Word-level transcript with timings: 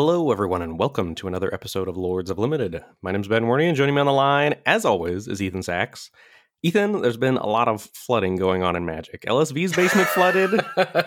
Hello, 0.00 0.30
everyone, 0.30 0.62
and 0.62 0.78
welcome 0.78 1.16
to 1.16 1.26
another 1.26 1.52
episode 1.52 1.88
of 1.88 1.96
Lords 1.96 2.30
of 2.30 2.38
Limited. 2.38 2.84
My 3.02 3.10
name's 3.10 3.26
Ben 3.26 3.46
Warney, 3.46 3.64
and 3.66 3.76
joining 3.76 3.96
me 3.96 4.00
on 4.00 4.06
the 4.06 4.12
line, 4.12 4.54
as 4.64 4.84
always, 4.84 5.26
is 5.26 5.42
Ethan 5.42 5.62
Saks. 5.62 6.10
Ethan, 6.62 7.02
there's 7.02 7.16
been 7.16 7.36
a 7.36 7.48
lot 7.48 7.66
of 7.66 7.82
flooding 7.94 8.36
going 8.36 8.62
on 8.62 8.76
in 8.76 8.86
Magic. 8.86 9.22
LSV's 9.22 9.74
basement 9.74 10.06
flooded, 10.06 10.60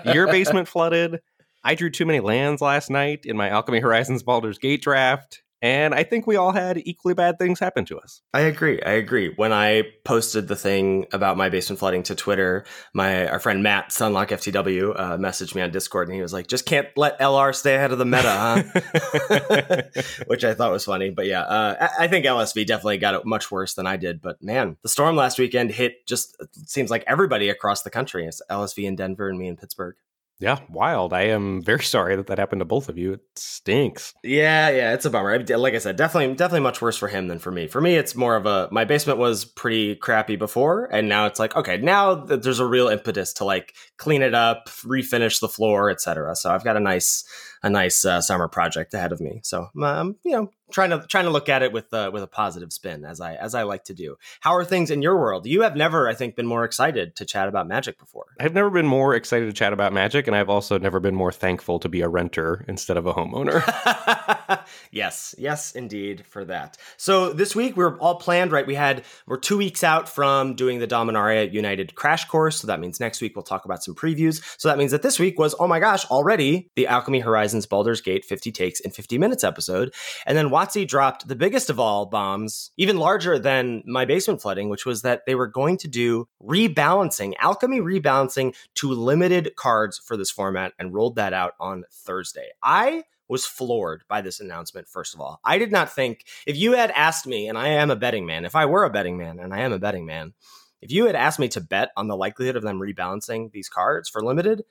your 0.14 0.28
basement 0.28 0.68
flooded. 0.68 1.22
I 1.64 1.76
drew 1.76 1.90
too 1.90 2.06
many 2.06 2.20
lands 2.20 2.62
last 2.62 2.90
night 2.90 3.22
in 3.24 3.38
my 3.38 3.48
Alchemy 3.48 3.80
Horizons 3.80 4.24
Baldur's 4.24 4.58
Gate 4.58 4.82
draft. 4.82 5.42
And 5.62 5.94
I 5.94 6.04
think 6.04 6.26
we 6.26 6.38
all 6.38 6.52
had 6.52 6.82
equally 6.86 7.14
bad 7.14 7.38
things 7.38 7.60
happen 7.60 7.86
to 7.86 8.00
us. 8.00 8.22
I 8.34 8.42
agree. 8.42 8.82
I 8.82 8.94
agree. 8.94 9.32
When 9.36 9.54
I 9.54 9.84
posted 10.06 10.48
the 10.48 10.56
thing 10.56 11.06
about 11.14 11.38
my 11.38 11.50
basement 11.50 11.80
flooding 11.80 12.02
to 12.04 12.16
Twitter, 12.16 12.66
my 12.96 13.28
our 13.28 13.40
friend 13.40 13.62
Matt 13.62 13.90
Sunlock 13.90 14.30
FTW 14.30 15.00
uh, 15.00 15.18
messaged 15.18 15.54
me 15.54 15.62
on 15.62 15.70
Discord, 15.70 16.08
and 16.08 16.16
he 16.16 16.22
was 16.22 16.34
like, 16.34 16.48
"Just 16.48 16.66
can't 16.66 16.88
let 16.98 17.20
LR 17.20 17.54
stay 17.54 17.76
ahead 17.76 17.92
of 17.92 18.00
the 18.00 18.06
meta, 18.06 18.32
huh?" 18.32 19.82
Which 20.28 20.44
I 20.44 20.56
thought 20.56 20.72
was 20.72 20.86
funny. 20.86 21.12
But 21.12 21.28
yeah, 21.28 21.42
uh, 21.42 21.90
I, 22.00 22.06
I, 22.06 22.08
think 22.08 22.26
LSV 22.26 22.66
definitely 22.66 22.98
got 22.98 23.14
it 23.14 23.26
much 23.26 23.52
worse 23.52 23.76
than 23.76 23.86
I 23.86 23.98
did. 23.98 24.20
But 24.20 24.42
man, 24.42 24.78
the 24.82 24.90
storm 24.90 25.16
last 25.16 25.38
weekend 25.38 25.72
hit 25.72 26.08
just 26.08 26.36
seems 26.66 26.90
like 26.90 27.04
everybody 27.06 27.50
across 27.50 27.84
the 27.84 27.92
country. 27.92 28.26
It's 28.26 28.42
LSV 28.50 28.84
in 28.84 28.96
Denver 28.96 29.30
and 29.30 29.38
me 29.38 29.48
in 29.48 29.58
Pittsburgh. 29.58 29.96
Yeah, 30.42 30.60
wild. 30.70 31.14
I 31.14 31.26
am 31.26 31.62
very 31.62 31.84
sorry 31.84 32.16
that 32.16 32.28
that 32.28 32.40
happened 32.40 32.62
to 32.62 32.66
both 32.66 32.90
of 32.90 32.98
you. 32.98 33.14
It 33.14 33.22
stinks. 33.36 34.14
Yeah, 34.24 34.70
yeah, 34.70 34.94
it's 34.94 35.06
a 35.06 35.10
bummer. 35.12 35.38
Like 35.40 35.76
I 35.76 35.78
said, 35.78 35.96
definitely, 35.96 36.36
definitely 36.36 36.62
much 36.62 36.82
worse 36.82 36.98
for 36.98 37.08
him 37.08 37.28
than 37.28 37.38
for 37.38 37.52
me. 37.52 37.68
For 37.68 37.80
me, 37.80 37.96
it's 37.96 38.16
more 38.16 38.36
of 38.36 38.48
a 38.48 38.68
my 38.72 38.84
basement 38.84 39.20
was 39.20 39.46
pretty 39.46 39.96
crappy 39.96 40.36
before, 40.36 40.86
and 40.92 41.08
now 41.08 41.28
it's 41.28 41.40
like 41.40 41.56
okay, 41.56 41.78
now 41.78 42.16
there's 42.16 42.60
a 42.60 42.66
real 42.66 42.88
impetus 42.88 43.34
to 43.34 43.46
like 43.46 43.76
clean 43.98 44.24
it 44.24 44.34
up, 44.34 44.68
refinish 44.84 45.40
the 45.40 45.48
floor, 45.48 45.92
etc. 45.92 46.36
So 46.36 46.50
I've 46.50 46.64
got 46.64 46.76
a 46.76 46.82
nice, 46.82 47.24
a 47.64 47.70
nice 47.70 48.06
uh, 48.06 48.22
summer 48.22 48.48
project 48.48 48.94
ahead 48.94 49.12
of 49.12 49.22
me. 49.22 49.42
So 49.44 49.70
um, 49.82 50.18
you 50.24 50.32
know, 50.32 50.52
trying 50.72 50.90
to 50.92 51.06
trying 51.08 51.26
to 51.26 51.32
look 51.32 51.50
at 51.50 51.62
it 51.62 51.72
with 51.72 51.94
uh, 51.94 52.10
with 52.12 52.24
a 52.24 52.28
positive 52.28 52.74
spin 52.74 53.06
as 53.06 53.22
I 53.22 53.36
as 53.36 53.54
I 53.54 53.64
like 53.64 53.84
to 53.86 53.94
do. 53.94 54.18
How 54.40 54.56
are 54.56 54.66
things 54.66 54.90
in 54.90 55.02
your 55.02 55.18
world? 55.18 55.46
You 55.46 55.62
have 55.62 55.76
never, 55.76 56.08
I 56.08 56.14
think, 56.14 56.36
been 56.36 56.48
more 56.48 56.64
excited 56.64 57.16
to 57.18 57.26
chat 57.26 57.48
about 57.48 57.68
Magic 57.68 58.00
before. 58.00 58.26
I've 58.40 58.54
never 58.54 58.70
been 58.70 58.88
more 58.88 59.16
excited 59.16 59.46
to 59.46 59.54
chat 59.54 59.74
about 59.74 59.94
Magic, 59.94 60.28
and 60.28 60.36
I've 60.36 60.50
also 60.50 60.78
never 60.78 61.00
been 61.00 61.16
more 61.16 61.32
thankful 61.32 61.80
to 61.80 61.90
be 61.90 62.02
a 62.02 62.08
renter 62.08 62.66
instead 62.68 62.98
of 62.98 63.06
a 63.06 63.14
homeowner. 63.14 63.62
yes, 64.92 65.36
yes, 65.38 65.74
indeed, 65.74 66.26
for 66.26 66.46
that. 66.46 66.78
So 66.98 67.34
this 67.34 67.56
week 67.56 67.78
we're 67.78 67.98
all 68.00 68.16
planned, 68.16 68.52
right? 68.52 68.66
We 68.66 68.76
had 68.76 69.04
we're 69.26 69.38
two 69.38 69.58
weeks 69.58 69.84
out 69.84 70.10
from 70.10 70.56
doing 70.56 70.80
the 70.80 70.88
Dominaria 70.88 71.52
United 71.52 71.96
crash 71.96 72.26
course, 72.26 72.60
so 72.60 72.68
that 72.68 72.80
means 72.80 73.00
next 73.00 73.22
week 73.22 73.36
we'll 73.36 73.44
talk 73.44 73.66
about 73.66 73.84
some 73.84 73.96
previews. 73.96 74.42
So 74.58 74.70
that 74.70 74.78
means 74.78 74.92
that 74.92 75.02
this 75.02 75.20
week 75.20 75.40
was 75.40 75.56
oh 75.60 75.68
my 75.68 75.80
gosh, 75.80 76.06
already 76.06 76.70
the 76.76 76.88
Alchemy 76.88 77.20
Horizons 77.52 77.66
Baldur's 77.66 78.00
Gate 78.00 78.24
50 78.24 78.50
takes 78.54 78.80
in 78.80 78.92
50 78.92 79.18
minutes 79.18 79.44
episode, 79.44 79.94
and 80.26 80.38
then 80.38 80.48
WotC 80.48 80.88
dropped 80.88 81.28
the 81.28 81.36
biggest 81.36 81.70
of 81.70 81.82
all 81.82 82.06
bombs, 82.06 82.72
even 82.78 82.96
larger 82.96 83.38
than 83.38 83.84
my 83.86 84.06
basement 84.06 84.42
flooding, 84.42 84.70
which 84.70 84.86
was 84.86 85.02
that 85.02 85.26
they 85.26 85.36
were 85.36 85.48
going 85.48 85.76
to 85.80 85.90
do 85.90 86.30
rebalancing, 86.42 87.34
alchemy 87.40 87.82
rebalancing 87.82 88.56
to 88.76 88.88
limited 88.94 89.52
cards 89.58 90.00
for 90.00 90.16
this 90.16 90.32
format 90.32 90.72
and 90.80 90.94
rolled 90.94 91.18
that 91.18 91.34
out 91.34 91.56
on 91.60 91.84
Thursday. 91.92 92.48
I 92.64 93.04
was 93.28 93.46
floored 93.46 94.04
by 94.08 94.22
this 94.22 94.40
announcement, 94.40 94.88
first 94.88 95.14
of 95.14 95.20
all. 95.20 95.42
I 95.44 95.58
did 95.58 95.74
not 95.74 95.92
think, 95.92 96.24
if 96.48 96.56
you 96.56 96.72
had 96.74 96.92
asked 96.92 97.28
me, 97.28 97.50
and 97.50 97.58
I 97.58 97.68
am 97.68 97.92
a 97.92 97.98
betting 97.98 98.26
man, 98.26 98.46
if 98.46 98.56
I 98.56 98.66
were 98.66 98.86
a 98.86 98.90
betting 98.90 99.18
man, 99.18 99.40
and 99.40 99.54
I 99.54 99.60
am 99.60 99.74
a 99.74 99.80
betting 99.80 100.06
man, 100.06 100.34
if 100.82 100.92
you 100.92 101.06
had 101.06 101.16
asked 101.16 101.40
me 101.40 101.48
to 101.50 101.62
bet 101.62 101.90
on 101.96 102.08
the 102.08 102.18
likelihood 102.18 102.56
of 102.56 102.64
them 102.64 102.80
rebalancing 102.80 103.52
these 103.52 103.70
cards 103.70 104.10
for 104.10 104.24
limited, 104.24 104.64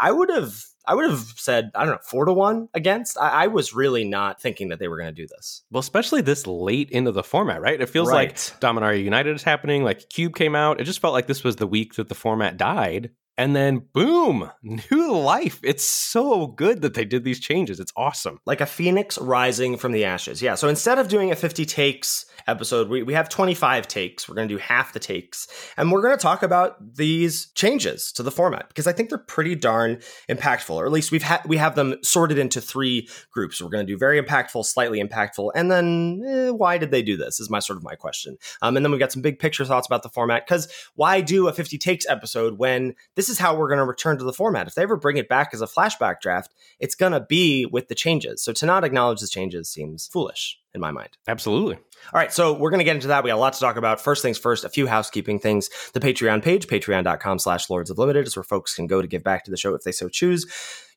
I 0.00 0.10
would 0.12 0.30
have 0.30 0.64
I 0.86 0.94
would 0.94 1.08
have 1.08 1.20
said, 1.36 1.70
I 1.74 1.84
don't 1.84 1.94
know, 1.94 2.00
four 2.02 2.26
to 2.26 2.32
one 2.32 2.68
against. 2.74 3.18
I, 3.18 3.44
I 3.44 3.46
was 3.46 3.74
really 3.74 4.04
not 4.04 4.40
thinking 4.40 4.68
that 4.68 4.78
they 4.78 4.88
were 4.88 4.98
going 4.98 5.14
to 5.14 5.22
do 5.22 5.26
this. 5.26 5.62
Well, 5.70 5.80
especially 5.80 6.20
this 6.20 6.46
late 6.46 6.90
into 6.90 7.10
the 7.10 7.22
format, 7.22 7.62
right? 7.62 7.80
It 7.80 7.88
feels 7.88 8.10
right. 8.10 8.28
like 8.28 8.36
Dominaria 8.60 9.02
United 9.02 9.34
is 9.34 9.42
happening, 9.42 9.82
like 9.82 10.08
Cube 10.10 10.34
came 10.34 10.54
out. 10.54 10.80
It 10.80 10.84
just 10.84 11.00
felt 11.00 11.14
like 11.14 11.26
this 11.26 11.42
was 11.42 11.56
the 11.56 11.66
week 11.66 11.94
that 11.94 12.08
the 12.08 12.14
format 12.14 12.56
died 12.56 13.10
and 13.36 13.54
then 13.54 13.82
boom, 13.92 14.50
new 14.62 15.16
life. 15.16 15.60
It's 15.62 15.88
so 15.88 16.46
good 16.46 16.82
that 16.82 16.94
they 16.94 17.04
did 17.04 17.24
these 17.24 17.40
changes. 17.40 17.80
It's 17.80 17.92
awesome. 17.96 18.38
Like 18.46 18.60
a 18.60 18.66
phoenix 18.66 19.18
rising 19.18 19.76
from 19.76 19.92
the 19.92 20.04
ashes. 20.04 20.40
Yeah. 20.40 20.54
So 20.54 20.68
instead 20.68 20.98
of 20.98 21.08
doing 21.08 21.32
a 21.32 21.36
50 21.36 21.64
takes 21.64 22.26
episode, 22.46 22.88
we, 22.88 23.02
we 23.02 23.14
have 23.14 23.28
25 23.28 23.88
takes. 23.88 24.28
We're 24.28 24.36
going 24.36 24.48
to 24.48 24.54
do 24.54 24.58
half 24.58 24.92
the 24.92 25.00
takes. 25.00 25.48
And 25.76 25.90
we're 25.90 26.02
going 26.02 26.16
to 26.16 26.22
talk 26.22 26.42
about 26.42 26.96
these 26.96 27.46
changes 27.54 28.12
to 28.12 28.22
the 28.22 28.30
format 28.30 28.68
because 28.68 28.86
I 28.86 28.92
think 28.92 29.08
they're 29.08 29.18
pretty 29.18 29.54
darn 29.54 30.00
impactful, 30.28 30.74
or 30.74 30.86
at 30.86 30.92
least 30.92 31.10
we've 31.10 31.22
had 31.22 31.40
we 31.46 31.56
have 31.56 31.74
them 31.74 31.96
sorted 32.02 32.38
into 32.38 32.60
three 32.60 33.08
groups. 33.32 33.60
We're 33.60 33.70
going 33.70 33.86
to 33.86 33.92
do 33.92 33.98
very 33.98 34.20
impactful, 34.20 34.64
slightly 34.64 35.02
impactful, 35.02 35.50
and 35.54 35.70
then 35.70 36.22
eh, 36.26 36.50
why 36.50 36.78
did 36.78 36.90
they 36.90 37.02
do 37.02 37.16
this? 37.16 37.40
Is 37.40 37.50
my 37.50 37.58
sort 37.58 37.76
of 37.76 37.82
my 37.82 37.94
question. 37.94 38.36
Um, 38.62 38.76
and 38.76 38.84
then 38.84 38.92
we've 38.92 39.00
got 39.00 39.12
some 39.12 39.22
big 39.22 39.38
picture 39.38 39.64
thoughts 39.64 39.86
about 39.86 40.02
the 40.02 40.08
format 40.08 40.46
because 40.46 40.72
why 40.94 41.20
do 41.20 41.48
a 41.48 41.52
50 41.52 41.78
takes 41.78 42.06
episode 42.08 42.58
when 42.58 42.94
this 43.16 43.23
this 43.24 43.30
is 43.30 43.38
how 43.38 43.56
we're 43.56 43.68
going 43.68 43.78
to 43.78 43.84
return 43.86 44.18
to 44.18 44.24
the 44.24 44.34
format. 44.34 44.66
If 44.66 44.74
they 44.74 44.82
ever 44.82 44.96
bring 44.96 45.16
it 45.16 45.30
back 45.30 45.54
as 45.54 45.62
a 45.62 45.66
flashback 45.66 46.20
draft, 46.20 46.52
it's 46.78 46.94
going 46.94 47.12
to 47.12 47.20
be 47.20 47.64
with 47.64 47.88
the 47.88 47.94
changes. 47.94 48.42
So 48.42 48.52
to 48.52 48.66
not 48.66 48.84
acknowledge 48.84 49.20
the 49.20 49.26
changes 49.26 49.70
seems 49.70 50.06
foolish 50.06 50.58
in 50.74 50.80
my 50.80 50.90
mind. 50.90 51.10
Absolutely. 51.28 51.76
All 51.76 52.20
right, 52.20 52.32
so 52.32 52.52
we're 52.52 52.70
going 52.70 52.80
to 52.80 52.84
get 52.84 52.96
into 52.96 53.08
that. 53.08 53.24
We 53.24 53.30
got 53.30 53.36
a 53.36 53.38
lot 53.38 53.54
to 53.54 53.60
talk 53.60 53.76
about. 53.76 54.00
First 54.00 54.22
things 54.22 54.36
first, 54.36 54.64
a 54.64 54.68
few 54.68 54.86
housekeeping 54.86 55.38
things. 55.38 55.70
The 55.92 56.00
Patreon 56.00 56.42
page, 56.42 56.66
patreon.com 56.66 57.38
slash 57.38 57.70
lords 57.70 57.90
of 57.90 57.98
limited, 57.98 58.26
is 58.26 58.36
where 58.36 58.42
folks 58.42 58.74
can 58.74 58.86
go 58.86 59.00
to 59.00 59.08
give 59.08 59.22
back 59.22 59.44
to 59.44 59.50
the 59.50 59.56
show 59.56 59.74
if 59.74 59.82
they 59.82 59.92
so 59.92 60.08
choose 60.08 60.46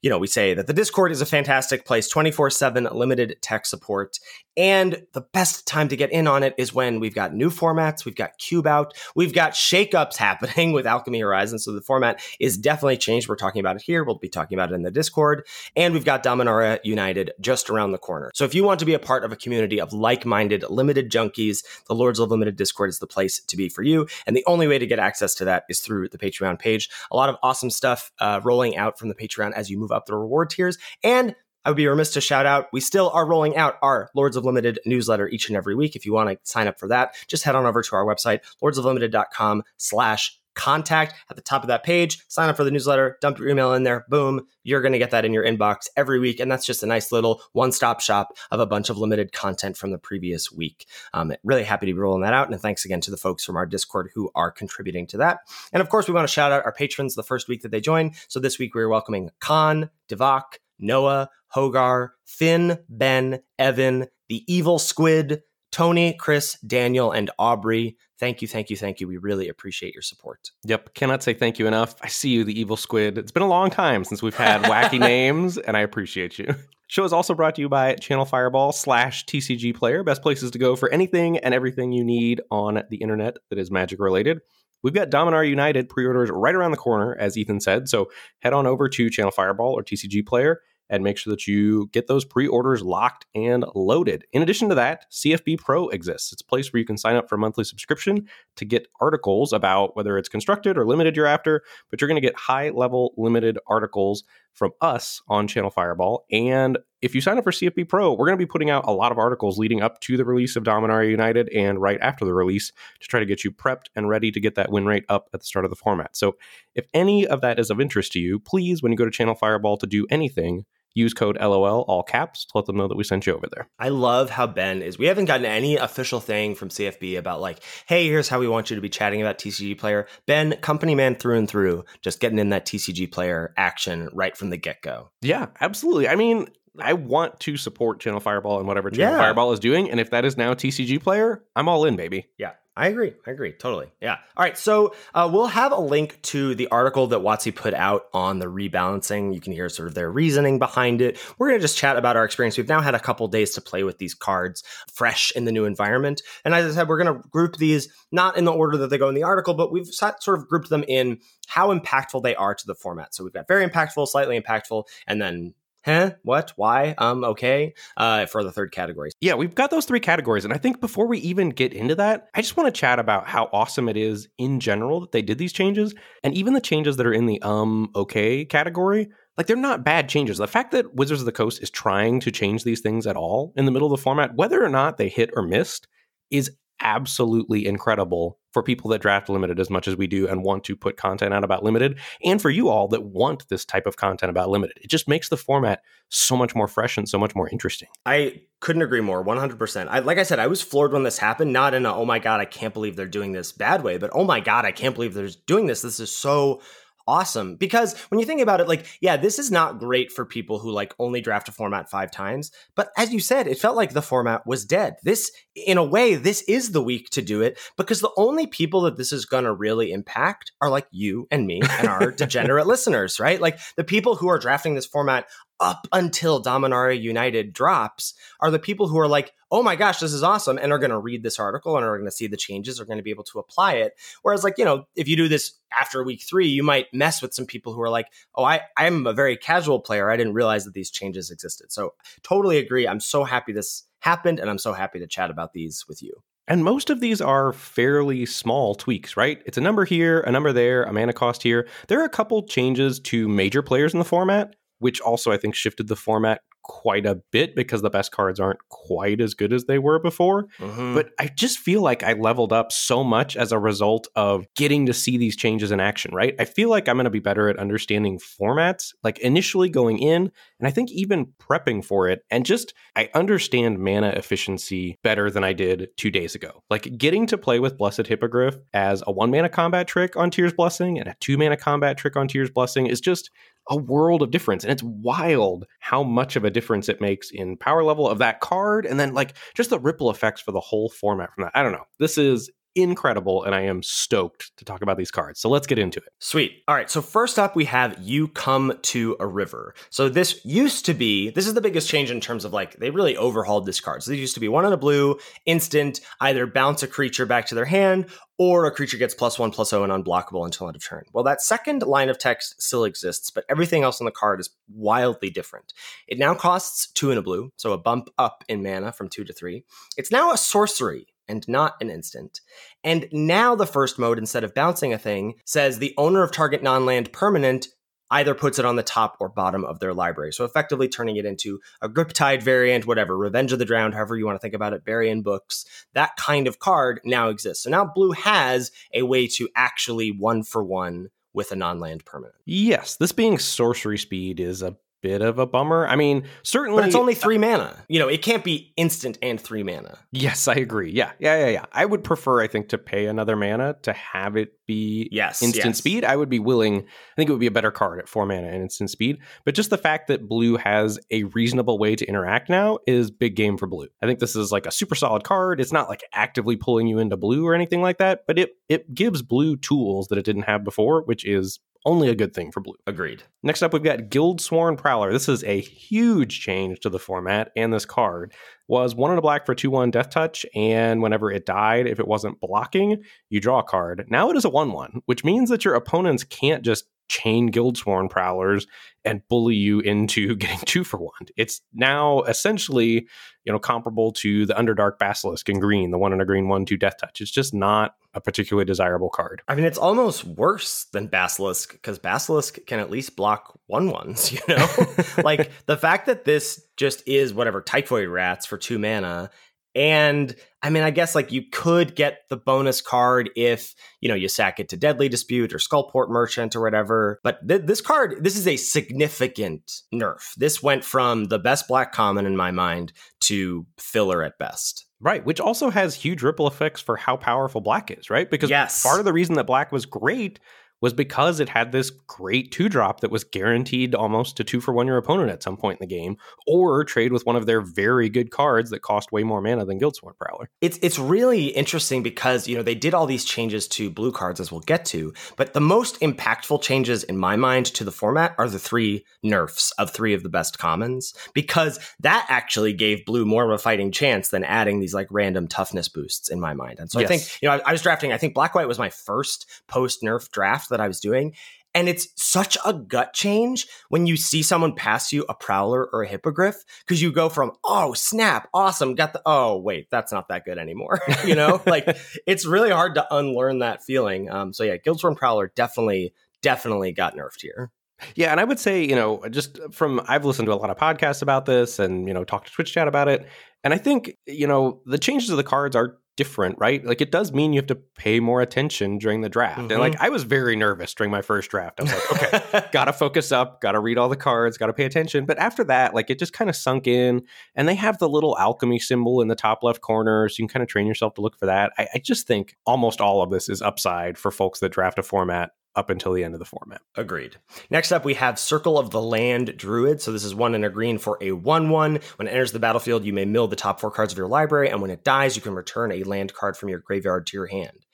you 0.01 0.09
know, 0.09 0.19
we 0.19 0.27
say 0.27 0.53
that 0.53 0.67
the 0.67 0.73
Discord 0.73 1.11
is 1.11 1.21
a 1.21 1.25
fantastic 1.25 1.85
place, 1.85 2.07
24 2.07 2.51
7 2.51 2.87
limited 2.91 3.37
tech 3.41 3.65
support. 3.65 4.19
And 4.55 5.03
the 5.13 5.21
best 5.21 5.67
time 5.67 5.87
to 5.89 5.95
get 5.95 6.11
in 6.11 6.27
on 6.27 6.43
it 6.43 6.55
is 6.57 6.73
when 6.73 6.99
we've 6.99 7.13
got 7.13 7.33
new 7.33 7.49
formats, 7.49 8.05
we've 8.05 8.15
got 8.15 8.37
Cube 8.37 8.65
out, 8.65 8.93
we've 9.15 9.33
got 9.33 9.53
shakeups 9.53 10.17
happening 10.17 10.71
with 10.71 10.85
Alchemy 10.85 11.19
Horizon. 11.19 11.59
So 11.59 11.71
the 11.73 11.81
format 11.81 12.21
is 12.39 12.57
definitely 12.57 12.97
changed. 12.97 13.27
We're 13.27 13.35
talking 13.35 13.59
about 13.59 13.75
it 13.75 13.81
here. 13.81 14.03
We'll 14.03 14.17
be 14.17 14.29
talking 14.29 14.57
about 14.57 14.71
it 14.71 14.75
in 14.75 14.83
the 14.83 14.91
Discord. 14.91 15.45
And 15.75 15.93
we've 15.93 16.05
got 16.05 16.23
Dominaria 16.23 16.79
United 16.83 17.31
just 17.39 17.69
around 17.69 17.91
the 17.91 17.97
corner. 17.97 18.31
So 18.33 18.45
if 18.45 18.53
you 18.53 18.63
want 18.63 18.79
to 18.79 18.85
be 18.85 18.93
a 18.93 18.99
part 18.99 19.23
of 19.23 19.31
a 19.31 19.35
community 19.35 19.66
of 19.75 19.93
like 19.93 20.25
minded 20.25 20.63
limited 20.69 21.11
junkies, 21.11 21.63
the 21.87 21.95
Lords 21.95 22.19
of 22.19 22.29
Limited 22.29 22.55
Discord 22.55 22.89
is 22.89 22.99
the 22.99 23.07
place 23.07 23.41
to 23.41 23.57
be 23.57 23.69
for 23.69 23.83
you. 23.83 24.07
And 24.25 24.35
the 24.35 24.45
only 24.47 24.67
way 24.67 24.79
to 24.79 24.87
get 24.87 24.99
access 24.99 25.35
to 25.35 25.45
that 25.45 25.63
is 25.69 25.81
through 25.81 26.09
the 26.09 26.17
Patreon 26.17 26.57
page. 26.57 26.89
A 27.11 27.15
lot 27.15 27.29
of 27.29 27.35
awesome 27.43 27.69
stuff 27.69 28.11
uh, 28.19 28.39
rolling 28.43 28.77
out 28.77 28.97
from 28.97 29.09
the 29.09 29.15
Patreon 29.15 29.53
as 29.53 29.69
you 29.69 29.77
move 29.77 29.91
up 29.91 30.05
the 30.05 30.15
reward 30.15 30.49
tiers. 30.49 30.77
And 31.03 31.35
I 31.65 31.69
would 31.69 31.77
be 31.77 31.85
remiss 31.85 32.13
to 32.13 32.21
shout 32.21 32.45
out, 32.45 32.67
we 32.71 32.79
still 32.79 33.09
are 33.09 33.27
rolling 33.27 33.57
out 33.57 33.75
our 33.81 34.09
Lords 34.15 34.37
of 34.37 34.45
Limited 34.45 34.79
newsletter 34.85 35.27
each 35.27 35.49
and 35.49 35.57
every 35.57 35.75
week. 35.75 35.97
If 35.97 36.05
you 36.05 36.13
want 36.13 36.29
to 36.29 36.37
sign 36.49 36.65
up 36.65 36.79
for 36.79 36.87
that, 36.87 37.15
just 37.27 37.43
head 37.43 37.55
on 37.55 37.65
over 37.65 37.81
to 37.83 37.95
our 37.97 38.05
website, 38.05 38.39
lordsoflimited.com 38.63 39.63
slash 39.75 40.39
contact 40.57 41.13
at 41.29 41.37
the 41.37 41.41
top 41.41 41.63
of 41.63 41.69
that 41.69 41.83
page. 41.83 42.25
Sign 42.27 42.49
up 42.49 42.57
for 42.57 42.65
the 42.65 42.71
newsletter, 42.71 43.17
dump 43.21 43.39
your 43.39 43.47
email 43.47 43.73
in 43.73 43.83
there, 43.83 44.05
boom, 44.09 44.45
you're 44.63 44.81
going 44.81 44.91
to 44.91 44.99
get 44.99 45.11
that 45.11 45.23
in 45.23 45.31
your 45.31 45.45
inbox 45.45 45.87
every 45.95 46.19
week. 46.19 46.41
And 46.41 46.51
that's 46.51 46.65
just 46.65 46.83
a 46.83 46.87
nice 46.87 47.11
little 47.11 47.41
one 47.53 47.71
stop 47.71 48.01
shop 48.01 48.35
of 48.51 48.59
a 48.59 48.65
bunch 48.65 48.89
of 48.89 48.97
limited 48.97 49.31
content 49.31 49.77
from 49.77 49.91
the 49.91 49.97
previous 49.97 50.51
week. 50.51 50.87
Um, 51.13 51.31
really 51.43 51.63
happy 51.63 51.85
to 51.85 51.93
be 51.93 51.99
rolling 51.99 52.23
that 52.23 52.33
out. 52.33 52.51
And 52.51 52.59
thanks 52.59 52.83
again 52.83 52.99
to 53.01 53.11
the 53.11 53.17
folks 53.17 53.45
from 53.45 53.55
our 53.55 53.65
Discord 53.65 54.09
who 54.13 54.29
are 54.35 54.51
contributing 54.51 55.07
to 55.07 55.17
that. 55.17 55.39
And 55.71 55.79
of 55.79 55.89
course, 55.89 56.07
we 56.07 56.13
want 56.13 56.27
to 56.27 56.33
shout 56.33 56.51
out 56.51 56.65
our 56.65 56.73
patrons 56.73 57.15
the 57.15 57.23
first 57.23 57.47
week 57.47 57.61
that 57.61 57.71
they 57.71 57.79
join. 57.79 58.11
So 58.27 58.39
this 58.39 58.59
week 58.59 58.75
we're 58.75 58.89
welcoming 58.89 59.29
Khan, 59.39 59.89
Devak, 60.09 60.57
Noah, 60.79 61.29
Hogar, 61.55 62.09
Finn, 62.25 62.79
Ben, 62.89 63.39
Evan, 63.57 64.07
the 64.27 64.43
Evil 64.53 64.79
Squid, 64.79 65.43
Tony, 65.77 66.13
Chris, 66.13 66.57
Daniel, 66.65 67.11
and 67.11 67.29
Aubrey. 67.37 67.97
Thank 68.19 68.41
you, 68.41 68.47
thank 68.47 68.71
you, 68.71 68.75
thank 68.75 68.99
you. 68.99 69.07
We 69.07 69.17
really 69.17 69.47
appreciate 69.47 69.93
your 69.93 70.01
support. 70.01 70.49
Yep, 70.63 70.95
cannot 70.95 71.21
say 71.21 71.35
thank 71.35 71.59
you 71.59 71.67
enough. 71.67 71.93
I 72.01 72.07
see 72.07 72.29
you, 72.29 72.43
the 72.43 72.59
evil 72.59 72.77
squid. 72.77 73.15
It's 73.19 73.31
been 73.31 73.43
a 73.43 73.47
long 73.47 73.69
time 73.69 74.03
since 74.03 74.23
we've 74.23 74.35
had 74.35 74.63
wacky 74.63 74.99
names, 75.13 75.59
and 75.59 75.77
I 75.77 75.81
appreciate 75.81 76.39
you. 76.39 76.47
Show 76.87 77.03
is 77.03 77.13
also 77.13 77.35
brought 77.35 77.53
to 77.57 77.61
you 77.61 77.69
by 77.69 77.93
Channel 77.93 78.25
Fireball 78.25 78.71
slash 78.71 79.27
TCG 79.27 79.75
Player. 79.75 80.03
Best 80.03 80.23
places 80.23 80.49
to 80.49 80.57
go 80.57 80.75
for 80.75 80.89
anything 80.89 81.37
and 81.37 81.53
everything 81.53 81.91
you 81.91 82.03
need 82.03 82.41
on 82.49 82.81
the 82.89 82.97
internet 82.97 83.37
that 83.51 83.59
is 83.59 83.69
magic 83.69 83.99
related. 83.99 84.39
We've 84.81 84.95
got 84.95 85.11
Dominaria 85.11 85.49
United 85.49 85.89
pre-orders 85.89 86.31
right 86.31 86.55
around 86.55 86.71
the 86.71 86.77
corner, 86.77 87.15
as 87.19 87.37
Ethan 87.37 87.59
said. 87.59 87.87
So 87.87 88.09
head 88.39 88.53
on 88.53 88.65
over 88.65 88.89
to 88.89 89.11
Channel 89.11 89.29
Fireball 89.29 89.73
or 89.73 89.83
TCG 89.83 90.25
Player 90.25 90.59
and 90.89 91.03
make 91.03 91.17
sure 91.17 91.31
that 91.31 91.47
you 91.47 91.89
get 91.91 92.07
those 92.07 92.25
pre-orders 92.25 92.81
locked 92.81 93.25
and 93.35 93.65
loaded. 93.75 94.25
In 94.31 94.41
addition 94.41 94.69
to 94.69 94.75
that, 94.75 95.05
CFB 95.11 95.59
Pro 95.59 95.89
exists. 95.89 96.31
It's 96.31 96.41
a 96.41 96.45
place 96.45 96.71
where 96.71 96.79
you 96.79 96.85
can 96.85 96.97
sign 96.97 97.15
up 97.15 97.29
for 97.29 97.35
a 97.35 97.39
monthly 97.39 97.63
subscription 97.63 98.27
to 98.55 98.65
get 98.65 98.87
articles 99.01 99.53
about 99.53 99.95
whether 99.95 100.17
it's 100.17 100.29
constructed 100.29 100.77
or 100.77 100.85
limited 100.85 101.15
you're 101.15 101.25
after, 101.25 101.63
but 101.89 102.01
you're 102.01 102.07
going 102.07 102.21
to 102.21 102.27
get 102.27 102.35
high-level 102.35 103.13
limited 103.17 103.57
articles 103.67 104.23
from 104.53 104.71
us 104.81 105.21
on 105.27 105.47
Channel 105.47 105.69
Fireball. 105.69 106.25
And 106.31 106.79
if 107.03 107.13
you 107.13 107.21
sign 107.21 107.37
up 107.37 107.43
for 107.43 107.51
CFB 107.51 107.87
Pro, 107.87 108.13
we're 108.13 108.25
going 108.25 108.37
to 108.37 108.43
be 108.43 108.49
putting 108.49 108.71
out 108.71 108.85
a 108.87 108.91
lot 108.91 109.11
of 109.11 109.19
articles 109.19 109.59
leading 109.59 109.83
up 109.83 110.01
to 110.01 110.17
the 110.17 110.25
release 110.25 110.55
of 110.55 110.63
Dominaria 110.63 111.11
United 111.11 111.47
and 111.49 111.79
right 111.79 111.99
after 112.01 112.25
the 112.25 112.33
release 112.33 112.71
to 112.99 113.07
try 113.07 113.19
to 113.19 113.25
get 113.25 113.43
you 113.43 113.51
prepped 113.51 113.85
and 113.95 114.09
ready 114.09 114.31
to 114.31 114.39
get 114.39 114.55
that 114.55 114.71
win 114.71 114.87
rate 114.87 115.05
up 115.09 115.29
at 115.31 115.41
the 115.41 115.45
start 115.45 115.63
of 115.63 115.69
the 115.69 115.75
format. 115.75 116.17
So 116.17 116.37
if 116.73 116.87
any 116.95 117.27
of 117.27 117.41
that 117.41 117.59
is 117.59 117.69
of 117.69 117.79
interest 117.79 118.13
to 118.13 118.19
you, 118.19 118.39
please, 118.39 118.81
when 118.81 118.91
you 118.91 118.97
go 118.97 119.05
to 119.05 119.11
Channel 119.11 119.35
Fireball 119.35 119.77
to 119.77 119.85
do 119.85 120.07
anything, 120.09 120.65
use 120.97 121.13
code 121.13 121.37
LOL, 121.39 121.85
all 121.87 122.03
caps, 122.03 122.45
to 122.45 122.51
let 122.55 122.65
them 122.65 122.77
know 122.77 122.87
that 122.87 122.97
we 122.97 123.03
sent 123.03 123.25
you 123.25 123.33
over 123.33 123.47
there. 123.53 123.69
I 123.79 123.89
love 123.89 124.29
how 124.29 124.47
Ben 124.47 124.81
is. 124.81 124.97
We 124.97 125.05
haven't 125.05 125.25
gotten 125.25 125.45
any 125.45 125.75
official 125.75 126.19
thing 126.19 126.55
from 126.55 126.69
CFB 126.69 127.17
about, 127.17 127.39
like, 127.39 127.59
hey, 127.85 128.07
here's 128.07 128.27
how 128.27 128.39
we 128.39 128.47
want 128.47 128.69
you 128.69 128.75
to 128.75 128.81
be 128.81 128.89
chatting 128.89 129.21
about 129.21 129.37
TCG 129.37 129.77
player. 129.77 130.07
Ben, 130.25 130.53
company 130.61 130.95
man 130.95 131.15
through 131.15 131.37
and 131.37 131.49
through, 131.49 131.85
just 132.01 132.19
getting 132.19 132.39
in 132.39 132.49
that 132.49 132.65
TCG 132.65 133.11
player 133.11 133.53
action 133.57 134.09
right 134.13 134.35
from 134.35 134.49
the 134.49 134.57
get 134.57 134.81
go. 134.81 135.09
Yeah, 135.21 135.47
absolutely. 135.61 136.07
I 136.07 136.15
mean, 136.15 136.47
I 136.79 136.93
want 136.93 137.39
to 137.41 137.57
support 137.57 137.99
Channel 137.99 138.19
Fireball 138.19 138.59
and 138.59 138.67
whatever 138.67 138.89
Channel 138.89 139.13
Yeah. 139.13 139.19
Fireball 139.19 139.51
is 139.51 139.59
doing. 139.59 139.89
And 139.89 139.99
if 139.99 140.11
that 140.11 140.25
is 140.25 140.37
now 140.37 140.53
TCG 140.53 141.01
player, 141.01 141.43
I'm 141.55 141.67
all 141.67 141.85
in, 141.85 141.95
baby. 141.95 142.27
Yeah, 142.37 142.51
I 142.77 142.89
agree. 142.89 143.13
I 143.25 143.31
agree. 143.31 143.53
Totally. 143.53 143.87
Yeah. 144.01 144.17
All 144.35 144.43
right. 144.43 144.55
So 144.55 144.93
uh, 145.15 145.27
we'll 145.33 145.47
have 145.47 145.71
a 145.71 145.79
link 145.79 146.21
to 146.21 146.53
the 146.53 146.67
article 146.67 147.07
that 147.07 147.21
WotC 147.21 147.55
put 147.55 147.73
out 147.73 148.03
on 148.13 148.37
the 148.37 148.45
rebalancing. 148.45 149.33
You 149.33 149.41
can 149.41 149.51
hear 149.51 149.67
sort 149.67 149.87
of 149.87 149.95
their 149.95 150.11
reasoning 150.11 150.59
behind 150.59 151.01
it. 151.01 151.17
We're 151.39 151.47
going 151.47 151.59
to 151.59 151.63
just 151.63 151.75
chat 151.75 151.97
about 151.97 152.15
our 152.15 152.23
experience. 152.23 152.55
We've 152.55 152.69
now 152.69 152.81
had 152.81 152.93
a 152.93 152.99
couple 152.99 153.27
days 153.29 153.55
to 153.55 153.61
play 153.61 153.83
with 153.83 153.97
these 153.97 154.13
cards 154.13 154.63
fresh 154.93 155.31
in 155.31 155.45
the 155.45 155.51
new 155.51 155.65
environment. 155.65 156.21
And 156.45 156.53
as 156.53 156.71
I 156.71 156.75
said, 156.75 156.87
we're 156.87 157.03
going 157.03 157.15
to 157.15 157.27
group 157.29 157.57
these 157.57 157.89
not 158.11 158.37
in 158.37 158.45
the 158.45 158.53
order 158.53 158.77
that 158.77 158.91
they 158.91 158.99
go 158.99 159.09
in 159.09 159.15
the 159.15 159.23
article, 159.23 159.55
but 159.55 159.71
we've 159.71 159.87
sort 159.87 160.27
of 160.27 160.47
grouped 160.47 160.69
them 160.69 160.85
in 160.87 161.17
how 161.47 161.75
impactful 161.75 162.21
they 162.21 162.35
are 162.35 162.53
to 162.53 162.67
the 162.67 162.75
format. 162.75 163.15
So 163.15 163.23
we've 163.23 163.33
got 163.33 163.47
very 163.47 163.67
impactful, 163.67 164.07
slightly 164.07 164.39
impactful, 164.39 164.83
and 165.07 165.19
then, 165.19 165.55
huh, 165.87 166.11
what, 166.23 166.51
why, 166.57 166.93
um, 166.97 167.23
okay, 167.23 167.73
uh, 167.95 168.25
for 168.27 168.43
the 168.43 168.51
third 168.51 168.71
category. 168.71 169.09
Yeah, 169.21 169.35
we've 169.35 169.55
got 169.55 169.71
those 169.71 169.85
three 169.85 169.99
categories. 169.99 170.43
And 170.43 170.53
I 170.53 170.57
think 170.57 170.81
before 170.81 171.07
we 171.07 171.17
even 171.19 171.49
get 171.49 171.73
into 171.73 171.95
that, 171.95 172.27
I 172.35 172.41
just 172.41 172.57
want 172.57 172.73
to 172.73 172.79
chat 172.79 172.99
about 172.99 173.27
how 173.27 173.49
awesome 173.53 173.87
it 173.89 173.97
is 173.97 174.27
in 174.37 174.59
general 174.59 175.01
that 175.01 175.13
they 175.13 175.21
did 175.21 175.37
these 175.37 175.53
changes. 175.53 175.95
And 176.23 176.33
even 176.35 176.53
the 176.53 176.61
changes 176.61 176.97
that 176.97 177.07
are 177.07 177.13
in 177.13 177.25
the 177.25 177.41
um 177.41 177.89
okay 177.95 178.45
category, 178.45 179.07
like 179.37 179.47
they're 179.47 179.55
not 179.55 179.85
bad 179.85 180.09
changes. 180.09 180.37
The 180.37 180.47
fact 180.47 180.71
that 180.71 180.95
Wizards 180.95 181.21
of 181.21 181.25
the 181.25 181.31
Coast 181.31 181.63
is 181.63 181.69
trying 181.69 182.19
to 182.19 182.31
change 182.31 182.63
these 182.63 182.81
things 182.81 183.07
at 183.07 183.15
all 183.15 183.53
in 183.55 183.65
the 183.65 183.71
middle 183.71 183.91
of 183.91 183.97
the 183.97 184.03
format, 184.03 184.35
whether 184.35 184.63
or 184.63 184.69
not 184.69 184.97
they 184.97 185.09
hit 185.09 185.29
or 185.35 185.43
missed, 185.43 185.87
is 186.29 186.51
absolutely 186.81 187.65
incredible 187.65 188.39
for 188.51 188.63
people 188.63 188.89
that 188.89 189.01
draft 189.01 189.29
limited 189.29 189.59
as 189.59 189.69
much 189.69 189.87
as 189.87 189.95
we 189.95 190.07
do 190.07 190.27
and 190.27 190.43
want 190.43 190.63
to 190.63 190.75
put 190.75 190.97
content 190.97 191.33
out 191.33 191.43
about 191.43 191.63
limited 191.63 191.99
and 192.23 192.41
for 192.41 192.49
you 192.49 192.69
all 192.69 192.87
that 192.87 193.03
want 193.03 193.47
this 193.49 193.65
type 193.65 193.85
of 193.85 193.97
content 193.97 194.29
about 194.29 194.49
limited 194.49 194.77
it 194.81 194.89
just 194.89 195.07
makes 195.07 195.29
the 195.29 195.37
format 195.37 195.81
so 196.09 196.35
much 196.35 196.55
more 196.55 196.67
fresh 196.67 196.97
and 196.97 197.07
so 197.07 197.17
much 197.17 197.35
more 197.35 197.49
interesting 197.49 197.89
I 198.05 198.41
couldn't 198.59 198.81
agree 198.81 199.01
more. 199.01 199.23
100%. 199.23 199.87
I, 199.87 199.99
like 199.99 200.17
I 200.17 200.23
said, 200.23 200.39
I 200.39 200.47
was 200.47 200.61
floored 200.61 200.91
when 200.91 201.03
this 201.03 201.19
happened, 201.19 201.53
not 201.53 201.73
in 201.73 201.85
a, 201.85 201.93
oh 201.93 202.05
my 202.05 202.19
God, 202.19 202.39
I 202.39 202.45
can't 202.45 202.73
believe 202.73 202.95
they're 202.95 203.07
doing 203.07 203.31
this 203.31 203.51
bad 203.51 203.83
way, 203.83 203.97
but 203.97 204.09
oh 204.13 204.23
my 204.23 204.39
God, 204.39 204.65
I 204.65 204.71
can't 204.71 204.95
believe 204.95 205.13
they're 205.13 205.29
doing 205.45 205.67
this. 205.67 205.81
This 205.81 205.99
is 205.99 206.15
so 206.15 206.61
awesome. 207.07 207.55
Because 207.55 207.97
when 208.09 208.19
you 208.19 208.25
think 208.25 208.41
about 208.41 208.61
it, 208.61 208.67
like, 208.67 208.85
yeah, 209.01 209.17
this 209.17 209.39
is 209.39 209.49
not 209.49 209.79
great 209.79 210.11
for 210.11 210.25
people 210.25 210.59
who 210.59 210.71
like 210.71 210.93
only 210.99 211.21
draft 211.21 211.47
a 211.49 211.51
format 211.51 211.89
five 211.89 212.11
times. 212.11 212.51
But 212.75 212.89
as 212.97 213.13
you 213.13 213.19
said, 213.19 213.47
it 213.47 213.59
felt 213.59 213.75
like 213.75 213.91
the 213.91 214.01
format 214.01 214.45
was 214.45 214.65
dead. 214.65 214.97
This, 215.03 215.31
in 215.55 215.77
a 215.77 215.83
way, 215.83 216.15
this 216.15 216.41
is 216.43 216.71
the 216.71 216.83
week 216.83 217.09
to 217.11 217.21
do 217.21 217.41
it 217.41 217.57
because 217.77 218.01
the 218.01 218.11
only 218.17 218.47
people 218.47 218.81
that 218.81 218.97
this 218.97 219.11
is 219.11 219.25
going 219.25 219.45
to 219.45 219.53
really 219.53 219.91
impact 219.91 220.51
are 220.61 220.69
like 220.69 220.87
you 220.91 221.27
and 221.31 221.47
me 221.47 221.61
and 221.79 221.87
our 221.87 222.11
degenerate 222.17 222.67
listeners, 222.67 223.19
right? 223.19 223.39
Like 223.39 223.59
the 223.75 223.83
people 223.83 224.15
who 224.15 224.27
are 224.27 224.39
drafting 224.39 224.75
this 224.75 224.85
format 224.85 225.27
up 225.59 225.87
until 225.91 226.41
Dominaria 226.41 227.01
United 227.01 227.53
drops 227.53 228.13
are 228.39 228.51
the 228.51 228.59
people 228.59 228.87
who 228.87 228.99
are 228.99 229.07
like, 229.07 229.33
oh 229.51 229.63
my 229.63 229.75
gosh, 229.75 229.99
this 229.99 230.13
is 230.13 230.23
awesome, 230.23 230.57
and 230.57 230.71
are 230.71 230.79
going 230.79 230.91
to 230.91 230.97
read 230.97 231.23
this 231.23 231.39
article 231.39 231.77
and 231.77 231.85
are 231.85 231.97
going 231.97 232.09
to 232.09 232.15
see 232.15 232.27
the 232.27 232.37
changes, 232.37 232.79
are 232.79 232.85
going 232.85 232.97
to 232.97 233.03
be 233.03 233.11
able 233.11 233.23
to 233.23 233.39
apply 233.39 233.73
it. 233.73 233.93
Whereas, 234.21 234.43
like, 234.43 234.55
you 234.57 234.65
know, 234.65 234.85
if 234.95 235.07
you 235.07 235.15
do 235.15 235.27
this 235.27 235.53
after 235.77 236.03
week 236.03 236.21
three, 236.21 236.47
you 236.47 236.63
might 236.63 236.93
mess 236.93 237.21
with 237.21 237.33
some 237.33 237.45
people 237.45 237.73
who 237.73 237.81
are 237.81 237.89
like, 237.89 238.07
oh, 238.35 238.43
I, 238.43 238.61
I'm 238.75 239.07
a 239.07 239.13
very 239.13 239.37
casual 239.37 239.79
player. 239.79 240.09
I 240.09 240.17
didn't 240.17 240.33
realize 240.33 240.65
that 240.65 240.73
these 240.73 240.91
changes 240.91 241.31
existed. 241.31 241.71
So, 241.71 241.93
totally 242.23 242.57
agree. 242.57 242.87
I'm 242.87 242.99
so 242.99 243.23
happy 243.23 243.53
this 243.53 243.83
happened, 243.99 244.39
and 244.39 244.49
I'm 244.49 244.59
so 244.59 244.73
happy 244.73 244.99
to 244.99 245.07
chat 245.07 245.31
about 245.31 245.53
these 245.53 245.85
with 245.87 246.03
you. 246.03 246.21
And 246.49 246.63
most 246.63 246.89
of 246.89 247.01
these 247.01 247.19
are 247.19 247.51
fairly 247.51 248.25
small 248.25 248.73
tweaks, 248.73 249.17
right? 249.17 249.41
It's 249.45 249.57
a 249.57 249.61
number 249.61 249.83
here, 249.83 250.21
a 250.21 250.31
number 250.31 250.53
there, 250.53 250.83
a 250.83 250.93
mana 250.93 251.11
cost 251.11 251.43
here. 251.43 251.67
There 251.89 251.99
are 251.99 252.05
a 252.05 252.09
couple 252.09 252.43
changes 252.43 253.01
to 253.01 253.27
major 253.27 253.61
players 253.61 253.93
in 253.93 253.99
the 253.99 254.05
format, 254.05 254.55
which 254.79 255.01
also 255.01 255.31
I 255.31 255.37
think 255.37 255.55
shifted 255.55 255.87
the 255.87 255.95
format 255.95 256.41
quite 256.67 257.05
a 257.05 257.15
bit 257.31 257.55
because 257.55 257.81
the 257.81 257.89
best 257.89 258.11
cards 258.11 258.41
aren't 258.41 258.59
quite 258.69 259.21
as 259.21 259.33
good 259.33 259.53
as 259.53 259.65
they 259.65 259.79
were 259.79 259.99
before. 259.99 260.47
Mhm. 260.59 260.93
But 260.93 261.11
I 261.17 261.27
just 261.27 261.59
feel 261.59 261.81
like 261.81 262.03
I 262.03 262.11
leveled 262.13 262.51
up 262.51 262.73
so 262.73 263.05
much 263.05 263.37
as 263.37 263.53
a 263.53 263.59
result 263.59 264.07
of 264.15 264.45
getting 264.55 264.85
to 264.87 264.93
see 264.93 265.17
these 265.17 265.37
changes 265.37 265.71
in 265.71 265.79
action, 265.79 266.13
right? 266.13 266.35
I 266.39 266.43
feel 266.45 266.69
like 266.69 266.89
I'm 266.89 266.97
going 266.97 267.05
to 267.05 267.09
be 267.09 267.19
better 267.19 267.47
at 267.47 267.57
understanding 267.57 268.19
formats, 268.19 268.93
like 269.01 269.17
initially 269.19 269.69
going 269.69 269.99
in, 269.99 270.29
and 270.59 270.67
I 270.67 270.71
think 270.71 270.91
even 270.91 271.27
prepping 271.39 271.85
for 271.85 272.09
it. 272.09 272.23
And 272.29 272.45
just, 272.45 272.73
I 272.97 273.09
understand 273.13 273.79
mana 273.79 274.09
efficiency 274.09 274.97
better 275.03 275.31
than 275.31 275.45
I 275.45 275.53
did 275.53 275.89
two 275.95 276.11
days 276.11 276.35
ago. 276.35 276.63
Like 276.69 276.97
getting 276.97 277.27
to 277.27 277.37
play 277.37 277.59
with 277.59 277.77
Blessed 277.77 278.07
Hippogriff 278.07 278.57
as 278.73 279.03
a 279.07 279.11
one 279.13 279.31
mana 279.31 279.47
combat 279.49 279.87
trick 279.87 280.17
on 280.17 280.31
Tyr's 280.31 280.53
Blessing 280.53 280.99
and 280.99 281.07
a 281.07 281.15
two 281.21 281.37
mana 281.37 281.55
combat 281.55 281.97
trick 281.97 282.17
on 282.17 282.27
Tyr's 282.27 282.49
Blessing 282.49 282.87
is 282.87 282.99
just 282.99 283.31
a 283.69 283.77
world 283.77 284.21
of 284.21 284.31
difference. 284.31 284.63
And 284.63 284.71
it's 284.71 284.83
wild 284.83 285.65
how 285.79 286.03
much 286.03 286.35
of 286.35 286.45
a 286.45 286.49
difference 286.49 286.89
it 286.89 287.01
makes 287.01 287.31
in 287.31 287.57
power 287.57 287.83
level 287.83 288.07
of 288.07 288.19
that 288.19 288.39
card. 288.39 288.85
And 288.85 288.99
then, 288.99 289.13
like, 289.13 289.35
just 289.55 289.69
the 289.69 289.79
ripple 289.79 290.09
effects 290.09 290.41
for 290.41 290.51
the 290.51 290.59
whole 290.59 290.89
format 290.89 291.33
from 291.33 291.43
that. 291.43 291.51
I 291.55 291.63
don't 291.63 291.71
know. 291.71 291.85
This 291.99 292.17
is 292.17 292.49
incredible. 292.77 293.43
And 293.43 293.55
I 293.55 293.61
am 293.61 293.81
stoked 293.83 294.55
to 294.57 294.65
talk 294.65 294.81
about 294.81 294.97
these 294.97 295.11
cards. 295.11 295.39
So 295.39 295.49
let's 295.49 295.67
get 295.67 295.79
into 295.79 295.99
it. 295.99 296.13
Sweet. 296.19 296.63
All 296.67 296.75
right. 296.75 296.89
So 296.89 297.01
first 297.01 297.39
up, 297.39 297.55
we 297.55 297.65
have 297.65 297.97
you 297.99 298.27
come 298.29 298.73
to 298.83 299.17
a 299.19 299.27
river. 299.27 299.73
So 299.89 300.07
this 300.07 300.39
used 300.45 300.85
to 300.85 300.93
be 300.93 301.31
this 301.31 301.47
is 301.47 301.53
the 301.53 301.61
biggest 301.61 301.89
change 301.89 302.11
in 302.11 302.21
terms 302.21 302.45
of 302.45 302.53
like 302.53 302.77
they 302.77 302.89
really 302.89 303.17
overhauled 303.17 303.65
this 303.65 303.81
card. 303.81 304.03
So 304.03 304.11
they 304.11 304.17
used 304.17 304.35
to 304.35 304.39
be 304.39 304.47
one 304.47 304.65
in 304.65 304.73
a 304.73 304.77
blue, 304.77 305.17
instant, 305.45 306.01
either 306.21 306.45
bounce 306.45 306.83
a 306.83 306.87
creature 306.87 307.25
back 307.25 307.47
to 307.47 307.55
their 307.55 307.65
hand 307.65 308.07
or 308.37 308.65
a 308.65 308.71
creature 308.71 308.97
gets 308.97 309.15
plus 309.15 309.39
one 309.39 309.51
plus 309.51 309.71
zero 309.71 309.83
and 309.83 309.91
unblockable 309.91 310.45
until 310.45 310.67
end 310.67 310.75
of 310.75 310.83
turn. 310.83 311.03
Well, 311.11 311.23
that 311.23 311.41
second 311.41 311.81
line 311.83 312.09
of 312.09 312.17
text 312.17 312.61
still 312.61 312.83
exists, 312.83 313.31
but 313.31 313.45
everything 313.49 313.83
else 313.83 313.99
on 313.99 314.05
the 314.05 314.11
card 314.11 314.39
is 314.39 314.49
wildly 314.71 315.29
different. 315.29 315.73
It 316.07 316.19
now 316.19 316.35
costs 316.35 316.91
two 316.91 317.11
in 317.11 317.17
a 317.17 317.21
blue, 317.21 317.51
so 317.57 317.73
a 317.73 317.77
bump 317.77 318.09
up 318.17 318.43
in 318.47 318.61
mana 318.61 318.91
from 318.91 319.09
two 319.09 319.23
to 319.23 319.33
three. 319.33 319.63
It's 319.97 320.11
now 320.11 320.31
a 320.31 320.37
sorcery 320.37 321.07
and 321.27 321.47
not 321.47 321.75
an 321.81 321.89
instant. 321.89 322.41
And 322.83 323.07
now 323.11 323.55
the 323.55 323.65
first 323.65 323.99
mode, 323.99 324.17
instead 324.17 324.43
of 324.43 324.53
bouncing 324.53 324.93
a 324.93 324.97
thing, 324.97 325.35
says 325.45 325.79
the 325.79 325.93
owner 325.97 326.23
of 326.23 326.31
target 326.31 326.63
non 326.63 326.85
land 326.85 327.11
permanent 327.11 327.67
either 328.09 328.33
puts 328.33 328.57
it 328.57 328.65
on 328.65 328.75
the 328.75 328.83
top 328.83 329.17
or 329.19 329.29
bottom 329.29 329.65
of 329.65 329.79
their 329.79 329.93
library. 329.93 330.31
So 330.31 330.45
effectively 330.45 330.87
turning 330.87 331.17
it 331.17 331.25
into 331.25 331.59
a 331.81 331.89
Griptide 331.89 332.41
variant, 332.41 332.87
whatever, 332.87 333.17
Revenge 333.17 333.51
of 333.51 333.59
the 333.59 333.65
Drowned, 333.65 333.93
however 333.93 334.15
you 334.15 334.25
want 334.25 334.37
to 334.37 334.39
think 334.39 334.53
about 334.53 334.73
it, 334.73 334.85
Bury 334.85 335.13
books. 335.21 335.65
That 335.93 336.15
kind 336.15 336.47
of 336.47 336.59
card 336.59 337.01
now 337.03 337.29
exists. 337.29 337.63
So 337.63 337.69
now 337.69 337.85
Blue 337.85 338.11
has 338.11 338.71
a 338.93 339.03
way 339.03 339.27
to 339.27 339.49
actually 339.55 340.11
one 340.11 340.43
for 340.43 340.63
one 340.63 341.09
with 341.33 341.51
a 341.51 341.55
non 341.55 341.79
land 341.79 342.05
permanent. 342.05 342.35
Yes, 342.45 342.95
this 342.95 343.11
being 343.11 343.37
sorcery 343.39 343.97
speed 343.97 344.39
is 344.39 344.61
a 344.61 344.77
bit 345.07 345.21
of 345.21 345.39
a 345.39 345.45
bummer. 345.45 345.87
I 345.87 345.95
mean, 345.95 346.23
certainly. 346.43 346.81
But 346.81 346.87
it's 346.87 346.95
only 346.95 347.15
three 347.15 347.37
mana. 347.37 347.77
You 347.87 347.99
know, 347.99 348.09
it 348.09 348.21
can't 348.21 348.43
be 348.43 348.73
instant 348.75 349.17
and 349.21 349.39
three 349.39 349.63
mana. 349.63 349.97
Yes, 350.11 350.47
I 350.47 350.55
agree. 350.55 350.91
Yeah, 350.91 351.11
yeah, 351.19 351.39
yeah, 351.39 351.49
yeah. 351.49 351.65
I 351.71 351.85
would 351.85 352.03
prefer, 352.03 352.41
I 352.41 352.47
think, 352.47 352.69
to 352.69 352.77
pay 352.77 353.05
another 353.05 353.35
mana 353.35 353.75
to 353.83 353.93
have 353.93 354.35
it 354.35 354.53
be 354.65 355.07
Yes. 355.13 355.41
instant 355.41 355.65
yes. 355.65 355.77
speed. 355.77 356.03
I 356.03 356.15
would 356.17 356.29
be 356.29 356.39
willing. 356.39 356.79
I 356.79 357.15
think 357.15 357.29
it 357.29 357.33
would 357.33 357.39
be 357.39 357.47
a 357.47 357.51
better 357.51 357.71
card 357.71 357.99
at 357.99 358.09
four 358.09 358.25
mana 358.25 358.47
and 358.47 358.61
instant 358.61 358.89
speed. 358.89 359.19
But 359.45 359.55
just 359.55 359.69
the 359.69 359.77
fact 359.77 360.07
that 360.07 360.27
blue 360.27 360.57
has 360.57 360.99
a 361.09 361.23
reasonable 361.23 361.79
way 361.79 361.95
to 361.95 362.05
interact 362.05 362.49
now 362.49 362.79
is 362.85 363.09
big 363.09 363.35
game 363.35 363.57
for 363.57 363.65
blue. 363.67 363.87
I 364.01 364.07
think 364.07 364.19
this 364.19 364.35
is 364.35 364.51
like 364.51 364.65
a 364.65 364.71
super 364.71 364.95
solid 364.95 365.23
card. 365.23 365.61
It's 365.61 365.71
not 365.71 365.87
like 365.87 366.03
actively 366.13 366.57
pulling 366.57 366.87
you 366.87 366.99
into 366.99 367.15
blue 367.15 367.47
or 367.47 367.55
anything 367.55 367.81
like 367.81 367.99
that, 367.99 368.23
but 368.27 368.37
it 368.37 368.51
it 368.67 368.93
gives 368.93 369.21
blue 369.21 369.55
tools 369.55 370.07
that 370.09 370.17
it 370.17 370.25
didn't 370.25 370.43
have 370.43 370.65
before, 370.65 371.03
which 371.03 371.25
is 371.25 371.59
only 371.87 372.09
a 372.09 372.15
good 372.15 372.33
thing 372.33 372.51
for 372.51 372.59
blue. 372.59 372.75
Agreed. 372.85 373.23
Next 373.41 373.63
up, 373.63 373.71
we've 373.71 373.81
got 373.81 374.09
Guildsworn 374.09 374.75
Prowler. 374.75 375.11
This 375.11 375.29
is 375.29 375.43
a 375.45 375.61
huge 375.61 376.41
change 376.41 376.81
to 376.81 376.89
the 376.89 376.99
format, 376.99 377.51
and 377.55 377.73
this 377.73 377.85
card 377.85 378.33
was 378.67 378.93
one 378.93 379.11
in 379.11 379.17
a 379.17 379.21
black 379.21 379.45
for 379.45 379.55
2 379.55 379.71
1 379.71 379.91
Death 379.91 380.09
Touch, 380.09 380.45
and 380.53 381.01
whenever 381.01 381.31
it 381.31 381.45
died, 381.45 381.87
if 381.87 381.99
it 381.99 382.07
wasn't 382.07 382.41
blocking, 382.41 383.01
you 383.29 383.39
draw 383.39 383.59
a 383.59 383.63
card. 383.63 384.05
Now 384.09 384.29
it 384.29 384.35
is 384.37 384.45
a 384.45 384.49
1 384.49 384.73
1, 384.73 385.01
which 385.05 385.23
means 385.23 385.49
that 385.49 385.63
your 385.63 385.75
opponents 385.75 386.25
can't 386.25 386.63
just 386.63 386.85
chain 387.07 387.47
Guildsworn 387.47 388.09
Prowlers 388.09 388.67
and 389.05 389.21
bully 389.29 389.55
you 389.55 389.79
into 389.79 390.35
getting 390.37 390.59
two 390.59 390.83
for 390.83 390.97
one. 390.97 391.27
It's 391.35 391.61
now 391.73 392.21
essentially, 392.23 393.07
you 393.45 393.53
know, 393.53 393.59
comparable 393.59 394.11
to 394.13 394.45
the 394.45 394.53
Underdark 394.53 394.97
Basilisk 394.99 395.49
in 395.49 395.59
green, 395.59 395.91
the 395.91 395.97
one 395.97 396.13
in 396.13 396.21
a 396.21 396.25
green 396.25 396.47
one, 396.47 396.65
two 396.65 396.77
Death 396.77 396.97
Touch. 396.99 397.21
It's 397.21 397.31
just 397.31 397.53
not 397.53 397.95
a 398.13 398.21
particularly 398.21 398.65
desirable 398.65 399.09
card. 399.09 399.41
I 399.47 399.55
mean, 399.55 399.65
it's 399.65 399.77
almost 399.77 400.25
worse 400.25 400.85
than 400.85 401.07
Basilisk 401.07 401.71
because 401.73 401.99
Basilisk 401.99 402.57
can 402.65 402.79
at 402.79 402.89
least 402.89 403.15
block 403.15 403.57
one 403.67 403.91
ones, 403.91 404.31
you 404.33 404.39
know? 404.47 404.67
like 405.23 405.51
the 405.67 405.77
fact 405.77 406.07
that 406.07 406.25
this 406.25 406.65
just 406.75 407.07
is 407.07 407.33
whatever, 407.33 407.61
Typhoid 407.61 408.09
Rats 408.09 408.45
for 408.45 408.57
two 408.57 408.79
mana 408.79 409.29
And 409.77 410.35
I 410.63 410.71
mean, 410.71 410.81
I 410.81 410.89
guess 410.89 411.13
like 411.13 411.31
you 411.31 411.43
could 411.51 411.95
get 411.95 412.21
the 412.29 412.35
bonus 412.35 412.81
card 412.81 413.29
if, 413.35 413.75
you 414.01 414.09
know, 414.09 414.15
you 414.15 414.27
sack 414.27 414.59
it 414.59 414.69
to 414.69 414.77
Deadly 414.77 415.07
Dispute 415.07 415.53
or 415.53 415.59
Skullport 415.59 416.09
Merchant 416.09 416.55
or 416.55 416.61
whatever. 416.61 417.19
But 417.23 417.47
th- 417.47 417.61
this 417.65 417.79
card, 417.79 418.23
this 418.23 418.35
is 418.35 418.47
a 418.47 418.57
significant 418.57 419.71
nerf. 419.93 420.33
This 420.35 420.63
went 420.63 420.83
from 420.83 421.25
the 421.25 421.37
best 421.37 421.67
black 421.67 421.93
common 421.93 422.25
in 422.25 422.35
my 422.35 422.49
mind 422.49 422.91
to 423.21 423.67
filler 423.77 424.23
at 424.23 424.39
best. 424.39 424.85
Right, 424.99 425.23
which 425.23 425.39
also 425.39 425.69
has 425.69 425.93
huge 425.93 426.23
ripple 426.23 426.47
effects 426.47 426.81
for 426.81 426.97
how 426.97 427.17
powerful 427.17 427.61
black 427.61 427.91
is, 427.91 428.09
right? 428.09 428.27
Because 428.27 428.49
yes. 428.49 428.81
part 428.81 428.97
of 428.97 429.05
the 429.05 429.13
reason 429.13 429.35
that 429.35 429.45
black 429.45 429.71
was 429.71 429.85
great 429.85 430.39
was 430.81 430.93
because 430.93 431.39
it 431.39 431.49
had 431.49 431.71
this 431.71 431.89
great 431.89 432.51
two 432.51 432.69
drop 432.69 433.01
that 433.01 433.11
was 433.11 433.23
guaranteed 433.23 433.95
almost 433.95 434.37
to 434.37 434.43
two 434.43 434.61
for 434.61 434.73
one 434.73 434.87
your 434.87 434.97
opponent 434.97 435.29
at 435.29 435.43
some 435.43 435.57
point 435.57 435.79
in 435.79 435.87
the 435.87 435.95
game, 435.95 436.17
or 436.45 436.83
trade 436.83 437.11
with 437.11 437.25
one 437.25 437.35
of 437.35 437.45
their 437.45 437.61
very 437.61 438.09
good 438.09 438.31
cards 438.31 438.69
that 438.69 438.81
cost 438.81 439.11
way 439.11 439.23
more 439.23 439.41
mana 439.41 439.65
than 439.65 439.77
Guildsworn 439.77 440.15
Prowler. 440.19 440.49
It's 440.61 440.77
it's 440.81 440.99
really 440.99 441.47
interesting 441.47 442.03
because 442.03 442.47
you 442.47 442.55
know 442.55 442.63
they 442.63 442.75
did 442.75 442.93
all 442.93 443.05
these 443.05 443.25
changes 443.25 443.67
to 443.69 443.89
blue 443.89 444.11
cards 444.11 444.39
as 444.39 444.51
we'll 444.51 444.61
get 444.61 444.85
to, 444.85 445.13
but 445.35 445.53
the 445.53 445.61
most 445.61 445.99
impactful 446.01 446.61
changes 446.61 447.03
in 447.03 447.17
my 447.17 447.35
mind 447.35 447.67
to 447.67 447.83
the 447.83 447.91
format 447.91 448.35
are 448.37 448.47
the 448.47 448.59
three 448.59 449.05
nerfs 449.23 449.71
of 449.71 449.91
three 449.91 450.13
of 450.13 450.23
the 450.23 450.29
best 450.29 450.57
commons 450.57 451.13
because 451.33 451.79
that 451.99 452.25
actually 452.29 452.73
gave 452.73 453.05
blue 453.05 453.25
more 453.25 453.45
of 453.45 453.51
a 453.51 453.57
fighting 453.57 453.91
chance 453.91 454.29
than 454.29 454.43
adding 454.43 454.79
these 454.79 454.93
like 454.93 455.07
random 455.09 455.47
toughness 455.47 455.89
boosts 455.89 456.29
in 456.29 456.39
my 456.39 456.53
mind. 456.53 456.79
And 456.79 456.89
so 456.89 456.99
yes. 456.99 457.09
I 457.09 457.17
think 457.17 457.41
you 457.41 457.49
know 457.49 457.55
I, 457.55 457.69
I 457.69 457.71
was 457.71 457.81
drafting. 457.81 458.11
I 458.11 458.17
think 458.17 458.33
black 458.33 458.55
white 458.55 458.67
was 458.67 458.79
my 458.79 458.89
first 458.89 459.49
post 459.67 460.01
nerf 460.01 460.29
draft 460.31 460.66
that 460.69 460.81
I 460.81 460.87
was 460.87 460.99
doing. 460.99 461.33
And 461.77 461.87
it's 461.87 462.07
such 462.15 462.57
a 462.65 462.73
gut 462.73 463.13
change 463.13 463.67
when 463.89 464.07
you 464.07 464.17
see 464.17 464.41
someone 464.41 464.73
pass 464.73 465.13
you 465.13 465.25
a 465.29 465.35
prowler 465.35 465.87
or 465.93 466.01
a 466.01 466.07
hippogriff 466.07 466.55
because 466.83 467.03
you 467.03 467.11
go 467.11 467.29
from, 467.29 467.51
oh, 467.63 467.93
snap, 467.93 468.49
awesome, 468.51 468.95
got 468.95 469.13
the, 469.13 469.21
oh, 469.27 469.57
wait, 469.57 469.87
that's 469.91 470.11
not 470.11 470.27
that 470.29 470.43
good 470.43 470.57
anymore. 470.57 470.99
you 471.25 471.35
know, 471.35 471.61
like 471.67 471.85
it's 472.25 472.47
really 472.47 472.71
hard 472.71 472.95
to 472.95 473.15
unlearn 473.15 473.59
that 473.59 473.83
feeling. 473.83 474.27
Um, 474.31 474.53
so 474.53 474.63
yeah, 474.63 474.77
Guildsworn 474.77 475.15
Prowler 475.15 475.51
definitely, 475.55 476.15
definitely 476.41 476.93
got 476.93 477.15
nerfed 477.15 477.41
here. 477.41 477.71
Yeah, 478.15 478.31
and 478.31 478.39
I 478.39 478.43
would 478.43 478.59
say, 478.59 478.83
you 478.83 478.95
know, 478.95 479.23
just 479.29 479.59
from 479.71 480.01
I've 480.07 480.25
listened 480.25 480.47
to 480.47 480.53
a 480.53 480.55
lot 480.55 480.69
of 480.69 480.77
podcasts 480.77 481.21
about 481.21 481.45
this 481.45 481.77
and, 481.79 482.07
you 482.07 482.13
know, 482.13 482.23
talked 482.23 482.47
to 482.47 482.53
Twitch 482.53 482.73
chat 482.73 482.87
about 482.87 483.07
it. 483.07 483.27
And 483.63 483.73
I 483.73 483.77
think, 483.77 484.17
you 484.25 484.47
know, 484.47 484.81
the 484.85 484.97
changes 484.97 485.29
of 485.29 485.37
the 485.37 485.43
cards 485.43 485.75
are 485.75 485.97
different, 486.17 486.57
right? 486.59 486.83
Like 486.83 486.99
it 486.99 487.11
does 487.11 487.31
mean 487.31 487.53
you 487.53 487.59
have 487.59 487.67
to 487.67 487.75
pay 487.75 488.19
more 488.19 488.41
attention 488.41 488.97
during 488.97 489.21
the 489.21 489.29
draft. 489.29 489.61
Mm-hmm. 489.61 489.71
And 489.71 489.79
like 489.79 489.93
mm-hmm. 489.93 490.03
I 490.03 490.09
was 490.09 490.23
very 490.23 490.57
nervous 490.57 490.93
during 490.93 491.11
my 491.11 491.21
first 491.21 491.49
draft. 491.49 491.79
I 491.79 491.83
was 491.83 491.93
like, 491.93 492.33
okay, 492.33 492.67
gotta 492.73 492.91
focus 492.91 493.31
up, 493.31 493.61
gotta 493.61 493.79
read 493.79 493.97
all 493.97 494.09
the 494.09 494.17
cards, 494.17 494.57
gotta 494.57 494.73
pay 494.73 494.83
attention. 494.83 495.25
But 495.25 495.37
after 495.37 495.63
that, 495.65 495.93
like 495.93 496.09
it 496.09 496.19
just 496.19 496.33
kind 496.33 496.49
of 496.49 496.55
sunk 496.55 496.87
in. 496.87 497.21
And 497.55 497.69
they 497.69 497.75
have 497.75 497.99
the 497.99 498.09
little 498.09 498.37
alchemy 498.37 498.79
symbol 498.79 499.21
in 499.21 499.29
the 499.29 499.35
top 499.35 499.63
left 499.63 499.81
corner. 499.81 500.27
So 500.27 500.35
you 500.39 500.47
can 500.47 500.53
kind 500.53 500.63
of 500.63 500.67
train 500.67 500.87
yourself 500.87 501.13
to 501.13 501.21
look 501.21 501.37
for 501.37 501.45
that. 501.45 501.71
I, 501.77 501.87
I 501.93 501.99
just 501.99 502.27
think 502.27 502.57
almost 502.65 502.99
all 502.99 503.21
of 503.21 503.29
this 503.29 503.47
is 503.47 503.61
upside 503.61 504.17
for 504.17 504.31
folks 504.31 504.59
that 504.59 504.73
draft 504.73 504.99
a 504.99 505.03
format 505.03 505.51
up 505.77 505.89
until 505.89 506.11
the 506.11 506.23
end 506.23 506.33
of 506.33 506.39
the 506.39 506.45
format. 506.45 506.81
Agreed. 506.95 507.37
Next 507.69 507.91
up, 507.91 508.03
we 508.03 508.15
have 508.15 508.39
Circle 508.39 508.77
of 508.77 508.89
the 508.89 509.01
Land 509.01 509.55
Druid. 509.55 510.01
So 510.01 510.11
this 510.11 510.25
is 510.25 510.35
one 510.35 510.55
in 510.55 510.63
a 510.63 510.69
green 510.69 510.97
for 510.97 511.17
a 511.21 511.31
1 511.31 511.69
1. 511.69 511.99
When 512.17 512.27
it 512.27 512.31
enters 512.31 512.51
the 512.51 512.59
battlefield, 512.59 513.05
you 513.05 513.13
may 513.13 513.25
mill 513.25 513.47
the 513.47 513.55
top 513.55 513.79
four 513.79 513.91
cards 513.91 514.11
of 514.11 514.17
your 514.17 514.27
library, 514.27 514.69
and 514.69 514.81
when 514.81 514.91
it 514.91 515.03
dies, 515.03 515.35
you 515.35 515.41
can 515.41 515.53
return 515.53 515.91
a 515.91 516.03
land 516.03 516.33
card 516.33 516.57
from 516.57 516.69
your 516.69 516.79
graveyard 516.79 517.27
to 517.27 517.37
your 517.37 517.45
hand. 517.45 517.85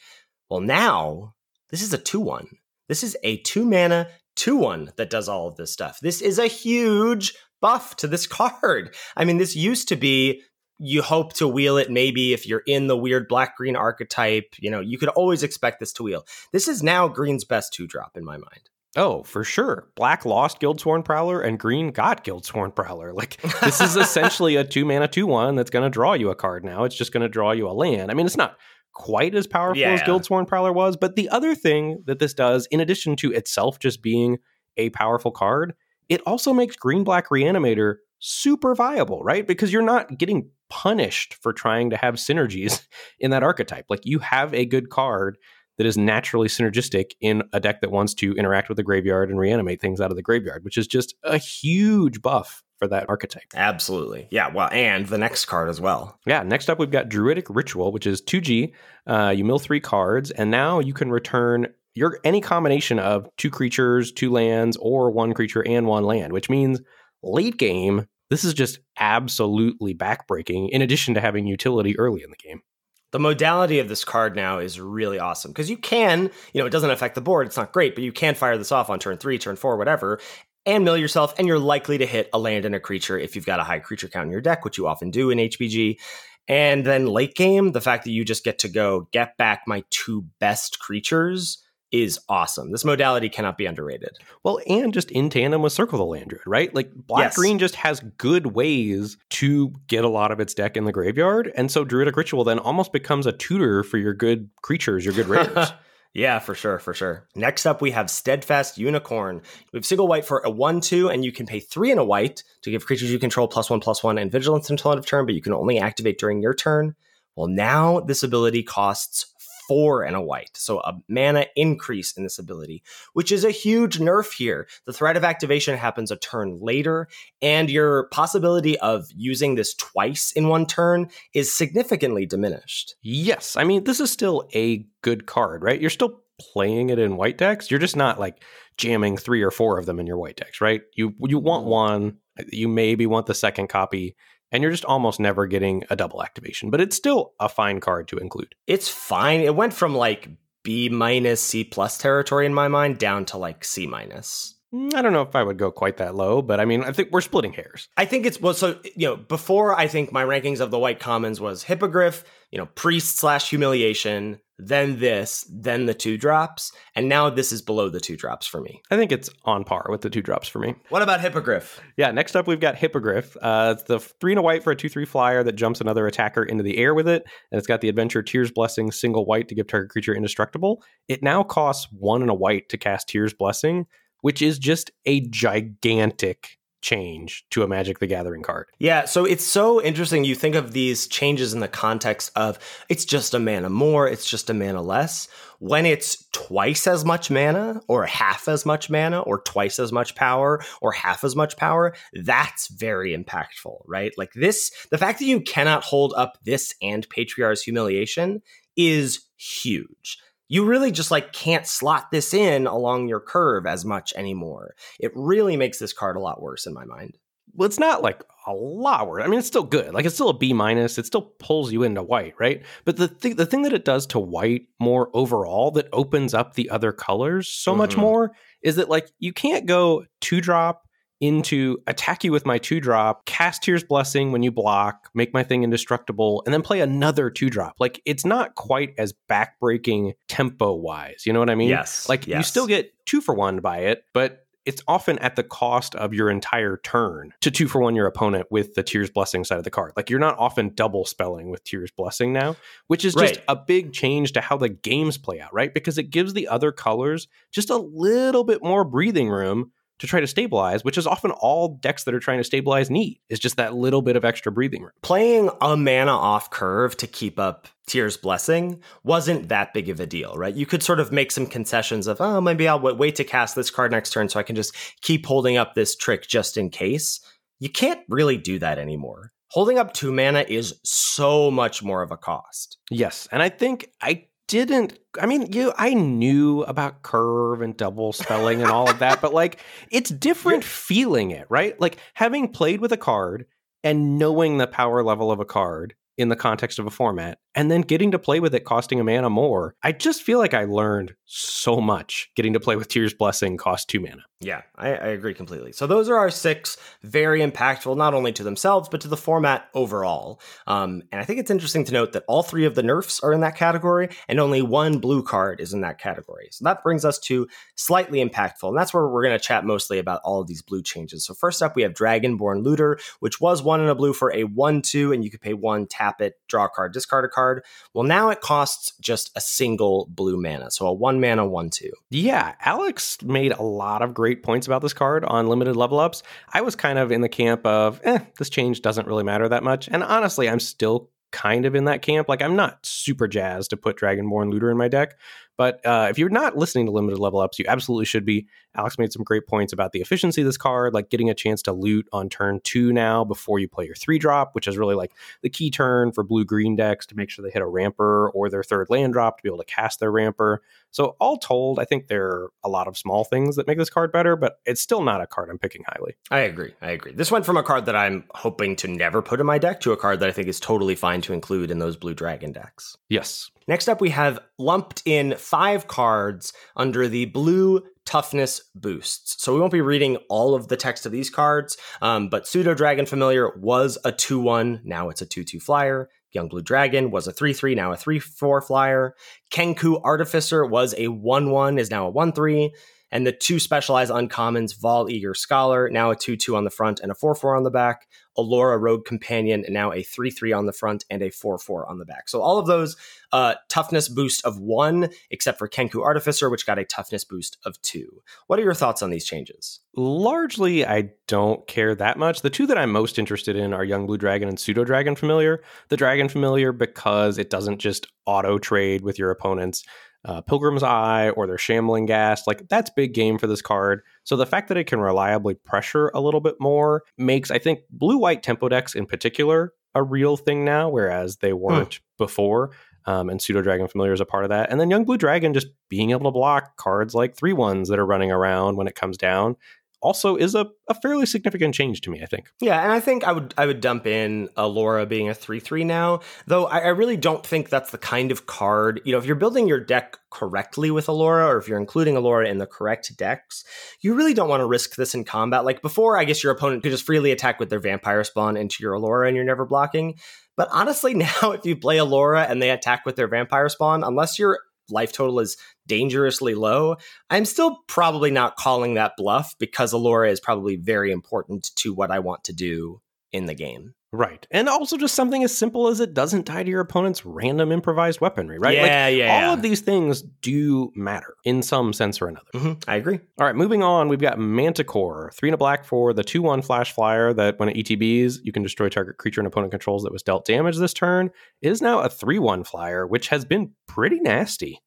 Well, 0.49 0.61
now, 0.61 1.33
this 1.69 1.81
is 1.81 1.93
a 1.93 1.97
2 1.97 2.19
1. 2.21 2.47
This 2.87 3.03
is 3.03 3.17
a 3.23 3.37
2 3.37 3.65
mana 3.65 4.07
2 4.37 4.55
1 4.55 4.93
that 4.95 5.09
does 5.09 5.27
all 5.27 5.47
of 5.47 5.57
this 5.57 5.73
stuff. 5.73 5.99
This 6.01 6.21
is 6.21 6.39
a 6.39 6.47
huge 6.47 7.35
buff 7.61 7.95
to 7.97 8.07
this 8.07 8.27
card. 8.27 8.95
I 9.17 9.25
mean, 9.25 9.37
this 9.37 9.55
used 9.55 9.89
to 9.89 9.95
be 9.95 10.41
you 10.83 11.01
hope 11.01 11.31
to 11.33 11.47
wheel 11.47 11.77
it 11.77 11.89
maybe 11.89 12.33
if 12.33 12.45
you're 12.45 12.63
in 12.67 12.87
the 12.87 12.97
weird 12.97 13.27
black 13.29 13.55
green 13.55 13.75
archetype. 13.75 14.55
You 14.59 14.69
know, 14.69 14.81
you 14.81 14.97
could 14.97 15.09
always 15.09 15.41
expect 15.41 15.79
this 15.79 15.93
to 15.93 16.03
wheel. 16.03 16.25
This 16.51 16.67
is 16.67 16.83
now 16.83 17.07
green's 17.07 17.45
best 17.45 17.73
two 17.73 17.87
drop 17.87 18.17
in 18.17 18.25
my 18.25 18.35
mind. 18.35 18.69
Oh, 18.95 19.23
for 19.23 19.43
sure. 19.43 19.87
Black 19.95 20.25
lost 20.25 20.59
Guildsworn 20.59 21.01
Prowler 21.01 21.41
and 21.41 21.57
green 21.57 21.91
got 21.91 22.23
Guildsworn 22.23 22.71
Prowler. 22.71 23.13
Like, 23.23 23.41
this 23.61 23.79
is 23.79 23.95
essentially 23.95 24.57
a 24.57 24.63
two 24.63 24.83
mana 24.83 25.07
2 25.07 25.25
1 25.25 25.55
that's 25.55 25.69
going 25.69 25.83
to 25.83 25.89
draw 25.89 26.13
you 26.13 26.29
a 26.29 26.35
card 26.35 26.65
now. 26.65 26.83
It's 26.83 26.95
just 26.95 27.13
going 27.13 27.21
to 27.21 27.29
draw 27.29 27.53
you 27.53 27.69
a 27.69 27.71
land. 27.71 28.11
I 28.11 28.13
mean, 28.13 28.25
it's 28.25 28.37
not 28.37 28.57
quite 28.93 29.33
as 29.33 29.47
powerful 29.47 29.81
yeah. 29.81 29.93
as 29.93 30.03
Guildsworn 30.03 30.45
Prowler 30.45 30.73
was, 30.73 30.97
but 30.97 31.15
the 31.15 31.29
other 31.29 31.55
thing 31.55 32.03
that 32.05 32.19
this 32.19 32.33
does, 32.33 32.67
in 32.67 32.81
addition 32.81 33.15
to 33.17 33.31
itself 33.31 33.79
just 33.79 34.03
being 34.03 34.37
a 34.77 34.89
powerful 34.89 35.31
card, 35.31 35.73
it 36.09 36.21
also 36.25 36.53
makes 36.53 36.75
green 36.75 37.03
black 37.03 37.29
reanimator 37.29 37.95
super 38.19 38.73
viable, 38.73 39.21
right? 39.23 39.47
Because 39.47 39.71
you're 39.71 39.81
not 39.81 40.17
getting 40.17 40.49
punished 40.73 41.35
for 41.35 41.53
trying 41.53 41.91
to 41.91 41.97
have 41.97 42.15
synergies 42.15 42.87
in 43.19 43.29
that 43.29 43.43
archetype. 43.43 43.85
Like 43.89 44.01
you 44.05 44.17
have 44.17 44.51
a 44.55 44.65
good 44.65 44.89
card 44.89 45.37
that 45.77 45.85
is 45.85 45.97
naturally 45.97 46.47
synergistic 46.47 47.11
in 47.21 47.43
a 47.53 47.59
deck 47.59 47.81
that 47.81 47.91
wants 47.91 48.15
to 48.15 48.33
interact 48.33 48.69
with 48.69 48.77
the 48.77 48.83
graveyard 48.83 49.29
and 49.29 49.39
reanimate 49.39 49.79
things 49.79 50.01
out 50.01 50.09
of 50.09 50.17
the 50.17 50.23
graveyard, 50.23 50.63
which 50.63 50.77
is 50.77 50.87
just 50.87 51.13
a 51.23 51.37
huge 51.37 52.23
buff 52.23 52.63
for 52.77 52.87
that 52.87 53.07
archetype. 53.07 53.43
Absolutely. 53.53 54.27
Yeah. 54.31 54.49
Well, 54.51 54.69
and 54.71 55.05
the 55.05 55.19
next 55.19 55.45
card 55.45 55.69
as 55.69 55.79
well. 55.79 56.19
Yeah. 56.25 56.41
Next 56.41 56.69
up, 56.69 56.79
we've 56.79 56.89
got 56.89 57.07
Druidic 57.07 57.45
Ritual, 57.49 57.91
which 57.91 58.07
is 58.07 58.19
2G. 58.23 58.73
Uh, 59.05 59.33
you 59.35 59.45
mill 59.45 59.59
three 59.59 59.79
cards, 59.79 60.31
and 60.31 60.49
now 60.49 60.79
you 60.79 60.93
can 60.93 61.11
return 61.11 61.67
your 61.93 62.19
any 62.23 62.41
combination 62.41 62.97
of 62.97 63.29
two 63.37 63.51
creatures, 63.51 64.11
two 64.11 64.31
lands, 64.31 64.75
or 64.77 65.11
one 65.11 65.33
creature 65.33 65.63
and 65.67 65.85
one 65.85 66.03
land, 66.03 66.33
which 66.33 66.49
means 66.49 66.81
late 67.21 67.57
game 67.57 68.07
this 68.33 68.43
is 68.43 68.55
just 68.55 68.79
absolutely 68.99 69.93
backbreaking, 69.93 70.69
in 70.71 70.81
addition 70.81 71.13
to 71.13 71.21
having 71.21 71.45
utility 71.45 71.97
early 71.99 72.23
in 72.23 72.31
the 72.31 72.35
game. 72.35 72.63
The 73.11 73.19
modality 73.19 73.77
of 73.77 73.89
this 73.89 74.03
card 74.03 74.35
now 74.35 74.57
is 74.57 74.79
really 74.79 75.19
awesome 75.19 75.51
because 75.51 75.69
you 75.69 75.77
can, 75.77 76.31
you 76.51 76.59
know, 76.59 76.65
it 76.65 76.71
doesn't 76.71 76.89
affect 76.89 77.13
the 77.13 77.21
board. 77.21 77.45
It's 77.45 77.57
not 77.57 77.71
great, 77.71 77.93
but 77.93 78.03
you 78.03 78.11
can 78.11 78.33
fire 78.33 78.57
this 78.57 78.71
off 78.71 78.89
on 78.89 78.97
turn 78.97 79.17
three, 79.17 79.37
turn 79.37 79.55
four, 79.55 79.77
whatever, 79.77 80.19
and 80.65 80.83
mill 80.83 80.97
yourself, 80.97 81.35
and 81.37 81.47
you're 81.47 81.59
likely 81.59 81.99
to 81.99 82.07
hit 82.07 82.27
a 82.33 82.39
land 82.39 82.65
and 82.65 82.73
a 82.73 82.79
creature 82.79 83.19
if 83.19 83.35
you've 83.35 83.45
got 83.45 83.59
a 83.59 83.63
high 83.63 83.77
creature 83.77 84.07
count 84.07 84.25
in 84.25 84.31
your 84.31 84.41
deck, 84.41 84.65
which 84.65 84.79
you 84.79 84.87
often 84.87 85.11
do 85.11 85.29
in 85.29 85.37
HBG. 85.37 85.99
And 86.47 86.83
then 86.83 87.05
late 87.05 87.35
game, 87.35 87.71
the 87.71 87.81
fact 87.81 88.03
that 88.05 88.11
you 88.11 88.25
just 88.25 88.43
get 88.43 88.57
to 88.59 88.67
go 88.67 89.07
get 89.11 89.37
back 89.37 89.61
my 89.67 89.83
two 89.91 90.25
best 90.39 90.79
creatures 90.79 91.63
is 91.93 92.19
awesome. 92.27 92.71
This 92.71 92.83
modality 92.83 93.29
cannot 93.29 93.57
be 93.57 93.67
underrated. 93.67 94.17
Well, 94.43 94.59
and 94.67 94.91
just 94.91 95.11
in 95.11 95.29
tandem 95.29 95.61
with 95.61 95.73
Circle 95.73 95.99
the 95.99 96.05
Land 96.05 96.29
Druid, 96.29 96.47
right? 96.47 96.73
Like 96.73 96.91
Black 96.91 97.25
yes. 97.25 97.35
Green 97.35 97.59
just 97.59 97.75
has 97.75 98.01
good 98.17 98.47
ways 98.47 99.15
to 99.29 99.71
get 99.87 100.03
a 100.03 100.09
lot 100.09 100.31
of 100.31 100.39
its 100.39 100.55
deck 100.55 100.75
in 100.75 100.85
the 100.85 100.91
graveyard. 100.91 101.51
And 101.55 101.71
so 101.71 101.85
Druidic 101.85 102.17
Ritual 102.17 102.43
then 102.43 102.57
almost 102.57 102.91
becomes 102.91 103.27
a 103.27 103.31
tutor 103.31 103.83
for 103.83 103.99
your 103.99 104.15
good 104.15 104.49
creatures, 104.63 105.05
your 105.05 105.13
good 105.13 105.27
raiders. 105.29 105.71
Yeah, 106.15 106.39
for 106.39 106.55
sure, 106.55 106.79
for 106.79 106.93
sure. 106.93 107.27
Next 107.35 107.65
up, 107.65 107.81
we 107.81 107.91
have 107.91 108.09
Steadfast 108.09 108.77
Unicorn. 108.77 109.41
We 109.71 109.77
have 109.77 109.85
single 109.85 110.07
white 110.07 110.25
for 110.25 110.39
a 110.39 110.49
1 110.49 110.81
2, 110.81 111.09
and 111.09 111.23
you 111.23 111.31
can 111.31 111.45
pay 111.45 111.59
three 111.59 111.91
and 111.91 111.99
a 111.99 112.05
white 112.05 112.43
to 112.63 112.71
give 112.71 112.85
creatures 112.85 113.11
you 113.11 113.19
control 113.19 113.47
plus 113.47 113.69
one, 113.69 113.79
plus 113.79 114.03
one, 114.03 114.17
and 114.17 114.31
vigilance 114.31 114.69
until 114.69 114.91
end 114.91 114.99
of 114.99 115.05
turn, 115.05 115.25
but 115.25 115.35
you 115.35 115.41
can 115.41 115.53
only 115.53 115.79
activate 115.79 116.19
during 116.19 116.41
your 116.41 116.53
turn. 116.53 116.95
Well, 117.35 117.47
now 117.47 117.99
this 117.99 118.21
ability 118.21 118.63
costs 118.63 119.32
four 119.67 120.03
and 120.03 120.15
a 120.15 120.21
white. 120.21 120.51
So 120.53 120.79
a 120.79 120.93
mana 121.07 121.45
increase 121.55 122.13
in 122.13 122.23
this 122.23 122.39
ability, 122.39 122.83
which 123.13 123.31
is 123.31 123.43
a 123.43 123.51
huge 123.51 123.99
nerf 123.99 124.33
here. 124.33 124.67
The 124.85 124.93
threat 124.93 125.17
of 125.17 125.23
activation 125.23 125.77
happens 125.77 126.11
a 126.11 126.15
turn 126.15 126.59
later, 126.61 127.07
and 127.41 127.69
your 127.69 128.07
possibility 128.09 128.79
of 128.79 129.05
using 129.15 129.55
this 129.55 129.73
twice 129.75 130.31
in 130.31 130.47
one 130.47 130.65
turn 130.65 131.09
is 131.33 131.53
significantly 131.53 132.25
diminished. 132.25 132.95
Yes. 133.01 133.55
I 133.55 133.63
mean, 133.63 133.83
this 133.83 133.99
is 133.99 134.11
still 134.11 134.47
a 134.53 134.85
good 135.01 135.25
card, 135.25 135.63
right? 135.63 135.79
You're 135.79 135.89
still 135.89 136.23
playing 136.39 136.89
it 136.89 136.99
in 136.99 137.17
white 137.17 137.37
decks. 137.37 137.69
You're 137.69 137.79
just 137.79 137.95
not 137.95 138.19
like 138.19 138.43
jamming 138.77 139.17
three 139.17 139.41
or 139.41 139.51
four 139.51 139.77
of 139.77 139.85
them 139.85 139.99
in 139.99 140.07
your 140.07 140.17
white 140.17 140.35
decks, 140.37 140.61
right? 140.61 140.81
You 140.95 141.13
you 141.19 141.39
want 141.39 141.63
mm-hmm. 141.63 141.69
one, 141.69 142.17
you 142.51 142.67
maybe 142.67 143.05
want 143.05 143.27
the 143.27 143.35
second 143.35 143.67
copy 143.67 144.15
and 144.53 144.61
you're 144.61 144.71
just 144.71 144.85
almost 144.85 145.19
never 145.19 145.47
getting 145.47 145.83
a 145.89 145.95
double 145.95 146.23
activation, 146.23 146.69
but 146.69 146.79
it's 146.79 146.95
still 146.95 147.33
a 147.39 147.49
fine 147.49 147.81
card 147.81 148.07
to 148.09 148.17
include. 148.17 148.55
It's 148.67 148.87
fine. 148.87 149.41
It 149.41 149.55
went 149.55 149.73
from 149.73 149.95
like 149.95 150.29
B 150.63 150.87
minus 150.87 151.41
C 151.41 151.63
plus 151.65 151.97
territory 151.97 152.45
in 152.45 152.53
my 152.53 152.69
mind 152.69 152.99
down 152.99 153.25
to 153.25 153.37
like 153.37 153.65
C 153.65 153.87
minus. 153.87 154.55
Mm, 154.73 154.93
I 154.93 155.01
don't 155.01 155.13
know 155.13 155.21
if 155.21 155.35
I 155.35 155.43
would 155.43 155.57
go 155.57 155.71
quite 155.71 155.97
that 155.97 156.15
low, 156.15 156.41
but 156.41 156.59
I 156.59 156.65
mean, 156.65 156.83
I 156.83 156.91
think 156.91 157.11
we're 157.11 157.21
splitting 157.21 157.53
hairs. 157.53 157.89
I 157.97 158.05
think 158.05 158.25
it's 158.25 158.39
well, 158.39 158.53
so 158.53 158.79
you 158.95 159.07
know, 159.07 159.15
before 159.15 159.77
I 159.77 159.87
think 159.87 160.11
my 160.11 160.23
rankings 160.23 160.61
of 160.61 160.71
the 160.71 160.79
white 160.79 160.99
commons 160.99 161.41
was 161.41 161.63
hippogriff, 161.63 162.23
you 162.53 162.59
know, 162.59 162.67
priest 162.75 163.17
slash 163.17 163.49
humiliation, 163.49 164.39
then 164.59 164.99
this, 164.99 165.43
then 165.51 165.87
the 165.87 165.93
two 165.95 166.19
drops, 166.19 166.71
and 166.95 167.09
now 167.09 167.27
this 167.27 167.51
is 167.51 167.63
below 167.63 167.89
the 167.89 167.99
two 167.99 168.15
drops 168.15 168.45
for 168.45 168.61
me. 168.61 168.79
I 168.91 168.95
think 168.95 169.11
it's 169.11 169.27
on 169.43 169.63
par 169.63 169.87
with 169.89 170.01
the 170.01 170.09
two 170.11 170.21
drops 170.21 170.47
for 170.47 170.59
me. 170.59 170.75
What 170.89 171.01
about 171.01 171.19
Hippogriff? 171.19 171.81
Yeah, 171.97 172.11
next 172.11 172.35
up 172.35 172.45
we've 172.45 172.59
got 172.59 172.75
Hippogriff. 172.75 173.35
Uh, 173.41 173.73
it's 173.75 173.83
the 173.85 173.99
three 173.99 174.33
and 174.33 174.37
a 174.37 174.43
white 174.43 174.63
for 174.63 174.69
a 174.69 174.75
two 174.75 174.87
three 174.87 175.03
flyer 175.03 175.43
that 175.43 175.53
jumps 175.53 175.81
another 175.81 176.05
attacker 176.05 176.43
into 176.43 176.61
the 176.61 176.77
air 176.77 176.93
with 176.93 177.07
it, 177.07 177.23
and 177.51 177.57
it's 177.57 177.65
got 177.65 177.81
the 177.81 177.89
adventure 177.89 178.21
Tyr's 178.21 178.51
Blessing 178.51 178.91
single 178.91 179.25
white 179.25 179.47
to 179.47 179.55
give 179.55 179.65
target 179.65 179.89
creature 179.89 180.13
indestructible. 180.13 180.83
It 181.07 181.23
now 181.23 181.41
costs 181.41 181.87
one 181.91 182.21
and 182.21 182.29
a 182.29 182.35
white 182.35 182.69
to 182.69 182.77
cast 182.77 183.09
Tyr's 183.09 183.33
Blessing, 183.33 183.87
which 184.21 184.43
is 184.43 184.59
just 184.59 184.91
a 185.07 185.21
gigantic 185.21 186.59
change 186.83 187.45
to 187.49 187.63
a 187.63 187.67
Magic 187.67 187.97
the 187.97 188.05
Gathering 188.05 188.43
card. 188.43 188.67
Yeah, 188.77 189.05
so 189.05 189.25
it's 189.25 189.45
so 189.45 189.81
interesting. 189.81 190.23
You 190.23 190.35
think 190.35 190.53
of 190.53 190.73
these 190.73 191.07
changes 191.07 191.53
in 191.53 191.61
the 191.61 191.67
context 191.67 192.31
of 192.35 192.59
it's 192.89 193.05
just 193.05 193.33
a 193.33 193.39
mana 193.39 193.69
more, 193.69 194.07
it's 194.07 194.29
just 194.29 194.49
a 194.49 194.53
mana 194.53 194.81
less. 194.81 195.27
When 195.59 195.85
it's 195.85 196.27
twice 196.33 196.85
as 196.87 197.05
much 197.05 197.31
mana, 197.31 197.81
or 197.87 198.05
half 198.05 198.49
as 198.49 198.65
much 198.65 198.89
mana, 198.89 199.21
or 199.21 199.41
twice 199.41 199.79
as 199.79 199.93
much 199.93 200.13
power, 200.13 200.61
or 200.81 200.91
half 200.91 201.23
as 201.23 201.35
much 201.37 201.55
power, 201.55 201.95
that's 202.13 202.67
very 202.67 203.17
impactful, 203.17 203.81
right? 203.87 204.11
Like 204.17 204.33
this, 204.33 204.71
the 204.91 204.97
fact 204.97 205.19
that 205.19 205.25
you 205.25 205.39
cannot 205.39 205.83
hold 205.83 206.13
up 206.17 206.37
this 206.43 206.75
and 206.81 207.09
Patriarch's 207.09 207.63
Humiliation 207.63 208.41
is 208.75 209.21
huge 209.37 210.17
you 210.47 210.65
really 210.65 210.91
just 210.91 211.11
like 211.11 211.33
can't 211.33 211.65
slot 211.65 212.11
this 212.11 212.33
in 212.33 212.67
along 212.67 213.07
your 213.07 213.19
curve 213.19 213.65
as 213.65 213.85
much 213.85 214.13
anymore. 214.15 214.75
It 214.99 215.11
really 215.15 215.57
makes 215.57 215.79
this 215.79 215.93
card 215.93 216.15
a 216.15 216.21
lot 216.21 216.41
worse 216.41 216.65
in 216.65 216.73
my 216.73 216.85
mind. 216.85 217.17
Well, 217.55 217.67
it's 217.67 217.79
not 217.79 218.01
like 218.01 218.23
a 218.47 218.53
lot 218.53 219.07
worse. 219.07 219.23
I 219.23 219.27
mean, 219.27 219.37
it's 219.37 219.47
still 219.47 219.63
good. 219.63 219.93
Like 219.93 220.05
it's 220.05 220.15
still 220.15 220.29
a 220.29 220.37
B 220.37 220.53
minus. 220.53 220.97
It 220.97 221.05
still 221.05 221.33
pulls 221.39 221.71
you 221.71 221.83
into 221.83 222.01
white, 222.01 222.33
right? 222.39 222.63
But 222.83 222.97
the 222.97 223.07
thing, 223.07 223.35
the 223.35 223.45
thing 223.45 223.61
that 223.61 223.73
it 223.73 223.85
does 223.85 224.07
to 224.07 224.19
white 224.19 224.63
more 224.79 225.09
overall 225.13 225.69
that 225.71 225.87
opens 225.93 226.33
up 226.33 226.53
the 226.53 226.69
other 226.69 226.91
colors 226.91 227.47
so 227.47 227.71
mm-hmm. 227.71 227.79
much 227.79 227.97
more 227.97 228.31
is 228.63 228.75
that 228.77 228.89
like 228.89 229.09
you 229.19 229.33
can't 229.33 229.65
go 229.65 230.05
two 230.19 230.41
drop 230.41 230.83
into 231.19 231.77
attack 231.87 232.23
you 232.23 232.31
with 232.31 232.45
my 232.45 232.57
two 232.57 232.79
drop, 232.79 233.25
cast 233.25 233.63
Tyr's 233.63 233.83
Blessing 233.83 234.31
when 234.31 234.43
you 234.43 234.51
block, 234.51 235.09
make 235.13 235.33
my 235.33 235.43
thing 235.43 235.63
indestructible, 235.63 236.43
and 236.45 236.53
then 236.53 236.61
play 236.61 236.81
another 236.81 237.29
two 237.29 237.49
drop. 237.49 237.75
Like 237.79 238.01
it's 238.05 238.25
not 238.25 238.55
quite 238.55 238.93
as 238.97 239.13
backbreaking 239.29 240.13
tempo 240.27 240.73
wise. 240.73 241.23
You 241.25 241.33
know 241.33 241.39
what 241.39 241.49
I 241.49 241.55
mean? 241.55 241.69
Yes. 241.69 242.09
Like 242.09 242.27
yes. 242.27 242.37
you 242.37 242.43
still 242.43 242.67
get 242.67 242.93
two 243.05 243.21
for 243.21 243.33
one 243.33 243.59
by 243.59 243.79
it, 243.79 244.03
but 244.13 244.43
it's 244.65 244.81
often 244.87 245.19
at 245.19 245.35
the 245.35 245.43
cost 245.43 245.93
of 245.95 246.13
your 246.13 246.29
entire 246.29 246.77
turn 246.77 247.33
to 247.41 247.51
two 247.51 247.67
for 247.67 247.81
one 247.81 247.95
your 247.95 248.05
opponent 248.05 248.47
with 248.49 248.75
the 248.75 248.83
Tyr's 248.83 249.09
Blessing 249.09 249.43
side 249.43 249.57
of 249.57 249.63
the 249.63 249.71
card. 249.71 249.93
Like 249.95 250.09
you're 250.09 250.19
not 250.19 250.37
often 250.37 250.73
double 250.73 251.05
spelling 251.05 251.49
with 251.49 251.63
Tyr's 251.63 251.91
Blessing 251.91 252.33
now, 252.33 252.55
which 252.87 253.03
is 253.03 253.13
just 253.13 253.35
right. 253.35 253.43
a 253.47 253.55
big 253.55 253.93
change 253.93 254.31
to 254.33 254.41
how 254.41 254.57
the 254.57 254.69
games 254.69 255.17
play 255.17 255.41
out, 255.41 255.53
right? 255.53 255.73
Because 255.73 255.97
it 255.97 256.09
gives 256.09 256.33
the 256.33 256.47
other 256.47 256.71
colors 256.71 257.27
just 257.51 257.69
a 257.69 257.77
little 257.77 258.43
bit 258.43 258.63
more 258.63 258.83
breathing 258.85 259.29
room 259.29 259.71
to 259.99 260.07
try 260.07 260.19
to 260.19 260.27
stabilize, 260.27 260.83
which 260.83 260.97
is 260.97 261.07
often 261.07 261.31
all 261.31 261.77
decks 261.81 262.03
that 262.03 262.13
are 262.13 262.19
trying 262.19 262.39
to 262.39 262.43
stabilize 262.43 262.89
need, 262.89 263.19
is 263.29 263.39
just 263.39 263.57
that 263.57 263.75
little 263.75 264.01
bit 264.01 264.15
of 264.15 264.25
extra 264.25 264.51
breathing 264.51 264.81
room. 264.81 264.91
Playing 265.01 265.49
a 265.61 265.77
mana 265.77 266.11
off 266.11 266.49
curve 266.49 266.97
to 266.97 267.07
keep 267.07 267.39
up 267.39 267.67
Tyr's 267.87 268.17
Blessing 268.17 268.81
wasn't 269.03 269.49
that 269.49 269.73
big 269.73 269.89
of 269.89 269.99
a 269.99 270.05
deal, 270.05 270.35
right? 270.35 270.55
You 270.55 270.65
could 270.65 270.83
sort 270.83 270.99
of 270.99 271.11
make 271.11 271.31
some 271.31 271.45
concessions 271.45 272.07
of, 272.07 272.19
oh, 272.21 272.41
maybe 272.41 272.67
I'll 272.67 272.79
wait 272.79 273.15
to 273.15 273.23
cast 273.23 273.55
this 273.55 273.69
card 273.69 273.91
next 273.91 274.11
turn 274.11 274.29
so 274.29 274.39
I 274.39 274.43
can 274.43 274.55
just 274.55 274.75
keep 275.01 275.25
holding 275.25 275.57
up 275.57 275.73
this 275.73 275.95
trick 275.95 276.27
just 276.27 276.57
in 276.57 276.69
case. 276.69 277.19
You 277.59 277.69
can't 277.69 278.01
really 278.09 278.37
do 278.37 278.59
that 278.59 278.79
anymore. 278.79 279.31
Holding 279.51 279.77
up 279.77 279.93
two 279.93 280.11
mana 280.11 280.45
is 280.47 280.79
so 280.83 281.51
much 281.51 281.83
more 281.83 282.01
of 282.01 282.11
a 282.11 282.17
cost. 282.17 282.77
Yes. 282.89 283.27
And 283.31 283.41
I 283.41 283.49
think 283.49 283.89
I 284.01 284.25
didn't 284.53 284.99
I 285.19 285.25
mean, 285.25 285.51
you 285.51 285.73
I 285.77 285.93
knew 285.93 286.61
about 286.63 287.01
curve 287.01 287.61
and 287.61 287.75
double 287.75 288.13
spelling 288.13 288.61
and 288.61 288.69
all 288.69 288.89
of 288.89 288.99
that, 288.99 289.19
but 289.19 289.33
like 289.33 289.59
it's 289.91 290.11
different 290.11 290.63
feeling 290.63 291.31
it, 291.31 291.47
right? 291.49 291.79
Like 291.79 291.97
having 292.13 292.47
played 292.47 292.79
with 292.79 292.91
a 292.91 292.97
card 292.97 293.45
and 293.83 294.19
knowing 294.19 294.57
the 294.57 294.67
power 294.67 295.03
level 295.03 295.31
of 295.31 295.39
a 295.39 295.45
card 295.45 295.95
in 296.17 296.29
the 296.29 296.35
context 296.35 296.77
of 296.77 296.85
a 296.85 296.91
format 296.91 297.39
and 297.55 297.71
then 297.71 297.81
getting 297.81 298.11
to 298.11 298.19
play 298.19 298.39
with 298.39 298.53
it 298.53 298.65
costing 298.65 298.99
a 298.99 299.03
mana 299.03 299.31
more. 299.31 299.75
I 299.81 299.91
just 299.91 300.21
feel 300.21 300.37
like 300.37 300.53
I 300.53 300.65
learned 300.65 301.15
so 301.25 301.81
much 301.81 302.29
getting 302.35 302.53
to 302.53 302.59
play 302.59 302.75
with 302.75 302.87
Tyr's 302.87 303.15
Blessing 303.15 303.57
cost 303.57 303.89
two 303.89 303.99
mana. 303.99 304.23
Yeah, 304.43 304.61
I, 304.75 304.89
I, 304.89 305.07
agree 305.07 305.33
completely. 305.33 305.71
So 305.71 305.87
those 305.87 306.09
are 306.09 306.17
our 306.17 306.29
six 306.29 306.77
very 307.01 307.41
impactful, 307.41 307.95
not 307.95 308.13
only 308.13 308.31
to 308.33 308.43
themselves, 308.43 308.89
but 308.89 309.01
to 309.01 309.07
the 309.07 309.17
format 309.17 309.69
overall. 309.73 310.39
Um, 310.67 311.03
and 311.11 311.21
I 311.21 311.25
think 311.25 311.39
it's 311.39 311.51
interesting 311.51 311.85
to 311.85 311.93
note 311.93 312.13
that 312.13 312.23
all 312.27 312.43
three 312.43 312.65
of 312.65 312.75
the 312.75 312.83
nerfs 312.83 313.19
are 313.21 313.33
in 313.33 313.41
that 313.41 313.55
category, 313.55 314.09
and 314.27 314.39
only 314.39 314.61
one 314.61 314.99
blue 314.99 315.23
card 315.23 315.59
is 315.59 315.73
in 315.73 315.81
that 315.81 315.99
category. 315.99 316.49
So 316.51 316.65
that 316.65 316.83
brings 316.83 317.05
us 317.05 317.19
to 317.19 317.47
slightly 317.75 318.23
impactful, 318.23 318.69
and 318.69 318.77
that's 318.77 318.93
where 318.93 319.07
we're 319.07 319.23
going 319.23 319.37
to 319.37 319.43
chat 319.43 319.65
mostly 319.65 319.99
about 319.99 320.21
all 320.23 320.41
of 320.41 320.47
these 320.47 320.61
blue 320.61 320.81
changes. 320.81 321.25
So 321.25 321.33
first 321.33 321.61
up, 321.61 321.75
we 321.75 321.83
have 321.83 321.93
Dragonborn 321.93 322.63
Looter, 322.63 322.99
which 323.19 323.39
was 323.39 323.61
one 323.61 323.81
in 323.81 323.89
a 323.89 323.95
blue 323.95 324.13
for 324.13 324.33
a 324.33 324.43
one-two, 324.43 325.11
and 325.13 325.23
you 325.23 325.29
could 325.29 325.41
pay 325.41 325.53
one, 325.53 325.87
tap 325.87 326.21
it, 326.21 326.39
draw 326.47 326.65
a 326.65 326.69
card, 326.69 326.93
discard 326.93 327.25
a 327.25 327.29
card. 327.29 327.63
Well, 327.93 328.03
now 328.03 328.29
it 328.29 328.41
costs 328.41 328.93
just 328.99 329.31
a 329.35 329.41
single 329.41 330.07
blue 330.09 330.41
mana. 330.41 330.71
So 330.71 330.87
a 330.87 330.93
one 330.93 331.21
mana, 331.21 331.45
one, 331.45 331.69
two. 331.69 331.91
Yeah. 332.09 332.55
Alex 332.61 333.21
made 333.21 333.51
a 333.51 333.61
lot 333.61 334.01
of 334.01 334.13
great 334.13 334.32
points 334.41 334.65
about 334.65 334.81
this 334.81 334.93
card 334.93 335.23
on 335.25 335.47
limited 335.47 335.75
level 335.75 335.99
ups. 335.99 336.23
I 336.53 336.61
was 336.61 336.75
kind 336.75 336.97
of 336.97 337.11
in 337.11 337.21
the 337.21 337.29
camp 337.29 337.65
of, 337.65 338.01
eh, 338.03 338.19
this 338.39 338.49
change 338.49 338.81
doesn't 338.81 339.07
really 339.07 339.23
matter 339.23 339.47
that 339.49 339.63
much. 339.63 339.87
And 339.87 340.03
honestly, 340.03 340.49
I'm 340.49 340.59
still 340.59 341.09
kind 341.33 341.65
of 341.65 341.75
in 341.75 341.85
that 341.85 342.01
camp. 342.01 342.29
Like 342.29 342.41
I'm 342.41 342.55
not 342.55 342.85
super 342.85 343.27
jazzed 343.27 343.71
to 343.71 343.77
put 343.77 343.97
Dragonborn 343.97 344.51
Looter 344.51 344.69
in 344.69 344.77
my 344.77 344.87
deck, 344.87 345.17
but 345.57 345.85
uh, 345.85 346.07
if 346.09 346.17
you're 346.17 346.29
not 346.29 346.57
listening 346.57 346.85
to 346.87 346.91
limited 346.91 347.19
level 347.19 347.39
ups, 347.39 347.59
you 347.59 347.65
absolutely 347.67 348.05
should 348.05 348.25
be. 348.25 348.47
Alex 348.75 348.97
made 348.97 349.13
some 349.13 349.23
great 349.23 349.45
points 349.45 349.71
about 349.71 349.91
the 349.91 350.01
efficiency 350.01 350.41
of 350.41 350.45
this 350.45 350.57
card, 350.57 350.93
like 350.93 351.09
getting 351.09 351.29
a 351.29 351.33
chance 351.35 351.61
to 351.63 351.73
loot 351.73 352.07
on 352.11 352.27
turn 352.27 352.59
two 352.63 352.91
now 352.91 353.23
before 353.23 353.59
you 353.59 353.67
play 353.67 353.85
your 353.85 353.95
three 353.95 354.17
drop, 354.17 354.55
which 354.55 354.67
is 354.67 354.77
really 354.77 354.95
like 354.95 355.11
the 355.41 355.49
key 355.49 355.69
turn 355.69 356.11
for 356.11 356.23
blue 356.23 356.43
green 356.43 356.75
decks 356.75 357.05
to 357.05 357.15
make 357.15 357.29
sure 357.29 357.43
they 357.43 357.51
hit 357.51 357.61
a 357.61 357.67
ramper 357.67 358.29
or 358.29 358.49
their 358.49 358.63
third 358.63 358.87
land 358.89 359.13
drop 359.13 359.37
to 359.37 359.43
be 359.43 359.49
able 359.49 359.59
to 359.59 359.65
cast 359.65 359.99
their 359.99 360.11
ramper. 360.11 360.61
So, 360.89 361.15
all 361.19 361.37
told, 361.37 361.79
I 361.79 361.85
think 361.85 362.07
there 362.07 362.25
are 362.25 362.51
a 362.63 362.69
lot 362.69 362.87
of 362.87 362.97
small 362.97 363.23
things 363.23 363.55
that 363.55 363.67
make 363.67 363.77
this 363.77 363.89
card 363.89 364.11
better, 364.11 364.35
but 364.35 364.59
it's 364.65 364.81
still 364.81 365.01
not 365.01 365.21
a 365.21 365.27
card 365.27 365.49
I'm 365.49 365.59
picking 365.59 365.83
highly. 365.87 366.15
I 366.29 366.39
agree. 366.39 366.73
I 366.81 366.91
agree. 366.91 367.13
This 367.13 367.31
went 367.31 367.45
from 367.45 367.57
a 367.57 367.63
card 367.63 367.85
that 367.85 367.95
I'm 367.95 368.25
hoping 368.33 368.75
to 368.77 368.87
never 368.87 369.21
put 369.21 369.39
in 369.39 369.45
my 369.45 369.57
deck 369.57 369.81
to 369.81 369.91
a 369.91 369.97
card 369.97 370.19
that 370.19 370.29
I 370.29 370.31
think 370.31 370.47
is 370.47 370.59
totally 370.59 370.95
fine 370.95 371.21
to 371.21 371.33
include 371.33 371.71
in 371.71 371.79
those 371.79 371.97
blue 371.97 372.13
dragon 372.13 372.51
decks. 372.51 372.97
Yes. 373.09 373.51
Next 373.67 373.87
up, 373.87 374.01
we 374.01 374.09
have 374.09 374.39
lumped 374.57 375.01
in 375.05 375.35
five 375.37 375.87
cards 375.87 376.53
under 376.75 377.07
the 377.07 377.25
blue 377.25 377.83
toughness 378.05 378.61
boosts. 378.75 379.41
So 379.41 379.53
we 379.53 379.59
won't 379.59 379.71
be 379.71 379.81
reading 379.81 380.17
all 380.29 380.55
of 380.55 380.67
the 380.67 380.75
text 380.75 381.05
of 381.05 381.11
these 381.11 381.29
cards, 381.29 381.77
um, 382.01 382.29
but 382.29 382.43
Pseudodragon 382.43 383.07
Familiar 383.07 383.55
was 383.57 383.97
a 384.03 384.11
2 384.11 384.39
1, 384.39 384.81
now 384.83 385.09
it's 385.09 385.21
a 385.21 385.25
2 385.25 385.43
2 385.43 385.59
flyer. 385.59 386.09
Young 386.31 386.47
Blue 386.47 386.61
Dragon 386.61 387.11
was 387.11 387.27
a 387.27 387.31
3 387.31 387.53
3, 387.53 387.75
now 387.75 387.91
a 387.91 387.97
3 387.97 388.19
4 388.19 388.61
flyer. 388.61 389.15
Kenku 389.51 390.01
Artificer 390.03 390.65
was 390.65 390.95
a 390.97 391.07
1 391.07 391.51
1, 391.51 391.77
is 391.77 391.91
now 391.91 392.07
a 392.07 392.09
1 392.09 392.33
3. 392.33 392.73
And 393.11 393.27
the 393.27 393.31
two 393.31 393.59
specialized 393.59 394.11
uncommons, 394.11 394.75
Vol 394.75 395.07
Eager 395.07 395.35
Scholar, 395.35 395.87
now 395.87 396.09
a 396.09 396.15
2 396.15 396.35
2 396.35 396.55
on 396.55 396.63
the 396.63 396.71
front 396.71 396.99
and 396.99 397.11
a 397.11 397.15
4 397.15 397.35
4 397.35 397.55
on 397.55 397.63
the 397.63 397.69
back. 397.69 398.07
Alora 398.37 398.77
Rogue 398.77 399.05
Companion, 399.05 399.63
and 399.65 399.73
now 399.73 399.91
a 399.91 400.03
3 400.03 400.29
3 400.29 400.53
on 400.53 400.65
the 400.65 400.73
front 400.73 401.05
and 401.09 401.21
a 401.21 401.29
4 401.29 401.57
4 401.57 401.89
on 401.89 401.99
the 401.99 402.05
back. 402.05 402.29
So 402.29 402.41
all 402.41 402.57
of 402.57 402.67
those 402.67 402.95
uh, 403.31 403.55
toughness 403.69 404.09
boost 404.09 404.45
of 404.45 404.59
one, 404.59 405.09
except 405.31 405.59
for 405.59 405.67
Kenku 405.67 406.01
Artificer, 406.03 406.49
which 406.49 406.65
got 406.65 406.79
a 406.79 406.85
toughness 406.85 407.23
boost 407.23 407.57
of 407.65 407.81
two. 407.81 408.21
What 408.47 408.59
are 408.59 408.63
your 408.63 408.73
thoughts 408.73 409.01
on 409.01 409.09
these 409.09 409.25
changes? 409.25 409.79
Largely, 409.95 410.85
I 410.85 411.11
don't 411.27 411.65
care 411.67 411.95
that 411.95 412.17
much. 412.17 412.41
The 412.41 412.49
two 412.49 412.67
that 412.67 412.77
I'm 412.77 412.91
most 412.91 413.19
interested 413.19 413.55
in 413.55 413.73
are 413.73 413.83
Young 413.83 414.05
Blue 414.05 414.17
Dragon 414.17 414.49
and 414.49 414.57
Pseudodragon 414.57 415.17
Familiar. 415.17 415.63
The 415.89 415.97
Dragon 415.97 416.29
Familiar, 416.29 416.71
because 416.71 417.37
it 417.37 417.49
doesn't 417.49 417.79
just 417.79 418.07
auto 418.25 418.57
trade 418.57 419.01
with 419.01 419.19
your 419.19 419.31
opponents 419.31 419.83
uh, 420.25 420.41
Pilgrim's 420.41 420.83
Eye 420.83 421.29
or 421.31 421.47
their 421.47 421.57
Shambling 421.57 422.05
Ghast. 422.05 422.47
Like 422.47 422.67
that's 422.69 422.89
big 422.89 423.13
game 423.13 423.37
for 423.37 423.47
this 423.47 423.61
card. 423.61 424.01
So 424.23 424.35
the 424.35 424.45
fact 424.45 424.69
that 424.69 424.77
it 424.77 424.85
can 424.85 424.99
reliably 424.99 425.55
pressure 425.55 426.11
a 426.13 426.21
little 426.21 426.41
bit 426.41 426.55
more 426.59 427.03
makes, 427.17 427.51
I 427.51 427.59
think, 427.59 427.81
blue 427.89 428.17
white 428.17 428.43
tempo 428.43 428.69
decks 428.69 428.95
in 428.95 429.05
particular 429.05 429.73
a 429.95 430.03
real 430.03 430.37
thing 430.37 430.65
now, 430.65 430.89
whereas 430.89 431.37
they 431.37 431.53
weren't 431.53 431.99
before. 432.17 432.71
Um, 433.05 433.29
and 433.29 433.39
Pseudodragon 433.39 433.91
Familiar 433.91 434.13
is 434.13 434.21
a 434.21 434.25
part 434.25 434.45
of 434.45 434.49
that. 434.49 434.71
And 434.71 434.79
then 434.79 434.89
Young 434.89 435.03
Blue 435.03 435.17
Dragon 435.17 435.53
just 435.53 435.67
being 435.89 436.11
able 436.11 436.23
to 436.23 436.31
block 436.31 436.77
cards 436.77 437.13
like 437.13 437.35
three 437.35 437.53
ones 437.53 437.89
that 437.89 437.99
are 437.99 438.05
running 438.05 438.31
around 438.31 438.77
when 438.77 438.87
it 438.87 438.95
comes 438.95 439.17
down 439.17 439.57
also 440.03 440.35
is 440.35 440.53
a, 440.53 440.67
a 440.89 440.93
fairly 440.93 441.25
significant 441.25 441.73
change 441.73 442.01
to 442.01 442.11
me, 442.11 442.21
I 442.21 442.25
think. 442.25 442.51
Yeah, 442.59 442.83
and 442.83 442.91
I 442.91 442.99
think 442.99 443.23
I 443.23 443.31
would 443.31 443.53
I 443.57 443.65
would 443.65 443.81
dump 443.81 444.05
in 444.05 444.49
Alora 444.57 445.05
being 445.05 445.29
a 445.29 445.33
3-3 445.33 445.85
now, 445.85 446.19
though 446.45 446.65
I, 446.65 446.79
I, 446.79 446.87
really 446.89 447.17
don't 447.17 447.45
think 447.45 447.69
that's 447.69 447.91
the 447.91 447.97
kind 447.97 448.31
of 448.31 448.45
card, 448.45 449.01
you 449.05 449.13
know, 449.13 449.17
if 449.17 449.25
you're 449.25 449.35
building 449.35 449.67
your 449.67 449.79
deck 449.79 450.17
correctly 450.29 450.91
with 450.91 451.07
Alora, 451.07 451.47
or 451.47 451.57
if 451.57 451.67
you're 451.67 451.79
including 451.79 452.17
Alora 452.17 452.47
in 452.47 452.57
the 452.57 452.67
correct 452.67 453.15
decks, 453.17 453.63
you 454.01 454.13
really 454.13 454.33
don't 454.33 454.49
want 454.49 454.61
to 454.61 454.65
risk 454.65 454.95
this 454.95 455.15
in 455.15 455.23
combat. 455.23 455.65
Like 455.65 455.81
before, 455.81 456.17
I 456.17 456.25
guess 456.25 456.43
your 456.43 456.51
opponent 456.51 456.83
could 456.83 456.91
just 456.91 457.05
freely 457.05 457.31
attack 457.31 457.59
with 457.59 457.69
their 457.69 457.79
vampire 457.79 458.23
spawn 458.23 458.57
into 458.57 458.83
your 458.83 458.93
Alora 458.93 459.27
and 459.27 459.35
you're 459.35 459.45
never 459.45 459.65
blocking. 459.65 460.15
But 460.57 460.67
honestly, 460.71 461.13
now 461.13 461.51
if 461.51 461.65
you 461.65 461.75
play 461.75 461.97
Alora 461.97 462.43
and 462.43 462.61
they 462.61 462.69
attack 462.69 463.05
with 463.05 463.15
their 463.15 463.27
vampire 463.27 463.69
spawn, 463.69 464.03
unless 464.03 464.37
you're 464.37 464.59
life 464.89 465.13
total 465.13 465.39
is 465.39 465.57
dangerously 465.87 466.55
low, 466.55 466.95
I'm 467.29 467.45
still 467.45 467.79
probably 467.87 468.31
not 468.31 468.55
calling 468.55 468.93
that 468.95 469.13
bluff 469.17 469.55
because 469.59 469.93
Alora 469.93 470.29
is 470.31 470.39
probably 470.39 470.75
very 470.75 471.11
important 471.11 471.71
to 471.77 471.93
what 471.93 472.11
I 472.11 472.19
want 472.19 472.43
to 472.45 472.53
do 472.53 473.01
in 473.31 473.45
the 473.45 473.55
game. 473.55 473.93
Right. 474.15 474.45
And 474.51 474.69
also 474.69 474.95
just 474.95 475.15
something 475.15 475.43
as 475.43 475.57
simple 475.57 475.87
as 475.87 475.99
it 475.99 476.13
doesn't 476.13 476.43
tie 476.43 476.61
to 476.61 476.69
your 476.69 476.81
opponent's 476.81 477.25
random 477.25 477.71
improvised 477.71 478.21
weaponry, 478.21 478.59
right? 478.59 478.75
Yeah, 478.75 478.81
like, 478.83 479.17
yeah, 479.17 479.33
All 479.33 479.41
yeah. 479.41 479.53
of 479.53 479.63
these 479.63 479.81
things 479.81 480.21
do 480.21 480.91
matter 480.95 481.33
in 481.43 481.63
some 481.63 481.93
sense 481.93 482.21
or 482.21 482.27
another. 482.27 482.45
hmm 482.53 482.73
I 482.87 482.97
agree. 482.97 483.19
All 483.39 483.47
right, 483.47 483.55
moving 483.55 483.81
on, 483.81 484.09
we've 484.09 484.19
got 484.21 484.37
Manticore, 484.37 485.31
three 485.35 485.49
and 485.49 485.55
a 485.55 485.57
black 485.57 485.83
for 485.83 486.13
the 486.13 486.23
2 486.23 486.43
1 486.43 486.61
flash 486.61 486.93
flyer 486.93 487.33
that 487.33 487.57
when 487.57 487.69
it 487.69 487.77
ETBs, 487.77 488.37
you 488.43 488.51
can 488.51 488.61
destroy 488.61 488.87
target 488.87 489.17
creature 489.17 489.41
and 489.41 489.47
opponent 489.47 489.71
controls 489.71 490.03
that 490.03 490.13
was 490.13 490.21
dealt 490.21 490.45
damage 490.45 490.77
this 490.77 490.93
turn. 490.93 491.31
It 491.63 491.71
is 491.71 491.81
now 491.81 492.01
a 492.01 492.07
3 492.09 492.37
1 492.37 492.65
flyer, 492.65 493.07
which 493.07 493.29
has 493.29 493.45
been 493.45 493.71
pretty 493.87 494.19
nasty. 494.19 494.79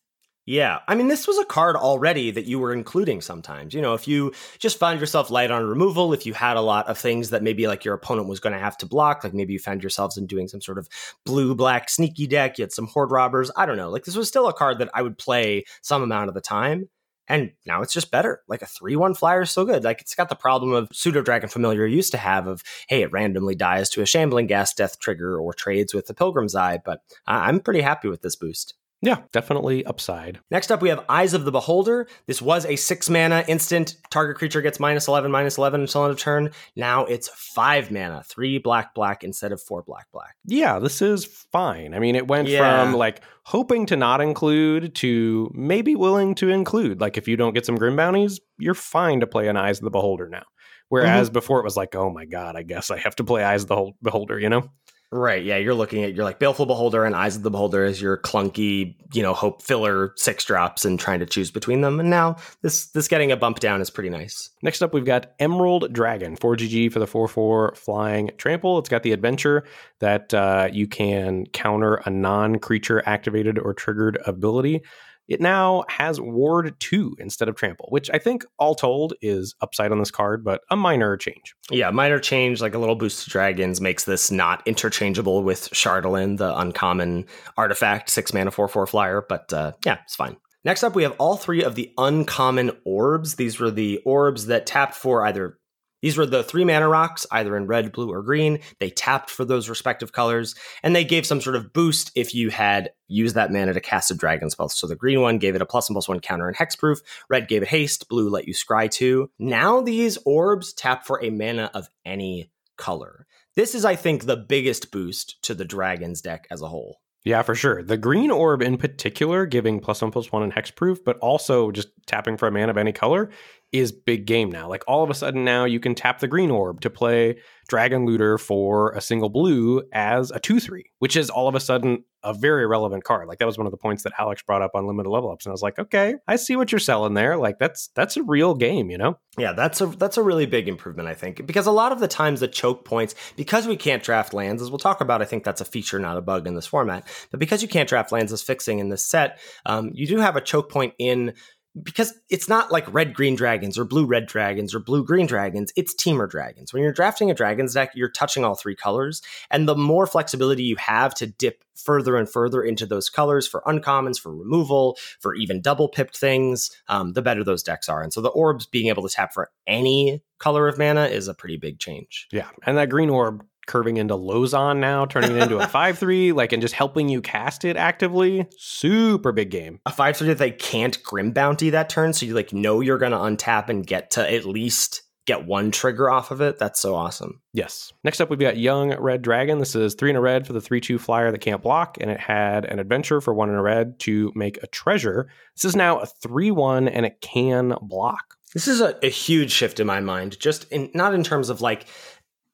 Yeah, 0.49 0.79
I 0.87 0.95
mean, 0.95 1.09
this 1.09 1.27
was 1.27 1.39
a 1.39 1.45
card 1.45 1.75
already 1.75 2.31
that 2.31 2.45
you 2.45 2.61
were 2.61 2.73
including 2.73 3.21
sometimes. 3.21 3.75
You 3.75 3.83
know, 3.83 3.95
if 3.95 4.07
you 4.07 4.33
just 4.61 4.79
found 4.79 5.01
yourself 5.01 5.29
light 5.29 5.51
on 5.51 5.65
removal, 5.67 6.13
if 6.13 6.25
you 6.25 6.35
had 6.35 6.57
a 6.57 6.61
lot 6.61 6.87
of 6.87 6.97
things 6.97 7.31
that 7.31 7.43
maybe 7.43 7.67
like 7.67 7.85
your 7.85 7.95
opponent 7.95 8.29
was 8.29 8.39
going 8.39 8.53
to 8.53 8.59
have 8.61 8.77
to 8.79 8.87
block, 8.87 9.25
like 9.25 9.35
maybe 9.35 9.53
you 9.55 9.59
found 9.59 9.83
yourselves 9.83 10.17
in 10.17 10.25
doing 10.27 10.47
some 10.47 10.61
sort 10.61 10.79
of 10.79 10.89
blue 11.25 11.57
black 11.57 11.91
sneaky 11.91 12.29
deck, 12.29 12.59
you 12.59 12.63
had 12.63 12.71
some 12.71 12.87
Hoard 12.87 13.11
Robbers. 13.11 13.51
I 13.57 13.67
don't 13.67 13.77
know. 13.77 13.91
Like, 13.91 14.05
this 14.05 14.15
was 14.15 14.29
still 14.29 14.47
a 14.47 14.53
card 14.53 14.79
that 14.79 14.89
I 14.95 15.03
would 15.03 15.19
play 15.19 15.65
some 15.83 16.03
amount 16.05 16.29
of 16.29 16.35
the 16.35 16.41
time. 16.41 16.89
And 17.27 17.51
now 17.67 17.83
it's 17.83 17.93
just 17.93 18.13
better. 18.13 18.43
Like 18.47 18.63
a 18.63 18.67
3 18.67 18.95
1 18.95 19.15
flyer 19.15 19.43
is 19.43 19.51
so 19.51 19.65
good. 19.65 19.83
Like 19.83 20.01
it's 20.01 20.15
got 20.15 20.29
the 20.29 20.37
problem 20.37 20.71
of 20.73 20.89
Pseudodragon 20.91 21.51
Familiar 21.51 21.87
used 21.87 22.13
to 22.13 22.19
have 22.19 22.47
of, 22.47 22.63
hey, 22.89 23.03
it 23.03 23.11
randomly 23.11 23.57
dies 23.57 23.91
to 23.91 24.03
a 24.03 24.07
Shambling 24.07 24.47
Ghast 24.47 24.77
Death 24.77 25.01
trigger 25.01 25.37
or 25.41 25.53
trades 25.53 25.93
with 25.93 26.07
the 26.07 26.15
Pilgrim's 26.15 26.55
Eye. 26.55 26.79
But 26.85 27.01
I- 27.27 27.49
I'm 27.49 27.59
pretty 27.59 27.81
happy 27.81 28.07
with 28.07 28.23
this 28.23 28.37
boost. 28.37 28.75
Yeah, 29.07 29.19
definitely 29.31 29.87
upside. 29.87 30.41
Next 30.51 30.73
up, 30.73 30.83
we 30.83 30.89
have 30.89 31.05
Eyes 31.09 31.33
of 31.33 31.45
the 31.45 31.53
Beholder. 31.53 32.09
This 32.27 32.43
was 32.43 32.67
a 32.67 32.75
six 32.75 33.09
mana 33.09 33.45
instant. 33.47 33.95
Target 34.11 34.37
creature 34.37 34.61
gets 34.61 34.81
minus 34.81 35.07
11, 35.07 35.31
minus 35.31 35.59
11 35.59 35.83
until 35.83 36.03
end 36.03 36.11
of 36.11 36.19
turn. 36.19 36.51
Now 36.75 37.05
it's 37.05 37.29
five 37.29 37.93
mana, 37.93 38.25
three 38.25 38.59
black, 38.59 38.95
black 38.95 39.23
instead 39.23 39.53
of 39.53 39.63
four 39.63 39.85
black, 39.85 40.09
black. 40.13 40.35
Yeah, 40.45 40.81
this 40.81 41.01
is 41.03 41.25
fine. 41.25 41.95
I 41.95 42.01
mean, 42.01 42.17
it 42.17 42.27
went 42.27 42.49
Yeah. 42.49 42.83
from 42.83 42.95
like 42.95 43.21
hoping 43.45 43.87
to 43.87 43.97
not 43.97 44.21
include 44.21 44.97
to 44.97 45.53
maybe 45.55 45.95
willing 45.95 46.35
to 46.37 46.51
include. 46.51 47.01
Like, 47.01 47.17
if 47.17 47.29
you 47.29 47.37
don't 47.37 47.55
get 47.55 47.65
some 47.65 47.77
Grim 47.77 47.95
Bounties, 47.95 48.41
you're 48.59 48.75
fine 48.75 49.21
to 49.21 49.29
play 49.29 49.47
an 49.47 49.57
Eyes 49.57 49.79
of 49.79 49.85
the 49.85 49.91
Beholder 49.91 50.29
now. 50.29 50.43
Whereas 50.89 51.29
mm-hmm. 51.29 51.35
before 51.35 51.61
it 51.61 51.65
was 51.65 51.77
like, 51.77 51.95
oh 51.95 52.11
my 52.11 52.25
God, 52.25 52.57
I 52.57 52.65
guess 52.65 52.91
I 52.91 52.99
have 52.99 53.15
to 53.17 53.25
play 53.25 53.45
Eyes 53.45 53.63
of 53.63 53.69
the 53.69 53.93
Beholder, 54.03 54.41
you 54.41 54.49
know? 54.49 54.69
Right. 55.13 55.45
Yeah. 55.45 55.57
You're 55.57 55.75
looking 55.75 56.03
at, 56.03 56.15
you're 56.15 56.25
like 56.25 56.41
Baleful 56.41 56.67
Beholder 56.67 57.05
and 57.05 57.15
Eyes 57.15 57.37
of 57.37 57.43
the 57.45 57.51
Beholder 57.51 57.85
as 57.85 58.03
your 58.03 58.17
clunky, 58.17 58.97
you 59.13 59.23
know, 59.23 59.35
hope 59.35 59.63
filler 59.63 60.13
six 60.17 60.45
drops 60.45 60.85
and 60.85 60.99
trying 60.99 61.21
to 61.21 61.27
choose 61.27 61.53
between 61.53 61.81
them. 61.81 62.01
And 62.01 62.11
now 62.11 62.37
this, 62.63 62.87
this 62.89 63.07
getting 63.07 63.31
a 63.31 63.37
bump 63.37 63.61
down 63.61 63.81
is 63.81 63.89
pretty 63.89 64.11
nice. 64.11 64.51
Next 64.63 64.83
up, 64.83 64.93
we've 64.93 65.05
got 65.05 65.33
Emerald 65.39 65.93
Dragon, 65.93 66.37
4GG 66.37 66.93
for 66.93 66.99
the 66.99 67.07
4 67.07 67.29
4 67.29 67.75
flying 67.77 68.33
trample. 68.37 68.79
It's 68.79 68.89
got 68.89 69.05
the 69.05 69.13
adventure 69.13 69.63
that 70.01 70.35
uh, 70.35 70.69
you 70.73 70.89
can 70.89 71.47
counter 71.47 71.95
a 72.05 72.11
non 72.11 72.59
creature 72.59 73.03
activated 73.07 73.61
or 73.61 73.75
triggered 73.75 74.19
ability. 74.27 74.83
It 75.29 75.41
now 75.41 75.85
has 75.89 76.21
Ward 76.21 76.79
2 76.79 77.17
instead 77.19 77.49
of 77.49 77.57
trample, 77.57 77.87
which 77.91 78.11
I 78.13 78.19
think 78.19 78.45
all 78.59 78.75
told 78.75 79.15
is 79.21 79.55
upside 79.61 79.93
on 79.93 79.99
this 79.99 80.11
card, 80.11 80.45
but 80.45 80.63
a 80.71 80.77
minor 80.77 81.17
change. 81.17 81.55
Yeah, 81.71 81.91
minor 81.91 82.19
change, 82.19 82.61
like 82.61 82.75
a 82.75 82.79
little 82.79 82.95
boost 82.95 83.25
to 83.25 83.31
dragons, 83.31 83.81
makes 83.81 84.05
this 84.05 84.31
not 84.31 84.63
interchangeable 84.67 85.43
with 85.43 85.71
Chardalyn, 85.71 86.39
the 86.39 86.57
uncommon 86.57 87.27
artifact, 87.57 88.11
six 88.11 88.33
mana, 88.33 88.51
four 88.51 88.69
four 88.69 88.87
flyer. 88.87 89.25
But 89.29 89.53
uh, 89.53 89.73
yeah, 89.85 89.99
it's 90.05 90.15
fine. 90.17 90.37
Next 90.65 90.83
up, 90.83 90.97
we 90.97 91.05
have 91.05 91.15
all 91.19 91.37
three 91.37 91.63
of 91.63 91.77
the 91.77 91.93
uncommon 91.97 92.73
orbs. 92.85 93.37
These 93.37 93.61
were 93.61 93.71
the 93.71 93.99
orbs 94.05 94.47
that 94.47 94.67
tapped 94.67 94.95
for 94.95 95.25
either. 95.25 95.59
These 96.07 96.17
were 96.17 96.25
the 96.25 96.45
three 96.45 96.65
mana 96.65 96.89
rocks, 96.89 97.27
either 97.33 97.57
in 97.57 97.67
red, 97.67 97.91
blue, 97.91 98.13
or 98.13 98.23
green. 98.23 98.61
They 98.79 98.91
tapped 98.91 99.29
for 99.29 99.45
those 99.45 99.69
respective 99.69 100.13
colors, 100.13 100.55
and 100.85 100.95
they 100.95 101.03
gave 101.03 101.27
some 101.27 101.41
sort 101.41 101.57
of 101.57 101.73
boost 101.73 102.13
if 102.15 102.33
you 102.33 102.51
had 102.51 102.91
used 103.09 103.35
that 103.35 103.51
mana 103.51 103.75
to 103.75 103.81
cast 103.81 104.13
a 104.13 104.15
dragon 104.15 104.49
spell. 104.49 104.69
So 104.69 104.87
the 104.87 104.95
green 104.95 105.21
one 105.21 105.39
gave 105.39 105.57
it 105.57 105.63
a 105.63 105.67
plus 105.67 105.89
and 105.89 105.97
plus 105.97 106.07
one 106.07 106.21
counter 106.21 106.47
and 106.47 106.57
hexproof. 106.57 106.99
Red 107.29 107.49
gave 107.49 107.63
it 107.63 107.69
haste. 107.71 108.09
Blue 108.09 108.31
let 108.31 108.47
you 108.47 108.55
scry 108.55 108.89
two. 108.89 109.33
Now 109.41 109.81
these 109.81 110.17
orbs 110.25 110.73
tap 110.73 111.05
for 111.05 111.21
a 111.21 111.31
mana 111.31 111.73
of 111.75 111.89
any 112.05 112.53
color. 112.77 113.27
This 113.57 113.75
is, 113.75 113.85
I 113.85 113.97
think, 113.97 114.27
the 114.27 114.37
biggest 114.37 114.93
boost 114.93 115.43
to 115.43 115.55
the 115.55 115.65
dragons 115.65 116.21
deck 116.21 116.47
as 116.53 116.63
a 116.63 116.69
whole. 116.69 117.01
Yeah, 117.27 117.43
for 117.43 117.57
sure. 117.57 117.83
The 117.83 117.97
green 117.97 118.31
orb 118.31 118.63
in 118.63 118.77
particular, 118.79 119.47
giving 119.47 119.81
plus 119.81 120.01
one 120.01 120.13
plus 120.13 120.31
one 120.31 120.45
and 120.45 120.55
hexproof, 120.55 120.99
but 121.05 121.19
also 121.19 121.73
just 121.73 121.89
tapping 122.07 122.37
for 122.37 122.47
a 122.47 122.53
man 122.53 122.71
of 122.71 122.77
any 122.77 122.93
color, 122.93 123.31
is 123.73 123.93
big 123.93 124.27
game 124.27 124.51
now. 124.51 124.69
Like 124.69 124.85
all 124.87 125.03
of 125.03 125.11
a 125.11 125.15
sudden 125.15 125.45
now 125.45 125.65
you 125.65 125.81
can 125.81 125.95
tap 125.95 126.21
the 126.21 126.29
green 126.29 126.51
orb 126.51 126.81
to 126.83 126.91
play 126.91 127.39
Dragon 127.69 128.07
Looter 128.07 128.39
for 128.39 128.93
a 128.93 129.01
single 129.01 129.29
blue 129.29 129.83
as 129.93 130.31
a 130.31 130.39
2 130.39 130.61
3, 130.61 130.85
which 130.99 131.17
is 131.17 131.31
all 131.31 131.49
of 131.49 131.55
a 131.55 131.61
sudden 131.61 132.05
a 132.23 132.35
very 132.35 132.67
relevant 132.67 133.05
card. 133.05 133.29
Like 133.29 133.39
that 133.39 133.47
was 133.47 133.57
one 133.57 133.67
of 133.67 133.71
the 133.71 133.77
points 133.77 134.03
that 134.03 134.13
Alex 134.19 134.43
brought 134.43 134.63
up 134.63 134.73
on 134.75 134.87
limited 134.87 135.11
level 135.11 135.31
ups. 135.31 135.47
And 135.47 135.51
I 135.51 135.55
was 135.55 135.63
like, 135.63 135.79
okay, 135.79 136.17
I 136.27 136.37
see 136.37 136.57
what 136.57 136.73
you're 136.73 136.79
selling 136.79 137.15
there. 137.15 137.37
Like 137.37 137.59
that's 137.59 137.89
that's 137.95 138.17
a 138.17 138.23
real 138.23 138.55
game, 138.55 138.91
you 138.91 138.99
know? 138.99 139.19
Yeah, 139.39 139.53
that's 139.53 139.81
a 139.81 139.87
that's 139.87 140.17
a 140.17 140.23
really 140.23 140.47
big 140.47 140.69
improvement, 140.69 141.09
I 141.09 141.15
think, 141.15 141.47
because 141.47 141.67
a 141.67 141.73
lot 141.73 141.93
of 141.93 142.01
the 142.01 142.09
times 142.09 142.41
the 142.41 142.49
choke 142.49 142.85
points, 142.85 143.15
because 143.37 143.67
we 143.67 143.77
can't 143.77 144.03
draft 144.03 144.35
lands, 144.35 144.63
as 144.63 144.71
we'll 144.71 144.79
talk 144.79 145.01
about, 145.01 145.23
I 145.23 145.25
think 145.25 145.45
that's 145.45 145.61
a 145.61 145.65
feature, 145.65 145.99
not 145.99 146.17
a 146.17 146.23
bug 146.23 146.47
in 146.47 146.55
this 146.55 146.67
format. 146.67 147.07
But 147.31 147.41
because 147.41 147.63
you 147.63 147.69
can't 147.69 147.89
draft 147.89 148.13
lands 148.13 148.33
as 148.33 148.43
fixing 148.43 148.79
in 148.79 148.89
this 148.89 149.07
set, 149.07 149.39
um, 149.65 149.91
you 149.93 150.07
do 150.07 150.19
have 150.19 150.37
a 150.37 150.41
choke 150.41 150.71
point 150.71 150.95
in 150.99 151.35
because 151.83 152.15
it's 152.31 152.49
not 152.49 152.73
like 152.73 152.93
red 152.93 153.15
green 153.15 153.35
dragons 153.35 153.79
or 153.79 153.85
blue 153.85 154.07
red 154.07 154.27
dragons 154.27 154.75
or 154.75 154.81
blue 154.81 155.05
green 155.05 155.27
dragons. 155.27 155.73
It's 155.77 155.95
Temur 155.95 156.29
dragons. 156.29 156.73
When 156.73 156.83
you're 156.83 156.93
drafting 156.93 157.31
a 157.31 157.35
dragons 157.35 157.75
deck 157.75 157.91
you're 157.95 158.09
touching 158.09 158.45
all 158.45 158.55
three 158.55 158.75
colors. 158.75 159.23
And 159.51 159.69
the 159.69 159.77
more 159.77 160.07
flexibility 160.07 160.63
you 160.63 160.77
have 160.77 161.15
to 161.17 161.27
dip 161.27 161.63
further 161.75 162.17
and 162.17 162.29
further 162.29 162.63
into 162.63 162.87
those 162.87 163.11
colors 163.11 163.47
for 163.47 163.63
uncommons 163.67 164.19
for 164.19 164.35
removal 164.35 164.97
for 165.21 165.35
even 165.35 165.61
double 165.61 165.89
pipped 165.89 166.17
things 166.17 166.71
um, 166.89 167.13
the 167.13 167.23
better 167.23 167.45
those 167.45 167.63
decks 167.63 167.89
are. 167.89 168.03
And 168.03 168.13
so 168.13 168.21
the 168.21 168.29
orbs 168.29 168.67
being 168.67 168.89
able 168.89 169.07
to 169.07 169.15
tap 169.15 169.35
for 169.35 169.51
any 169.67 170.23
color 170.39 170.69
of 170.69 170.79
mana 170.79 171.07
is 171.07 171.29
a 171.29 171.35
pretty 171.35 171.57
big 171.57 171.79
change. 171.79 172.29
Yeah. 172.33 172.49
And 172.65 172.79
that 172.79 172.89
green 172.89 173.11
orb 173.11 173.45
curving 173.67 173.97
into 173.97 174.15
Lozhan 174.15 174.79
now, 174.79 175.05
turning 175.07 175.33
it 175.33 175.43
into 175.43 175.59
a 175.59 175.67
5 175.69 175.99
3, 175.99 176.33
like, 176.33 176.53
and 176.53 176.63
just 176.63 176.75
helping 176.75 177.09
you 177.09 177.21
cast 177.21 177.65
it 177.65 177.77
actively. 177.77 178.47
Super 178.59 179.33
big 179.33 179.51
game. 179.51 179.81
a 179.87 179.93
five 179.93 180.17
three 180.17 180.29
that 180.29 180.39
they 180.39 180.51
can't 180.51 181.03
grim 181.03 181.33
bounty 181.33 181.71
that 181.71 181.89
turn 181.89 182.13
so 182.13 182.27
you 182.27 182.35
like 182.35 182.53
know 182.53 182.81
you're 182.81 182.99
gonna 182.99 183.19
untap 183.19 183.69
and 183.69 183.87
get 183.87 184.11
to 184.13 184.33
at 184.33 184.45
least 184.45 185.03
get 185.27 185.45
one 185.45 185.73
trigger 185.73 186.09
off 186.09 186.31
of 186.31 186.41
it 186.41 186.57
that's 186.59 186.79
so 186.81 186.95
awesome 186.95 187.41
Yes. 187.53 187.93
Next 188.05 188.21
up, 188.21 188.29
we've 188.29 188.39
got 188.39 188.59
Young 188.59 188.95
Red 189.01 189.23
Dragon. 189.23 189.59
This 189.59 189.75
is 189.75 189.95
three 189.95 190.11
in 190.11 190.17
a 190.17 190.21
red 190.21 190.47
for 190.47 190.53
the 190.53 190.61
3 190.61 190.79
2 190.81 190.99
flyer 190.99 191.33
that 191.33 191.41
can't 191.41 191.63
block, 191.63 191.97
and 192.01 192.11
it 192.11 192.21
had 192.21 192.67
an 192.67 192.79
adventure 192.79 193.21
for 193.23 193.33
one 193.33 193.49
in 193.49 193.55
a 193.55 193.63
red 193.63 193.99
to 194.01 194.31
make 194.35 194.63
a 194.63 194.67
treasure. 194.67 195.29
This 195.57 195.65
is 195.65 195.75
now 195.75 195.99
a 196.01 196.07
3 196.07 196.51
1, 196.51 196.87
and 196.89 197.07
it 197.07 197.21
can 197.23 197.75
block. 197.81 198.37
This 198.53 198.69
is 198.69 198.81
a, 198.83 198.95
a 199.03 199.09
huge 199.09 199.51
shift 199.53 199.81
in 199.81 199.87
my 199.87 200.01
mind, 200.01 200.39
just 200.39 200.71
in 200.71 200.91
not 200.95 201.15
in 201.15 201.25
terms 201.25 201.49
of 201.49 201.61
like, 201.63 201.87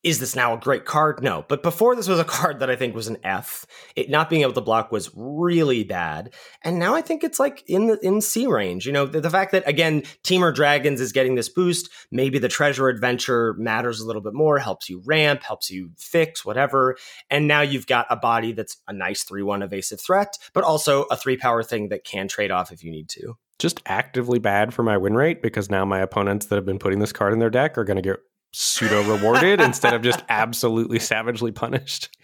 is 0.03 0.19
this 0.19 0.35
now 0.35 0.55
a 0.55 0.59
great 0.59 0.85
card? 0.85 1.23
No, 1.23 1.45
but 1.49 1.63
before 1.63 1.95
this 1.95 2.09
was 2.09 2.19
a 2.19 2.25
card 2.33 2.59
that 2.61 2.71
I 2.71 2.77
think 2.77 2.95
was 2.95 3.09
an 3.09 3.19
F. 3.23 3.67
It 3.95 4.11
not 4.11 4.29
being 4.29 4.43
able 4.43 4.53
to 4.55 4.61
block 4.61 4.91
was 4.91 5.11
really 5.15 5.85
bad, 5.85 6.35
and 6.63 6.79
now 6.79 6.95
I 6.95 7.03
think 7.03 7.23
it's 7.23 7.39
like 7.39 7.63
in 7.69 7.87
the 7.87 7.99
in 8.01 8.21
C 8.21 8.47
range. 8.47 8.87
You 8.87 8.93
know, 8.93 9.07
the, 9.07 9.21
the 9.21 9.31
fact 9.31 9.53
that 9.53 9.67
again, 9.67 10.03
Temur 10.25 10.55
Dragons 10.55 11.01
is 11.01 11.13
getting 11.13 11.35
this 11.35 11.49
boost. 11.49 11.91
Maybe 12.11 12.39
the 12.39 12.49
Treasure 12.49 12.89
Adventure 12.89 13.55
matters 13.55 14.01
a 14.01 14.07
little 14.07 14.23
bit 14.23 14.35
more, 14.35 14.59
helps 14.59 14.89
you 14.89 15.03
ramp, 15.05 15.43
helps 15.43 15.71
you 15.71 15.91
fix 15.97 16.45
whatever, 16.45 16.97
and 17.31 17.47
now 17.47 17.61
you've 17.61 17.87
got 17.87 18.07
a 18.11 18.17
body 18.17 18.53
that's 18.53 18.79
a 18.89 18.93
nice 18.93 19.23
three 19.23 19.43
one 19.43 19.63
evasive 19.63 20.01
threat, 20.01 20.37
but 20.53 20.65
also 20.65 21.05
a 21.05 21.17
three 21.17 21.37
power 21.37 21.63
thing 21.63 21.89
that 21.89 22.05
can 22.05 22.29
trade 22.29 22.51
off 22.51 22.73
if 22.73 22.83
you 22.83 22.91
need 22.91 23.09
to. 23.11 23.37
Just 23.59 23.81
actively 23.87 24.41
bad 24.41 24.75
for 24.75 24.83
my 24.83 24.97
win 24.97 25.15
rate 25.15 25.41
because 25.41 25.71
now 25.71 25.85
my 25.85 26.01
opponents 26.01 26.47
that 26.47 26.57
have 26.57 26.67
been 26.67 26.81
putting 26.81 26.99
this 26.99 27.13
card 27.13 27.33
in 27.33 27.39
their 27.39 27.51
deck 27.51 27.79
are 27.79 27.85
going 27.85 27.97
to 27.97 28.03
get 28.03 28.19
pseudo 28.53 29.03
rewarded 29.03 29.61
instead 29.63 29.95
of 29.95 30.03
just 30.03 30.23
absolutely 30.29 30.99
savagely 30.99 31.51
punished. 31.51 32.15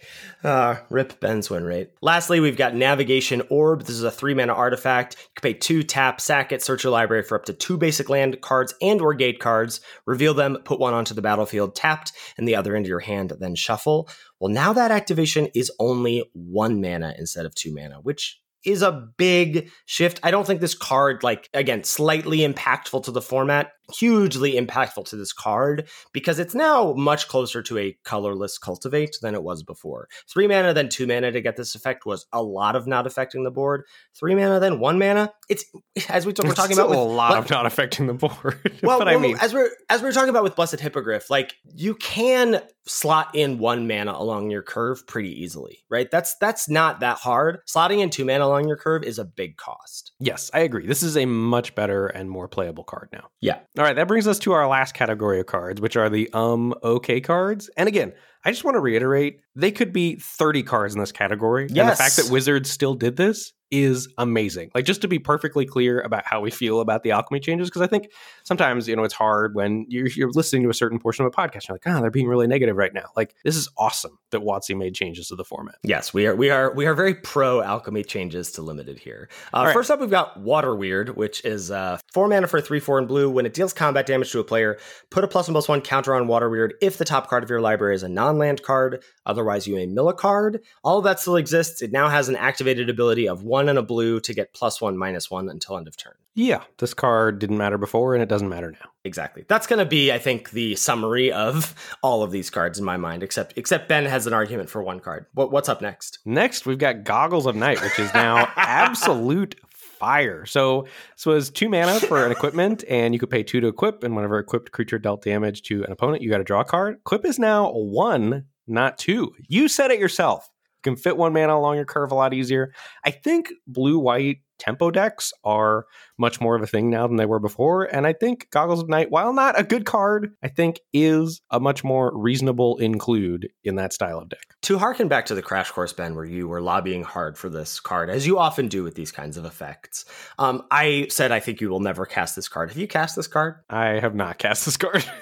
Uh, 0.43 0.77
rip 0.89 1.19
Ben's 1.19 1.49
win 1.49 1.63
rate. 1.63 1.91
Lastly, 2.01 2.39
we've 2.39 2.55
got 2.55 2.75
Navigation 2.75 3.41
Orb. 3.49 3.81
This 3.81 3.95
is 3.95 4.03
a 4.03 4.11
three 4.11 4.33
mana 4.33 4.53
artifact. 4.53 5.15
You 5.19 5.27
can 5.35 5.53
pay 5.53 5.57
two, 5.57 5.83
tap, 5.83 6.21
sack 6.21 6.51
it, 6.51 6.61
search 6.61 6.83
your 6.83 6.91
library 6.91 7.23
for 7.23 7.35
up 7.35 7.45
to 7.45 7.53
two 7.53 7.77
basic 7.77 8.09
land 8.09 8.39
cards 8.41 8.73
and 8.81 9.01
or 9.01 9.13
gate 9.13 9.39
cards. 9.39 9.81
Reveal 10.05 10.33
them, 10.33 10.57
put 10.63 10.79
one 10.79 10.93
onto 10.93 11.13
the 11.13 11.21
battlefield 11.21 11.75
tapped, 11.75 12.13
and 12.37 12.47
the 12.47 12.55
other 12.55 12.75
into 12.75 12.89
your 12.89 12.99
hand, 12.99 13.33
then 13.39 13.55
shuffle. 13.55 14.07
Well, 14.39 14.51
now 14.51 14.71
that 14.73 14.91
activation 14.91 15.47
is 15.53 15.71
only 15.79 16.29
one 16.33 16.79
mana 16.79 17.13
instead 17.17 17.45
of 17.45 17.55
two 17.55 17.73
mana, 17.73 17.99
which 18.01 18.39
is 18.65 18.81
a 18.81 19.07
big 19.17 19.71
shift. 19.85 20.19
I 20.23 20.31
don't 20.31 20.45
think 20.45 20.61
this 20.61 20.75
card, 20.75 21.23
like, 21.23 21.49
again, 21.53 21.83
slightly 21.83 22.39
impactful 22.39 23.03
to 23.05 23.11
the 23.11 23.21
format. 23.21 23.71
Hugely 23.97 24.53
impactful 24.53 25.05
to 25.09 25.15
this 25.15 25.33
card 25.33 25.87
because 26.13 26.39
it's 26.39 26.53
now 26.55 26.93
much 26.93 27.27
closer 27.27 27.61
to 27.63 27.77
a 27.77 27.97
colorless 28.03 28.57
cultivate 28.57 29.17
than 29.21 29.35
it 29.35 29.43
was 29.43 29.63
before. 29.63 30.07
Three 30.27 30.47
mana, 30.47 30.73
then 30.73 30.89
two 30.89 31.07
mana 31.07 31.31
to 31.31 31.41
get 31.41 31.55
this 31.57 31.75
effect 31.75 32.05
was 32.05 32.25
a 32.33 32.41
lot 32.43 32.75
of 32.75 32.87
not 32.87 33.07
affecting 33.07 33.43
the 33.43 33.51
board. 33.51 33.83
Three 34.13 34.35
mana, 34.35 34.59
then 34.59 34.79
one 34.79 34.99
mana. 34.99 35.31
It's 35.49 35.65
as 36.09 36.25
we 36.25 36.33
t- 36.33 36.47
we're 36.47 36.53
talking 36.53 36.77
about 36.77 36.89
with, 36.89 36.99
a 36.99 37.01
lot 37.01 37.31
but- 37.31 37.39
of 37.39 37.49
not 37.49 37.65
affecting 37.65 38.07
the 38.07 38.13
board. 38.13 38.79
well, 38.83 38.99
but 38.99 39.07
I 39.07 39.17
mean, 39.17 39.37
as 39.41 39.53
we're 39.53 39.69
as 39.89 40.01
we're 40.01 40.11
talking 40.11 40.29
about 40.29 40.43
with 40.43 40.55
Blessed 40.55 40.79
Hippogriff, 40.79 41.29
like 41.29 41.53
you 41.75 41.95
can 41.95 42.61
slot 42.85 43.29
in 43.35 43.59
one 43.59 43.87
mana 43.87 44.13
along 44.13 44.49
your 44.49 44.63
curve 44.63 45.05
pretty 45.07 45.29
easily, 45.43 45.83
right? 45.89 46.09
That's 46.09 46.35
that's 46.37 46.69
not 46.69 46.99
that 47.01 47.17
hard. 47.17 47.59
Slotting 47.67 47.99
in 47.99 48.09
two 48.09 48.25
mana 48.25 48.45
along 48.45 48.67
your 48.67 48.77
curve 48.77 49.03
is 49.03 49.19
a 49.19 49.25
big 49.25 49.57
cost. 49.57 50.11
yes, 50.19 50.49
I 50.53 50.59
agree. 50.61 50.85
This 50.87 51.03
is 51.03 51.17
a 51.17 51.25
much 51.25 51.75
better 51.75 52.07
and 52.07 52.29
more 52.29 52.47
playable 52.47 52.83
card 52.83 53.09
now. 53.11 53.29
Yeah. 53.41 53.59
All 53.79 53.85
right, 53.85 53.95
that 53.95 54.09
brings 54.09 54.27
us 54.27 54.37
to 54.39 54.51
our 54.51 54.67
last 54.67 54.93
category 54.93 55.39
of 55.39 55.45
cards, 55.45 55.79
which 55.79 55.95
are 55.95 56.09
the 56.09 56.29
um 56.33 56.75
okay 56.83 57.21
cards. 57.21 57.69
And 57.77 57.87
again, 57.87 58.11
I 58.45 58.51
just 58.51 58.63
want 58.63 58.75
to 58.75 58.79
reiterate, 58.79 59.41
they 59.55 59.71
could 59.71 59.91
be 59.91 60.15
30 60.15 60.63
cards 60.63 60.93
in 60.93 60.99
this 60.99 61.11
category. 61.11 61.63
And 61.63 61.75
the 61.91 61.95
fact 61.95 62.15
that 62.17 62.29
Wizards 62.31 62.69
still 62.69 62.93
did 62.93 63.17
this 63.17 63.53
is 63.71 64.11
amazing. 64.17 64.71
Like 64.73 64.85
just 64.85 65.01
to 65.01 65.07
be 65.07 65.19
perfectly 65.19 65.65
clear 65.65 66.01
about 66.01 66.25
how 66.25 66.41
we 66.41 66.49
feel 66.49 66.79
about 66.79 67.03
the 67.03 67.11
alchemy 67.11 67.39
changes, 67.39 67.69
because 67.69 67.81
I 67.81 67.87
think 67.87 68.11
sometimes, 68.43 68.87
you 68.87 68.95
know, 68.95 69.03
it's 69.03 69.13
hard 69.13 69.53
when 69.53 69.85
you're, 69.89 70.07
you're 70.07 70.31
listening 70.31 70.63
to 70.63 70.69
a 70.69 70.73
certain 70.73 70.99
portion 70.99 71.25
of 71.25 71.31
a 71.31 71.35
podcast. 71.35 71.67
You're 71.67 71.75
like, 71.75 71.83
ah, 71.85 72.01
they're 72.01 72.09
being 72.09 72.27
really 72.27 72.47
negative 72.47 72.75
right 72.75 72.93
now. 72.93 73.09
Like 73.15 73.35
this 73.43 73.55
is 73.55 73.69
awesome 73.77 74.17
that 74.31 74.41
WotC 74.41 74.75
made 74.75 74.95
changes 74.95 75.27
to 75.27 75.35
the 75.35 75.43
format. 75.43 75.75
Yes, 75.83 76.13
we 76.13 76.25
are 76.25 76.35
we 76.35 76.49
are 76.49 76.73
we 76.73 76.85
are 76.87 76.93
very 76.93 77.13
pro 77.13 77.61
alchemy 77.61 78.03
changes 78.03 78.51
to 78.53 78.61
limited 78.61 78.99
here. 78.99 79.29
Uh, 79.53 79.65
right. 79.65 79.73
First 79.73 79.91
up, 79.91 79.99
we've 79.99 80.09
got 80.09 80.39
Water 80.39 80.75
Weird, 80.75 81.15
which 81.15 81.43
is 81.45 81.69
uh, 81.69 81.99
four 82.11 82.27
mana 82.27 82.47
for 82.47 82.61
three 82.61 82.79
four 82.79 82.97
and 82.97 83.07
blue. 83.07 83.29
When 83.29 83.45
it 83.45 83.53
deals 83.53 83.73
combat 83.73 84.05
damage 84.05 84.31
to 84.31 84.39
a 84.39 84.43
player, 84.43 84.79
put 85.11 85.23
a 85.23 85.27
plus 85.27 85.47
one 85.47 85.53
plus 85.53 85.67
one 85.67 85.81
counter 85.81 86.15
on 86.15 86.27
Water 86.27 86.49
Weird 86.49 86.73
if 86.81 86.97
the 86.97 87.05
top 87.05 87.29
card 87.29 87.43
of 87.43 87.49
your 87.49 87.61
library 87.61 87.95
is 87.95 88.03
a 88.03 88.09
non-land 88.29 88.61
card. 88.61 89.03
Otherwise, 89.25 89.67
you 89.67 89.75
may 89.75 89.85
mill 89.85 90.09
a 90.09 90.13
card. 90.13 90.61
All 90.83 90.99
of 90.99 91.03
that 91.03 91.19
still 91.19 91.35
exists. 91.35 91.81
It 91.81 91.91
now 91.91 92.09
has 92.09 92.29
an 92.29 92.35
activated 92.35 92.89
ability 92.89 93.27
of 93.27 93.43
one 93.43 93.69
and 93.69 93.77
a 93.77 93.83
blue 93.83 94.19
to 94.21 94.33
get 94.33 94.53
plus 94.53 94.79
one 94.79 94.97
minus 94.97 95.31
one 95.31 95.49
until 95.49 95.77
end 95.77 95.87
of 95.87 95.97
turn. 95.97 96.13
Yeah, 96.35 96.63
this 96.77 96.93
card 96.93 97.39
didn't 97.39 97.57
matter 97.57 97.77
before 97.77 98.13
and 98.13 98.23
it 98.23 98.29
doesn't 98.29 98.49
matter 98.49 98.71
now. 98.71 98.91
Exactly. 99.03 99.45
That's 99.47 99.67
going 99.67 99.79
to 99.79 99.85
be, 99.85 100.11
I 100.11 100.19
think, 100.19 100.51
the 100.51 100.75
summary 100.75 101.31
of 101.31 101.73
all 102.03 102.23
of 102.23 102.31
these 102.31 102.49
cards 102.49 102.77
in 102.77 102.85
my 102.85 102.97
mind. 102.97 103.23
Except, 103.23 103.57
except 103.57 103.89
Ben 103.89 104.05
has 104.05 104.27
an 104.27 104.33
argument 104.33 104.69
for 104.69 104.83
one 104.83 104.99
card. 104.99 105.25
What, 105.33 105.51
what's 105.51 105.69
up 105.69 105.81
next? 105.81 106.19
Next, 106.25 106.65
we've 106.65 106.77
got 106.77 107.03
Goggles 107.03 107.45
of 107.45 107.55
Night, 107.55 107.81
which 107.81 107.97
is 107.99 108.13
now 108.13 108.51
absolute 108.55 109.55
fire. 109.99 110.45
So 110.45 110.87
this 111.15 111.25
was 111.25 111.49
two 111.49 111.69
mana 111.69 111.99
for 111.99 112.25
an 112.25 112.31
equipment, 112.39 112.83
and 112.89 113.13
you 113.13 113.19
could 113.19 113.29
pay 113.29 113.43
two 113.43 113.59
to 113.61 113.67
equip, 113.67 114.03
and 114.03 114.15
whenever 114.15 114.39
equipped 114.39 114.71
creature 114.71 114.97
dealt 114.97 115.23
damage 115.23 115.61
to 115.63 115.83
an 115.83 115.91
opponent, 115.91 116.23
you 116.23 116.29
got 116.29 116.39
to 116.39 116.43
draw 116.43 116.61
a 116.61 116.65
card. 116.65 116.95
Equip 116.95 117.25
is 117.25 117.37
now 117.37 117.71
one, 117.71 118.45
not 118.67 118.97
two. 118.97 119.33
You 119.47 119.67
said 119.67 119.91
it 119.91 119.99
yourself. 119.99 120.49
You 120.83 120.91
can 120.91 120.95
fit 120.95 121.17
one 121.17 121.33
mana 121.33 121.55
along 121.55 121.75
your 121.75 121.85
curve 121.85 122.11
a 122.11 122.15
lot 122.15 122.33
easier. 122.33 122.73
I 123.03 123.11
think 123.11 123.51
blue 123.67 123.99
white 123.99 124.39
tempo 124.59 124.91
decks 124.91 125.33
are 125.43 125.85
much 126.17 126.39
more 126.39 126.55
of 126.55 126.61
a 126.61 126.67
thing 126.67 126.89
now 126.89 127.07
than 127.07 127.17
they 127.17 127.25
were 127.25 127.39
before. 127.39 127.83
And 127.83 128.05
I 128.05 128.13
think 128.13 128.47
Goggles 128.51 128.81
of 128.81 128.89
Night, 128.89 129.09
while 129.09 129.33
not 129.33 129.59
a 129.59 129.63
good 129.63 129.85
card, 129.85 130.31
I 130.43 130.49
think 130.49 130.79
is 130.93 131.41
a 131.49 131.59
much 131.59 131.83
more 131.83 132.15
reasonable 132.15 132.77
include 132.77 133.49
in 133.63 133.75
that 133.75 133.93
style 133.93 134.19
of 134.19 134.29
deck. 134.29 134.55
To 134.63 134.77
harken 134.77 135.07
back 135.07 135.25
to 135.27 135.35
the 135.35 135.41
Crash 135.41 135.71
Course, 135.71 135.93
Ben, 135.93 136.15
where 136.15 136.25
you 136.25 136.47
were 136.47 136.61
lobbying 136.61 137.03
hard 137.03 137.37
for 137.37 137.49
this 137.49 137.79
card, 137.79 138.09
as 138.09 138.27
you 138.27 138.37
often 138.37 138.67
do 138.67 138.83
with 138.83 138.95
these 138.95 139.11
kinds 139.11 139.37
of 139.37 139.45
effects, 139.45 140.05
um, 140.37 140.63
I 140.69 141.07
said 141.09 141.31
I 141.31 141.39
think 141.39 141.61
you 141.61 141.69
will 141.69 141.79
never 141.79 142.05
cast 142.05 142.35
this 142.35 142.47
card. 142.47 142.69
Have 142.69 142.77
you 142.77 142.87
cast 142.87 143.15
this 143.15 143.27
card? 143.27 143.55
I 143.69 143.99
have 143.99 144.15
not 144.15 144.37
cast 144.37 144.65
this 144.65 144.77
card. 144.77 145.03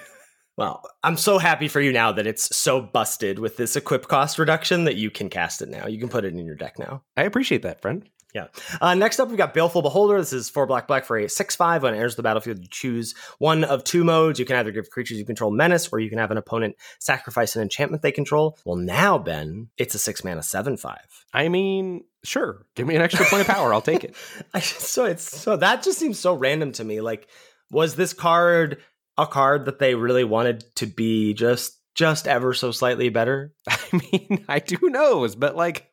Well, 0.58 0.82
I'm 1.04 1.18
so 1.18 1.38
happy 1.38 1.68
for 1.68 1.80
you 1.80 1.92
now 1.92 2.12
that 2.12 2.26
it's 2.26 2.56
so 2.58 2.82
busted 2.82 3.38
with 3.38 3.58
this 3.58 3.76
equip 3.76 4.08
cost 4.08 4.40
reduction 4.40 4.86
that 4.86 4.96
you 4.96 5.12
can 5.12 5.30
cast 5.30 5.62
it 5.62 5.70
now. 5.70 5.86
You 5.86 6.00
can 6.00 6.10
put 6.10 6.26
it 6.26 6.34
in 6.34 6.46
your 6.46 6.56
deck 6.56 6.80
now. 6.80 7.04
I 7.16 7.24
appreciate 7.24 7.62
that, 7.62 7.80
friend. 7.80 8.10
Yeah. 8.34 8.48
Uh, 8.82 8.94
next 8.94 9.20
up, 9.20 9.30
we've 9.30 9.38
got 9.38 9.54
Baleful 9.54 9.82
Beholder. 9.82 10.20
This 10.20 10.34
is 10.34 10.50
four 10.50 10.68
black 10.68 10.88
black 10.88 11.06
for 11.06 11.18
a 11.18 11.30
six 11.30 11.56
five. 11.56 11.84
When 11.84 11.94
it 11.94 11.98
enters 11.98 12.16
the 12.16 12.24
battlefield, 12.24 12.60
you 12.60 12.68
choose 12.70 13.16
one 13.40 13.64
of 13.64 13.84
two 13.84 14.04
modes. 14.04 14.38
You 14.38 14.46
can 14.46 14.58
either 14.58 14.72
give 14.72 14.90
creatures 14.90 15.18
you 15.18 15.26
control 15.26 15.50
menace, 15.50 15.90
or 15.92 16.00
you 16.00 16.10
can 16.10 16.20
have 16.20 16.32
an 16.32 16.38
opponent 16.38 16.76
sacrifice 17.00 17.56
an 17.56 17.62
enchantment 17.62 18.04
they 18.04 18.12
control. 18.12 18.58
Well, 18.66 18.76
now 18.76 19.18
Ben, 19.18 19.70
it's 19.78 19.96
a 19.96 20.00
six 20.00 20.24
mana 20.24 20.44
seven 20.44 20.78
five. 20.78 21.26
I 21.34 21.48
mean, 21.48 22.04
sure. 22.24 22.66
Give 22.76 22.86
me 22.86 22.96
an 22.96 23.02
extra 23.02 23.26
point 23.26 23.42
of 23.42 23.48
power. 23.48 23.74
I'll 23.74 23.82
take 23.82 24.04
it. 24.04 24.16
I, 24.54 24.60
so 24.60 25.06
it's 25.06 25.24
so 25.24 25.56
that 25.58 25.84
just 25.84 25.98
seems 25.98 26.20
so 26.20 26.34
random 26.34 26.74
to 26.74 26.84
me. 26.84 27.02
Like, 27.02 27.28
was 27.72 27.96
this 27.96 28.14
card 28.14 28.78
a 29.18 29.26
card 29.26 29.66
that 29.66 29.80
they 29.80 29.96
really 29.96 30.24
wanted 30.26 30.64
to 30.76 30.86
be 30.86 31.34
just 31.34 31.80
just 31.96 32.28
ever 32.28 32.54
so 32.54 32.72
slightly 32.72 33.10
better? 33.10 33.54
I 33.68 34.02
mean, 34.12 34.46
I 34.48 34.60
do 34.60 34.78
knows, 34.84 35.36
but 35.36 35.56
like, 35.56 35.90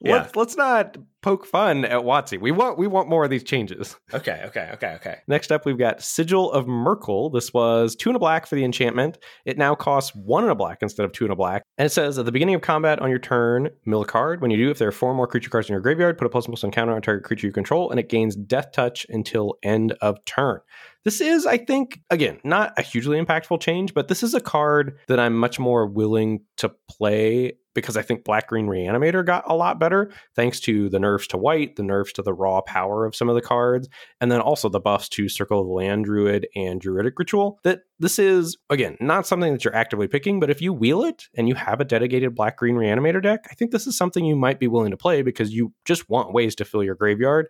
Yeah. 0.00 0.14
let's 0.14 0.36
let's 0.36 0.56
not 0.56 0.96
poke 1.22 1.46
fun 1.46 1.84
at 1.84 2.00
WotC. 2.00 2.40
We 2.40 2.50
want 2.50 2.78
we 2.78 2.86
want 2.86 3.08
more 3.08 3.24
of 3.24 3.30
these 3.30 3.44
changes. 3.44 3.96
Okay, 4.14 4.42
okay, 4.44 4.70
okay, 4.74 4.94
okay. 4.96 5.16
Next 5.26 5.50
up, 5.50 5.64
we've 5.64 5.78
got 5.78 6.02
Sigil 6.02 6.52
of 6.52 6.66
Myrkul. 6.66 7.32
This 7.32 7.52
was 7.54 7.96
two 7.96 8.10
and 8.10 8.16
a 8.16 8.18
black 8.18 8.46
for 8.46 8.56
the 8.56 8.64
enchantment. 8.64 9.16
It 9.46 9.56
now 9.56 9.74
costs 9.74 10.14
one 10.14 10.44
and 10.44 10.52
a 10.52 10.54
black 10.54 10.78
instead 10.82 11.04
of 11.04 11.12
two 11.12 11.24
and 11.24 11.32
a 11.32 11.36
black. 11.36 11.62
And 11.78 11.86
it 11.86 11.90
says 11.90 12.18
at 12.18 12.26
the 12.26 12.32
beginning 12.32 12.54
of 12.54 12.60
combat 12.60 13.00
on 13.00 13.08
your 13.08 13.18
turn, 13.18 13.70
mill 13.86 14.02
a 14.02 14.06
card. 14.06 14.42
When 14.42 14.50
you 14.50 14.58
do, 14.58 14.70
if 14.70 14.78
there 14.78 14.88
are 14.88 14.92
four 14.92 15.14
more 15.14 15.26
creature 15.26 15.48
cards 15.48 15.68
in 15.68 15.72
your 15.72 15.80
graveyard, 15.80 16.18
put 16.18 16.26
a 16.26 16.28
plus 16.28 16.46
one 16.46 16.52
plus 16.52 16.62
one 16.62 16.72
counter 16.72 16.94
on 16.94 17.00
target 17.00 17.24
creature 17.24 17.46
you 17.46 17.52
control, 17.52 17.90
and 17.90 17.98
it 17.98 18.10
gains 18.10 18.36
Death 18.36 18.72
Touch 18.72 19.06
until 19.08 19.54
end 19.62 19.92
of 20.02 20.22
turn. 20.26 20.60
This 21.04 21.20
is, 21.20 21.46
I 21.46 21.58
think, 21.58 22.00
again, 22.10 22.38
not 22.44 22.74
a 22.78 22.82
hugely 22.82 23.20
impactful 23.20 23.60
change, 23.60 23.92
but 23.92 24.08
this 24.08 24.22
is 24.22 24.34
a 24.34 24.40
card 24.40 24.98
that 25.08 25.18
I'm 25.18 25.36
much 25.36 25.58
more 25.58 25.86
willing 25.86 26.42
to 26.58 26.72
play 26.88 27.54
because 27.74 27.96
I 27.96 28.02
think 28.02 28.24
Black 28.24 28.48
Green 28.48 28.66
Reanimator 28.66 29.24
got 29.24 29.44
a 29.46 29.54
lot 29.54 29.78
better 29.78 30.12
thanks 30.34 30.60
to 30.60 30.88
the 30.88 30.98
nerfs 30.98 31.26
to 31.28 31.36
white, 31.36 31.76
the 31.76 31.82
nerfs 31.82 32.12
to 32.14 32.22
the 32.22 32.34
raw 32.34 32.60
power 32.60 33.04
of 33.06 33.16
some 33.16 33.28
of 33.28 33.34
the 33.34 33.42
cards, 33.42 33.88
and 34.20 34.30
then 34.30 34.40
also 34.40 34.68
the 34.68 34.80
buffs 34.80 35.08
to 35.10 35.28
Circle 35.28 35.60
of 35.60 35.66
the 35.66 35.72
Land 35.72 36.04
Druid 36.04 36.46
and 36.54 36.80
Druidic 36.80 37.18
Ritual. 37.18 37.58
That 37.64 37.80
this 37.98 38.18
is, 38.18 38.56
again, 38.70 38.96
not 39.00 39.26
something 39.26 39.52
that 39.52 39.64
you're 39.64 39.76
actively 39.76 40.08
picking, 40.08 40.40
but 40.40 40.50
if 40.50 40.60
you 40.60 40.72
wheel 40.72 41.04
it 41.04 41.24
and 41.36 41.48
you 41.48 41.54
have 41.54 41.80
a 41.80 41.84
dedicated 41.84 42.34
Black 42.34 42.56
Green 42.56 42.74
Reanimator 42.74 43.22
deck, 43.22 43.46
I 43.50 43.54
think 43.54 43.70
this 43.70 43.86
is 43.86 43.96
something 43.96 44.24
you 44.24 44.36
might 44.36 44.58
be 44.58 44.68
willing 44.68 44.90
to 44.90 44.96
play 44.96 45.22
because 45.22 45.52
you 45.52 45.72
just 45.84 46.08
want 46.08 46.32
ways 46.32 46.54
to 46.56 46.64
fill 46.64 46.82
your 46.82 46.94
graveyard. 46.94 47.46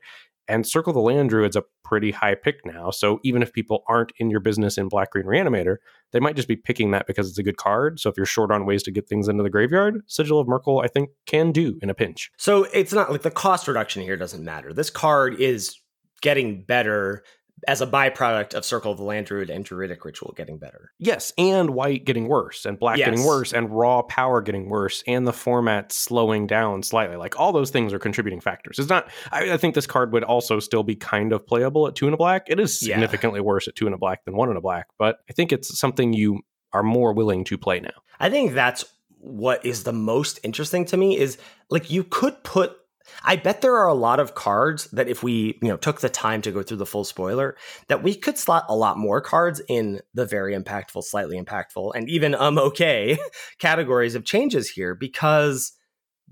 And 0.49 0.67
Circle 0.67 0.93
the 0.93 1.01
Land 1.01 1.31
Druid's 1.31 1.57
a 1.57 1.65
pretty 1.85 2.11
high 2.11 2.35
pick 2.35 2.65
now. 2.65 2.91
So 2.91 3.21
even 3.23 3.43
if 3.43 3.53
people 3.53 3.85
aren't 3.89 4.13
in 4.19 4.31
your 4.31 4.41
business 4.41 4.77
in 4.77 4.89
Black 4.89 5.11
Green 5.11 5.27
Reanimator, 5.27 5.77
they 6.13 6.21
might 6.21 6.37
just 6.37 6.49
be 6.49 6.57
picking 6.57 6.91
that 6.91 7.07
because 7.07 7.29
it's 7.29 7.39
a 7.39 7.43
good 7.43 7.57
card. 7.57 8.01
So 8.01 8.11
if 8.11 8.17
you're 8.17 8.27
short 8.27 8.51
on 8.51 8.67
ways 8.67 8.83
to 8.85 8.91
get 8.91 9.09
things 9.09 9.29
into 9.29 9.43
the 9.43 9.51
graveyard, 9.51 10.03
Sigil 10.07 10.41
of 10.41 10.47
Myrkul, 10.47 10.85
I 10.85 10.89
think, 10.89 11.11
can 11.27 11.53
do 11.53 11.79
in 11.83 11.91
a 11.91 11.95
pinch. 11.95 12.31
So 12.37 12.65
it's 12.73 12.93
not 12.93 13.11
like 13.11 13.23
the 13.23 13.31
cost 13.31 13.69
reduction 13.69 14.03
here 14.03 14.17
doesn't 14.17 14.45
matter. 14.45 14.73
This 14.73 14.91
card 14.91 15.41
is 15.41 15.77
getting 16.23 16.65
better 16.65 17.25
as 17.69 17.81
a 17.81 17.87
byproduct 17.87 18.55
of 18.55 18.65
Circle 18.65 18.93
of 18.93 18.99
the 18.99 19.05
Land 19.05 19.27
Druid 19.27 19.51
and 19.51 19.65
Druidic 19.65 20.05
Ritual 20.05 20.35
getting 20.37 20.59
better. 20.59 20.93
Yes, 20.99 21.33
and 21.39 21.71
white 21.71 22.05
getting 22.05 22.29
worse, 22.29 22.65
and 22.65 22.79
black 22.79 22.97
getting 22.97 23.25
worse, 23.25 23.53
and 23.53 23.71
raw 23.71 24.03
power 24.03 24.41
getting 24.41 24.69
worse, 24.69 25.03
and 25.07 25.27
the 25.27 25.33
format 25.33 25.93
slowing 25.93 26.47
down 26.47 26.83
slightly. 26.83 27.17
Like 27.17 27.39
all 27.39 27.53
those 27.53 27.71
things 27.71 27.93
are 27.93 27.99
contributing 27.99 28.41
factors. 28.41 28.79
It's 28.79 28.89
not. 28.89 29.09
I, 29.31 29.53
I 29.53 29.57
think 29.57 29.75
this 29.75 29.87
card 29.87 30.13
would 30.13 30.25
also 30.25 30.59
still 30.59 30.83
be 30.83 30.97
kind 30.97 31.33
of 31.33 31.47
playable 31.47 31.87
at 31.87 31.95
two 31.95 32.07
and 32.07 32.15
a 32.15 32.17
black. 32.17 32.47
It 32.49 32.59
is 32.59 32.83
Yeah. 32.83 32.95
significantly 32.95 33.41
worse 33.41 33.69
at 33.69 33.75
two 33.77 33.87
and 33.87 33.95
a 33.95 33.99
black 33.99 34.25
than 34.25 34.37
one 34.37 34.49
and 34.49 34.59
a 34.59 34.63
black, 34.63 34.87
but 34.99 35.19
I 35.29 35.33
think 35.33 35.53
it's 35.53 35.79
something 35.79 36.13
you 36.13 36.41
are 36.73 36.83
more 36.83 37.13
willing 37.13 37.45
to 37.45 37.59
play 37.59 37.81
now. 37.81 37.91
I 38.19 38.31
think 38.31 38.55
that's 38.55 38.85
what 39.19 39.65
is 39.65 39.85
the 39.85 39.93
most 39.93 40.41
interesting 40.43 40.85
to 40.87 40.97
me 40.97 41.17
is 41.17 41.39
like 41.71 41.91
you 41.91 42.03
could 42.03 42.43
put 42.43 42.77
I 43.25 43.37
bet 43.37 43.61
there 43.61 43.77
are 43.77 43.89
a 43.89 43.95
lot 43.95 44.21
of 44.21 44.35
cards 44.35 44.85
that 44.93 45.09
if 45.09 45.23
we, 45.23 45.59
you 45.63 45.69
know, 45.69 45.77
took 45.77 46.01
the 46.01 46.09
time 46.09 46.43
to 46.43 46.53
go 46.53 46.63
through 46.63 46.79
the 46.79 46.87
full 46.87 47.05
spoiler, 47.05 47.57
that 47.89 48.03
we 48.03 48.15
could 48.15 48.39
slot 48.39 48.65
a 48.69 48.77
lot 48.77 48.99
more 48.99 49.21
cards 49.21 49.61
in 49.69 50.01
the 50.15 50.27
very 50.27 50.55
impactful, 50.55 51.05
slightly 51.05 51.41
impactful, 51.41 51.93
and 51.95 52.09
even 52.09 52.35
um 52.35 52.59
okay 52.59 53.19
categories 53.59 54.15
of 54.15 54.25
changes 54.25 54.69
here 54.69 54.95
because 54.95 55.73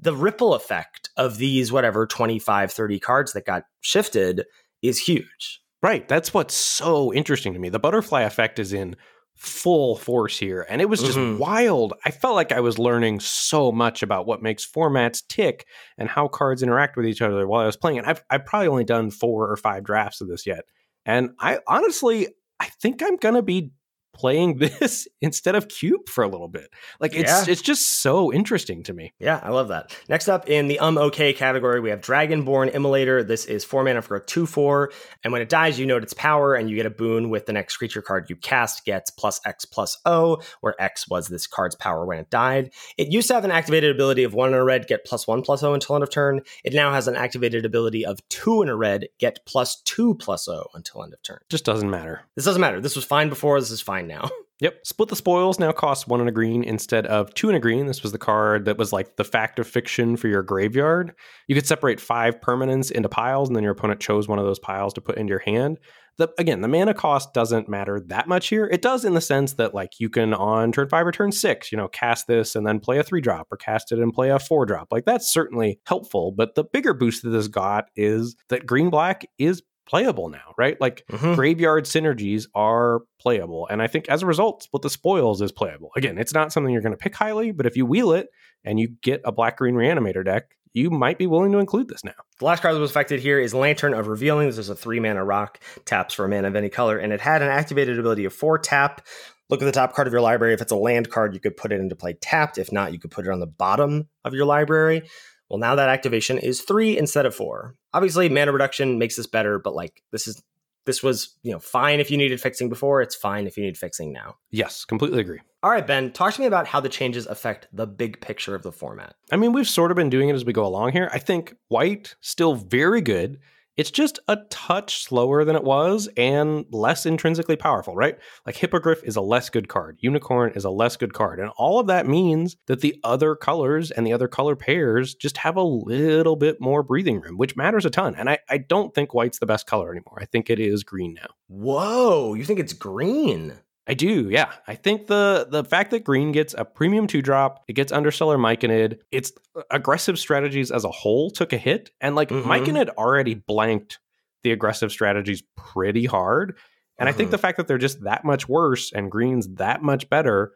the 0.00 0.14
ripple 0.14 0.54
effect 0.54 1.10
of 1.16 1.38
these 1.38 1.70
whatever 1.70 2.06
25 2.06 2.72
30 2.72 2.98
cards 3.00 3.32
that 3.32 3.44
got 3.44 3.64
shifted 3.80 4.44
is 4.82 4.98
huge. 4.98 5.60
Right. 5.82 6.06
That's 6.08 6.34
what's 6.34 6.54
so 6.54 7.12
interesting 7.12 7.54
to 7.54 7.58
me. 7.58 7.70
The 7.70 7.78
butterfly 7.78 8.22
effect 8.22 8.58
is 8.58 8.72
in 8.72 8.96
full 9.40 9.96
force 9.96 10.38
here. 10.38 10.66
And 10.68 10.82
it 10.82 10.88
was 10.90 11.00
just 11.02 11.16
Mhm. 11.16 11.38
wild. 11.38 11.94
I 12.04 12.10
felt 12.10 12.34
like 12.34 12.52
I 12.52 12.60
was 12.60 12.78
learning 12.78 13.20
so 13.20 13.72
much 13.72 14.02
about 14.02 14.26
what 14.26 14.42
makes 14.42 14.66
formats 14.70 15.26
tick 15.26 15.66
and 15.96 16.10
how 16.10 16.28
cards 16.28 16.62
interact 16.62 16.94
with 16.94 17.06
each 17.06 17.22
other 17.22 17.48
while 17.48 17.62
I 17.62 17.64
was 17.64 17.74
playing 17.76 17.96
it. 17.96 18.04
I've, 18.06 18.22
I've 18.28 18.44
probably 18.44 18.68
only 18.68 18.84
done 18.84 19.10
four 19.10 19.50
or 19.50 19.56
five 19.56 19.82
drafts 19.82 20.20
of 20.20 20.28
this 20.28 20.46
yet. 20.46 20.66
And 21.06 21.30
I 21.40 21.60
honestly, 21.66 22.28
I 22.60 22.66
think 22.82 23.02
I'm 23.02 23.16
going 23.16 23.34
to 23.34 23.40
be 23.42 23.72
playing 24.12 24.58
this 24.58 25.06
instead 25.20 25.54
of 25.54 25.68
cube 25.68 26.08
for 26.08 26.24
a 26.24 26.28
little 26.28 26.48
bit. 26.48 26.70
Like 27.00 27.14
it's 27.14 27.30
Yeah. 27.30 27.44
it's 27.52 27.62
just 27.62 28.02
so 28.02 28.32
interesting 28.32 28.82
to 28.84 28.92
me. 28.92 29.12
Yeah, 29.18 29.40
I 29.42 29.50
love 29.50 29.68
that. 29.68 29.96
Next 30.08 30.28
up 30.28 30.48
in 30.48 30.68
the 30.68 30.78
um 30.78 30.98
okay 30.98 31.32
category, 31.32 31.80
we 31.80 31.90
have 31.90 32.00
Dragonborn 32.00 32.72
Immolator. 32.74 33.26
This 33.26 33.44
is 33.46 33.64
four 33.64 33.84
mana 33.84 34.02
for 34.02 34.16
a 34.16 34.24
2 34.24 34.46
4. 34.46 34.92
And 35.24 35.32
when 35.32 35.42
it 35.42 35.48
dies, 35.48 35.78
you 35.78 35.86
note 35.86 36.02
its 36.02 36.14
power 36.14 36.54
and 36.54 36.68
you 36.68 36.76
get 36.76 36.86
a 36.86 36.90
boon 36.90 37.30
with 37.30 37.46
the 37.46 37.52
next 37.52 37.76
creature 37.76 38.02
card 38.02 38.28
you 38.28 38.36
cast 38.36 38.84
gets 38.84 39.10
plus 39.10 39.40
X 39.44 39.64
plus 39.64 39.98
O, 40.04 40.40
where 40.60 40.74
X 40.80 41.08
was 41.08 41.28
this 41.28 41.46
card's 41.46 41.74
power 41.76 42.04
when 42.04 42.18
it 42.18 42.30
died. 42.30 42.70
It 42.98 43.08
used 43.12 43.28
to 43.28 43.34
have 43.34 43.44
an 43.44 43.50
activated 43.50 43.94
ability 43.94 44.24
of 44.24 44.34
one 44.34 44.48
in 44.48 44.54
a 44.54 44.64
red, 44.64 44.86
get 44.86 45.04
plus 45.04 45.26
one 45.26 45.42
plus 45.42 45.62
O 45.62 45.74
until 45.74 45.94
end 45.96 46.02
of 46.04 46.10
turn. 46.10 46.40
It 46.64 46.74
now 46.74 46.92
has 46.92 47.08
an 47.08 47.16
activated 47.16 47.64
ability 47.64 48.04
of 48.04 48.26
two 48.28 48.62
in 48.62 48.68
a 48.68 48.76
red, 48.76 49.06
get 49.18 49.40
plus 49.46 49.80
two 49.82 50.14
plus 50.16 50.48
O 50.48 50.66
until 50.74 51.02
end 51.04 51.12
of 51.14 51.22
turn. 51.22 51.38
Just 51.48 51.64
doesn't 51.64 51.90
matter. 51.90 52.22
This 52.36 52.44
doesn't 52.44 52.60
matter. 52.60 52.80
This 52.80 52.96
was 52.96 53.04
fine 53.04 53.28
before. 53.28 53.60
This 53.60 53.70
is 53.70 53.80
fine 53.80 53.99
now. 54.06 54.30
Yep. 54.60 54.80
Split 54.84 55.08
the 55.08 55.16
spoils 55.16 55.58
now 55.58 55.72
costs 55.72 56.06
one 56.06 56.20
and 56.20 56.28
a 56.28 56.32
green 56.32 56.62
instead 56.62 57.06
of 57.06 57.32
two 57.32 57.48
and 57.48 57.56
a 57.56 57.60
green. 57.60 57.86
This 57.86 58.02
was 58.02 58.12
the 58.12 58.18
card 58.18 58.66
that 58.66 58.76
was 58.76 58.92
like 58.92 59.16
the 59.16 59.24
fact 59.24 59.58
of 59.58 59.66
fiction 59.66 60.16
for 60.16 60.28
your 60.28 60.42
graveyard. 60.42 61.14
You 61.48 61.54
could 61.54 61.66
separate 61.66 61.98
five 61.98 62.40
permanents 62.40 62.90
into 62.90 63.08
piles, 63.08 63.48
and 63.48 63.56
then 63.56 63.62
your 63.62 63.72
opponent 63.72 64.00
chose 64.00 64.28
one 64.28 64.38
of 64.38 64.44
those 64.44 64.58
piles 64.58 64.92
to 64.94 65.00
put 65.00 65.16
into 65.16 65.30
your 65.30 65.38
hand. 65.38 65.78
The, 66.18 66.28
again, 66.36 66.60
the 66.60 66.68
mana 66.68 66.92
cost 66.92 67.32
doesn't 67.32 67.70
matter 67.70 68.02
that 68.08 68.28
much 68.28 68.48
here. 68.48 68.66
It 68.66 68.82
does 68.82 69.06
in 69.06 69.14
the 69.14 69.22
sense 69.22 69.54
that 69.54 69.72
like 69.72 69.98
you 69.98 70.10
can 70.10 70.34
on 70.34 70.72
turn 70.72 70.90
five 70.90 71.06
or 71.06 71.12
turn 71.12 71.32
six, 71.32 71.72
you 71.72 71.78
know, 71.78 71.88
cast 71.88 72.26
this 72.26 72.54
and 72.54 72.66
then 72.66 72.80
play 72.80 72.98
a 72.98 73.02
three 73.02 73.22
drop 73.22 73.46
or 73.50 73.56
cast 73.56 73.90
it 73.90 73.98
and 73.98 74.12
play 74.12 74.28
a 74.28 74.38
four 74.38 74.66
drop. 74.66 74.88
Like 74.90 75.06
that's 75.06 75.32
certainly 75.32 75.80
helpful. 75.86 76.32
But 76.32 76.56
the 76.56 76.64
bigger 76.64 76.92
boost 76.92 77.22
that 77.22 77.30
this 77.30 77.48
got 77.48 77.86
is 77.96 78.36
that 78.50 78.66
green 78.66 78.90
black 78.90 79.24
is 79.38 79.62
playable 79.90 80.28
now, 80.28 80.54
right? 80.56 80.80
Like 80.80 81.04
Mhm. 81.10 81.34
graveyard 81.34 81.84
synergies 81.84 82.46
are 82.54 83.00
playable. 83.20 83.66
And 83.68 83.82
I 83.82 83.88
think 83.88 84.08
as 84.08 84.22
a 84.22 84.26
result, 84.26 84.62
Split 84.62 84.82
the 84.82 84.90
Spoils 84.90 85.42
is 85.42 85.50
playable. 85.52 85.90
Again, 85.96 86.16
it's 86.16 86.32
not 86.32 86.52
something 86.52 86.72
you're 86.72 86.80
going 86.82 86.92
to 86.92 86.96
pick 86.96 87.16
highly, 87.16 87.50
but 87.50 87.66
if 87.66 87.76
you 87.76 87.84
wheel 87.84 88.12
it 88.12 88.28
and 88.64 88.78
you 88.78 88.88
get 89.02 89.20
a 89.24 89.32
black 89.32 89.58
green 89.58 89.74
reanimator 89.74 90.24
deck, 90.24 90.56
you 90.72 90.88
might 90.88 91.18
be 91.18 91.26
willing 91.26 91.50
to 91.50 91.58
include 91.58 91.88
this 91.88 92.04
now. 92.04 92.12
The 92.38 92.44
last 92.44 92.62
card 92.62 92.76
that 92.76 92.80
was 92.80 92.90
affected 92.92 93.18
here 93.18 93.40
is 93.40 93.52
Lantern 93.52 93.92
of 93.92 94.06
Revealing. 94.06 94.46
This 94.46 94.58
is 94.58 94.68
a 94.68 94.76
three 94.76 95.00
mana 95.00 95.24
rock, 95.24 95.58
taps 95.84 96.14
for 96.14 96.24
a 96.24 96.28
mana 96.28 96.46
of 96.46 96.54
any 96.54 96.68
color, 96.68 96.96
and 96.96 97.12
it 97.12 97.20
had 97.20 97.42
an 97.42 97.48
activated 97.48 97.98
ability 97.98 98.24
of 98.24 98.32
four 98.32 98.56
tap. 98.56 99.04
Look 99.48 99.60
at 99.60 99.64
the 99.64 99.72
top 99.72 99.94
card 99.94 100.06
of 100.06 100.12
your 100.12 100.22
library. 100.22 100.54
If 100.54 100.60
it's 100.60 100.70
a 100.70 100.76
land 100.76 101.10
card, 101.10 101.34
you 101.34 101.40
could 101.40 101.56
put 101.56 101.72
it 101.72 101.80
into 101.80 101.96
play 101.96 102.12
tapped. 102.12 102.56
If 102.56 102.70
not, 102.70 102.92
you 102.92 103.00
could 103.00 103.10
put 103.10 103.26
it 103.26 103.32
on 103.32 103.40
the 103.40 103.48
bottom 103.48 104.08
of 104.24 104.32
your 104.32 104.46
library. 104.46 105.02
Well, 105.50 105.58
now 105.58 105.74
that 105.74 105.88
activation 105.88 106.38
is 106.38 106.62
three 106.62 106.96
instead 106.96 107.26
of 107.26 107.34
four. 107.34 107.74
Obviously, 107.92 108.28
mana 108.28 108.52
reduction 108.52 108.98
makes 108.98 109.16
this 109.16 109.26
better, 109.26 109.58
but 109.58 109.74
like 109.74 110.02
this 110.12 110.28
is 110.28 110.42
this 110.86 111.02
was 111.02 111.36
you 111.42 111.52
know 111.52 111.58
fine 111.58 112.00
if 112.00 112.10
you 112.10 112.16
needed 112.16 112.40
fixing 112.40 112.68
before. 112.68 113.02
It's 113.02 113.16
fine 113.16 113.46
if 113.46 113.56
you 113.56 113.64
need 113.64 113.76
fixing 113.76 114.12
now. 114.12 114.36
Yes, 114.50 114.84
completely 114.84 115.20
agree. 115.20 115.40
All 115.62 115.70
right, 115.70 115.86
Ben, 115.86 116.12
talk 116.12 116.32
to 116.34 116.40
me 116.40 116.46
about 116.46 116.66
how 116.66 116.80
the 116.80 116.88
changes 116.88 117.26
affect 117.26 117.68
the 117.72 117.86
big 117.86 118.20
picture 118.20 118.54
of 118.54 118.62
the 118.62 118.72
format. 118.72 119.14
I 119.30 119.36
mean, 119.36 119.52
we've 119.52 119.68
sort 119.68 119.90
of 119.90 119.96
been 119.96 120.08
doing 120.08 120.28
it 120.30 120.34
as 120.34 120.44
we 120.44 120.52
go 120.52 120.64
along 120.64 120.92
here. 120.92 121.10
I 121.12 121.18
think 121.18 121.54
white 121.68 122.14
still 122.20 122.54
very 122.54 123.02
good. 123.02 123.40
It's 123.80 123.90
just 123.90 124.18
a 124.28 124.36
touch 124.50 125.04
slower 125.04 125.42
than 125.42 125.56
it 125.56 125.64
was 125.64 126.06
and 126.14 126.66
less 126.70 127.06
intrinsically 127.06 127.56
powerful, 127.56 127.96
right? 127.96 128.18
Like 128.44 128.56
Hippogriff 128.56 129.02
is 129.04 129.16
a 129.16 129.22
less 129.22 129.48
good 129.48 129.68
card, 129.68 129.96
Unicorn 130.00 130.52
is 130.54 130.66
a 130.66 130.70
less 130.70 130.98
good 130.98 131.14
card. 131.14 131.40
And 131.40 131.48
all 131.56 131.80
of 131.80 131.86
that 131.86 132.06
means 132.06 132.56
that 132.66 132.82
the 132.82 133.00
other 133.02 133.34
colors 133.34 133.90
and 133.90 134.06
the 134.06 134.12
other 134.12 134.28
color 134.28 134.54
pairs 134.54 135.14
just 135.14 135.38
have 135.38 135.56
a 135.56 135.62
little 135.62 136.36
bit 136.36 136.60
more 136.60 136.82
breathing 136.82 137.22
room, 137.22 137.38
which 137.38 137.56
matters 137.56 137.86
a 137.86 137.90
ton. 137.90 138.14
And 138.16 138.28
I, 138.28 138.40
I 138.50 138.58
don't 138.58 138.94
think 138.94 139.14
white's 139.14 139.38
the 139.38 139.46
best 139.46 139.66
color 139.66 139.90
anymore. 139.90 140.18
I 140.20 140.26
think 140.26 140.50
it 140.50 140.60
is 140.60 140.84
green 140.84 141.14
now. 141.14 141.28
Whoa, 141.48 142.34
you 142.34 142.44
think 142.44 142.60
it's 142.60 142.74
green? 142.74 143.60
I 143.90 143.94
do, 143.94 144.30
yeah. 144.30 144.52
I 144.68 144.76
think 144.76 145.08
the 145.08 145.48
the 145.50 145.64
fact 145.64 145.90
that 145.90 146.04
green 146.04 146.30
gets 146.30 146.54
a 146.56 146.64
premium 146.64 147.06
two 147.08 147.22
drop, 147.22 147.64
it 147.66 147.72
gets 147.72 147.90
Undercellar 147.90 148.38
Myconid, 148.38 148.98
its 149.10 149.32
aggressive 149.70 150.18
strategies 150.18 150.70
as 150.70 150.84
a 150.84 150.90
whole 150.90 151.30
took 151.30 151.52
a 151.52 151.56
hit, 151.58 151.90
and 152.00 152.14
like 152.14 152.28
Mhm. 152.28 152.44
Myconid 152.44 152.88
already 152.90 153.34
blanked 153.34 153.98
the 154.44 154.52
aggressive 154.52 154.92
strategies 154.92 155.42
pretty 155.56 156.04
hard. 156.06 156.56
And 156.98 157.08
I 157.08 157.12
think 157.12 157.28
Mhm. 157.28 157.32
the 157.32 157.38
fact 157.38 157.56
that 157.56 157.66
they're 157.66 157.78
just 157.78 158.02
that 158.04 158.24
much 158.24 158.48
worse 158.48 158.92
and 158.92 159.10
green's 159.10 159.48
that 159.56 159.82
much 159.82 160.08
better 160.08 160.52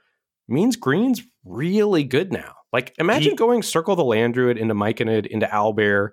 means 0.46 0.76
green's 0.76 1.22
really 1.44 2.04
good 2.04 2.32
now. 2.32 2.54
Like 2.72 2.94
imagine 2.98 3.30
Ye- 3.32 3.36
going 3.36 3.62
Circle 3.62 3.96
the 3.96 4.04
Land 4.04 4.34
Druid 4.34 4.58
into 4.58 4.74
Myconid, 4.74 5.26
into 5.26 5.46
Owlbear, 5.46 6.10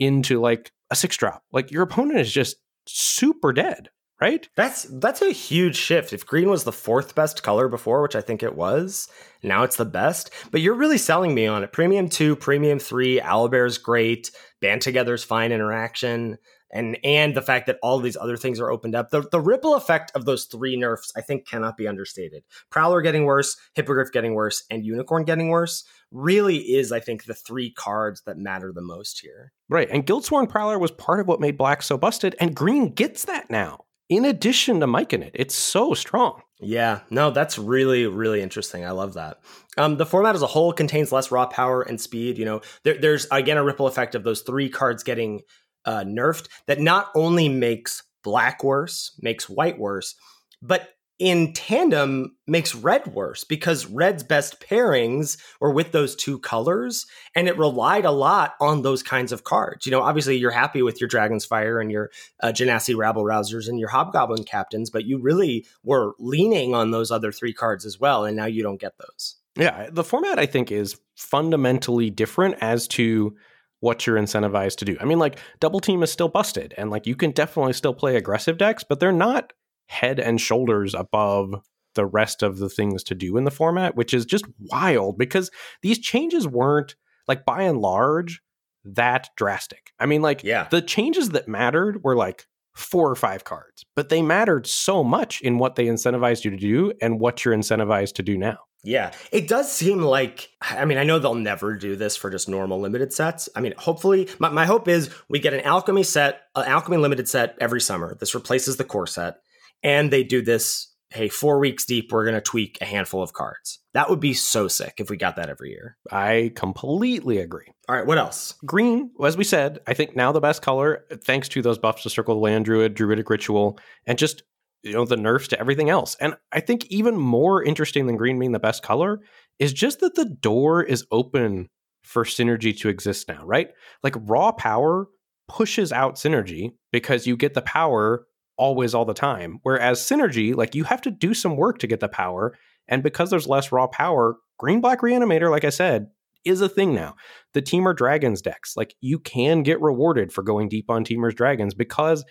into 0.00 0.40
like 0.40 0.72
a 0.90 0.96
six 0.96 1.16
drop. 1.16 1.42
Like 1.52 1.70
your 1.70 1.82
opponent 1.82 2.18
is 2.18 2.32
just 2.32 2.56
super 2.86 3.52
dead, 3.52 3.90
right? 4.20 4.48
That's 4.56 4.84
that's 4.84 5.22
a 5.22 5.32
huge 5.32 5.76
shift. 5.76 6.12
If 6.12 6.26
green 6.26 6.48
was 6.48 6.64
the 6.64 6.72
fourth 6.72 7.14
best 7.14 7.42
color 7.42 7.68
before, 7.68 8.02
which 8.02 8.16
I 8.16 8.20
think 8.20 8.42
it 8.42 8.54
was, 8.54 9.08
now 9.42 9.62
it's 9.62 9.76
the 9.76 9.84
best. 9.84 10.30
But 10.50 10.60
you're 10.60 10.74
really 10.74 10.98
selling 10.98 11.34
me 11.34 11.46
on 11.46 11.64
it. 11.64 11.72
Premium 11.72 12.08
two, 12.08 12.36
premium 12.36 12.78
three, 12.78 13.20
Owlbear's 13.20 13.78
great, 13.78 14.30
band 14.60 14.82
together's 14.82 15.24
fine 15.24 15.52
interaction, 15.52 16.38
and 16.72 16.98
and 17.04 17.34
the 17.34 17.42
fact 17.42 17.66
that 17.66 17.78
all 17.82 17.98
these 17.98 18.16
other 18.16 18.36
things 18.36 18.60
are 18.60 18.70
opened 18.70 18.94
up. 18.94 19.10
The 19.10 19.22
the 19.30 19.40
ripple 19.40 19.74
effect 19.74 20.12
of 20.14 20.24
those 20.24 20.44
three 20.44 20.76
nerfs, 20.76 21.12
I 21.16 21.20
think, 21.20 21.46
cannot 21.46 21.76
be 21.76 21.88
understated. 21.88 22.44
Prowler 22.70 23.02
getting 23.02 23.24
worse, 23.24 23.56
Hippogriff 23.74 24.12
getting 24.12 24.34
worse, 24.34 24.64
and 24.70 24.84
Unicorn 24.84 25.24
getting 25.24 25.48
worse 25.48 25.84
really 26.10 26.58
is, 26.58 26.92
I 26.92 27.00
think, 27.00 27.24
the 27.24 27.34
three 27.34 27.72
cards 27.72 28.22
that 28.22 28.38
matter 28.38 28.72
the 28.72 28.80
most 28.80 29.20
here. 29.20 29.52
Right. 29.68 29.88
And 29.90 30.06
Guildsworn 30.06 30.46
Prowler 30.46 30.78
was 30.78 30.92
part 30.92 31.18
of 31.18 31.26
what 31.26 31.40
made 31.40 31.58
black 31.58 31.82
so 31.82 31.98
busted, 31.98 32.36
and 32.38 32.54
green 32.54 32.90
gets 32.94 33.24
that 33.24 33.50
now. 33.50 33.84
In 34.08 34.24
addition 34.26 34.80
to 34.80 34.86
Myconid. 34.86 35.30
it's 35.34 35.54
so 35.54 35.94
strong. 35.94 36.42
Yeah, 36.60 37.00
no, 37.10 37.30
that's 37.30 37.58
really, 37.58 38.06
really 38.06 38.42
interesting. 38.42 38.84
I 38.84 38.90
love 38.90 39.14
that. 39.14 39.40
Um, 39.76 39.96
the 39.96 40.06
format 40.06 40.34
as 40.34 40.42
a 40.42 40.46
whole 40.46 40.72
contains 40.72 41.10
less 41.10 41.30
raw 41.30 41.46
power 41.46 41.82
and 41.82 42.00
speed. 42.00 42.38
You 42.38 42.44
know, 42.44 42.60
there, 42.84 42.98
there's 42.98 43.26
again 43.30 43.56
a 43.56 43.64
ripple 43.64 43.86
effect 43.86 44.14
of 44.14 44.22
those 44.22 44.42
three 44.42 44.68
cards 44.68 45.02
getting 45.02 45.40
uh, 45.84 46.04
nerfed 46.04 46.48
that 46.66 46.80
not 46.80 47.10
only 47.14 47.48
makes 47.48 48.02
black 48.22 48.62
worse, 48.62 49.18
makes 49.20 49.48
white 49.48 49.78
worse, 49.78 50.14
but 50.62 50.93
in 51.18 51.52
tandem 51.52 52.36
makes 52.46 52.74
red 52.74 53.06
worse 53.14 53.44
because 53.44 53.86
red's 53.86 54.24
best 54.24 54.60
pairings 54.60 55.38
were 55.60 55.70
with 55.70 55.92
those 55.92 56.16
two 56.16 56.40
colors 56.40 57.06
and 57.36 57.46
it 57.46 57.56
relied 57.56 58.04
a 58.04 58.10
lot 58.10 58.54
on 58.60 58.82
those 58.82 59.02
kinds 59.02 59.30
of 59.30 59.44
cards. 59.44 59.86
You 59.86 59.92
know, 59.92 60.02
obviously 60.02 60.36
you're 60.36 60.50
happy 60.50 60.82
with 60.82 61.00
your 61.00 61.08
Dragon's 61.08 61.44
Fire 61.44 61.80
and 61.80 61.90
your 61.90 62.10
uh, 62.42 62.48
Genasi 62.48 62.96
Rabble 62.96 63.22
Rousers 63.22 63.68
and 63.68 63.78
your 63.78 63.90
Hobgoblin 63.90 64.44
Captains, 64.44 64.90
but 64.90 65.04
you 65.04 65.18
really 65.18 65.66
were 65.84 66.14
leaning 66.18 66.74
on 66.74 66.90
those 66.90 67.12
other 67.12 67.30
three 67.30 67.52
cards 67.52 67.86
as 67.86 68.00
well, 68.00 68.24
and 68.24 68.36
now 68.36 68.46
you 68.46 68.62
don't 68.62 68.80
get 68.80 68.98
those. 68.98 69.36
Yeah. 69.56 69.88
The 69.90 70.04
format, 70.04 70.40
I 70.40 70.46
think, 70.46 70.72
is 70.72 70.98
fundamentally 71.14 72.10
different 72.10 72.56
as 72.60 72.88
to 72.88 73.36
what 73.78 74.06
you're 74.06 74.16
incentivized 74.16 74.76
to 74.76 74.84
do. 74.84 74.96
I 75.00 75.04
mean, 75.04 75.18
like, 75.18 75.38
Double 75.60 75.78
Team 75.78 76.02
is 76.02 76.10
still 76.10 76.28
busted, 76.28 76.74
and 76.76 76.90
like, 76.90 77.06
you 77.06 77.14
can 77.14 77.30
definitely 77.30 77.74
still 77.74 77.94
play 77.94 78.16
aggressive 78.16 78.58
decks, 78.58 78.82
but 78.82 78.98
they're 78.98 79.12
not 79.12 79.52
head 79.86 80.18
and 80.18 80.40
shoulders 80.40 80.94
above 80.94 81.54
the 81.94 82.06
rest 82.06 82.42
of 82.42 82.58
the 82.58 82.68
things 82.68 83.04
to 83.04 83.14
do 83.14 83.36
in 83.36 83.44
the 83.44 83.50
format, 83.50 83.94
which 83.94 84.12
is 84.12 84.24
just 84.24 84.44
wild 84.58 85.16
because 85.16 85.50
these 85.82 85.98
changes 85.98 86.46
weren't 86.48 86.96
like 87.28 87.44
by 87.44 87.62
and 87.62 87.78
large 87.80 88.42
that 88.84 89.30
drastic. 89.36 89.92
I 89.98 90.06
mean, 90.06 90.20
like 90.22 90.42
Yeah. 90.44 90.66
the 90.70 90.82
changes 90.82 91.30
that 91.30 91.48
mattered 91.48 92.02
were 92.02 92.16
like 92.16 92.46
four 92.74 93.08
or 93.08 93.14
five 93.14 93.44
cards, 93.44 93.84
but 93.94 94.08
they 94.08 94.20
mattered 94.20 94.66
so 94.66 95.04
much 95.04 95.40
in 95.40 95.58
what 95.58 95.76
they 95.76 95.86
incentivized 95.86 96.44
you 96.44 96.50
to 96.50 96.56
do 96.56 96.92
and 97.00 97.20
what 97.20 97.44
you're 97.44 97.54
incentivized 97.56 98.14
to 98.14 98.22
do 98.22 98.36
now. 98.36 98.58
Yeah, 98.82 99.12
it 99.32 99.48
does 99.48 99.72
seem 99.72 100.02
like, 100.02 100.50
I 100.60 100.84
mean, 100.84 100.98
I 100.98 101.04
know 101.04 101.18
they'll 101.18 101.34
never 101.34 101.74
do 101.74 101.96
this 101.96 102.16
for 102.16 102.28
just 102.28 102.50
normal 102.50 102.80
limited 102.80 103.14
sets. 103.14 103.48
I 103.56 103.60
mean, 103.60 103.72
hopefully, 103.78 104.28
my, 104.38 104.50
my 104.50 104.66
hope 104.66 104.88
is 104.88 105.08
we 105.30 105.38
get 105.38 105.54
an 105.54 105.60
alchemy 105.62 106.02
set, 106.02 106.42
an 106.54 106.66
alchemy 106.66 106.98
limited 106.98 107.26
set 107.26 107.56
every 107.60 107.80
summer. 107.80 108.14
This 108.20 108.34
replaces 108.34 108.76
the 108.76 108.84
core 108.84 109.06
set. 109.06 109.38
And 109.84 110.10
they 110.10 110.24
do 110.24 110.42
this, 110.42 110.92
hey, 111.10 111.28
four 111.28 111.60
weeks 111.60 111.84
deep, 111.84 112.10
we're 112.10 112.24
going 112.24 112.34
to 112.34 112.40
tweak 112.40 112.78
a 112.80 112.86
handful 112.86 113.22
of 113.22 113.34
cards. 113.34 113.78
That 113.92 114.10
would 114.10 114.18
be 114.18 114.34
so 114.34 114.66
sick 114.66 114.94
if 114.98 115.10
we 115.10 115.16
got 115.16 115.36
that 115.36 115.50
every 115.50 115.70
year. 115.70 115.96
I 116.10 116.50
completely 116.56 117.38
agree. 117.38 117.66
All 117.88 117.94
right, 117.94 118.06
what 118.06 118.18
else? 118.18 118.54
Green, 118.64 119.10
as 119.22 119.36
we 119.36 119.44
said, 119.44 119.78
I 119.86 119.94
think 119.94 120.16
now 120.16 120.32
the 120.32 120.40
best 120.40 120.62
color, 120.62 121.04
thanks 121.22 121.48
to 121.50 121.62
those 121.62 121.78
buffs 121.78 122.02
to 122.02 122.10
Circle 122.10 122.34
the 122.34 122.40
Land 122.40 122.64
Druid, 122.64 122.94
Druidic 122.94 123.30
Ritual, 123.30 123.78
and 124.06 124.18
just 124.18 124.42
you 124.82 124.92
know 124.92 125.04
the 125.04 125.16
nerfs 125.16 125.48
to 125.48 125.58
everything 125.58 125.88
else. 125.90 126.16
And 126.20 126.36
I 126.52 126.60
think 126.60 126.86
even 126.86 127.16
more 127.16 127.62
interesting 127.62 128.06
than 128.06 128.16
green 128.16 128.38
being 128.38 128.52
the 128.52 128.58
best 128.58 128.82
color 128.82 129.20
is 129.58 129.72
just 129.72 130.00
that 130.00 130.14
the 130.14 130.26
door 130.26 130.82
is 130.82 131.06
open 131.10 131.68
for 132.02 132.24
synergy 132.24 132.76
to 132.78 132.88
exist 132.88 133.28
now, 133.28 133.44
right? 133.44 133.70
Like 134.02 134.14
raw 134.18 134.52
power 134.52 135.08
pushes 135.48 135.90
out 135.92 136.16
synergy 136.16 136.72
because 136.92 137.26
you 137.26 137.36
get 137.36 137.54
the 137.54 137.62
power 137.62 138.26
always 138.56 138.94
all 138.94 139.04
the 139.04 139.14
time. 139.14 139.60
Whereas 139.62 140.00
synergy, 140.00 140.54
like 140.54 140.74
you 140.74 140.84
have 140.84 141.02
to 141.02 141.10
do 141.10 141.34
some 141.34 141.56
work 141.56 141.78
to 141.78 141.86
get 141.86 142.00
the 142.00 142.08
power. 142.08 142.56
And 142.88 143.02
because 143.02 143.30
there's 143.30 143.46
less 143.46 143.72
raw 143.72 143.86
power, 143.86 144.36
green 144.58 144.80
black 144.80 145.00
reanimator, 145.00 145.50
like 145.50 145.64
I 145.64 145.70
said, 145.70 146.08
is 146.44 146.60
a 146.60 146.68
thing 146.68 146.94
now. 146.94 147.14
The 147.54 147.62
Temur 147.62 147.96
Dragons 147.96 148.42
decks, 148.42 148.76
like 148.76 148.94
you 149.00 149.18
can 149.18 149.62
get 149.62 149.80
rewarded 149.80 150.32
for 150.32 150.42
going 150.42 150.68
deep 150.68 150.90
on 150.90 151.04
Temur's 151.04 151.34
Dragons 151.34 151.74
because 151.74 152.24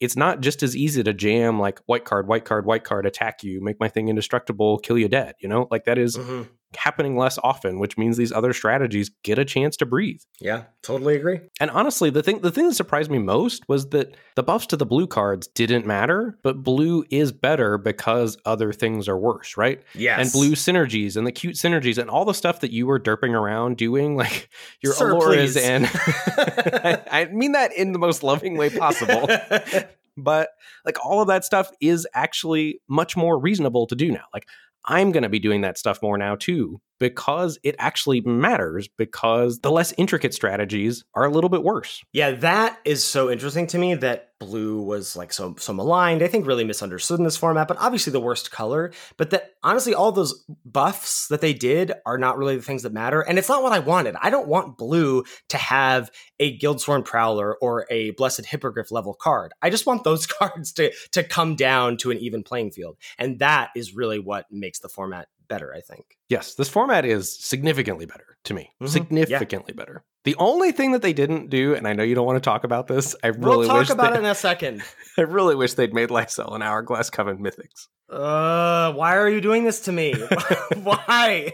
it's 0.00 0.16
not 0.16 0.40
just 0.40 0.62
as 0.62 0.76
easy 0.76 1.02
to 1.02 1.14
jam 1.14 1.58
like 1.58 1.80
white 1.86 2.04
card, 2.04 2.28
white 2.28 2.44
card, 2.44 2.66
white 2.66 2.84
card, 2.84 3.06
attack 3.06 3.42
you, 3.42 3.62
make 3.62 3.80
my 3.80 3.88
thing 3.88 4.08
indestructible, 4.08 4.78
kill 4.78 4.98
you 4.98 5.08
dead. 5.08 5.34
You 5.40 5.48
know, 5.48 5.68
like 5.70 5.84
that 5.84 5.98
is 5.98 6.16
Mm-hmm. 6.16 6.42
Happening 6.76 7.16
less 7.16 7.38
often, 7.42 7.78
which 7.78 7.96
means 7.98 8.16
these 8.16 8.32
other 8.32 8.52
strategies 8.52 9.10
get 9.22 9.38
a 9.38 9.44
chance 9.44 9.76
to 9.78 9.86
breathe. 9.86 10.20
Yeah, 10.40 10.64
totally 10.82 11.16
agree. 11.16 11.40
And 11.60 11.70
honestly, 11.70 12.10
the 12.10 12.22
thing 12.22 12.40
the 12.40 12.50
thing 12.50 12.68
that 12.68 12.74
surprised 12.74 13.10
me 13.10 13.18
most 13.18 13.64
was 13.68 13.90
that 13.90 14.16
the 14.36 14.42
buffs 14.42 14.66
to 14.68 14.76
the 14.76 14.86
blue 14.86 15.06
cards 15.06 15.46
didn't 15.48 15.86
matter, 15.86 16.38
but 16.42 16.62
blue 16.62 17.04
is 17.10 17.32
better 17.32 17.78
because 17.78 18.36
other 18.44 18.72
things 18.72 19.08
are 19.08 19.18
worse, 19.18 19.56
right? 19.56 19.82
Yes. 19.94 20.20
And 20.20 20.32
blue 20.32 20.52
synergies 20.52 21.16
and 21.16 21.26
the 21.26 21.32
cute 21.32 21.56
synergies 21.56 21.98
and 21.98 22.10
all 22.10 22.24
the 22.24 22.34
stuff 22.34 22.60
that 22.60 22.72
you 22.72 22.86
were 22.86 23.00
derping 23.00 23.32
around 23.32 23.76
doing, 23.76 24.16
like 24.16 24.48
your 24.82 24.94
Sir, 24.94 25.12
Aloras 25.12 25.60
and 25.60 25.86
I, 27.10 27.22
I 27.22 27.24
mean 27.26 27.52
that 27.52 27.72
in 27.72 27.92
the 27.92 27.98
most 27.98 28.22
loving 28.22 28.56
way 28.56 28.70
possible. 28.70 29.28
but 30.16 30.50
like 30.84 31.04
all 31.04 31.20
of 31.20 31.28
that 31.28 31.44
stuff 31.44 31.70
is 31.80 32.06
actually 32.14 32.80
much 32.88 33.16
more 33.16 33.38
reasonable 33.38 33.86
to 33.86 33.94
do 33.94 34.10
now. 34.10 34.24
Like 34.32 34.46
I'm 34.86 35.12
going 35.12 35.22
to 35.22 35.28
be 35.28 35.38
doing 35.38 35.62
that 35.62 35.78
stuff 35.78 36.02
more 36.02 36.18
now 36.18 36.36
too 36.36 36.80
because 36.98 37.58
it 37.62 37.74
actually 37.78 38.20
matters 38.20 38.88
because 38.96 39.58
the 39.60 39.70
less 39.70 39.92
intricate 39.96 40.34
strategies 40.34 41.04
are 41.14 41.24
a 41.24 41.30
little 41.30 41.50
bit 41.50 41.62
worse. 41.62 42.02
Yeah, 42.12 42.32
that 42.32 42.78
is 42.84 43.04
so 43.04 43.30
interesting 43.30 43.66
to 43.68 43.78
me 43.78 43.94
that 43.94 44.30
blue 44.40 44.82
was 44.82 45.16
like 45.16 45.32
so 45.32 45.54
so 45.58 45.72
maligned. 45.72 46.22
I 46.22 46.28
think 46.28 46.46
really 46.46 46.64
misunderstood 46.64 47.18
in 47.18 47.24
this 47.24 47.36
format, 47.36 47.68
but 47.68 47.78
obviously 47.78 48.12
the 48.12 48.20
worst 48.20 48.50
color. 48.50 48.92
But 49.16 49.30
that 49.30 49.52
honestly, 49.62 49.94
all 49.94 50.12
those 50.12 50.44
buffs 50.64 51.28
that 51.28 51.40
they 51.40 51.52
did 51.52 51.92
are 52.06 52.18
not 52.18 52.38
really 52.38 52.56
the 52.56 52.62
things 52.62 52.82
that 52.82 52.92
matter. 52.92 53.20
And 53.20 53.38
it's 53.38 53.48
not 53.48 53.62
what 53.62 53.72
I 53.72 53.78
wanted. 53.78 54.16
I 54.20 54.30
don't 54.30 54.48
want 54.48 54.76
blue 54.76 55.24
to 55.48 55.56
have 55.56 56.10
a 56.38 56.56
Guildsworn 56.56 57.02
Prowler 57.02 57.56
or 57.56 57.86
a 57.90 58.10
Blessed 58.12 58.46
Hippogriff 58.46 58.90
level 58.90 59.14
card. 59.14 59.52
I 59.62 59.70
just 59.70 59.86
want 59.86 60.04
those 60.04 60.26
cards 60.26 60.72
to 60.74 60.92
to 61.12 61.22
come 61.22 61.56
down 61.56 61.96
to 61.98 62.10
an 62.10 62.18
even 62.18 62.42
playing 62.42 62.72
field. 62.72 62.96
And 63.18 63.38
that 63.38 63.70
is 63.76 63.94
really 63.94 64.18
what 64.18 64.46
makes 64.50 64.80
the 64.80 64.88
format 64.88 65.28
better, 65.48 65.72
I 65.74 65.80
think. 65.80 66.04
Yes, 66.28 66.54
this 66.54 66.68
format 66.68 67.04
is 67.04 67.36
significantly 67.44 68.06
better 68.06 68.36
to 68.44 68.54
me. 68.54 68.70
Mhm, 68.82 68.88
Significantly 68.88 69.72
better. 69.72 70.04
The 70.24 70.36
only 70.38 70.72
thing 70.72 70.92
that 70.92 71.02
they 71.02 71.12
didn't 71.12 71.50
do, 71.50 71.74
and 71.74 71.86
I 71.86 71.92
know 71.92 72.02
you 72.02 72.14
don't 72.14 72.26
want 72.26 72.36
to 72.42 72.46
talk 72.48 72.64
about 72.64 72.86
this, 72.86 73.14
I 73.22 73.28
really 73.28 73.58
we'll 73.58 73.68
talk 73.68 73.78
wish 73.80 73.90
about 73.90 74.12
they- 74.12 74.18
it 74.18 74.24
in 74.24 74.26
a 74.26 74.34
second. 74.34 74.82
I 75.18 75.22
really 75.22 75.54
wish 75.54 75.74
they'd 75.74 75.94
made 75.94 76.08
Lae'zel 76.10 76.54
an 76.54 76.62
Hourglass 76.62 77.10
Coven 77.10 77.38
Mythics. 77.38 77.88
Uh, 78.10 78.92
why 78.92 79.16
are 79.16 79.28
you 79.28 79.40
doing 79.40 79.64
this 79.64 79.80
to 79.80 79.92
me? 79.92 80.14
why? 80.82 81.52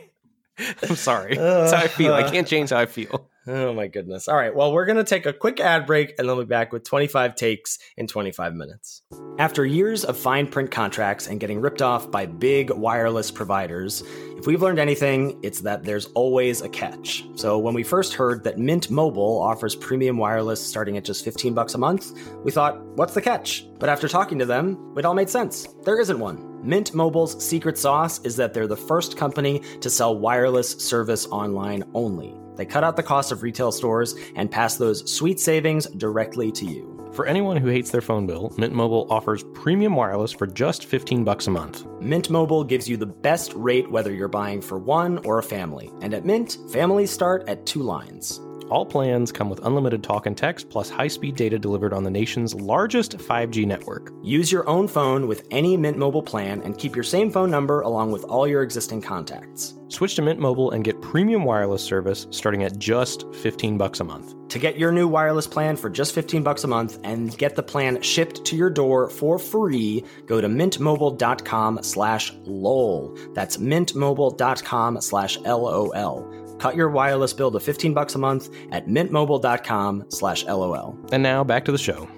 I'm 0.82 0.96
sorry. 0.96 1.36
That's 1.36 1.72
how 1.72 1.78
I 1.82 1.88
feel. 1.88 2.12
I 2.12 2.28
can't 2.30 2.46
change 2.46 2.70
how 2.70 2.78
I 2.78 2.86
feel. 2.86 3.29
Oh 3.46 3.72
my 3.72 3.86
goodness. 3.86 4.28
All 4.28 4.36
right. 4.36 4.54
Well, 4.54 4.72
we're 4.72 4.84
going 4.84 4.98
to 4.98 5.04
take 5.04 5.24
a 5.24 5.32
quick 5.32 5.60
ad 5.60 5.86
break 5.86 6.10
and 6.18 6.28
then 6.28 6.36
we'll 6.36 6.44
be 6.44 6.48
back 6.48 6.72
with 6.72 6.84
25 6.84 7.34
takes 7.34 7.78
in 7.96 8.06
25 8.06 8.54
minutes. 8.54 9.02
After 9.38 9.64
years 9.64 10.04
of 10.04 10.18
fine 10.18 10.46
print 10.46 10.70
contracts 10.70 11.26
and 11.26 11.40
getting 11.40 11.60
ripped 11.60 11.80
off 11.80 12.10
by 12.10 12.26
big 12.26 12.70
wireless 12.70 13.30
providers, 13.30 14.02
if 14.36 14.46
we've 14.46 14.60
learned 14.60 14.78
anything, 14.78 15.40
it's 15.42 15.60
that 15.62 15.84
there's 15.84 16.06
always 16.06 16.60
a 16.60 16.68
catch. 16.68 17.24
So 17.34 17.58
when 17.58 17.72
we 17.72 17.82
first 17.82 18.12
heard 18.12 18.44
that 18.44 18.58
Mint 18.58 18.90
Mobile 18.90 19.40
offers 19.40 19.74
premium 19.74 20.18
wireless 20.18 20.64
starting 20.64 20.98
at 20.98 21.04
just 21.04 21.24
15 21.24 21.54
bucks 21.54 21.74
a 21.74 21.78
month, 21.78 22.12
we 22.44 22.50
thought, 22.50 22.78
what's 22.96 23.14
the 23.14 23.22
catch? 23.22 23.66
But 23.78 23.88
after 23.88 24.06
talking 24.06 24.38
to 24.38 24.46
them, 24.46 24.94
it 24.98 25.06
all 25.06 25.14
made 25.14 25.30
sense. 25.30 25.66
There 25.84 25.98
isn't 25.98 26.18
one. 26.18 26.46
Mint 26.62 26.94
Mobile's 26.94 27.42
secret 27.42 27.78
sauce 27.78 28.20
is 28.20 28.36
that 28.36 28.52
they're 28.52 28.66
the 28.66 28.76
first 28.76 29.16
company 29.16 29.62
to 29.80 29.88
sell 29.88 30.18
wireless 30.18 30.72
service 30.72 31.26
online 31.28 31.84
only. 31.94 32.34
They 32.60 32.66
cut 32.66 32.84
out 32.84 32.96
the 32.96 33.02
cost 33.02 33.32
of 33.32 33.42
retail 33.42 33.72
stores 33.72 34.14
and 34.36 34.50
pass 34.50 34.76
those 34.76 35.10
sweet 35.10 35.40
savings 35.40 35.86
directly 35.96 36.52
to 36.52 36.66
you. 36.66 37.10
For 37.14 37.24
anyone 37.24 37.56
who 37.56 37.68
hates 37.68 37.90
their 37.90 38.02
phone 38.02 38.26
bill, 38.26 38.52
Mint 38.58 38.74
Mobile 38.74 39.06
offers 39.08 39.44
premium 39.54 39.96
wireless 39.96 40.30
for 40.30 40.46
just 40.46 40.84
15 40.84 41.24
bucks 41.24 41.46
a 41.46 41.50
month. 41.50 41.86
Mint 42.02 42.28
Mobile 42.28 42.62
gives 42.64 42.86
you 42.86 42.98
the 42.98 43.06
best 43.06 43.54
rate 43.54 43.90
whether 43.90 44.12
you're 44.12 44.28
buying 44.28 44.60
for 44.60 44.78
one 44.78 45.24
or 45.24 45.38
a 45.38 45.42
family. 45.42 45.90
And 46.02 46.12
at 46.12 46.26
Mint, 46.26 46.58
families 46.70 47.10
start 47.10 47.48
at 47.48 47.64
two 47.64 47.82
lines. 47.82 48.42
All 48.70 48.86
plans 48.86 49.32
come 49.32 49.50
with 49.50 49.64
unlimited 49.64 50.04
talk 50.04 50.26
and 50.26 50.36
text 50.36 50.70
plus 50.70 50.88
high-speed 50.88 51.34
data 51.34 51.58
delivered 51.58 51.92
on 51.92 52.04
the 52.04 52.10
nation's 52.10 52.54
largest 52.54 53.18
5G 53.18 53.66
network. 53.66 54.12
Use 54.22 54.52
your 54.52 54.68
own 54.68 54.86
phone 54.86 55.26
with 55.26 55.44
any 55.50 55.76
Mint 55.76 55.96
Mobile 55.96 56.22
plan 56.22 56.62
and 56.62 56.78
keep 56.78 56.94
your 56.94 57.02
same 57.02 57.30
phone 57.30 57.50
number 57.50 57.80
along 57.80 58.12
with 58.12 58.22
all 58.24 58.46
your 58.46 58.62
existing 58.62 59.00
contacts. 59.02 59.74
Switch 59.88 60.14
to 60.14 60.22
Mint 60.22 60.38
Mobile 60.38 60.70
and 60.70 60.84
get 60.84 61.02
premium 61.02 61.44
wireless 61.44 61.82
service 61.82 62.28
starting 62.30 62.62
at 62.62 62.78
just 62.78 63.24
15 63.34 63.76
bucks 63.76 63.98
a 63.98 64.04
month. 64.04 64.36
To 64.50 64.58
get 64.60 64.76
your 64.76 64.92
new 64.92 65.08
wireless 65.08 65.48
plan 65.48 65.76
for 65.76 65.90
just 65.90 66.14
15 66.14 66.44
bucks 66.44 66.62
a 66.62 66.68
month 66.68 67.00
and 67.02 67.36
get 67.38 67.56
the 67.56 67.62
plan 67.62 68.00
shipped 68.02 68.44
to 68.44 68.56
your 68.56 68.70
door 68.70 69.08
for 69.08 69.36
free, 69.38 70.04
go 70.26 70.40
to 70.40 70.48
mintmobile.com 70.48 71.82
slash 71.82 72.32
lol. 72.44 73.16
That's 73.34 73.56
mintmobile.com 73.56 75.00
slash 75.00 75.38
LOL. 75.38 76.39
Cut 76.60 76.76
your 76.76 76.90
wireless 76.90 77.32
bill 77.32 77.50
to 77.50 77.58
15 77.58 77.94
bucks 77.94 78.14
a 78.14 78.18
month 78.18 78.54
at 78.70 78.86
mintmobile.com 78.86 80.04
slash 80.10 80.44
LOL. 80.44 80.96
And 81.10 81.22
now 81.22 81.42
back 81.42 81.64
to 81.64 81.72
the 81.72 81.78
show. 81.78 82.08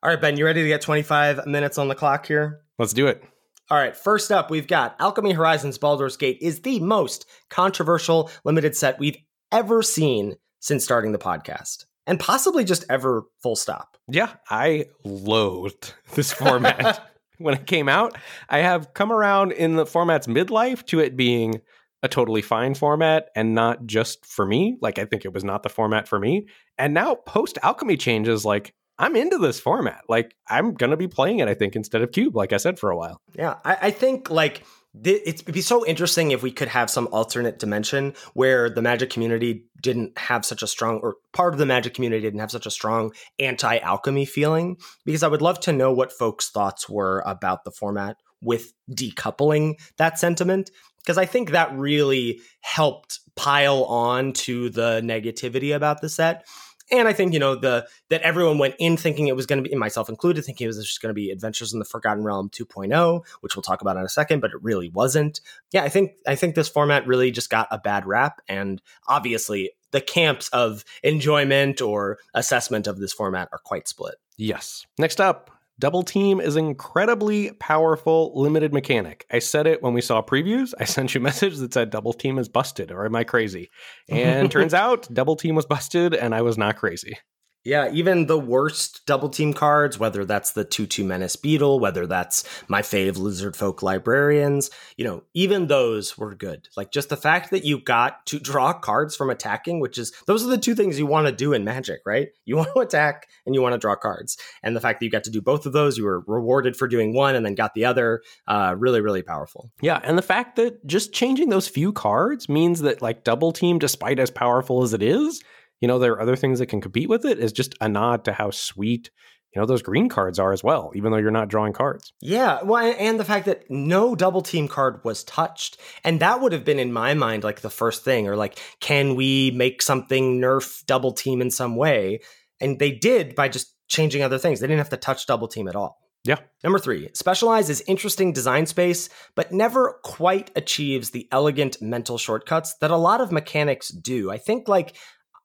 All 0.00 0.10
right, 0.10 0.20
Ben, 0.20 0.36
you 0.36 0.44
ready 0.44 0.62
to 0.62 0.68
get 0.68 0.80
25 0.80 1.44
minutes 1.46 1.76
on 1.76 1.88
the 1.88 1.94
clock 1.96 2.26
here? 2.26 2.60
Let's 2.78 2.92
do 2.92 3.08
it. 3.08 3.22
All 3.68 3.76
right, 3.76 3.96
first 3.96 4.30
up, 4.30 4.48
we've 4.48 4.68
got 4.68 4.94
Alchemy 5.00 5.32
Horizons 5.32 5.76
Baldur's 5.76 6.16
Gate 6.16 6.38
is 6.40 6.60
the 6.60 6.78
most 6.78 7.26
controversial 7.50 8.30
limited 8.44 8.76
set 8.76 8.98
we've 9.00 9.18
ever 9.50 9.82
seen 9.82 10.36
since 10.60 10.84
starting 10.84 11.10
the 11.10 11.18
podcast, 11.18 11.84
and 12.06 12.20
possibly 12.20 12.64
just 12.64 12.84
ever 12.88 13.24
full 13.42 13.56
stop. 13.56 13.96
Yeah, 14.08 14.34
I 14.48 14.86
loathed 15.04 15.94
this 16.14 16.32
format 16.32 17.10
when 17.38 17.54
it 17.54 17.66
came 17.66 17.88
out. 17.88 18.16
I 18.48 18.58
have 18.58 18.94
come 18.94 19.12
around 19.12 19.52
in 19.52 19.74
the 19.74 19.84
format's 19.84 20.28
midlife 20.28 20.86
to 20.86 21.00
it 21.00 21.16
being 21.16 21.60
a 22.02 22.08
totally 22.08 22.42
fine 22.42 22.74
format 22.74 23.28
and 23.34 23.54
not 23.54 23.86
just 23.86 24.24
for 24.24 24.46
me. 24.46 24.76
Like, 24.80 24.98
I 24.98 25.04
think 25.04 25.24
it 25.24 25.32
was 25.32 25.44
not 25.44 25.62
the 25.62 25.68
format 25.68 26.06
for 26.06 26.18
me. 26.18 26.46
And 26.76 26.94
now, 26.94 27.14
post 27.14 27.58
alchemy 27.62 27.96
changes, 27.96 28.44
like, 28.44 28.74
I'm 28.98 29.14
into 29.14 29.38
this 29.38 29.60
format. 29.60 30.02
Like, 30.08 30.34
I'm 30.48 30.74
to 30.76 30.96
be 30.96 31.08
playing 31.08 31.38
it, 31.38 31.48
I 31.48 31.54
think, 31.54 31.76
instead 31.76 32.02
of 32.02 32.10
Cube, 32.10 32.34
like 32.34 32.52
I 32.52 32.56
said 32.56 32.78
for 32.78 32.90
a 32.90 32.96
while. 32.96 33.20
Yeah, 33.34 33.56
I, 33.64 33.78
I 33.82 33.90
think 33.90 34.28
like 34.28 34.64
th- 35.02 35.22
it'd 35.24 35.54
be 35.54 35.60
so 35.60 35.86
interesting 35.86 36.32
if 36.32 36.42
we 36.42 36.50
could 36.50 36.68
have 36.68 36.90
some 36.90 37.08
alternate 37.12 37.60
dimension 37.60 38.14
where 38.34 38.68
the 38.68 38.82
magic 38.82 39.10
community 39.10 39.66
didn't 39.80 40.18
have 40.18 40.44
such 40.44 40.62
a 40.62 40.66
strong, 40.66 40.98
or 41.02 41.16
part 41.32 41.54
of 41.54 41.58
the 41.58 41.66
magic 41.66 41.94
community 41.94 42.22
didn't 42.22 42.40
have 42.40 42.50
such 42.50 42.66
a 42.66 42.70
strong 42.70 43.12
anti 43.38 43.78
alchemy 43.78 44.24
feeling. 44.24 44.76
Because 45.04 45.22
I 45.22 45.28
would 45.28 45.42
love 45.42 45.60
to 45.60 45.72
know 45.72 45.92
what 45.92 46.12
folks' 46.12 46.50
thoughts 46.50 46.88
were 46.88 47.22
about 47.24 47.64
the 47.64 47.70
format 47.70 48.16
with 48.40 48.72
decoupling 48.90 49.74
that 49.96 50.18
sentiment. 50.18 50.70
Because 51.08 51.16
I 51.16 51.24
think 51.24 51.52
that 51.52 51.74
really 51.74 52.42
helped 52.60 53.20
pile 53.34 53.84
on 53.84 54.34
to 54.34 54.68
the 54.68 55.00
negativity 55.02 55.74
about 55.74 56.02
the 56.02 56.10
set. 56.10 56.46
And 56.90 57.08
I 57.08 57.14
think 57.14 57.32
you 57.32 57.38
know 57.38 57.54
the 57.54 57.88
that 58.10 58.20
everyone 58.20 58.58
went 58.58 58.74
in 58.78 58.98
thinking 58.98 59.26
it 59.26 59.34
was 59.34 59.46
going 59.46 59.64
to 59.64 59.66
be, 59.66 59.74
myself 59.74 60.10
included, 60.10 60.44
thinking 60.44 60.66
it 60.66 60.68
was 60.68 60.76
just 60.84 61.00
going 61.00 61.08
to 61.08 61.14
be 61.14 61.30
Adventures 61.30 61.72
in 61.72 61.78
the 61.78 61.86
Forgotten 61.86 62.24
Realm 62.24 62.50
2.0, 62.50 63.24
which 63.40 63.56
we'll 63.56 63.62
talk 63.62 63.80
about 63.80 63.96
in 63.96 64.02
a 64.02 64.08
second, 64.10 64.40
but 64.40 64.50
it 64.50 64.62
really 64.62 64.90
wasn't. 64.90 65.40
Yeah, 65.72 65.82
I 65.82 65.88
think 65.88 66.12
I 66.26 66.34
think 66.34 66.54
this 66.54 66.68
format 66.68 67.06
really 67.06 67.30
just 67.30 67.48
got 67.48 67.68
a 67.70 67.78
bad 67.78 68.04
rap, 68.04 68.42
and 68.46 68.82
obviously 69.06 69.70
the 69.92 70.02
camps 70.02 70.50
of 70.50 70.84
enjoyment 71.02 71.80
or 71.80 72.18
assessment 72.34 72.86
of 72.86 72.98
this 72.98 73.14
format 73.14 73.48
are 73.52 73.60
quite 73.64 73.88
split. 73.88 74.16
Yes. 74.36 74.84
Next 74.98 75.22
up, 75.22 75.57
Double 75.78 76.02
Team 76.02 76.40
is 76.40 76.56
an 76.56 76.66
incredibly 76.66 77.52
powerful 77.52 78.32
limited 78.34 78.72
mechanic. 78.72 79.26
I 79.30 79.38
said 79.38 79.66
it 79.66 79.82
when 79.82 79.94
we 79.94 80.00
saw 80.00 80.22
previews. 80.22 80.74
I 80.78 80.84
sent 80.84 81.14
you 81.14 81.20
a 81.20 81.24
message 81.24 81.56
that 81.58 81.72
said 81.72 81.90
Double 81.90 82.12
Team 82.12 82.38
is 82.38 82.48
busted, 82.48 82.90
or 82.90 83.06
am 83.06 83.14
I 83.14 83.24
crazy? 83.24 83.70
And 84.08 84.50
turns 84.50 84.74
out 84.74 85.12
Double 85.12 85.36
Team 85.36 85.54
was 85.54 85.66
busted, 85.66 86.14
and 86.14 86.34
I 86.34 86.42
was 86.42 86.58
not 86.58 86.76
crazy. 86.76 87.18
Yeah, 87.64 87.90
even 87.92 88.26
the 88.26 88.38
worst 88.38 89.04
double 89.04 89.28
team 89.28 89.52
cards, 89.52 89.98
whether 89.98 90.24
that's 90.24 90.52
the 90.52 90.64
2 90.64 90.86
2 90.86 91.04
Menace 91.04 91.36
Beetle, 91.36 91.80
whether 91.80 92.06
that's 92.06 92.44
my 92.68 92.82
fave 92.82 93.18
Lizard 93.18 93.56
Folk 93.56 93.82
Librarians, 93.82 94.70
you 94.96 95.04
know, 95.04 95.24
even 95.34 95.66
those 95.66 96.16
were 96.16 96.34
good. 96.34 96.68
Like 96.76 96.92
just 96.92 97.08
the 97.08 97.16
fact 97.16 97.50
that 97.50 97.64
you 97.64 97.80
got 97.80 98.24
to 98.26 98.38
draw 98.38 98.72
cards 98.72 99.16
from 99.16 99.28
attacking, 99.28 99.80
which 99.80 99.98
is 99.98 100.12
those 100.26 100.44
are 100.44 100.48
the 100.48 100.56
two 100.56 100.74
things 100.74 100.98
you 100.98 101.06
want 101.06 101.26
to 101.26 101.32
do 101.32 101.52
in 101.52 101.64
Magic, 101.64 102.00
right? 102.06 102.28
You 102.44 102.56
want 102.58 102.70
to 102.74 102.80
attack 102.80 103.28
and 103.44 103.54
you 103.54 103.60
want 103.60 103.74
to 103.74 103.78
draw 103.78 103.96
cards. 103.96 104.38
And 104.62 104.74
the 104.74 104.80
fact 104.80 105.00
that 105.00 105.06
you 105.06 105.10
got 105.10 105.24
to 105.24 105.30
do 105.30 105.42
both 105.42 105.66
of 105.66 105.72
those, 105.72 105.98
you 105.98 106.04
were 106.04 106.20
rewarded 106.26 106.76
for 106.76 106.88
doing 106.88 107.12
one 107.12 107.34
and 107.34 107.44
then 107.44 107.54
got 107.54 107.74
the 107.74 107.84
other, 107.84 108.22
uh, 108.46 108.74
really, 108.78 109.00
really 109.00 109.22
powerful. 109.22 109.70
Yeah, 109.80 110.00
and 110.04 110.16
the 110.16 110.22
fact 110.22 110.56
that 110.56 110.86
just 110.86 111.12
changing 111.12 111.48
those 111.48 111.68
few 111.68 111.92
cards 111.92 112.48
means 112.48 112.80
that, 112.80 113.02
like, 113.02 113.24
Double 113.24 113.52
Team, 113.52 113.78
despite 113.78 114.18
as 114.18 114.30
powerful 114.30 114.82
as 114.82 114.94
it 114.94 115.02
is, 115.02 115.42
you 115.80 115.88
know, 115.88 115.98
there 115.98 116.12
are 116.12 116.20
other 116.20 116.36
things 116.36 116.58
that 116.58 116.66
can 116.66 116.80
compete 116.80 117.08
with 117.08 117.24
it, 117.24 117.38
is 117.38 117.52
just 117.52 117.74
a 117.80 117.88
nod 117.88 118.24
to 118.24 118.32
how 118.32 118.50
sweet, 118.50 119.10
you 119.54 119.60
know, 119.60 119.66
those 119.66 119.82
green 119.82 120.08
cards 120.08 120.38
are 120.38 120.52
as 120.52 120.62
well, 120.62 120.92
even 120.94 121.10
though 121.10 121.18
you're 121.18 121.30
not 121.30 121.48
drawing 121.48 121.72
cards. 121.72 122.12
Yeah, 122.20 122.62
well, 122.62 122.94
and 122.98 123.18
the 123.18 123.24
fact 123.24 123.46
that 123.46 123.64
no 123.70 124.14
double 124.14 124.42
team 124.42 124.68
card 124.68 125.00
was 125.04 125.24
touched, 125.24 125.78
and 126.04 126.20
that 126.20 126.40
would 126.40 126.52
have 126.52 126.64
been 126.64 126.78
in 126.78 126.92
my 126.92 127.14
mind 127.14 127.44
like 127.44 127.60
the 127.60 127.70
first 127.70 128.04
thing, 128.04 128.28
or 128.28 128.36
like, 128.36 128.58
can 128.80 129.14
we 129.14 129.50
make 129.52 129.82
something 129.82 130.40
nerf 130.40 130.84
double 130.86 131.12
team 131.12 131.40
in 131.40 131.50
some 131.50 131.76
way? 131.76 132.20
And 132.60 132.78
they 132.78 132.90
did 132.90 133.34
by 133.34 133.48
just 133.48 133.74
changing 133.88 134.22
other 134.22 134.38
things. 134.38 134.60
They 134.60 134.66
didn't 134.66 134.78
have 134.78 134.90
to 134.90 134.96
touch 134.96 135.26
double 135.26 135.48
team 135.48 135.68
at 135.68 135.76
all. 135.76 135.98
Yeah. 136.24 136.40
Number 136.62 136.78
three, 136.78 137.08
Specialize 137.14 137.70
is 137.70 137.82
interesting 137.86 138.32
design 138.32 138.66
space, 138.66 139.08
but 139.34 139.52
never 139.52 139.98
quite 140.02 140.50
achieves 140.56 141.10
the 141.10 141.26
elegant 141.32 141.80
mental 141.80 142.18
shortcuts 142.18 142.74
that 142.80 142.90
a 142.90 142.96
lot 142.96 143.20
of 143.20 143.32
mechanics 143.32 143.88
do. 143.88 144.30
I 144.30 144.36
think, 144.36 144.68
like, 144.68 144.94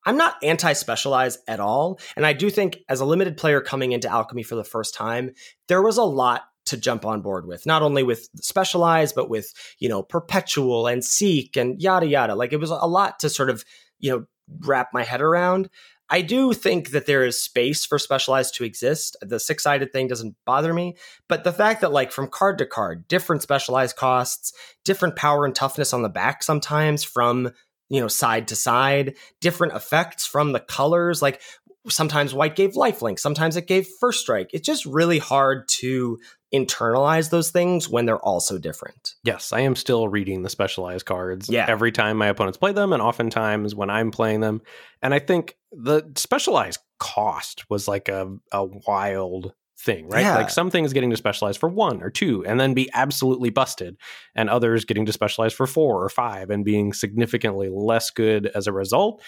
I'm 0.06 0.18
not 0.18 0.36
anti 0.44 0.74
Specialize 0.74 1.38
at 1.48 1.60
all. 1.60 2.00
And 2.16 2.26
I 2.26 2.34
do 2.34 2.50
think, 2.50 2.80
as 2.90 3.00
a 3.00 3.06
limited 3.06 3.38
player 3.38 3.62
coming 3.62 3.92
into 3.92 4.10
Alchemy 4.10 4.44
for 4.44 4.56
the 4.56 4.64
first 4.64 4.94
time, 4.94 5.32
there 5.68 5.82
was 5.82 5.98
a 5.98 6.04
lot 6.04 6.44
to 6.66 6.78
jump 6.78 7.06
on 7.06 7.22
board 7.22 7.46
with, 7.46 7.66
not 7.66 7.82
only 7.82 8.04
with 8.04 8.30
Specialize, 8.36 9.14
but 9.14 9.30
with, 9.30 9.54
you 9.80 9.90
know, 9.90 10.02
Perpetual 10.02 10.88
and 10.88 11.04
Seek 11.04 11.58
and 11.58 11.82
yada, 11.82 12.08
yada. 12.08 12.36
Like, 12.36 12.54
it 12.54 12.60
was 12.60 12.70
a 12.70 12.76
lot 12.76 13.20
to 13.20 13.30
sort 13.30 13.50
of, 13.50 13.66
you 14.00 14.12
know, 14.12 14.26
wrap 14.66 14.90
my 14.94 15.04
head 15.04 15.22
around. 15.22 15.70
I 16.10 16.22
do 16.22 16.54
think 16.54 16.92
that 16.92 17.06
there 17.06 17.26
is 17.26 17.42
space 17.42 17.86
for 17.86 17.98
specialized 17.98 18.56
to 18.56 18.64
exist. 18.64 19.18
The 19.22 19.40
six 19.40 19.64
sided 19.64 19.92
thing 19.92 20.08
doesn't 20.08 20.36
bother 20.46 20.74
me, 20.74 20.96
but 21.28 21.44
the 21.44 21.54
fact 21.54 21.82
that, 21.82 21.92
like, 21.92 22.12
from 22.12 22.28
card 22.28 22.58
to 22.60 22.66
card, 22.66 23.08
different 23.08 23.42
specialized 23.42 23.96
costs, 23.96 24.54
different 24.86 25.16
power 25.16 25.46
and 25.46 25.56
toughness 25.56 25.94
on 25.94 26.02
the 26.02 26.10
back 26.10 26.44
sometimes 26.44 27.04
from, 27.04 27.52
you 27.90 28.02
know, 28.02 28.08
side 28.08 28.48
to 28.50 28.56
side, 28.56 29.16
different 29.42 29.74
effects 29.74 30.26
from 30.26 30.52
the 30.52 30.60
colors. 30.60 31.22
Like, 31.22 31.42
sometimes 31.90 32.34
white 32.34 32.56
gave 32.56 32.72
lifelink, 32.74 33.20
sometimes 33.20 33.58
it 33.58 33.68
gave 33.68 33.88
first 34.00 34.22
strike. 34.22 34.50
It's 34.54 34.66
just 34.66 34.86
really 34.86 35.20
hard 35.20 35.68
to 35.80 36.18
internalize 36.54 37.30
those 37.30 37.52
things 37.52 37.90
when 37.90 38.06
they're 38.06 38.20
all 38.20 38.40
so 38.40 38.58
different. 38.58 39.16
Yes, 39.24 39.52
I 39.52 39.62
am 39.62 39.76
still 39.76 40.08
reading 40.08 40.44
the 40.44 40.50
specialized 40.50 41.06
cards 41.06 41.50
Yeah. 41.50 41.66
every 41.68 41.92
time 41.92 42.16
my 42.16 42.28
opponents 42.28 42.58
play 42.58 42.72
them, 42.72 42.94
and 42.94 43.02
oftentimes 43.02 43.76
when 43.76 43.90
I'm 43.90 44.12
playing 44.12 44.40
them. 44.40 44.62
And 45.02 45.14
I 45.14 45.20
think 45.20 45.58
the 45.72 46.10
specialized 46.16 46.80
cost 47.00 47.70
was 47.70 47.88
like 47.88 48.08
a, 48.08 48.34
a 48.52 48.64
wild 48.64 49.54
thing, 49.84 50.08
right? 50.08 50.22
Yeah. 50.22 50.38
Like 50.38 50.50
some 50.50 50.70
things 50.70 50.94
getting 50.94 51.10
to 51.10 51.18
specialize 51.18 51.58
for 51.58 51.70
one 51.70 52.02
or 52.02 52.10
two 52.10 52.46
and 52.46 52.60
then 52.60 52.74
be 52.74 52.90
absolutely 52.94 53.50
busted, 53.50 53.98
and 54.36 54.50
others 54.50 54.86
getting 54.86 55.06
to 55.06 55.14
specialize 55.14 55.54
for 55.54 55.68
four 55.68 56.04
or 56.04 56.10
five 56.10 56.50
and 56.50 56.66
being 56.66 56.94
significantly 56.94 57.70
less 57.70 58.10
good 58.10 58.48
as 58.48 58.68
a 58.68 58.74
result 58.74 59.22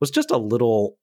was 0.00 0.10
just 0.10 0.30
a 0.30 0.36
little 0.36 0.98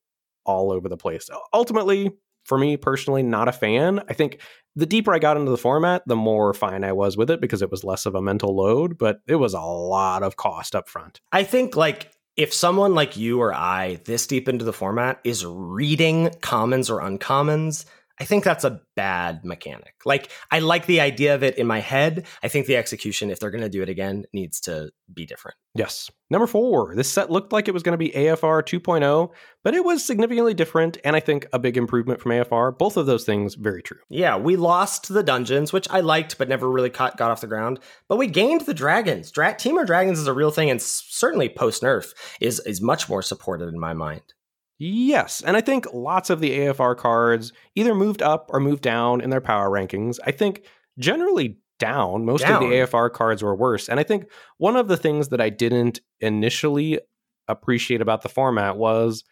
all 0.46 0.72
over 0.72 0.90
the 0.90 0.98
place. 0.98 1.30
Ultimately, 1.54 2.12
for 2.46 2.58
me 2.58 2.78
personally, 2.78 3.24
not 3.24 3.48
a 3.48 3.52
fan. 3.52 4.02
I 4.10 4.14
think 4.14 4.42
the 4.76 4.86
deeper 4.86 5.14
I 5.14 5.20
got 5.20 5.38
into 5.38 5.52
the 5.52 5.58
format, 5.58 6.04
the 6.06 6.16
more 6.16 6.54
fine 6.54 6.84
I 6.84 6.94
was 6.94 7.18
with 7.18 7.30
it 7.30 7.42
because 7.42 7.62
it 7.62 7.72
was 7.72 7.84
less 7.84 8.06
of 8.06 8.16
a 8.16 8.22
mental 8.22 8.56
load, 8.56 8.98
but 8.98 9.20
it 9.28 9.36
was 9.36 9.54
a 9.54 9.62
lot 9.62 10.24
of 10.24 10.38
cost 10.38 10.76
up 10.76 10.88
front. 10.88 11.22
I 11.32 11.44
think 11.44 11.76
like 11.76 12.12
if 12.38 12.54
someone 12.54 12.96
like 12.96 13.18
you 13.18 13.42
or 13.42 13.54
I 13.54 14.00
this 14.06 14.26
deep 14.26 14.48
into 14.48 14.66
the 14.66 14.74
format 14.74 15.20
is 15.24 15.46
reading 15.46 16.32
commons 16.42 16.90
or 16.90 17.02
uncommons, 17.02 17.86
I 18.20 18.26
think 18.26 18.44
that's 18.44 18.66
a 18.66 18.82
bad 18.96 19.46
mechanic. 19.46 19.94
Like 20.06 20.30
I 20.52 20.60
like 20.60 20.86
the 20.86 21.00
idea 21.00 21.36
of 21.36 21.44
it 21.44 21.58
in 21.58 21.66
my 21.66 21.80
head. 21.80 22.26
I 22.44 22.50
think 22.50 22.66
the 22.66 22.76
execution 22.76 23.32
if 23.32 23.40
they're 23.40 23.52
going 23.52 23.64
to 23.64 23.70
do 23.70 23.82
it 23.82 23.90
again 23.90 24.26
needs 24.34 24.60
to 24.62 24.92
be 25.14 25.26
different. 25.26 25.56
Yes. 25.74 26.12
Number 26.30 26.46
four, 26.46 26.96
this 26.96 27.10
set 27.10 27.32
looked 27.32 27.54
like 27.54 27.68
it 27.68 27.74
was 27.74 27.82
going 27.82 27.94
to 27.94 27.98
be 27.98 28.12
AFR 28.12 28.62
2.0, 28.62 29.30
but 29.64 29.74
it 29.74 29.86
was 29.86 30.06
significantly 30.06 30.54
different 30.54 30.98
and 31.06 31.16
I 31.16 31.22
think 31.22 31.48
a 31.54 31.60
big 31.60 31.78
improvement 31.78 32.20
from 32.20 32.32
AFR. 32.32 32.78
Both 32.78 32.98
of 32.98 33.06
those 33.06 33.24
things 33.24 33.56
very 33.56 33.82
true. 33.82 34.00
Yeah, 34.10 34.36
we 34.36 34.58
lost 34.58 35.08
the 35.08 35.24
dungeons, 35.24 35.72
which 35.72 35.88
I 35.90 36.02
liked 36.02 36.38
but 36.38 36.50
never 36.50 36.70
really 36.70 36.90
caught, 36.90 37.18
got 37.18 37.32
off 37.32 37.42
the 37.42 37.48
ground. 37.48 37.80
But 38.10 38.18
we 38.18 38.28
gained 38.28 38.62
the 38.62 38.74
dragons. 38.74 39.32
Dra- 39.32 39.56
Team 39.56 39.78
of 39.78 39.88
Dragons 39.88 40.20
is 40.20 40.28
a 40.28 40.34
real 40.34 40.52
thing 40.52 40.70
and 40.70 40.82
certainly 40.82 41.48
post 41.48 41.84
nerf 41.84 42.14
is 42.42 42.60
is 42.60 42.82
much 42.82 43.08
more 43.08 43.22
supported 43.22 43.70
in 43.70 43.80
my 43.80 43.94
mind. 43.94 44.34
Yes, 44.80 45.42
and 45.46 45.58
I 45.58 45.62
think 45.62 45.88
lots 45.94 46.30
of 46.30 46.40
the 46.40 46.52
AFR 46.52 46.96
cards 46.96 47.52
either 47.76 47.94
moved 47.94 48.22
up 48.22 48.50
or 48.54 48.62
moved 48.62 48.82
down 48.82 49.20
in 49.20 49.30
their 49.30 49.42
power 49.42 49.70
rankings. 49.70 50.20
I 50.26 50.32
think 50.32 50.64
generally 50.98 51.58
down. 51.80 52.26
Most 52.26 52.44
of 52.44 52.60
the 52.60 52.68
AFR 52.68 53.12
cards 53.12 53.42
were 53.42 53.56
worse. 53.56 53.90
And 53.90 54.00
I 54.00 54.04
think 54.04 54.30
one 54.58 54.76
of 54.76 54.88
the 54.88 54.98
things 54.98 55.30
that 55.30 55.42
I 55.42 55.50
didn't 55.50 56.02
initially 56.20 57.00
appreciate 57.48 58.02
about 58.02 58.22
the 58.22 58.30
format 58.30 58.78
was 58.78 59.24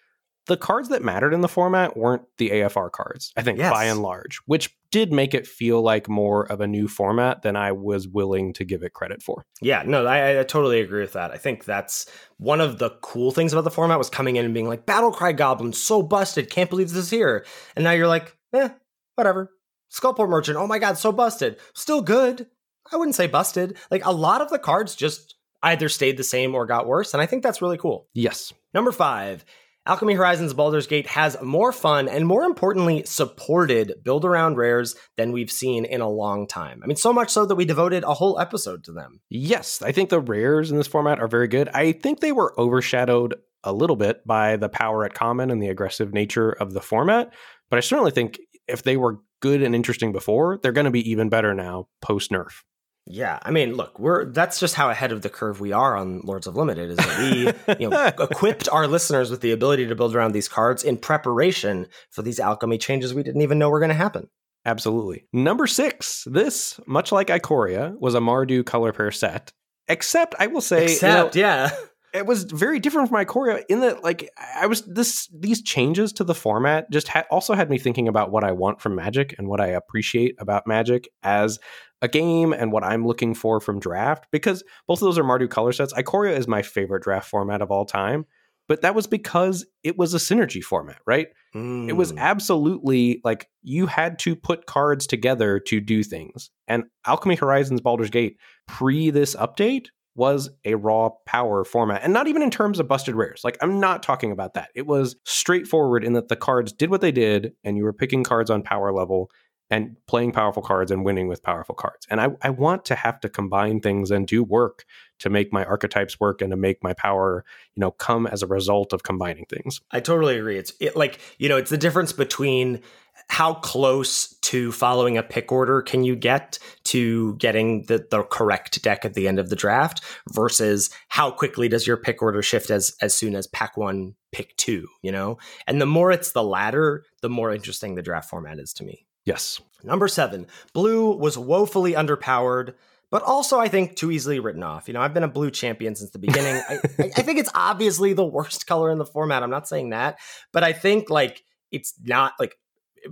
the 0.47 0.57
cards 0.57 0.89
that 0.89 1.03
mattered 1.03 1.33
in 1.33 1.41
the 1.41 1.47
format 1.47 1.95
weren't 1.95 2.23
the 2.37 2.49
AFR 2.49 2.91
cards, 2.91 3.31
I 3.37 3.41
think, 3.43 3.59
Yes. 3.59 3.71
by 3.71 3.85
and 3.85 4.01
large, 4.01 4.39
which 4.45 4.75
did 4.91 5.11
make 5.11 5.33
it 5.33 5.45
feel 5.45 5.81
like 5.81 6.07
more 6.09 6.43
of 6.51 6.61
a 6.61 6.67
new 6.67 6.87
format 6.87 7.41
than 7.41 7.55
I 7.55 7.71
was 7.73 8.07
willing 8.07 8.53
to 8.53 8.63
give 8.65 8.83
it 8.83 8.93
credit 8.93 9.21
for. 9.21 9.45
Yeah, 9.61 9.83
no, 9.85 10.05
I, 10.05 10.39
I 10.39 10.43
totally 10.43 10.79
agree 10.81 11.01
with 11.01 11.13
that. 11.13 11.31
I 11.31 11.37
think 11.37 11.65
that's 11.65 12.09
one 12.37 12.61
of 12.61 12.79
the 12.79 12.91
cool 13.01 13.31
things 13.31 13.51
about 13.53 13.65
the 13.65 13.71
format 13.71 13.97
was 13.97 14.09
coming 14.09 14.37
in 14.37 14.45
and 14.45 14.53
being 14.53 14.67
like, 14.67 14.85
Battlecry 14.85 15.35
Goblin, 15.35 15.73
so 15.73 16.01
busted, 16.01 16.49
can't 16.49 16.69
believe 16.69 16.89
this 16.89 16.97
is 16.97 17.09
here. 17.09 17.45
And 17.75 17.83
now 17.83 17.91
you're 17.91 18.07
like, 18.07 18.35
eh, 18.53 18.69
whatever. 19.15 19.51
Skullport 19.93 20.29
Merchant, 20.29 20.57
oh 20.57 20.67
my 20.67 20.79
god, 20.79 20.97
so 20.97 21.11
busted. 21.11 21.57
Still 21.73 22.01
good. 22.01 22.47
I 22.91 22.95
wouldn't 22.97 23.15
say 23.15 23.27
busted. 23.27 23.77
Like 23.91 24.05
a 24.05 24.11
lot 24.11 24.41
of 24.41 24.49
the 24.49 24.59
cards 24.59 24.95
just 24.95 25.35
either 25.63 25.89
stayed 25.89 26.15
the 26.17 26.23
same 26.23 26.55
or 26.55 26.65
got 26.65 26.87
worse. 26.87 27.13
And 27.13 27.21
I 27.21 27.25
think 27.25 27.43
that's 27.43 27.61
really 27.61 27.77
cool. 27.77 28.07
Yes. 28.13 28.53
Number 28.73 28.91
five, 28.91 29.43
Alchemy 29.87 30.15
Horizons 30.15 30.53
Baldur's 30.53 30.85
Gate 30.85 31.07
has 31.07 31.41
more 31.41 31.71
fun 31.71 32.09
and 32.09 32.27
more 32.27 32.43
importantly, 32.43 33.03
supported 33.05 33.93
build 34.03 34.25
around 34.25 34.57
rares 34.57 34.97
than 35.15 35.31
we've 35.31 35.49
seen 35.49 35.85
in 35.85 36.01
a 36.01 36.09
long 36.09 36.45
time. 36.45 36.81
I 36.83 36.87
mean, 36.87 36.97
so 36.97 37.13
much 37.13 37.29
so 37.29 37.45
that 37.45 37.55
we 37.55 37.63
devoted 37.63 38.03
a 38.03 38.13
whole 38.13 38.37
episode 38.37 38.83
to 38.83 38.91
them. 38.91 39.21
Yes, 39.29 39.81
I 39.81 39.93
think 39.93 40.09
the 40.09 40.19
rares 40.19 40.71
in 40.71 40.77
this 40.77 40.87
format 40.87 41.21
are 41.21 41.27
very 41.29 41.47
good. 41.47 41.69
I 41.69 41.93
think 41.93 42.19
they 42.19 42.33
were 42.33 42.53
overshadowed 42.59 43.35
a 43.63 43.71
little 43.71 43.95
bit 43.95 44.27
by 44.27 44.57
the 44.57 44.67
power 44.67 45.05
at 45.05 45.13
common 45.13 45.49
and 45.49 45.63
the 45.63 45.69
aggressive 45.69 46.13
nature 46.13 46.51
of 46.51 46.73
the 46.73 46.81
format, 46.81 47.33
but 47.69 47.77
I 47.77 47.79
certainly 47.79 48.11
think 48.11 48.39
if 48.67 48.83
they 48.83 48.97
were 48.97 49.21
good 49.39 49.61
and 49.61 49.73
interesting 49.73 50.11
before, 50.11 50.59
they're 50.61 50.73
going 50.73 50.85
to 50.85 50.91
be 50.91 51.09
even 51.09 51.29
better 51.29 51.53
now 51.53 51.87
post 52.01 52.29
nerf. 52.29 52.63
Yeah, 53.09 53.39
I 53.41 53.51
mean, 53.51 53.75
look, 53.75 53.97
we're 53.99 54.25
that's 54.25 54.59
just 54.59 54.75
how 54.75 54.89
ahead 54.89 55.11
of 55.11 55.21
the 55.21 55.29
curve 55.29 55.59
we 55.61 55.71
are 55.71 55.95
on 55.95 56.19
Lords 56.21 56.45
of 56.45 56.55
Limited 56.55 56.91
is 56.91 56.97
that 56.97 57.19
we, 57.19 57.75
you 57.79 57.89
know, 57.89 58.05
equipped 58.19 58.67
our 58.69 58.87
listeners 58.87 59.31
with 59.31 59.41
the 59.41 59.51
ability 59.51 59.87
to 59.87 59.95
build 59.95 60.15
around 60.15 60.33
these 60.33 60.47
cards 60.49 60.83
in 60.83 60.97
preparation 60.97 61.87
for 62.11 62.21
these 62.21 62.39
alchemy 62.39 62.77
changes 62.77 63.13
we 63.13 63.23
didn't 63.23 63.41
even 63.41 63.57
know 63.57 63.69
were 63.69 63.79
going 63.79 63.89
to 63.89 63.95
happen. 63.95 64.27
Absolutely. 64.65 65.25
Number 65.31 65.65
six, 65.65 66.27
this, 66.29 66.79
much 66.85 67.13
like 67.13 67.27
Ikoria, 67.27 67.97
was 67.99 68.15
a 68.15 68.19
Mardu 68.19 68.65
color 68.65 68.91
pair 68.91 69.11
set. 69.11 69.53
Except, 69.87 70.35
I 70.37 70.47
will 70.47 70.59
say, 70.59 70.81
you 70.81 70.87
know, 70.87 71.27
Except, 71.27 71.35
yeah, 71.37 71.69
it 72.13 72.25
was 72.25 72.43
very 72.43 72.79
different 72.79 73.09
from 73.09 73.23
Ikoria 73.23 73.63
in 73.69 73.79
that, 73.79 74.03
like, 74.03 74.29
I 74.55 74.67
was 74.67 74.81
this 74.81 75.29
these 75.33 75.61
changes 75.61 76.11
to 76.13 76.25
the 76.25 76.35
format 76.35 76.91
just 76.91 77.07
ha- 77.07 77.23
also 77.31 77.53
had 77.53 77.69
me 77.69 77.77
thinking 77.77 78.09
about 78.09 78.31
what 78.31 78.43
I 78.43 78.51
want 78.51 78.81
from 78.81 78.95
Magic 78.95 79.35
and 79.37 79.47
what 79.47 79.61
I 79.61 79.67
appreciate 79.67 80.35
about 80.39 80.67
Magic 80.67 81.07
as 81.23 81.59
a 82.01 82.07
game 82.07 82.53
and 82.53 82.71
what 82.71 82.83
I'm 82.83 83.05
looking 83.07 83.33
for 83.33 83.59
from 83.59 83.79
draft 83.79 84.27
because 84.31 84.63
both 84.87 85.01
of 85.01 85.05
those 85.05 85.17
are 85.17 85.23
Mardu 85.23 85.49
color 85.49 85.71
sets. 85.71 85.93
Ikoria 85.93 86.37
is 86.37 86.47
my 86.47 86.61
favorite 86.61 87.03
draft 87.03 87.29
format 87.29 87.61
of 87.61 87.71
all 87.71 87.85
time, 87.85 88.25
but 88.67 88.81
that 88.81 88.93
was 88.93 89.07
because 89.07 89.65
it 89.83 89.97
was 89.97 90.13
a 90.13 90.17
synergy 90.17 90.61
format, 90.63 90.99
right? 91.07 91.27
It 91.55 91.95
was 91.95 92.13
Mm. 92.13 92.19
absolutely 92.19 93.19
like 93.23 93.47
you 93.63 93.87
had 93.87 94.19
to 94.19 94.35
put 94.35 94.67
cards 94.67 95.07
together 95.07 95.59
to 95.61 95.79
do 95.81 96.03
things. 96.03 96.51
And 96.67 96.83
Alchemy 97.05 97.33
Horizons 97.35 97.81
Baldur's 97.81 98.11
Gate 98.11 98.37
pre 98.67 99.09
this 99.09 99.35
update 99.35 99.87
was 100.13 100.49
a 100.65 100.75
raw 100.75 101.09
power 101.25 101.63
format. 101.63 102.03
And 102.03 102.13
not 102.13 102.27
even 102.27 102.41
in 102.43 102.51
terms 102.51 102.79
of 102.79 102.87
busted 102.87 103.15
rares. 103.15 103.41
Like 103.43 103.57
I'm 103.61 103.79
not 103.79 104.03
talking 104.03 104.31
about 104.31 104.53
that. 104.53 104.69
It 104.75 104.85
was 104.85 105.15
straightforward 105.25 106.03
in 106.03 106.13
that 106.13 106.27
the 106.27 106.35
cards 106.35 106.73
did 106.73 106.89
what 106.91 107.01
they 107.01 107.11
did 107.11 107.53
and 107.63 107.75
you 107.77 107.83
were 107.83 107.93
picking 107.93 108.23
cards 108.23 108.49
on 108.51 108.61
power 108.61 108.91
level 108.91 109.31
and 109.69 109.97
playing 110.07 110.31
powerful 110.31 110.63
cards 110.63 110.91
and 110.91 111.03
winning 111.03 111.27
with 111.27 111.43
powerful 111.43 111.75
cards. 111.75 112.07
And 112.09 112.21
I, 112.21 112.29
I 112.41 112.49
want 112.49 112.85
to 112.85 112.95
have 112.95 113.19
to 113.21 113.29
combine 113.29 113.81
things 113.81 114.11
and 114.11 114.25
do 114.25 114.43
work 114.43 114.85
to 115.19 115.29
make 115.29 115.51
my 115.51 115.65
archetypes 115.65 116.19
work 116.19 116.41
and 116.41 116.51
to 116.51 116.57
make 116.57 116.83
my 116.83 116.93
power, 116.93 117.43
you 117.75 117.81
know, 117.81 117.91
come 117.91 118.27
as 118.27 118.43
a 118.43 118.47
result 118.47 118.93
of 118.93 119.03
combining 119.03 119.45
things. 119.45 119.81
I 119.91 119.99
totally 119.99 120.37
agree. 120.37 120.57
It's 120.57 120.73
it, 120.79 120.95
like 120.95 121.19
you 121.37 121.49
know, 121.49 121.57
it's 121.57 121.69
the 121.69 121.77
difference 121.77 122.13
between 122.13 122.81
how 123.29 123.55
close 123.55 124.35
to 124.41 124.71
following 124.71 125.17
a 125.17 125.23
pick 125.23 125.51
order 125.51 125.81
can 125.81 126.03
you 126.03 126.15
get 126.15 126.59
to 126.85 127.35
getting 127.35 127.83
the, 127.87 128.05
the 128.09 128.23
correct 128.23 128.81
deck 128.81 129.03
at 129.03 129.15
the 129.15 129.27
end 129.27 129.39
of 129.39 129.49
the 129.49 129.55
draft 129.55 130.01
versus 130.31 130.89
how 131.09 131.31
quickly 131.31 131.67
does 131.67 131.85
your 131.85 131.97
pick 131.97 132.21
order 132.21 132.41
shift 132.41 132.69
as 132.69 132.95
as 133.01 133.15
soon 133.15 133.35
as 133.35 133.47
pack 133.47 133.75
one, 133.75 134.13
pick 134.31 134.55
two, 134.55 134.87
you 135.01 135.11
know? 135.11 135.37
And 135.65 135.81
the 135.81 135.85
more 135.85 136.11
it's 136.11 136.31
the 136.31 136.43
latter, 136.43 137.03
the 137.21 137.29
more 137.29 137.51
interesting 137.51 137.95
the 137.95 138.01
draft 138.01 138.29
format 138.29 138.59
is 138.59 138.71
to 138.73 138.85
me. 138.85 139.06
Yes. 139.27 139.59
Number 139.83 140.07
seven, 140.07 140.47
blue 140.73 141.11
was 141.11 141.37
woefully 141.37 141.91
underpowered, 141.91 142.75
but 143.11 143.23
also 143.23 143.59
I 143.59 143.67
think 143.67 143.97
too 143.97 144.09
easily 144.09 144.39
written 144.39 144.63
off. 144.63 144.87
You 144.87 144.93
know, 144.93 145.01
I've 145.01 145.13
been 145.13 145.23
a 145.23 145.27
blue 145.27 145.51
champion 145.51 145.95
since 145.95 146.11
the 146.11 146.17
beginning. 146.17 146.61
I, 146.69 146.79
I, 146.97 147.21
think 147.23 147.37
it's 147.37 147.51
obviously 147.53 148.13
the 148.13 148.25
worst 148.25 148.65
color 148.67 148.89
in 148.89 148.99
the 148.99 149.05
format. 149.05 149.43
I'm 149.43 149.49
not 149.49 149.67
saying 149.67 149.89
that, 149.89 150.17
but 150.53 150.63
I 150.63 150.71
think 150.71 151.09
like 151.09 151.43
it's 151.73 151.93
not 152.05 152.33
like 152.39 152.55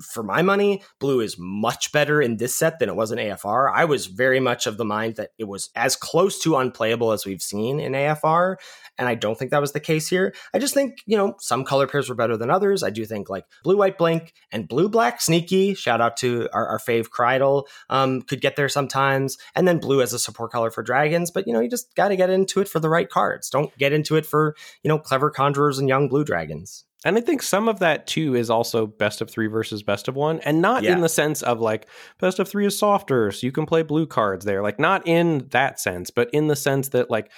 for 0.02 0.24
my 0.24 0.42
money, 0.42 0.84
blue 1.00 1.20
is 1.20 1.38
much 1.38 1.92
better 1.92 2.22
in 2.22 2.38
this 2.38 2.56
set 2.56 2.80
than 2.80 2.90
it 2.90 2.96
was 2.96 3.12
in 3.12 3.18
AFR. 3.18 3.72
I 3.74 3.86
was 3.86 4.08
very 4.08 4.40
much 4.40 4.68
of 4.68 4.78
the 4.78 4.86
mind 4.86 5.16
that 5.16 5.32
it 5.38 5.46
was 5.46 5.70
as 5.76 5.96
close 5.96 6.40
to 6.40 6.58
unplayable 6.58 7.12
as 7.12 7.26
we've 7.26 7.42
seen 7.42 7.80
in 7.80 7.94
AFR. 7.94 8.56
And 8.98 9.08
I 9.08 9.16
don't 9.16 9.38
think 9.38 9.52
that 9.52 9.62
was 9.62 9.74
the 9.74 9.80
case 9.80 10.08
here. 10.08 10.34
I 10.54 10.60
just 10.60 10.74
think, 10.74 11.00
you 11.06 11.18
know, 11.18 11.36
some 11.40 11.66
color 11.66 11.88
pairs 11.88 12.08
were 12.08 12.16
better 12.16 12.38
than 12.38 12.50
others. 12.50 12.84
I 12.84 12.90
do 12.90 13.06
think 13.06 13.30
like 13.30 13.46
blue, 13.64 13.78
white, 13.78 13.98
blink 13.98 14.34
and 14.52 14.68
blue, 14.68 14.88
black, 14.88 15.22
sneaky. 15.22 15.74
Shout 15.74 16.02
out 16.02 16.18
to 16.18 16.48
our, 16.54 16.68
our 16.68 16.80
fave 16.80 17.10
Krydle, 17.10 17.66
um, 17.90 18.22
could 18.22 18.42
get 18.42 18.56
there 18.56 18.70
sometimes. 18.70 19.38
And 19.54 19.68
then 19.68 19.80
blue 19.80 20.02
as 20.02 20.14
a 20.14 20.20
support 20.20 20.52
color 20.52 20.72
for 20.72 20.84
dragons. 20.84 21.32
But, 21.32 21.48
you 21.48 21.54
know, 21.54 21.60
you 21.60 21.70
just 21.70 21.94
got 21.96 22.10
to 22.10 22.16
get 22.16 22.30
into 22.30 22.62
it 22.62 22.70
for 22.70 22.80
the 22.80 22.90
right 22.90 23.10
cards. 23.10 23.50
Don't 23.50 23.76
get 23.78 23.94
into 23.94 24.16
it 24.16 24.26
for, 24.26 24.56
you 24.84 24.90
know, 24.90 25.00
clever 25.00 25.30
conjurers 25.30 25.80
and 25.80 25.90
young 25.90 26.08
blue 26.08 26.24
dragons. 26.24 26.86
And 27.06 27.18
I 27.18 27.22
think 27.22 27.44
some 27.44 27.70
of 27.70 27.80
that 27.80 28.08
too 28.08 28.36
is 28.36 28.50
also 28.50 28.88
best 28.88 29.22
of 29.22 29.30
three 29.30 29.48
versus 29.48 29.84
best 29.84 30.08
of 30.08 30.16
one, 30.16 30.40
and 30.40 30.62
not 30.62 30.84
yeah. 30.84 30.94
in 30.94 31.02
the 31.02 31.10
sense 31.10 31.44
of 31.44 31.62
like 31.62 31.88
best 32.20 32.40
of 32.40 32.50
three 32.50 32.66
is 32.66 32.78
softer, 32.78 33.32
so 33.32 33.46
you 33.46 33.52
can 33.52 33.68
play 33.68 33.84
blue 33.84 34.08
cards 34.08 34.44
there. 34.44 34.64
Like, 34.64 34.80
not 34.80 35.08
in 35.08 35.48
that 35.52 35.80
sense, 35.80 36.10
but 36.10 36.30
in 36.34 36.48
the 36.48 36.56
sense 36.56 36.90
that 36.90 37.12
like 37.12 37.32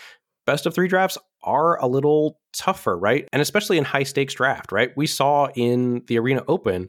best 0.46 0.66
of 0.66 0.74
three 0.74 0.88
drafts 0.88 1.18
are 1.44 1.80
a 1.80 1.88
little 1.88 2.40
tougher, 2.54 2.98
right? 2.98 3.28
And 3.32 3.42
especially 3.42 3.78
in 3.78 3.84
high 3.84 4.04
stakes 4.04 4.34
draft, 4.34 4.72
right? 4.72 4.92
We 4.96 5.06
saw 5.06 5.50
in 5.54 6.04
the 6.08 6.18
Arena 6.18 6.44
Open, 6.48 6.88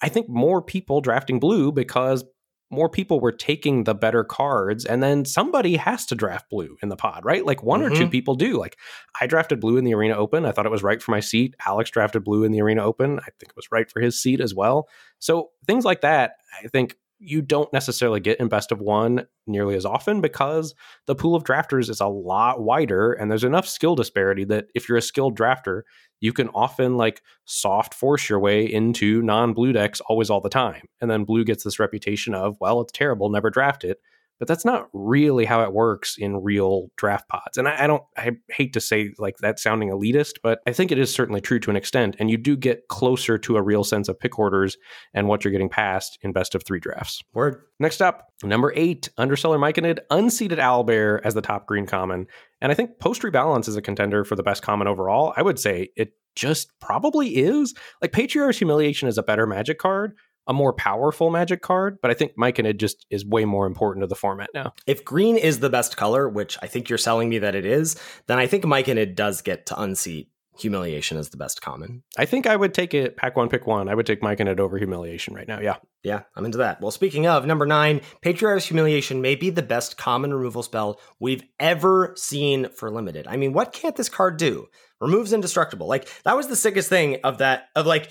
I 0.00 0.08
think 0.08 0.28
more 0.28 0.62
people 0.62 1.00
drafting 1.00 1.40
blue 1.40 1.72
because 1.72 2.24
more 2.72 2.88
people 2.88 3.20
were 3.20 3.32
taking 3.32 3.84
the 3.84 3.94
better 3.94 4.24
cards 4.24 4.84
and 4.84 5.02
then 5.02 5.24
somebody 5.24 5.76
has 5.76 6.06
to 6.06 6.14
draft 6.14 6.48
blue 6.50 6.76
in 6.82 6.88
the 6.88 6.96
pod 6.96 7.24
right? 7.24 7.44
Like 7.44 7.62
one 7.62 7.80
mm-hmm. 7.80 7.92
or 7.92 7.96
two 7.96 8.02
mm-hmm. 8.04 8.10
people 8.10 8.34
do. 8.34 8.58
Like 8.58 8.78
i 9.20 9.26
drafted 9.26 9.60
blue 9.60 9.76
in 9.76 9.84
the 9.84 9.94
arena 9.94 10.14
open. 10.14 10.46
I 10.46 10.52
thought 10.52 10.66
it 10.66 10.72
was 10.72 10.82
right 10.82 11.02
for 11.02 11.10
my 11.10 11.20
seat. 11.20 11.54
Alex 11.66 11.90
drafted 11.90 12.24
blue 12.24 12.44
in 12.44 12.52
the 12.52 12.62
arena 12.62 12.82
open. 12.82 13.18
I 13.20 13.30
think 13.38 13.50
it 13.50 13.56
was 13.56 13.68
right 13.70 13.90
for 13.90 14.00
his 14.00 14.20
seat 14.20 14.40
as 14.40 14.54
well. 14.54 14.88
So 15.18 15.50
things 15.66 15.84
like 15.84 16.00
that 16.00 16.32
i 16.62 16.68
think 16.68 16.96
you 17.24 17.40
don't 17.40 17.72
necessarily 17.72 18.20
get 18.20 18.40
in 18.40 18.48
best 18.48 18.72
of 18.72 18.80
one 18.80 19.26
nearly 19.46 19.76
as 19.76 19.86
often 19.86 20.20
because 20.20 20.74
the 21.06 21.14
pool 21.14 21.34
of 21.36 21.44
drafters 21.44 21.88
is 21.88 22.00
a 22.00 22.06
lot 22.06 22.60
wider 22.62 23.12
and 23.12 23.30
there's 23.30 23.44
enough 23.44 23.66
skill 23.66 23.94
disparity 23.94 24.44
that 24.44 24.66
if 24.74 24.88
you're 24.88 24.98
a 24.98 25.02
skilled 25.02 25.38
drafter 25.38 25.82
you 26.20 26.32
can 26.32 26.48
often 26.48 26.96
like 26.96 27.22
soft 27.44 27.94
force 27.94 28.28
your 28.28 28.40
way 28.40 28.64
into 28.64 29.22
non-blue 29.22 29.72
decks 29.72 30.00
always 30.02 30.30
all 30.30 30.40
the 30.40 30.48
time. 30.48 30.82
And 31.00 31.10
then 31.10 31.24
blue 31.24 31.44
gets 31.44 31.64
this 31.64 31.78
reputation 31.78 32.34
of 32.34 32.56
well 32.60 32.80
it's 32.80 32.92
terrible 32.92 33.30
never 33.30 33.50
draft 33.50 33.84
it 33.84 34.00
but 34.42 34.48
that's 34.48 34.64
not 34.64 34.88
really 34.92 35.44
how 35.44 35.62
it 35.62 35.72
works 35.72 36.16
in 36.18 36.42
real 36.42 36.88
draft 36.96 37.28
pods. 37.28 37.56
And 37.56 37.68
I, 37.68 37.84
I, 37.84 37.86
don't, 37.86 38.02
I 38.16 38.32
hate 38.48 38.72
to 38.72 38.80
say 38.80 39.12
like 39.16 39.36
that 39.36 39.60
sounding 39.60 39.90
elitist, 39.90 40.40
but 40.42 40.58
I 40.66 40.72
think 40.72 40.90
it 40.90 40.98
is 40.98 41.14
certainly 41.14 41.40
true 41.40 41.60
to 41.60 41.70
an 41.70 41.76
extent. 41.76 42.16
And 42.18 42.28
you 42.28 42.36
do 42.36 42.56
get 42.56 42.88
closer 42.88 43.38
to 43.38 43.56
a 43.56 43.62
real 43.62 43.84
sense 43.84 44.08
of 44.08 44.18
pick 44.18 44.40
orders 44.40 44.76
and 45.14 45.28
what 45.28 45.44
you're 45.44 45.52
getting 45.52 45.68
past 45.68 46.18
in 46.22 46.32
best 46.32 46.56
of 46.56 46.64
three 46.64 46.80
drafts. 46.80 47.22
Word. 47.32 47.62
Next 47.78 48.02
up, 48.02 48.30
number 48.42 48.72
eight, 48.74 49.10
Undercellar 49.16 49.60
Myconid, 49.60 50.00
unseated 50.10 50.58
Owlbear 50.58 51.20
as 51.22 51.34
the 51.34 51.40
top 51.40 51.68
green 51.68 51.86
common. 51.86 52.26
And 52.60 52.72
I 52.72 52.74
think 52.74 52.98
post 52.98 53.22
rebalance 53.22 53.68
is 53.68 53.76
a 53.76 53.82
contender 53.82 54.24
for 54.24 54.34
the 54.34 54.42
best 54.42 54.64
common 54.64 54.88
overall. 54.88 55.32
I 55.36 55.42
would 55.42 55.60
say 55.60 55.90
it 55.94 56.14
just 56.34 56.68
probably 56.80 57.36
is. 57.36 57.74
Like 58.00 58.10
Patriarch's 58.10 58.58
Humiliation 58.58 59.06
is 59.06 59.18
a 59.18 59.22
better 59.22 59.46
magic 59.46 59.78
card, 59.78 60.16
a 60.46 60.52
more 60.52 60.72
powerful 60.72 61.30
magic 61.30 61.62
card, 61.62 61.98
but 62.02 62.10
I 62.10 62.14
think 62.14 62.36
Myconid 62.36 62.78
just 62.78 63.06
is 63.10 63.24
way 63.24 63.44
more 63.44 63.66
important 63.66 64.02
to 64.02 64.06
the 64.06 64.14
format 64.14 64.50
now. 64.54 64.74
If 64.86 65.04
green 65.04 65.36
is 65.36 65.60
the 65.60 65.70
best 65.70 65.96
color, 65.96 66.28
which 66.28 66.58
I 66.62 66.66
think 66.66 66.88
you're 66.88 66.98
selling 66.98 67.28
me 67.28 67.38
that 67.38 67.54
it 67.54 67.66
is, 67.66 67.96
then 68.26 68.38
I 68.38 68.46
think 68.46 68.64
Myconid 68.64 69.14
does 69.14 69.42
get 69.42 69.66
to 69.66 69.80
unseat 69.80 70.28
Humiliation 70.58 71.16
as 71.16 71.30
the 71.30 71.38
best 71.38 71.62
common. 71.62 72.02
I 72.18 72.26
think 72.26 72.46
I 72.46 72.54
would 72.54 72.74
take 72.74 72.92
it 72.92 73.16
pack 73.16 73.36
one, 73.36 73.48
pick 73.48 73.66
one. 73.66 73.88
I 73.88 73.94
would 73.94 74.04
take 74.04 74.20
Myconid 74.20 74.60
over 74.60 74.76
Humiliation 74.76 75.34
right 75.34 75.48
now. 75.48 75.60
Yeah. 75.60 75.76
Yeah, 76.02 76.22
I'm 76.36 76.44
into 76.44 76.58
that. 76.58 76.80
Well, 76.80 76.90
speaking 76.90 77.26
of 77.26 77.46
number 77.46 77.64
nine, 77.64 78.02
Patriarch's 78.20 78.66
Humiliation 78.66 79.22
may 79.22 79.34
be 79.34 79.48
the 79.48 79.62
best 79.62 79.96
common 79.96 80.34
removal 80.34 80.62
spell 80.62 81.00
we've 81.18 81.44
ever 81.58 82.12
seen 82.16 82.68
for 82.70 82.90
limited. 82.90 83.26
I 83.26 83.36
mean, 83.36 83.54
what 83.54 83.72
can't 83.72 83.96
this 83.96 84.10
card 84.10 84.36
do? 84.36 84.66
Removes 85.00 85.32
indestructible. 85.32 85.86
Like, 85.86 86.08
that 86.24 86.36
was 86.36 86.48
the 86.48 86.56
sickest 86.56 86.88
thing 86.88 87.18
of 87.24 87.38
that, 87.38 87.68
of 87.74 87.86
like, 87.86 88.10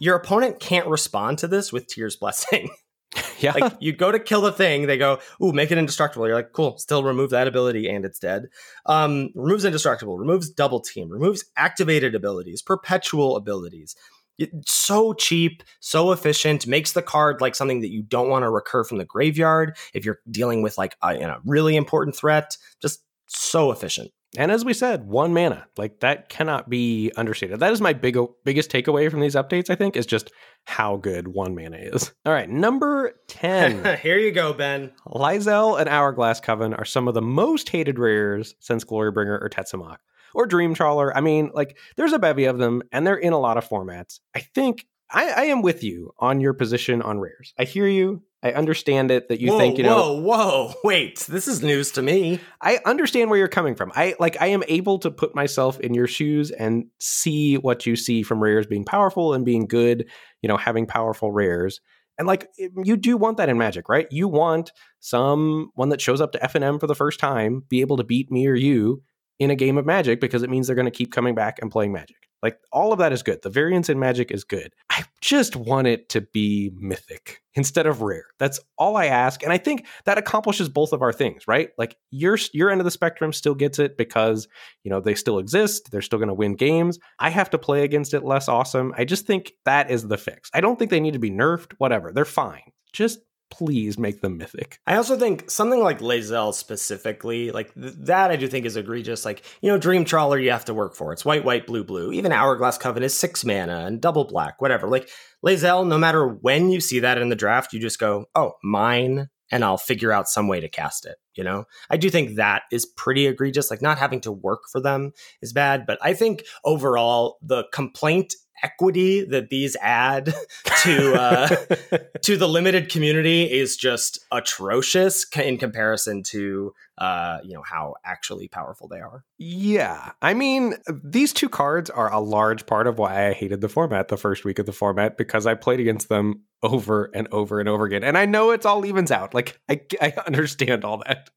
your 0.00 0.16
opponent 0.16 0.60
can't 0.60 0.86
respond 0.86 1.38
to 1.38 1.48
this 1.48 1.72
with 1.72 1.92
Tyr's 1.92 2.16
Blessing. 2.16 2.70
yeah. 3.38 3.52
Like 3.52 3.74
you 3.80 3.92
go 3.92 4.12
to 4.12 4.18
kill 4.18 4.40
the 4.40 4.52
thing, 4.52 4.86
they 4.86 4.98
go, 4.98 5.18
ooh, 5.42 5.52
make 5.52 5.70
it 5.70 5.78
indestructible. 5.78 6.26
You're 6.26 6.36
like, 6.36 6.52
cool, 6.52 6.78
still 6.78 7.02
remove 7.02 7.30
that 7.30 7.48
ability 7.48 7.88
and 7.88 8.04
it's 8.04 8.18
dead. 8.18 8.48
Um, 8.86 9.30
removes 9.34 9.64
indestructible, 9.64 10.18
removes 10.18 10.50
double 10.50 10.80
team, 10.80 11.08
removes 11.08 11.44
activated 11.56 12.14
abilities, 12.14 12.62
perpetual 12.62 13.36
abilities. 13.36 13.96
It's 14.38 14.72
so 14.72 15.14
cheap, 15.14 15.64
so 15.80 16.12
efficient, 16.12 16.66
makes 16.66 16.92
the 16.92 17.02
card 17.02 17.40
like 17.40 17.56
something 17.56 17.80
that 17.80 17.90
you 17.90 18.02
don't 18.02 18.28
want 18.28 18.44
to 18.44 18.50
recur 18.50 18.84
from 18.84 18.98
the 18.98 19.04
graveyard 19.04 19.76
if 19.94 20.04
you're 20.04 20.20
dealing 20.30 20.62
with 20.62 20.78
like 20.78 20.96
a 21.02 21.14
you 21.14 21.20
know, 21.20 21.38
really 21.44 21.76
important 21.76 22.14
threat. 22.14 22.56
Just 22.80 23.02
so 23.26 23.72
efficient. 23.72 24.12
And 24.36 24.52
as 24.52 24.64
we 24.64 24.74
said, 24.74 25.06
one 25.06 25.32
mana. 25.32 25.66
Like 25.76 26.00
that 26.00 26.28
cannot 26.28 26.68
be 26.68 27.10
understated. 27.16 27.60
That 27.60 27.72
is 27.72 27.80
my 27.80 27.92
big 27.92 28.18
biggest 28.44 28.70
takeaway 28.70 29.10
from 29.10 29.20
these 29.20 29.34
updates, 29.34 29.70
I 29.70 29.74
think, 29.74 29.96
is 29.96 30.06
just 30.06 30.30
how 30.66 30.96
good 30.96 31.28
one 31.28 31.54
mana 31.54 31.78
is. 31.78 32.12
All 32.26 32.32
right, 32.32 32.48
number 32.48 33.14
10. 33.28 33.98
Here 34.02 34.18
you 34.18 34.32
go, 34.32 34.52
Ben. 34.52 34.92
Lae'zel 35.06 35.80
and 35.80 35.88
Hourglass 35.88 36.40
Coven 36.40 36.74
are 36.74 36.84
some 36.84 37.08
of 37.08 37.14
the 37.14 37.22
most 37.22 37.68
hated 37.70 37.98
rares 37.98 38.54
since 38.60 38.84
Glorybringer 38.84 39.40
or 39.42 39.48
Tetzimoc. 39.48 39.96
Or 40.34 40.44
Dream 40.44 40.74
Trawler. 40.74 41.16
I 41.16 41.22
mean, 41.22 41.50
like, 41.54 41.78
there's 41.96 42.12
a 42.12 42.18
bevy 42.18 42.44
of 42.44 42.58
them, 42.58 42.82
and 42.92 43.06
they're 43.06 43.16
in 43.16 43.32
a 43.32 43.38
lot 43.38 43.56
of 43.56 43.66
formats. 43.66 44.20
I 44.34 44.40
think 44.40 44.84
I, 45.10 45.30
I 45.30 45.42
am 45.44 45.62
with 45.62 45.82
you 45.82 46.12
on 46.18 46.40
your 46.40 46.52
position 46.52 47.00
on 47.02 47.18
rares. 47.18 47.54
I 47.58 47.64
hear 47.64 47.88
you. 47.88 48.22
I 48.42 48.52
understand 48.52 49.10
it 49.10 49.28
that 49.28 49.40
you 49.40 49.52
whoa, 49.52 49.58
think 49.58 49.78
you 49.78 49.84
know. 49.84 50.14
Whoa, 50.14 50.20
whoa, 50.20 50.74
wait! 50.84 51.20
This 51.20 51.48
is 51.48 51.62
news 51.62 51.90
to 51.92 52.02
me. 52.02 52.40
I 52.60 52.78
understand 52.84 53.30
where 53.30 53.38
you're 53.38 53.48
coming 53.48 53.74
from. 53.74 53.92
I 53.96 54.14
like. 54.20 54.40
I 54.40 54.48
am 54.48 54.62
able 54.68 54.98
to 55.00 55.10
put 55.10 55.34
myself 55.34 55.80
in 55.80 55.92
your 55.94 56.06
shoes 56.06 56.50
and 56.50 56.86
see 57.00 57.56
what 57.56 57.84
you 57.84 57.96
see 57.96 58.22
from 58.22 58.40
rares 58.40 58.66
being 58.66 58.84
powerful 58.84 59.34
and 59.34 59.44
being 59.44 59.66
good. 59.66 60.08
You 60.42 60.48
know, 60.48 60.56
having 60.56 60.86
powerful 60.86 61.32
rares, 61.32 61.80
and 62.16 62.28
like 62.28 62.48
you 62.84 62.96
do 62.96 63.16
want 63.16 63.38
that 63.38 63.48
in 63.48 63.58
Magic, 63.58 63.88
right? 63.88 64.06
You 64.10 64.28
want 64.28 64.72
someone 65.00 65.88
that 65.88 66.00
shows 66.00 66.20
up 66.20 66.32
to 66.32 66.38
FNM 66.38 66.78
for 66.78 66.86
the 66.86 66.94
first 66.94 67.18
time 67.18 67.64
be 67.68 67.80
able 67.80 67.96
to 67.96 68.04
beat 68.04 68.30
me 68.30 68.46
or 68.46 68.54
you 68.54 69.02
in 69.38 69.50
a 69.50 69.56
game 69.56 69.78
of 69.78 69.86
Magic 69.86 70.20
because 70.20 70.42
it 70.42 70.50
means 70.50 70.66
they're 70.66 70.76
going 70.76 70.86
to 70.86 70.90
keep 70.90 71.12
coming 71.12 71.34
back 71.34 71.58
and 71.60 71.70
playing 71.70 71.92
Magic. 71.92 72.28
Like 72.42 72.58
all 72.72 72.92
of 72.92 72.98
that 73.00 73.12
is 73.12 73.22
good. 73.22 73.42
The 73.42 73.50
variance 73.50 73.88
in 73.88 73.98
magic 73.98 74.30
is 74.30 74.44
good. 74.44 74.72
I 74.90 75.04
just 75.20 75.56
want 75.56 75.88
it 75.88 76.08
to 76.10 76.20
be 76.20 76.70
mythic 76.76 77.42
instead 77.54 77.86
of 77.86 78.00
rare. 78.00 78.26
That's 78.38 78.60
all 78.76 78.96
I 78.96 79.06
ask. 79.06 79.42
And 79.42 79.52
I 79.52 79.58
think 79.58 79.86
that 80.04 80.18
accomplishes 80.18 80.68
both 80.68 80.92
of 80.92 81.02
our 81.02 81.12
things, 81.12 81.48
right? 81.48 81.70
Like 81.78 81.96
your 82.10 82.38
your 82.52 82.70
end 82.70 82.80
of 82.80 82.84
the 82.84 82.90
spectrum 82.90 83.32
still 83.32 83.54
gets 83.54 83.78
it 83.80 83.96
because, 83.96 84.46
you 84.84 84.90
know, 84.90 85.00
they 85.00 85.16
still 85.16 85.38
exist. 85.38 85.90
They're 85.90 86.02
still 86.02 86.20
going 86.20 86.28
to 86.28 86.34
win 86.34 86.54
games. 86.54 86.98
I 87.18 87.30
have 87.30 87.50
to 87.50 87.58
play 87.58 87.82
against 87.82 88.14
it 88.14 88.24
less 88.24 88.48
awesome. 88.48 88.94
I 88.96 89.04
just 89.04 89.26
think 89.26 89.52
that 89.64 89.90
is 89.90 90.06
the 90.06 90.18
fix. 90.18 90.50
I 90.54 90.60
don't 90.60 90.78
think 90.78 90.90
they 90.90 91.00
need 91.00 91.14
to 91.14 91.18
be 91.18 91.30
nerfed, 91.30 91.72
whatever. 91.78 92.12
They're 92.12 92.24
fine. 92.24 92.70
Just 92.92 93.18
please 93.50 93.98
make 93.98 94.20
them 94.20 94.36
mythic. 94.38 94.78
I 94.86 94.96
also 94.96 95.16
think 95.16 95.50
something 95.50 95.80
like 95.80 96.00
Lae'zel 96.00 96.54
specifically, 96.54 97.50
like 97.50 97.74
th- 97.74 97.94
that 97.98 98.30
I 98.30 98.36
do 98.36 98.48
think 98.48 98.66
is 98.66 98.76
egregious. 98.76 99.24
Like, 99.24 99.42
you 99.60 99.70
know, 99.70 99.78
Dream 99.78 100.04
Trawler 100.04 100.38
you 100.38 100.50
have 100.50 100.64
to 100.66 100.74
work 100.74 100.94
for. 100.94 101.12
It's 101.12 101.24
white, 101.24 101.44
white, 101.44 101.66
blue, 101.66 101.84
blue. 101.84 102.12
Even 102.12 102.32
Hourglass 102.32 102.78
Coven 102.78 103.02
is 103.02 103.16
six 103.16 103.44
mana 103.44 103.84
and 103.86 104.00
double 104.00 104.24
black, 104.24 104.60
whatever. 104.60 104.88
Like 104.88 105.08
Lae'zel, 105.44 105.86
no 105.86 105.98
matter 105.98 106.26
when 106.26 106.70
you 106.70 106.80
see 106.80 107.00
that 107.00 107.18
in 107.18 107.28
the 107.28 107.36
draft, 107.36 107.72
you 107.72 107.80
just 107.80 107.98
go, 107.98 108.26
oh, 108.34 108.52
mine, 108.62 109.28
and 109.50 109.64
I'll 109.64 109.78
figure 109.78 110.12
out 110.12 110.28
some 110.28 110.48
way 110.48 110.60
to 110.60 110.68
cast 110.68 111.06
it. 111.06 111.16
You 111.34 111.44
know, 111.44 111.64
I 111.88 111.96
do 111.96 112.10
think 112.10 112.36
that 112.36 112.62
is 112.72 112.84
pretty 112.84 113.26
egregious. 113.26 113.70
Like 113.70 113.82
not 113.82 113.98
having 113.98 114.20
to 114.22 114.32
work 114.32 114.62
for 114.70 114.80
them 114.80 115.12
is 115.40 115.52
bad, 115.52 115.86
but 115.86 115.98
I 116.02 116.14
think 116.14 116.44
overall 116.64 117.38
the 117.42 117.64
complaint 117.72 118.34
equity 118.62 119.24
that 119.24 119.50
these 119.50 119.76
add 119.80 120.34
to 120.82 121.14
uh, 121.14 121.48
to 122.22 122.36
the 122.36 122.48
limited 122.48 122.88
community 122.88 123.44
is 123.44 123.76
just 123.76 124.18
atrocious 124.32 125.26
in 125.36 125.58
comparison 125.58 126.22
to 126.24 126.74
uh, 126.98 127.38
you 127.44 127.54
know 127.54 127.62
how 127.62 127.94
actually 128.04 128.48
powerful 128.48 128.88
they 128.88 129.00
are. 129.00 129.24
Yeah, 129.38 130.12
I 130.22 130.34
mean 130.34 130.74
these 131.02 131.32
two 131.32 131.48
cards 131.48 131.90
are 131.90 132.12
a 132.12 132.20
large 132.20 132.66
part 132.66 132.86
of 132.86 132.98
why 132.98 133.28
I 133.28 133.32
hated 133.32 133.60
the 133.60 133.68
format 133.68 134.08
the 134.08 134.16
first 134.16 134.44
week 134.44 134.58
of 134.58 134.66
the 134.66 134.72
format 134.72 135.16
because 135.16 135.46
I 135.46 135.54
played 135.54 135.80
against 135.80 136.08
them 136.08 136.42
over 136.62 137.10
and 137.14 137.28
over 137.32 137.60
and 137.60 137.68
over 137.68 137.84
again, 137.84 138.04
and 138.04 138.18
I 138.18 138.26
know 138.26 138.50
it's 138.50 138.66
all 138.66 138.84
evens 138.84 139.10
out. 139.10 139.34
Like 139.34 139.60
I 139.68 139.80
I 140.00 140.14
understand 140.26 140.84
all 140.84 140.98
that, 141.06 141.30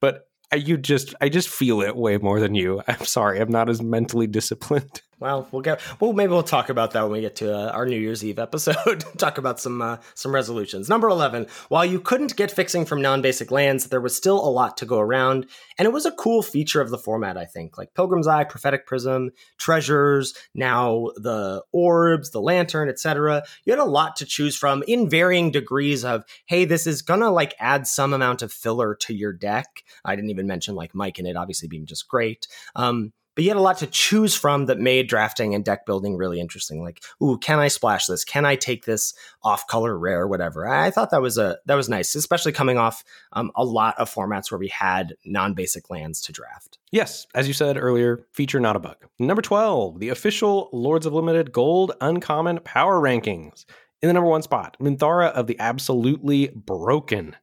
but 0.00 0.26
you 0.56 0.76
just 0.76 1.14
I 1.20 1.28
just 1.28 1.48
feel 1.48 1.80
it 1.80 1.96
way 1.96 2.18
more 2.18 2.40
than 2.40 2.54
you. 2.54 2.82
I'm 2.88 3.04
sorry, 3.04 3.40
I'm 3.40 3.50
not 3.50 3.68
as 3.68 3.82
mentally 3.82 4.26
disciplined. 4.26 5.02
Well, 5.20 5.46
we'll 5.52 5.60
get 5.60 5.82
well. 6.00 6.14
Maybe 6.14 6.32
we'll 6.32 6.42
talk 6.42 6.70
about 6.70 6.92
that 6.92 7.02
when 7.02 7.12
we 7.12 7.20
get 7.20 7.36
to 7.36 7.54
uh, 7.54 7.70
our 7.72 7.84
New 7.84 7.98
Year's 7.98 8.24
Eve 8.24 8.38
episode. 8.38 9.04
talk 9.18 9.36
about 9.36 9.60
some 9.60 9.82
uh, 9.82 9.98
some 10.14 10.34
resolutions. 10.34 10.88
Number 10.88 11.08
eleven. 11.08 11.46
While 11.68 11.84
you 11.84 12.00
couldn't 12.00 12.36
get 12.36 12.50
fixing 12.50 12.86
from 12.86 13.02
non-basic 13.02 13.50
lands, 13.50 13.88
there 13.88 14.00
was 14.00 14.16
still 14.16 14.42
a 14.42 14.48
lot 14.48 14.78
to 14.78 14.86
go 14.86 14.98
around, 14.98 15.46
and 15.76 15.84
it 15.84 15.92
was 15.92 16.06
a 16.06 16.12
cool 16.12 16.42
feature 16.42 16.80
of 16.80 16.88
the 16.88 16.96
format. 16.96 17.36
I 17.36 17.44
think, 17.44 17.76
like 17.76 17.92
Pilgrim's 17.92 18.26
Eye, 18.26 18.44
Prophetic 18.44 18.86
Prism, 18.86 19.30
Treasures, 19.58 20.32
now 20.54 21.10
the 21.16 21.62
orbs, 21.70 22.30
the 22.30 22.40
lantern, 22.40 22.88
etc. 22.88 23.42
You 23.66 23.74
had 23.74 23.80
a 23.80 23.84
lot 23.84 24.16
to 24.16 24.24
choose 24.24 24.56
from 24.56 24.82
in 24.88 25.10
varying 25.10 25.50
degrees 25.50 26.02
of, 26.02 26.24
hey, 26.46 26.64
this 26.64 26.86
is 26.86 27.02
gonna 27.02 27.30
like 27.30 27.54
add 27.60 27.86
some 27.86 28.14
amount 28.14 28.40
of 28.40 28.54
filler 28.54 28.94
to 29.02 29.14
your 29.14 29.34
deck. 29.34 29.84
I 30.02 30.16
didn't 30.16 30.30
even 30.30 30.46
mention 30.46 30.74
like 30.76 30.94
Myconid 30.94 31.36
obviously 31.36 31.68
being 31.68 31.84
just 31.84 32.08
great. 32.08 32.48
Um, 32.74 33.12
but 33.40 33.44
you 33.44 33.48
had 33.48 33.56
a 33.56 33.62
lot 33.62 33.78
to 33.78 33.86
choose 33.86 34.34
from 34.34 34.66
that 34.66 34.78
made 34.78 35.08
drafting 35.08 35.54
and 35.54 35.64
deck 35.64 35.86
building 35.86 36.18
really 36.18 36.38
interesting. 36.38 36.84
Like, 36.84 37.02
ooh, 37.22 37.38
can 37.38 37.58
I 37.58 37.68
splash 37.68 38.04
this? 38.04 38.22
Can 38.22 38.44
I 38.44 38.54
take 38.54 38.84
this 38.84 39.14
off 39.42 39.66
color 39.66 39.98
rare, 39.98 40.28
whatever? 40.28 40.68
I 40.68 40.90
thought 40.90 41.10
that 41.12 41.22
was 41.22 41.38
a 41.38 41.56
that 41.64 41.74
was 41.74 41.88
nice, 41.88 42.14
especially 42.14 42.52
coming 42.52 42.76
off 42.76 43.02
um, 43.32 43.50
a 43.56 43.64
lot 43.64 43.98
of 43.98 44.12
formats 44.12 44.50
where 44.50 44.58
we 44.58 44.68
had 44.68 45.14
non 45.24 45.54
basic 45.54 45.88
lands 45.88 46.20
to 46.20 46.32
draft. 46.32 46.76
Yes, 46.92 47.26
as 47.34 47.48
you 47.48 47.54
said 47.54 47.78
earlier, 47.78 48.26
feature 48.30 48.60
not 48.60 48.76
a 48.76 48.78
bug. 48.78 48.96
Number 49.18 49.40
twelve, 49.40 50.00
the 50.00 50.10
official 50.10 50.68
Lords 50.74 51.06
of 51.06 51.14
Limited 51.14 51.50
Gold 51.50 51.92
Uncommon 52.02 52.58
Power 52.58 53.00
Rankings. 53.00 53.64
In 54.02 54.06
the 54.06 54.14
number 54.14 54.30
one 54.30 54.40
spot, 54.40 54.78
Minthara 54.80 55.30
of 55.32 55.46
the 55.46 55.58
Absolutely 55.60 56.48
Broken. 56.48 57.36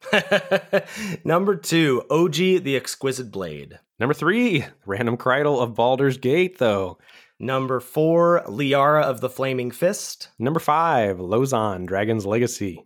number 1.23 1.55
two, 1.55 2.03
OG 2.09 2.33
the 2.33 2.75
Exquisite 2.75 3.31
Blade. 3.31 3.77
Number 3.99 4.15
three, 4.15 4.65
Random 4.85 5.17
Krydle 5.17 5.61
of 5.61 5.75
Baldur's 5.75 6.17
Gate, 6.17 6.57
though. 6.57 6.97
Number 7.39 7.79
four, 7.79 8.41
Liara 8.47 9.03
of 9.03 9.21
the 9.21 9.29
Flaming 9.29 9.69
Fist. 9.69 10.29
Number 10.39 10.59
five, 10.59 11.17
Lozhan, 11.17 11.85
Dragon's 11.85 12.25
Legacy. 12.25 12.83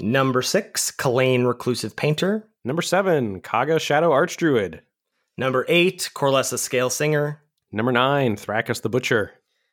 Number 0.00 0.42
six, 0.42 0.90
Kalain 0.90 1.46
Reclusive 1.46 1.94
Painter. 1.94 2.48
Number 2.64 2.82
seven, 2.82 3.40
Kagha 3.40 3.80
Shadow 3.80 4.10
Archdruid. 4.10 4.80
Number 5.38 5.64
eight, 5.68 6.10
Korlessa 6.12 6.58
Scale 6.58 6.90
Singer. 6.90 7.40
Number 7.70 7.92
nine, 7.92 8.34
Thrakkus 8.34 8.82
the 8.82 8.88
Butcher. 8.88 9.30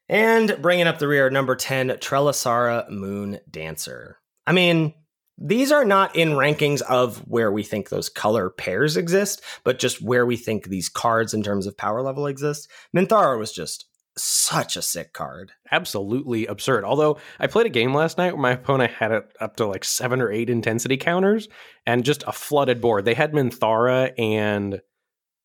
And 0.10 0.57
bringing 0.60 0.88
up 0.88 0.97
the 0.97 1.07
rear, 1.07 1.30
number 1.30 1.55
10, 1.55 1.89
Trelasarra 1.89 2.89
Moon 2.89 3.39
Dancer. 3.49 4.18
I 4.47 4.51
mean, 4.51 4.95
these 5.38 5.72
are 5.72 5.86
not 5.86 6.16
in 6.16 6.30
rankings 6.32 6.82
of 6.82 7.20
where 7.20 7.51
we 7.51 7.64
think 7.64 7.89
those 7.89 8.10
color 8.10 8.49
pairs 8.49 8.97
exist, 8.97 9.41
but 9.64 9.80
just 9.80 10.01
where 10.01 10.26
we 10.26 10.36
think 10.36 10.66
these 10.66 10.89
cards 10.89 11.34
in 11.34 11.43
terms 11.43 11.68
of 11.68 11.78
power 11.78 12.01
level 12.01 12.26
exist. 12.26 12.70
Minthara 12.95 13.38
was 13.38 13.53
just 13.53 13.86
such 14.18 14.76
a 14.76 14.82
sick 14.82 15.14
card. 15.14 15.51
Absolutely 15.72 16.45
absurd. 16.47 16.84
Although 16.84 17.20
I 17.39 17.47
played 17.47 17.68
a 17.68 17.70
game 17.70 17.93
last 17.93 18.18
night 18.18 18.34
where 18.34 18.41
my 18.41 18.51
opponent 18.51 18.91
had 18.91 19.12
it 19.12 19.32
up 19.39 19.55
to 19.57 19.68
like 19.68 19.86
seven 19.86 20.22
or 20.22 20.32
eight 20.32 20.49
intensity 20.49 20.97
counters 20.97 21.47
and 21.86 22.03
just 22.03 22.24
a 22.28 22.34
flooded 22.34 22.82
board. 22.82 23.05
They 23.05 23.14
had 23.14 23.32
Minthara 23.32 24.12
and 24.20 24.82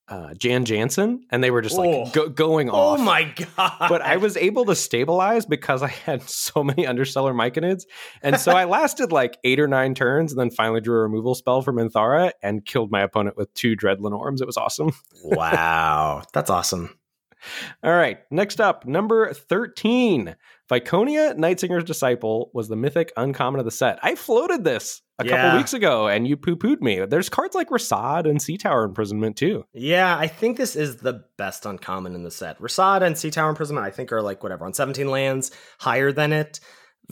uh, 0.08 0.34
Jan 0.34 0.64
Jansen, 0.66 1.24
and 1.30 1.42
they 1.42 1.50
were 1.50 1.62
just 1.62 1.76
like 1.78 1.88
Oh. 1.88 2.10
go- 2.12 2.28
going 2.28 2.68
off. 2.68 3.00
Oh 3.00 3.02
my 3.02 3.24
god. 3.56 3.88
But 3.88 4.02
I 4.02 4.18
was 4.18 4.36
able 4.36 4.66
to 4.66 4.74
stabilize 4.74 5.46
because 5.46 5.82
I 5.82 5.88
had 5.88 6.22
so 6.28 6.62
many 6.62 6.84
Undercellar 6.84 7.32
Myconids. 7.34 7.84
And 8.22 8.38
so 8.38 8.52
I 8.52 8.64
lasted 8.66 9.12
like 9.12 9.38
eight 9.44 9.58
or 9.60 9.66
nine 9.68 9.94
turns 9.94 10.30
and 10.32 10.38
then 10.38 10.50
finally 10.50 10.80
drew 10.82 10.98
a 10.98 11.02
removal 11.02 11.34
spell 11.34 11.62
from 11.62 11.76
Minthara 11.76 12.32
and 12.42 12.64
killed 12.66 12.90
my 12.90 13.00
opponent 13.00 13.36
with 13.38 13.52
two 13.54 13.76
Dread 13.76 13.98
Linnorms. 14.00 14.40
It 14.42 14.46
was 14.46 14.56
awesome. 14.58 14.92
wow. 15.24 16.22
That's 16.34 16.50
awesome. 16.50 16.96
All 17.82 17.92
right, 17.92 18.20
next 18.30 18.58
up, 18.58 18.86
number 18.86 19.30
13. 19.34 20.34
Viconia 20.70 21.34
Nightsinger's 21.36 21.84
Disciple 21.84 22.50
was 22.54 22.68
the 22.68 22.76
mythic 22.76 23.12
uncommon 23.16 23.58
of 23.58 23.64
the 23.66 23.70
set. 23.70 23.98
I 24.02 24.14
floated 24.14 24.64
this 24.64 25.02
a 25.18 25.24
Yeah. 25.26 25.42
couple 25.42 25.58
weeks 25.58 25.74
ago 25.74 26.08
and 26.08 26.26
you 26.26 26.36
poo 26.36 26.56
pooed 26.56 26.80
me. 26.80 27.04
There's 27.04 27.28
cards 27.28 27.54
like 27.54 27.68
Rasaad 27.68 28.28
and 28.28 28.40
Sea 28.40 28.56
Tower 28.56 28.84
Imprisonment 28.84 29.36
too. 29.36 29.64
Yeah, 29.74 30.16
I 30.18 30.26
think 30.26 30.56
this 30.56 30.74
is 30.74 30.96
the 30.96 31.24
best 31.36 31.66
uncommon 31.66 32.14
in 32.14 32.22
the 32.22 32.30
set. 32.30 32.58
Rasaad 32.60 33.02
and 33.02 33.16
Sea 33.18 33.30
Tower 33.30 33.50
Imprisonment, 33.50 33.86
I 33.86 33.90
think, 33.90 34.10
are 34.10 34.22
like 34.22 34.42
whatever 34.42 34.64
on 34.64 34.72
17 34.72 35.10
lands, 35.10 35.50
higher 35.80 36.12
than 36.12 36.32
it. 36.32 36.60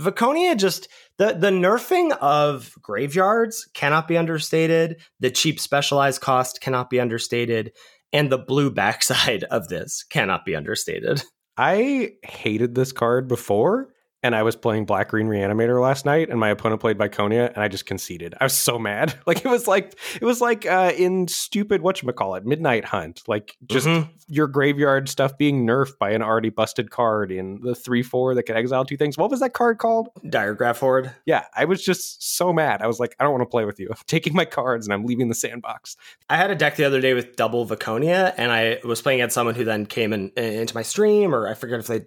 Viconia 0.01 0.57
just 0.57 0.89
the 1.19 1.35
the 1.35 1.51
nerfing 1.51 2.17
of 2.19 2.73
graveyards 2.81 3.69
cannot 3.75 4.09
be 4.09 4.17
understated. 4.17 4.97
The 5.21 5.31
cheap 5.31 5.61
specialized 5.61 6.23
cost 6.23 6.63
cannot 6.63 6.89
be 6.89 6.99
understated, 6.99 7.73
and 8.11 8.33
the 8.33 8.39
blue 8.39 8.71
backside 8.71 9.45
of 9.51 9.69
this 9.69 10.03
cannot 10.09 10.47
be 10.47 10.57
understated. 10.57 11.23
I 11.57 12.15
hated 12.23 12.75
this 12.75 12.93
card 12.93 13.29
before, 13.29 13.92
and 14.23 14.35
I 14.35 14.43
was 14.43 14.55
playing 14.57 14.85
Black 14.85 15.09
Green 15.09 15.27
Reanimator 15.27 15.81
last 15.81 16.05
night, 16.05 16.29
and 16.31 16.39
my 16.39 16.49
opponent 16.51 16.81
played 16.81 16.99
Viconia, 16.99 17.49
and 17.53 17.59
I 17.59 17.69
just 17.69 17.87
conceded. 17.87 18.35
I 18.41 18.45
was 18.45 18.55
so 18.55 18.79
mad. 18.79 19.15
Like 19.27 19.45
it 19.45 19.49
was 19.49 19.67
like 19.69 19.95
it 20.21 20.25
was 20.25 20.41
like 20.41 20.67
uh, 20.67 20.93
in 20.97 21.27
stupid 21.29 21.81
what 21.81 22.03
you 22.03 22.13
call 22.13 22.35
it, 22.35 22.45
Midnight 22.45 22.85
Hunt. 22.85 23.23
Like 23.27 23.57
just 23.67 23.87
Mhm. 23.87 24.09
your 24.29 24.47
graveyard 24.47 25.09
stuff 25.09 25.39
being 25.39 25.67
nerfed 25.67 25.97
by 25.99 26.11
an 26.11 26.23
already 26.23 26.51
busted 26.51 26.91
card 26.91 27.31
in 27.33 27.61
the 27.63 27.75
three 27.75 28.03
four 28.03 28.35
that 28.35 28.43
could 28.43 28.57
exile 28.57 28.85
two 28.85 28.97
things. 28.97 29.17
What 29.17 29.31
was 29.31 29.41
that 29.41 29.55
card 29.55 29.79
called? 29.79 30.09
Diregraf 30.25 30.79
Horde. 30.81 31.13
Yeah, 31.25 31.45
I 31.57 31.65
was 31.65 31.83
just 31.83 32.37
so 32.37 32.53
mad. 32.53 32.83
I 32.83 32.87
was 32.87 33.01
like, 33.01 33.15
I 33.19 33.25
don't 33.25 33.33
want 33.33 33.43
to 33.43 33.47
play 33.51 33.65
with 33.65 33.79
you. 33.81 33.89
I'm 33.91 33.97
taking 34.07 34.35
my 34.35 34.45
cards 34.45 34.87
and 34.87 34.93
I'm 34.93 35.05
leaving 35.05 35.29
the 35.29 35.35
sandbox. 35.35 35.97
I 36.29 36.37
had 36.37 36.51
a 36.51 36.55
deck 36.55 36.77
the 36.77 36.85
other 36.85 37.01
day 37.01 37.15
with 37.15 37.37
double 37.37 37.67
Viconia, 37.67 38.35
and 38.37 38.53
I 38.53 38.79
was 38.85 39.01
playing 39.01 39.21
against 39.21 39.35
someone 39.35 39.55
who 39.55 39.65
then 39.65 39.87
came 39.87 40.13
in, 40.13 40.31
into 40.37 40.75
my 40.75 40.83
stream, 40.83 41.35
or 41.35 41.49
I 41.49 41.55
forget 41.55 41.81
if 41.81 41.87
they 41.87 42.03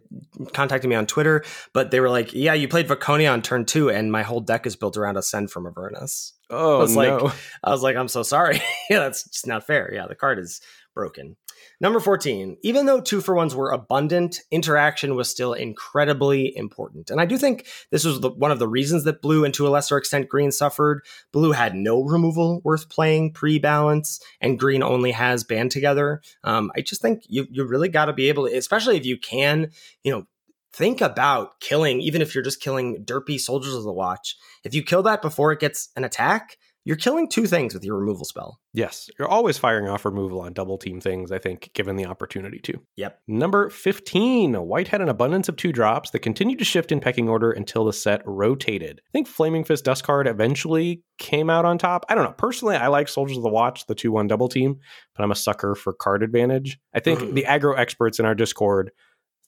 contacted 0.54 0.90
me 0.90 0.96
on 0.96 1.06
Twitter, 1.08 1.44
but 1.74 1.92
they 1.92 2.00
were 2.00 2.05
like, 2.10 2.34
"Yeah, 2.34 2.54
you 2.54 2.68
played 2.68 2.88
Viconia 2.88 3.32
on 3.32 3.42
turn 3.42 3.66
two, 3.66 3.90
and 3.90 4.12
my 4.12 4.24
whole 4.24 4.42
deck 4.42 4.66
is 4.66 4.76
built 4.76 4.98
around 4.98 5.18
Ascend 5.18 5.52
from 5.52 5.68
Avernus." 5.68 6.34
Oh 6.50 6.78
I 6.78 6.80
was 6.80 6.96
like, 6.96 7.10
no! 7.10 7.32
I 7.64 7.72
was 7.72 7.82
like, 7.82 7.96
"I'm 7.96 8.08
so 8.08 8.24
sorry. 8.24 8.62
yeah, 8.90 9.00
that's 9.00 9.24
just 9.30 9.48
not 9.48 9.66
fair. 9.66 9.92
Yeah, 9.94 10.08
the 10.08 10.16
card 10.16 10.40
is 10.40 10.62
broken." 10.94 11.38
Number 11.82 12.00
14. 12.00 12.58
Even 12.64 12.86
though 12.86 13.02
two 13.02 13.22
for 13.22 13.36
ones 13.36 13.54
were 13.54 13.72
abundant, 13.72 14.40
interaction 14.50 15.16
was 15.16 15.30
still 15.30 15.54
incredibly 15.54 16.56
important. 16.56 17.10
And 17.10 17.20
I 17.20 17.26
do 17.26 17.38
think 17.38 17.68
this 17.92 18.06
was 18.06 18.22
the, 18.22 18.30
one 18.30 18.52
of 18.52 18.60
the 18.60 18.68
reasons 18.68 19.04
that 19.04 19.22
blue 19.22 19.44
and 19.44 19.54
to 19.56 19.68
a 19.68 19.70
lesser 19.70 19.98
extent 19.98 20.30
green 20.30 20.52
suffered. 20.52 21.02
Blue 21.34 21.52
had 21.52 21.76
no 21.76 22.04
removal 22.04 22.62
worth 22.64 22.90
playing 22.90 23.34
pre 23.34 23.60
balance, 23.60 24.22
and 24.40 24.60
green 24.60 24.84
only 24.84 25.12
has 25.12 25.44
band 25.44 25.72
together. 25.72 26.22
Um, 26.44 26.72
I 26.76 26.82
just 26.82 27.02
think 27.02 27.24
you, 27.28 27.46
you 27.50 27.66
really 27.66 27.90
got 27.90 28.06
to 28.06 28.14
be 28.14 28.30
able 28.30 28.48
to, 28.48 28.56
especially 28.56 28.98
if 28.98 29.06
you 29.06 29.18
can, 29.18 29.72
you 30.04 30.12
know, 30.12 30.26
think 30.76 31.02
about 31.02 31.60
killing, 31.62 32.02
even 32.02 32.22
if 32.22 32.36
you're 32.36 32.44
just 32.44 32.62
killing 32.62 33.04
derpy 33.06 33.40
soldiers 33.40 33.74
of 33.74 33.84
the 33.84 33.94
watch. 33.94 34.36
If 34.64 34.74
you 34.74 34.84
kill 34.84 35.04
that 35.04 35.22
before 35.22 35.52
it 35.52 35.60
gets 35.60 35.90
an 35.96 36.04
attack, 36.04 36.58
you're 36.88 36.96
killing 36.98 37.28
two 37.28 37.48
things 37.48 37.74
with 37.74 37.84
your 37.84 37.98
removal 37.98 38.26
spell. 38.26 38.60
Yes, 38.72 39.10
you're 39.18 39.28
always 39.28 39.58
firing 39.58 39.88
off 39.90 40.06
removal 40.06 40.42
on 40.42 40.54
double 40.54 40.78
team 40.78 41.02
things. 41.02 41.32
I 41.32 41.40
think, 41.40 41.72
given 41.74 41.96
the 41.96 42.06
opportunity 42.06 42.60
to. 42.60 42.80
Yep. 42.98 43.20
Number 43.28 43.70
15, 43.72 44.54
White 44.54 44.90
had 44.90 45.02
an 45.02 45.10
abundance 45.10 45.50
of 45.50 45.56
two 45.56 45.72
drops 45.72 46.12
that 46.12 46.20
continued 46.20 46.60
to 46.60 46.66
shift 46.66 46.92
in 46.92 47.00
pecking 47.00 47.28
order 47.28 47.50
until 47.50 47.86
the 47.86 47.94
set 47.94 48.22
rotated. 48.26 49.02
I 49.04 49.10
think 49.14 49.28
Flaming 49.28 49.64
Fist 49.64 49.84
Duskguard 49.86 50.28
eventually 50.28 51.02
came 51.18 51.50
out 51.50 51.66
on 51.66 51.80
top. 51.80 52.06
I 52.08 52.14
don't 52.14 52.26
know. 52.26 52.36
Personally, 52.38 52.76
I 52.76 52.88
like 52.88 53.08
Soldiers 53.08 53.38
of 53.38 53.44
the 53.44 53.50
Watch, 53.50 53.88
the 53.88 53.96
2 53.96 54.12
1 54.12 54.28
double 54.28 54.48
team, 54.50 54.78
but 55.16 55.24
I'm 55.24 55.32
a 55.32 55.36
sucker 55.36 55.74
for 55.74 55.92
card 55.92 56.22
advantage. 56.22 56.78
I 56.94 57.00
think 57.00 57.20
Mhm. 57.20 57.34
the 57.34 57.44
aggro 57.46 57.76
experts 57.76 58.20
in 58.20 58.26
our 58.28 58.36
Discord 58.36 58.92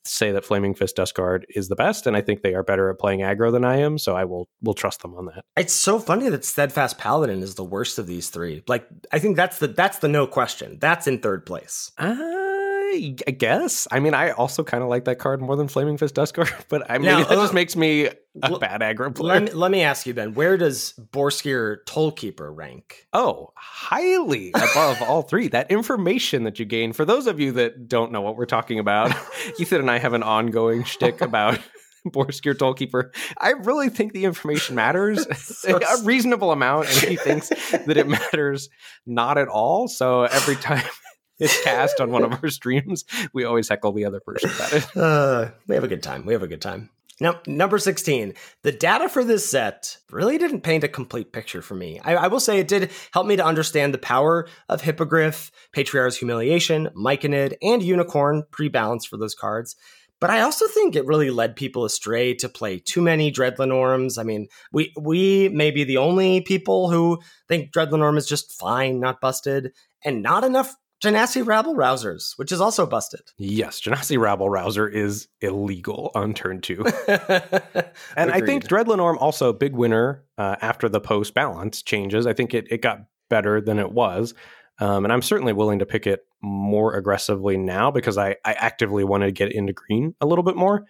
say 0.08 0.32
that 0.32 0.46
Flaming 0.46 0.74
Fist 0.74 0.96
Dust 0.96 1.18
is 1.50 1.68
the 1.68 1.76
best, 1.76 2.08
and 2.08 2.16
I 2.16 2.22
think 2.22 2.42
they 2.42 2.54
are 2.54 2.64
better 2.64 2.90
at 2.90 3.00
playing 3.00 3.22
aggro 3.22 3.52
than 3.52 3.66
I 3.66 3.78
am, 3.78 3.98
so 3.98 4.16
I 4.16 4.26
will 4.26 4.48
will 4.62 4.74
trust 4.74 5.02
them 5.02 5.16
on 5.16 5.26
that. 5.26 5.44
It's 5.56 5.74
so 5.74 6.00
funny 6.00 6.30
that 6.30 6.46
Steadfast 6.46 6.98
Paladin 6.98 7.42
is 7.42 7.56
the 7.56 7.64
worst 7.64 8.00
of 8.00 8.08
these 8.08 8.30
three. 8.30 8.64
Like, 8.68 8.88
I 9.12 9.20
think 9.20 9.36
that's 9.36 9.60
the 9.60 9.68
that's 9.68 10.00
the 10.00 10.08
no 10.08 10.28
question. 10.28 10.78
That's 10.80 11.08
in 11.08 11.20
third 11.20 11.46
place. 11.46 11.92
I 11.98 12.47
I 12.94 13.32
guess. 13.32 13.88
I 13.92 14.00
mean, 14.00 14.14
I 14.14 14.32
also 14.32 14.64
kind 14.64 14.84
of 14.84 14.90
like 14.90 15.06
that 15.06 15.20
card 15.20 15.42
more 15.42 15.56
than 15.56 15.68
Flaming 15.68 15.98
Fist 15.98 16.16
Dust 16.16 16.34
card, 16.36 16.54
but 16.70 16.90
I 16.90 16.98
mean, 16.98 17.08
Now, 17.08 17.24
that 17.24 17.36
just 17.36 17.54
makes 17.54 17.76
me 17.76 18.06
a 18.06 18.14
l- 18.44 18.60
bad 18.60 18.82
aggro 18.82 19.14
player. 19.14 19.34
Let 19.34 19.44
me, 19.44 19.52
let 19.52 19.72
me 19.72 19.82
ask 19.82 20.06
you, 20.06 20.14
then, 20.14 20.34
where 20.34 20.58
does 20.58 20.94
Borskir 21.12 21.78
Tollkeeper 21.86 22.50
rank? 22.56 23.08
Oh, 23.14 23.52
highly 23.56 24.52
above 24.54 25.02
all 25.02 25.22
three. 25.24 25.48
That 25.50 25.70
information 25.72 26.44
that 26.44 26.60
you 26.60 26.66
gain, 26.66 26.94
for 26.94 27.06
those 27.06 27.28
of 27.28 27.40
you 27.40 27.52
that 27.54 27.88
don't 27.88 28.12
know 28.12 28.22
what 28.22 28.36
we're 28.38 28.46
talking 28.46 28.80
about, 28.80 29.14
Ethan 29.60 29.82
and 29.82 29.92
I 29.92 29.98
have 30.00 30.14
an 30.14 30.24
ongoing 30.24 30.84
shtick 30.84 31.22
about 31.22 31.60
Borskir 32.08 32.54
Tollkeeper. 32.54 33.14
I 33.40 33.52
really 33.52 33.90
think 33.90 34.14
the 34.14 34.24
information 34.26 34.76
matters 34.76 35.26
So 35.46 35.78
a 35.78 36.04
reasonable 36.04 36.52
amount, 36.52 36.88
and 36.88 36.98
he 37.10 37.16
thinks 37.18 37.50
that 37.50 37.98
it 37.98 38.08
matters 38.08 38.70
not 39.06 39.38
at 39.38 39.48
all. 39.50 39.88
So 39.88 40.24
every 40.24 40.56
time 40.56 40.84
it's 41.40 41.64
cast 41.64 42.00
on 42.00 42.12
one 42.12 42.24
of 42.24 42.44
our 42.44 42.50
streams, 42.50 43.06
we 43.34 43.44
always 43.44 43.70
heckle 43.70 43.92
the 43.92 44.06
other 44.06 44.20
person 44.20 44.50
about 44.50 44.74
it. 44.74 44.88
Uh, 44.98 45.52
we 45.68 45.76
have 45.76 45.84
a 45.84 45.88
good 45.88 46.02
time. 46.02 46.26
We 46.26 46.34
have 46.34 46.44
a 46.44 46.48
good 46.48 46.62
time. 46.62 46.90
Now, 47.20 47.40
number 47.48 47.80
16, 47.80 48.34
the 48.64 48.72
data 48.72 49.10
for 49.10 49.24
this 49.24 49.50
set 49.50 49.98
really 50.12 50.38
didn't 50.38 50.62
paint 50.62 50.84
a 50.84 50.88
complete 50.88 51.32
picture 51.32 51.62
for 51.62 51.76
me. 51.76 52.00
I, 52.04 52.16
I 52.16 52.28
will 52.28 52.40
say 52.40 52.60
it 52.60 52.68
did 52.68 52.92
help 53.12 53.26
me 53.26 53.36
to 53.36 53.46
understand 53.46 53.94
the 53.94 54.00
power 54.00 54.48
of 54.70 54.82
Hippogriff, 54.82 55.52
Patriarch's 55.72 56.18
Humiliation, 56.18 56.90
Myconid, 56.96 57.56
and 57.62 57.82
Unicorn, 57.82 58.44
pre 58.52 58.70
balanced 58.70 59.08
for 59.08 59.18
those 59.18 59.34
cards. 59.34 59.76
But 60.20 60.30
I 60.30 60.42
also 60.42 60.68
think 60.68 60.96
it 60.96 61.06
really 61.06 61.30
led 61.30 61.56
people 61.56 61.86
astray 61.86 62.34
to 62.36 62.50
play 62.50 62.80
too 62.80 63.02
many 63.02 63.30
Dread 63.30 63.58
Linnorms. 63.58 64.20
I 64.20 64.24
mean, 64.24 64.48
we 64.72 64.92
we 65.00 65.50
may 65.50 65.72
be 65.72 65.84
the 65.84 65.98
only 65.98 66.42
people 66.42 66.90
who 66.90 67.20
think 67.48 67.72
Dread 67.72 67.90
Linnorm 67.90 68.18
is 68.18 68.28
just 68.28 68.60
fine, 68.60 69.00
not 69.00 69.22
busted, 69.22 69.74
and 70.04 70.24
not 70.24 70.44
enough 70.44 70.76
Genasi 71.04 71.46
Rabble 71.46 71.76
Rousers, 71.76 72.34
which 72.38 72.52
is 72.52 72.60
also 72.60 72.86
busted. 72.88 73.22
Yes, 73.38 73.82
Genasi 73.82 74.20
Rabble 74.20 74.50
Rouser 74.50 74.88
is 74.88 75.28
illegal 75.42 76.12
on 76.16 76.34
turn 76.34 76.60
two. 76.62 76.84
and 77.08 78.32
I 78.32 78.42
think 78.42 78.68
Dread 78.68 78.88
Linnorm 78.88 79.18
also 79.20 79.54
big 79.54 79.74
winner 79.74 80.24
uh, 80.38 80.56
after 80.62 80.90
the 80.90 81.00
post 81.00 81.34
balance 81.34 81.84
changes. 81.84 82.26
I 82.26 82.34
think 82.34 82.54
it, 82.54 82.66
it 82.72 82.82
got 82.82 83.06
better 83.30 83.62
than 83.62 83.78
it 83.78 83.92
was. 83.92 84.34
Um, 84.80 85.06
and 85.06 85.12
I'm 85.12 85.22
certainly 85.22 85.54
willing 85.54 85.80
to 85.80 85.86
pick 85.86 86.08
it 86.08 86.26
more 86.42 86.96
aggressively 86.96 87.58
now 87.58 87.92
because 87.92 88.18
I, 88.18 88.38
I 88.46 88.54
actively 88.54 89.04
want 89.04 89.24
to 89.24 89.32
get 89.32 89.52
into 89.52 89.74
green 89.74 90.16
a 90.22 90.26
little 90.26 90.44
bit 90.44 90.56
more. 90.56 90.86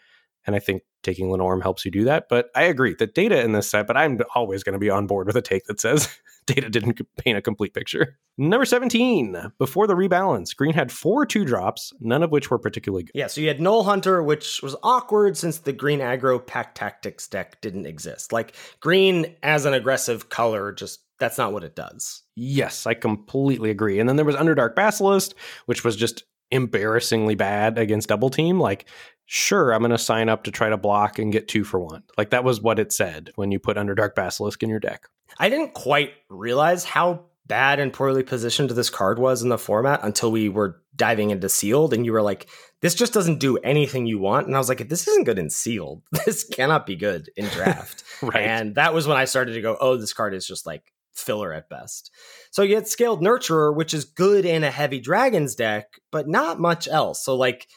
And 0.45 0.55
I 0.55 0.59
think 0.59 0.83
taking 1.07 1.29
Linnorm 1.29 1.61
helps 1.61 1.85
you 1.85 1.91
do 1.91 2.03
that. 2.03 2.27
But 2.29 2.49
I 2.53 2.63
agree 2.63 2.93
that 2.99 3.15
data 3.15 3.41
in 3.41 3.53
this 3.53 3.69
set, 3.69 3.87
but 3.87 3.97
I'm 3.97 4.19
always 4.35 4.63
going 4.63 4.73
to 4.73 4.79
be 4.79 4.89
on 4.89 5.07
board 5.07 5.27
with 5.27 5.37
a 5.37 5.41
take 5.41 5.65
that 5.65 5.79
says 5.79 6.09
data 6.45 6.69
didn't 6.69 6.99
paint 7.17 7.37
a 7.37 7.41
complete 7.41 7.73
picture. 7.73 8.17
Number 8.37 8.65
17, 8.65 9.53
before 9.57 9.87
the 9.87 9.95
rebalance, 9.95 10.55
green 10.55 10.73
had 10.73 10.91
four 10.91 11.25
two 11.25 11.45
drops, 11.45 11.93
none 11.99 12.23
of 12.23 12.31
which 12.31 12.51
were 12.51 12.59
particularly 12.59 13.03
good. 13.03 13.13
Yeah, 13.15 13.27
so 13.27 13.41
you 13.41 13.47
had 13.47 13.59
Gnoll 13.59 13.85
Hunter, 13.85 14.21
which 14.21 14.61
was 14.61 14.75
awkward 14.83 15.37
since 15.37 15.59
the 15.59 15.73
green 15.73 15.99
aggro 15.99 16.45
pack 16.45 16.75
tactics 16.75 17.27
deck 17.27 17.61
didn't 17.61 17.85
exist. 17.85 18.33
Like 18.33 18.53
green 18.79 19.35
as 19.41 19.65
an 19.65 19.73
aggressive 19.73 20.29
color 20.29 20.71
just 20.73 20.99
that's 21.19 21.37
not 21.37 21.51
what 21.51 21.63
it 21.63 21.75
does. 21.75 22.23
Yes, 22.35 22.85
I 22.85 22.93
completely 22.93 23.71
agree. 23.71 23.99
And 23.99 24.07
then 24.07 24.17
there 24.17 24.25
was 24.25 24.35
Underdark 24.35 24.75
Basilisk, 24.75 25.35
which 25.65 25.83
was 25.83 25.95
just 25.95 26.23
embarrassingly 26.51 27.35
bad 27.35 27.77
against 27.77 28.09
double 28.09 28.29
team. 28.29 28.59
Like, 28.59 28.87
sure, 29.27 29.71
I'm 29.71 29.81
going 29.81 29.91
to 29.91 29.97
sign 29.97 30.29
up 30.29 30.43
to 30.45 30.51
try 30.51 30.69
to 30.69 30.77
block 30.77 31.19
and 31.19 31.31
get 31.31 31.47
two 31.47 31.63
for 31.63 31.79
one. 31.79 32.03
Like, 32.17 32.31
that 32.31 32.43
was 32.43 32.59
what 32.59 32.79
it 32.79 32.91
said 32.91 33.31
when 33.35 33.51
you 33.51 33.59
put 33.59 33.77
Underdark 33.77 34.15
Basilisk 34.15 34.63
in 34.63 34.69
your 34.69 34.79
deck. 34.79 35.07
I 35.37 35.49
didn't 35.49 35.73
quite 35.75 36.13
realize 36.29 36.83
how 36.83 37.25
bad 37.45 37.79
and 37.79 37.93
poorly 37.93 38.23
positioned 38.23 38.71
this 38.71 38.89
card 38.89 39.19
was 39.19 39.43
in 39.43 39.49
the 39.49 39.57
format 39.57 40.01
until 40.03 40.31
we 40.31 40.49
were 40.49 40.81
diving 40.95 41.29
into 41.29 41.47
sealed 41.47 41.93
and 41.93 42.05
you 42.05 42.11
were 42.11 42.21
like 42.21 42.49
this 42.81 42.93
just 42.93 43.13
doesn't 43.13 43.39
do 43.39 43.55
anything 43.59 44.05
you 44.05 44.19
want 44.19 44.47
and 44.47 44.55
i 44.55 44.59
was 44.59 44.67
like 44.67 44.81
if 44.81 44.89
this 44.89 45.07
isn't 45.07 45.23
good 45.23 45.39
in 45.39 45.49
sealed 45.49 46.01
this 46.25 46.43
cannot 46.43 46.85
be 46.85 46.97
good 46.97 47.29
in 47.37 47.45
draft 47.51 48.03
right. 48.21 48.43
and 48.43 48.75
that 48.75 48.93
was 48.93 49.07
when 49.07 49.15
i 49.15 49.23
started 49.23 49.53
to 49.53 49.61
go 49.61 49.77
oh 49.79 49.95
this 49.95 50.11
card 50.11 50.33
is 50.33 50.45
just 50.45 50.65
like 50.65 50.91
filler 51.17 51.51
at 51.51 51.69
best. 51.69 52.11
So 52.51 52.61
you 52.61 52.75
get 52.75 52.87
Scaled 52.87 53.21
Nurturer, 53.21 53.75
which 53.75 53.93
is 53.93 54.05
good 54.05 54.45
in 54.45 54.63
a 54.63 54.71
heavy 54.71 54.99
dragons 54.99 55.55
deck, 55.55 55.99
but 56.11 56.27
not 56.27 56.59
much 56.59 56.87
else. 56.87 57.23
So 57.23 57.35
like 57.35 57.67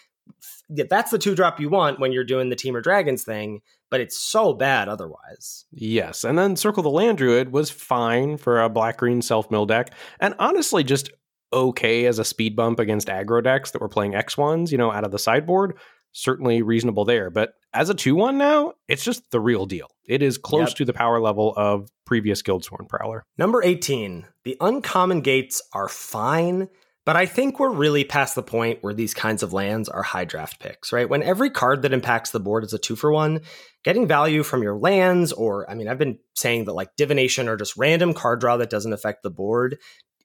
that's 0.71 1.11
the 1.11 1.19
two 1.19 1.35
drop 1.35 1.61
you 1.61 1.69
want 1.69 2.01
when 2.01 2.13
you're 2.13 2.25
doing 2.25 2.49
the 2.49 2.57
Temur 2.57 2.83
Dragons 2.83 3.25
thing, 3.25 3.61
but 3.91 4.01
it's 4.01 4.19
so 4.19 4.53
bad 4.53 4.89
otherwise. 4.89 5.67
Yes, 5.73 6.25
and 6.25 6.39
then 6.39 6.57
Circle 6.57 6.83
the 6.83 6.91
Land 6.91 7.19
Druid 7.19 7.53
was 7.53 7.71
fine 7.71 8.37
for 8.37 8.61
a 8.61 8.69
black 8.69 8.99
green 8.99 9.23
self 9.23 9.51
mill 9.51 9.67
deck, 9.67 9.93
and 10.21 10.35
honestly 10.39 10.85
just 10.85 11.11
okay 11.53 12.07
as 12.07 12.19
a 12.19 12.25
speed 12.25 12.55
bump 12.55 12.79
against 12.79 13.09
aggro 13.09 13.43
decks 13.43 13.73
that 13.73 13.81
were 13.81 13.89
playing 13.89 14.15
X 14.15 14.39
ones, 14.39 14.71
you 14.71 14.79
know, 14.79 14.93
out 14.93 15.05
of 15.05 15.11
the 15.11 15.19
sideboard 15.19 15.75
certainly 16.13 16.63
reasonable 16.63 17.05
there. 17.05 17.31
But 17.31 17.55
as 17.73 17.91
a 17.91 17.95
2 17.95 18.15
1 18.15 18.39
now, 18.39 18.73
it's 18.89 19.05
just 19.05 19.31
the 19.31 19.41
real 19.41 19.67
deal. 19.67 19.89
It 20.07 20.23
is 20.23 20.39
close 20.39 20.71
yep. 20.71 20.77
to 20.79 20.85
the 20.85 20.93
power 20.93 21.21
level 21.21 21.55
of 21.57 21.89
previous 22.05 22.43
Guildsworn 22.43 22.87
Prowler. 22.89 23.25
Number 23.39 23.63
18, 23.63 24.27
the 24.45 24.57
uncommon 24.61 25.21
gates 25.21 25.63
are 25.73 25.89
fine. 25.89 26.69
But 27.07 27.17
I 27.17 27.27
think 27.27 27.59
we're 27.59 27.73
really 27.73 28.05
past 28.05 28.35
the 28.35 28.43
point 28.43 28.83
where 28.83 28.93
these 28.93 29.15
kinds 29.15 29.43
of 29.43 29.53
lands 29.53 29.89
are 29.89 30.03
high 30.03 30.27
draft 30.27 30.61
picks, 30.61 30.93
right? 30.93 31.09
When 31.09 31.23
every 31.23 31.51
card 31.51 31.83
that 31.83 31.95
impacts 31.95 32.31
the 32.31 32.41
board 32.41 32.63
is 32.63 32.75
a 32.75 32.79
two 32.79 32.95
for 32.95 33.11
one, 33.11 33.41
getting 33.85 34.07
value 34.07 34.43
from 34.43 34.63
your 34.63 34.77
lands, 34.77 35.33
or 35.33 35.69
I 35.71 35.75
mean, 35.75 35.89
I've 35.89 35.99
been 35.99 36.19
saying 36.35 36.67
that 36.67 36.75
like 36.75 36.97
divination 36.97 37.49
or 37.49 37.57
just 37.57 37.77
random 37.77 38.13
card 38.13 38.41
draw 38.41 38.59
that 38.59 38.71
doesn't 38.71 38.93
affect 38.93 39.23
the 39.23 39.31
board 39.31 39.79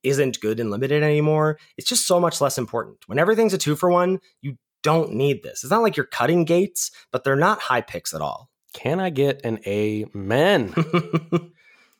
isn't 0.04 0.40
good 0.40 0.60
and 0.60 0.70
limited 0.70 1.02
anymore. 1.02 1.58
It's 1.78 1.90
just 1.90 2.06
so 2.06 2.20
much 2.20 2.40
less 2.40 2.58
important. 2.58 2.98
When 3.08 3.20
everything's 3.20 3.54
a 3.54 3.58
two 3.58 3.76
for 3.76 3.90
one, 3.90 4.20
you 4.42 4.58
don't 4.84 5.14
need 5.14 5.42
this. 5.44 5.64
It's 5.64 5.72
not 5.72 5.82
like 5.82 5.98
you're 5.98 6.06
cutting 6.06 6.46
gates, 6.46 6.92
but 7.12 7.24
they're 7.24 7.36
not 7.36 7.60
high 7.60 7.82
picks 7.82 8.14
at 8.14 8.22
all. 8.22 8.50
Can 8.74 9.00
I 9.00 9.10
get 9.10 9.42
an 9.44 9.60
amen? 9.66 10.74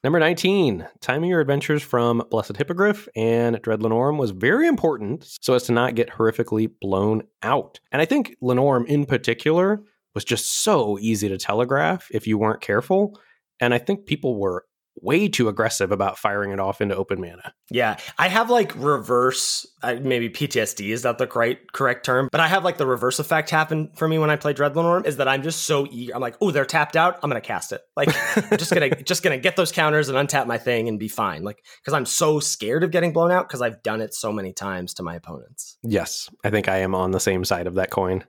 Number 0.06 0.20
19, 0.20 0.88
timing 1.01 1.32
your 1.32 1.41
adventures 1.41 1.82
from 1.82 2.22
Blessed 2.30 2.58
Hippogriff 2.58 3.08
and 3.16 3.60
Dread 3.64 3.80
Linnorm 3.80 4.20
was 4.20 4.30
very 4.30 4.68
important 4.68 5.26
so 5.41 5.56
as 5.56 5.64
to 5.64 5.72
not 5.72 5.95
get 5.95 6.12
horrifically 6.12 6.70
blown 6.80 7.24
out. 7.41 7.80
And 7.91 8.03
I 8.03 8.06
think 8.06 8.36
Linnorm 8.39 8.86
in 8.86 9.08
particular 9.08 9.82
was 10.14 10.24
just 10.24 10.62
so 10.62 10.99
easy 10.99 11.28
to 11.28 11.39
telegraph 11.39 12.08
if 12.12 12.28
you 12.28 12.38
weren't 12.38 12.62
careful. 12.62 13.20
And 13.60 13.74
I 13.74 13.80
think 13.80 14.06
people 14.06 14.39
were 14.39 14.66
way 15.02 15.28
too 15.28 15.48
aggressive 15.48 15.91
about 15.91 16.18
firing 16.18 16.52
it 16.52 16.60
off 16.60 16.82
into 16.82 16.96
open 16.96 17.20
mana. 17.20 17.54
Yeah, 17.70 17.98
I 18.18 18.28
have 18.28 18.50
like 18.50 18.74
reverse, 18.76 19.66
maybe 19.84 20.30
PTSD 20.30 20.89
is 20.89 21.04
not 21.04 21.18
the 21.18 21.28
correct 21.28 21.74
correct 21.74 22.06
term, 22.06 22.30
but 22.32 22.41
I 22.41 22.48
have 22.48 22.64
like 22.64 22.78
the 22.78 22.88
reverse 22.88 23.20
effect 23.20 23.50
happen 23.50 23.91
for 23.96 24.08
me 24.08 24.18
when 24.18 24.30
I 24.30 24.36
play 24.36 24.54
Dread 24.54 24.74
Linnorm 24.74 25.06
is 25.06 25.18
that 25.18 25.28
I'm 25.28 25.43
just 25.43 25.64
so 25.64 25.88
eager. 25.91 26.16
I'm 26.16 26.22
like, 26.22 26.36
oh, 26.41 26.52
they're 26.52 26.66
tapped 26.66 26.96
out. 26.96 27.20
I'm 27.22 27.30
gonna 27.30 27.41
cast 27.41 27.72
it. 27.72 27.82
Like, 27.96 28.10
I'm 28.38 28.58
just 28.58 28.74
gonna 28.74 28.96
just 29.04 29.24
gonna 29.24 29.38
get 29.38 29.56
those 29.56 29.72
counters 29.72 30.10
and 30.10 30.18
untap 30.18 30.48
my 30.48 30.58
thing 30.58 30.88
and 30.88 31.00
be 31.00 31.08
fine. 31.08 31.43
Like, 31.43 31.64
because 31.82 31.93
I'm 31.93 32.06
so 32.06 32.39
scared 32.39 32.84
of 32.84 32.91
getting 32.91 33.14
blown 33.14 33.32
out 33.32 33.48
because 33.48 33.62
I've 33.62 33.84
done 33.84 34.02
it 34.02 34.14
so 34.14 34.32
many 34.32 34.54
times 34.54 34.93
to 34.96 35.04
my 35.04 35.16
opponents. 35.16 35.78
Yes, 35.84 36.30
I 36.43 36.50
think 36.50 36.70
I 36.70 36.78
am 36.78 36.96
on 36.96 37.12
the 37.12 37.20
same 37.20 37.43
side 37.43 37.68
of 37.68 37.76
that 37.76 37.91
coin. 37.91 38.24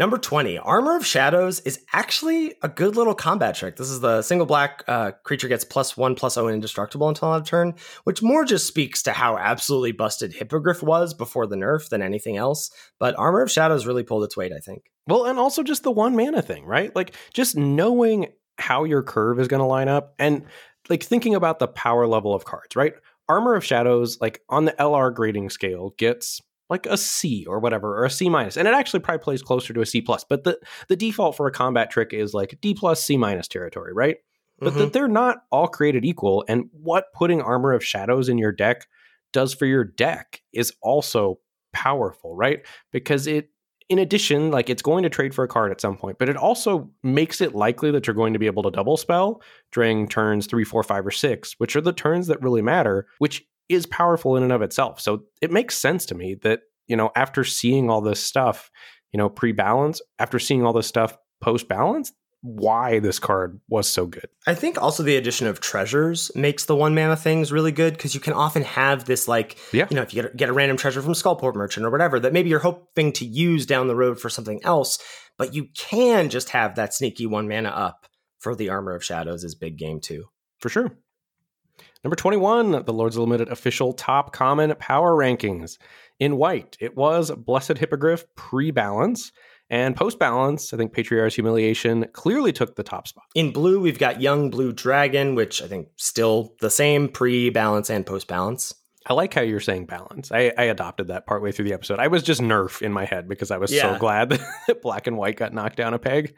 Number 0.00 0.16
20, 0.16 0.56
Armor 0.56 0.96
of 0.96 1.04
Shadows 1.04 1.60
is 1.60 1.84
actually 1.92 2.54
a 2.62 2.70
good 2.70 2.96
little 2.96 3.14
combat 3.14 3.54
trick. 3.54 3.76
This 3.76 3.90
is 3.90 4.00
the 4.00 4.22
single 4.22 4.46
black 4.46 4.82
uh, 4.88 5.10
creature 5.24 5.46
gets 5.46 5.62
plus 5.62 5.94
one, 5.94 6.14
plus 6.14 6.38
O, 6.38 6.46
and 6.46 6.54
indestructible 6.54 7.06
until 7.06 7.34
end 7.34 7.42
of 7.42 7.46
turn, 7.46 7.74
which 8.04 8.22
more 8.22 8.46
just 8.46 8.66
speaks 8.66 9.02
to 9.02 9.12
how 9.12 9.36
absolutely 9.36 9.92
busted 9.92 10.32
Hippogriff 10.32 10.82
was 10.82 11.12
before 11.12 11.46
the 11.46 11.56
nerf 11.56 11.90
than 11.90 12.00
anything 12.00 12.38
else. 12.38 12.70
But 12.98 13.14
Armor 13.18 13.42
of 13.42 13.50
Shadows 13.50 13.84
really 13.84 14.02
pulled 14.02 14.24
its 14.24 14.38
weight, 14.38 14.52
I 14.52 14.58
think. 14.60 14.84
Well, 15.06 15.26
and 15.26 15.38
also 15.38 15.62
just 15.62 15.82
the 15.82 15.90
one 15.90 16.16
mana 16.16 16.40
thing, 16.40 16.64
right? 16.64 16.96
Like 16.96 17.14
just 17.34 17.54
knowing 17.54 18.28
how 18.56 18.84
your 18.84 19.02
curve 19.02 19.38
is 19.38 19.48
going 19.48 19.60
to 19.60 19.66
line 19.66 19.88
up 19.88 20.14
and 20.18 20.46
like 20.88 21.02
thinking 21.02 21.34
about 21.34 21.58
the 21.58 21.68
power 21.68 22.06
level 22.06 22.34
of 22.34 22.46
cards, 22.46 22.74
right? 22.74 22.94
Armor 23.28 23.54
of 23.54 23.66
Shadows, 23.66 24.18
like 24.18 24.40
on 24.48 24.64
the 24.64 24.72
LR 24.72 25.14
grading 25.14 25.50
scale, 25.50 25.92
gets 25.98 26.40
like 26.70 26.86
a 26.86 26.96
C 26.96 27.44
or 27.46 27.58
whatever, 27.58 27.98
or 27.98 28.04
a 28.04 28.10
C 28.10 28.28
minus. 28.28 28.56
And 28.56 28.66
it 28.66 28.74
actually 28.74 29.00
probably 29.00 29.22
plays 29.22 29.42
closer 29.42 29.74
to 29.74 29.80
a 29.80 29.86
C 29.86 30.00
plus. 30.00 30.24
But 30.24 30.44
the 30.44 30.58
the 30.88 30.96
default 30.96 31.36
for 31.36 31.46
a 31.46 31.52
combat 31.52 31.90
trick 31.90 32.12
is 32.12 32.32
like 32.32 32.58
D 32.62 32.72
plus 32.72 33.02
C 33.02 33.16
minus 33.16 33.48
territory, 33.48 33.92
right? 33.92 34.16
But 34.58 34.70
mm-hmm. 34.70 34.78
that 34.78 34.92
they're 34.92 35.08
not 35.08 35.42
all 35.50 35.68
created 35.68 36.04
equal. 36.04 36.44
And 36.48 36.70
what 36.72 37.12
putting 37.12 37.42
Armor 37.42 37.72
of 37.72 37.84
Shadows 37.84 38.28
in 38.28 38.38
your 38.38 38.52
deck 38.52 38.86
does 39.32 39.52
for 39.52 39.66
your 39.66 39.84
deck 39.84 40.42
is 40.52 40.72
also 40.82 41.40
powerful, 41.72 42.36
right? 42.36 42.60
Because 42.92 43.26
it 43.26 43.50
in 43.90 43.98
addition, 43.98 44.52
like 44.52 44.70
it's 44.70 44.82
going 44.82 45.02
to 45.02 45.08
trade 45.08 45.34
for 45.34 45.42
a 45.42 45.48
card 45.48 45.72
at 45.72 45.80
some 45.80 45.96
point, 45.96 46.16
but 46.16 46.28
it 46.28 46.36
also 46.36 46.88
makes 47.02 47.40
it 47.40 47.56
likely 47.56 47.90
that 47.90 48.06
you're 48.06 48.14
going 48.14 48.32
to 48.32 48.38
be 48.38 48.46
able 48.46 48.62
to 48.62 48.70
double 48.70 48.96
spell 48.96 49.42
during 49.72 50.06
turns 50.06 50.46
three, 50.46 50.62
four, 50.62 50.84
five, 50.84 51.04
or 51.04 51.10
six, 51.10 51.56
which 51.58 51.74
are 51.74 51.80
the 51.80 51.92
turns 51.92 52.28
that 52.28 52.40
really 52.40 52.62
matter, 52.62 53.08
which 53.18 53.44
is 53.70 53.86
powerful 53.86 54.36
in 54.36 54.42
and 54.42 54.52
of 54.52 54.62
itself. 54.62 55.00
So 55.00 55.22
it 55.40 55.50
makes 55.50 55.78
sense 55.78 56.04
to 56.06 56.14
me 56.14 56.34
that, 56.42 56.60
you 56.86 56.96
know, 56.96 57.10
after 57.14 57.44
seeing 57.44 57.88
all 57.88 58.00
this 58.00 58.22
stuff, 58.22 58.70
you 59.12 59.18
know, 59.18 59.28
pre 59.28 59.52
balance, 59.52 60.02
after 60.18 60.38
seeing 60.38 60.64
all 60.64 60.72
this 60.72 60.86
stuff 60.86 61.16
post 61.40 61.68
balance, 61.68 62.12
why 62.42 63.00
this 63.00 63.18
card 63.18 63.60
was 63.68 63.86
so 63.86 64.06
good. 64.06 64.26
I 64.46 64.54
think 64.54 64.80
also 64.80 65.02
the 65.02 65.16
addition 65.16 65.46
of 65.46 65.60
treasures 65.60 66.30
makes 66.34 66.64
the 66.64 66.74
one 66.74 66.94
mana 66.94 67.16
things 67.16 67.52
really 67.52 67.72
good 67.72 67.92
because 67.92 68.14
you 68.14 68.20
can 68.20 68.32
often 68.32 68.62
have 68.62 69.04
this 69.04 69.28
like, 69.28 69.58
yeah. 69.72 69.86
you 69.90 69.96
know, 69.96 70.02
if 70.02 70.14
you 70.14 70.22
get 70.22 70.32
a, 70.32 70.36
get 70.36 70.48
a 70.48 70.52
random 70.52 70.76
treasure 70.76 71.02
from 71.02 71.12
Skullport 71.12 71.54
Merchant 71.54 71.84
or 71.84 71.90
whatever 71.90 72.18
that 72.18 72.32
maybe 72.32 72.48
you're 72.48 72.58
hoping 72.58 73.12
to 73.12 73.26
use 73.26 73.66
down 73.66 73.88
the 73.88 73.96
road 73.96 74.18
for 74.18 74.30
something 74.30 74.60
else, 74.64 74.98
but 75.36 75.54
you 75.54 75.68
can 75.76 76.30
just 76.30 76.50
have 76.50 76.76
that 76.76 76.94
sneaky 76.94 77.26
one 77.26 77.46
mana 77.46 77.68
up 77.68 78.06
for 78.38 78.54
the 78.54 78.70
Armor 78.70 78.94
of 78.94 79.04
Shadows 79.04 79.44
is 79.44 79.54
big 79.54 79.76
game 79.76 80.00
too. 80.00 80.24
For 80.60 80.70
sure. 80.70 80.96
Number 82.02 82.16
21, 82.16 82.84
the 82.86 82.92
Lords 82.94 83.18
Limited 83.18 83.48
official 83.48 83.92
top 83.92 84.32
common 84.32 84.74
power 84.76 85.12
rankings. 85.12 85.76
In 86.18 86.38
white, 86.38 86.76
it 86.80 86.96
was 86.96 87.30
Blessed 87.30 87.76
Hippogriff 87.76 88.24
pre 88.36 88.70
balance. 88.70 89.32
And 89.68 89.94
post 89.94 90.18
balance, 90.18 90.72
I 90.72 90.76
think 90.78 90.92
Patriarch's 90.92 91.36
Humiliation 91.36 92.06
clearly 92.12 92.52
took 92.52 92.74
the 92.74 92.82
top 92.82 93.06
spot. 93.06 93.24
In 93.36 93.52
blue, 93.52 93.80
we've 93.80 93.98
got 94.00 94.20
Young 94.20 94.50
Blue 94.50 94.72
Dragon, 94.72 95.36
which 95.36 95.62
I 95.62 95.68
think 95.68 95.88
still 95.96 96.54
the 96.60 96.70
same 96.70 97.08
pre 97.08 97.50
balance 97.50 97.90
and 97.90 98.04
post 98.04 98.26
balance. 98.26 98.74
I 99.06 99.14
like 99.14 99.32
how 99.32 99.40
you're 99.40 99.60
saying 99.60 99.86
balance. 99.86 100.30
I, 100.30 100.52
I 100.58 100.64
adopted 100.64 101.08
that 101.08 101.26
partway 101.26 101.52
through 101.52 101.64
the 101.64 101.72
episode. 101.72 101.98
I 101.98 102.08
was 102.08 102.22
just 102.22 102.40
nerf 102.42 102.82
in 102.82 102.92
my 102.92 103.06
head 103.06 103.28
because 103.28 103.50
I 103.50 103.56
was 103.56 103.72
Yeah. 103.72 103.94
so 103.94 103.98
glad 103.98 104.30
that 104.66 104.82
black 104.82 105.06
and 105.06 105.16
white 105.16 105.36
got 105.36 105.54
knocked 105.54 105.76
down 105.76 105.94
a 105.94 105.98
peg. 105.98 106.34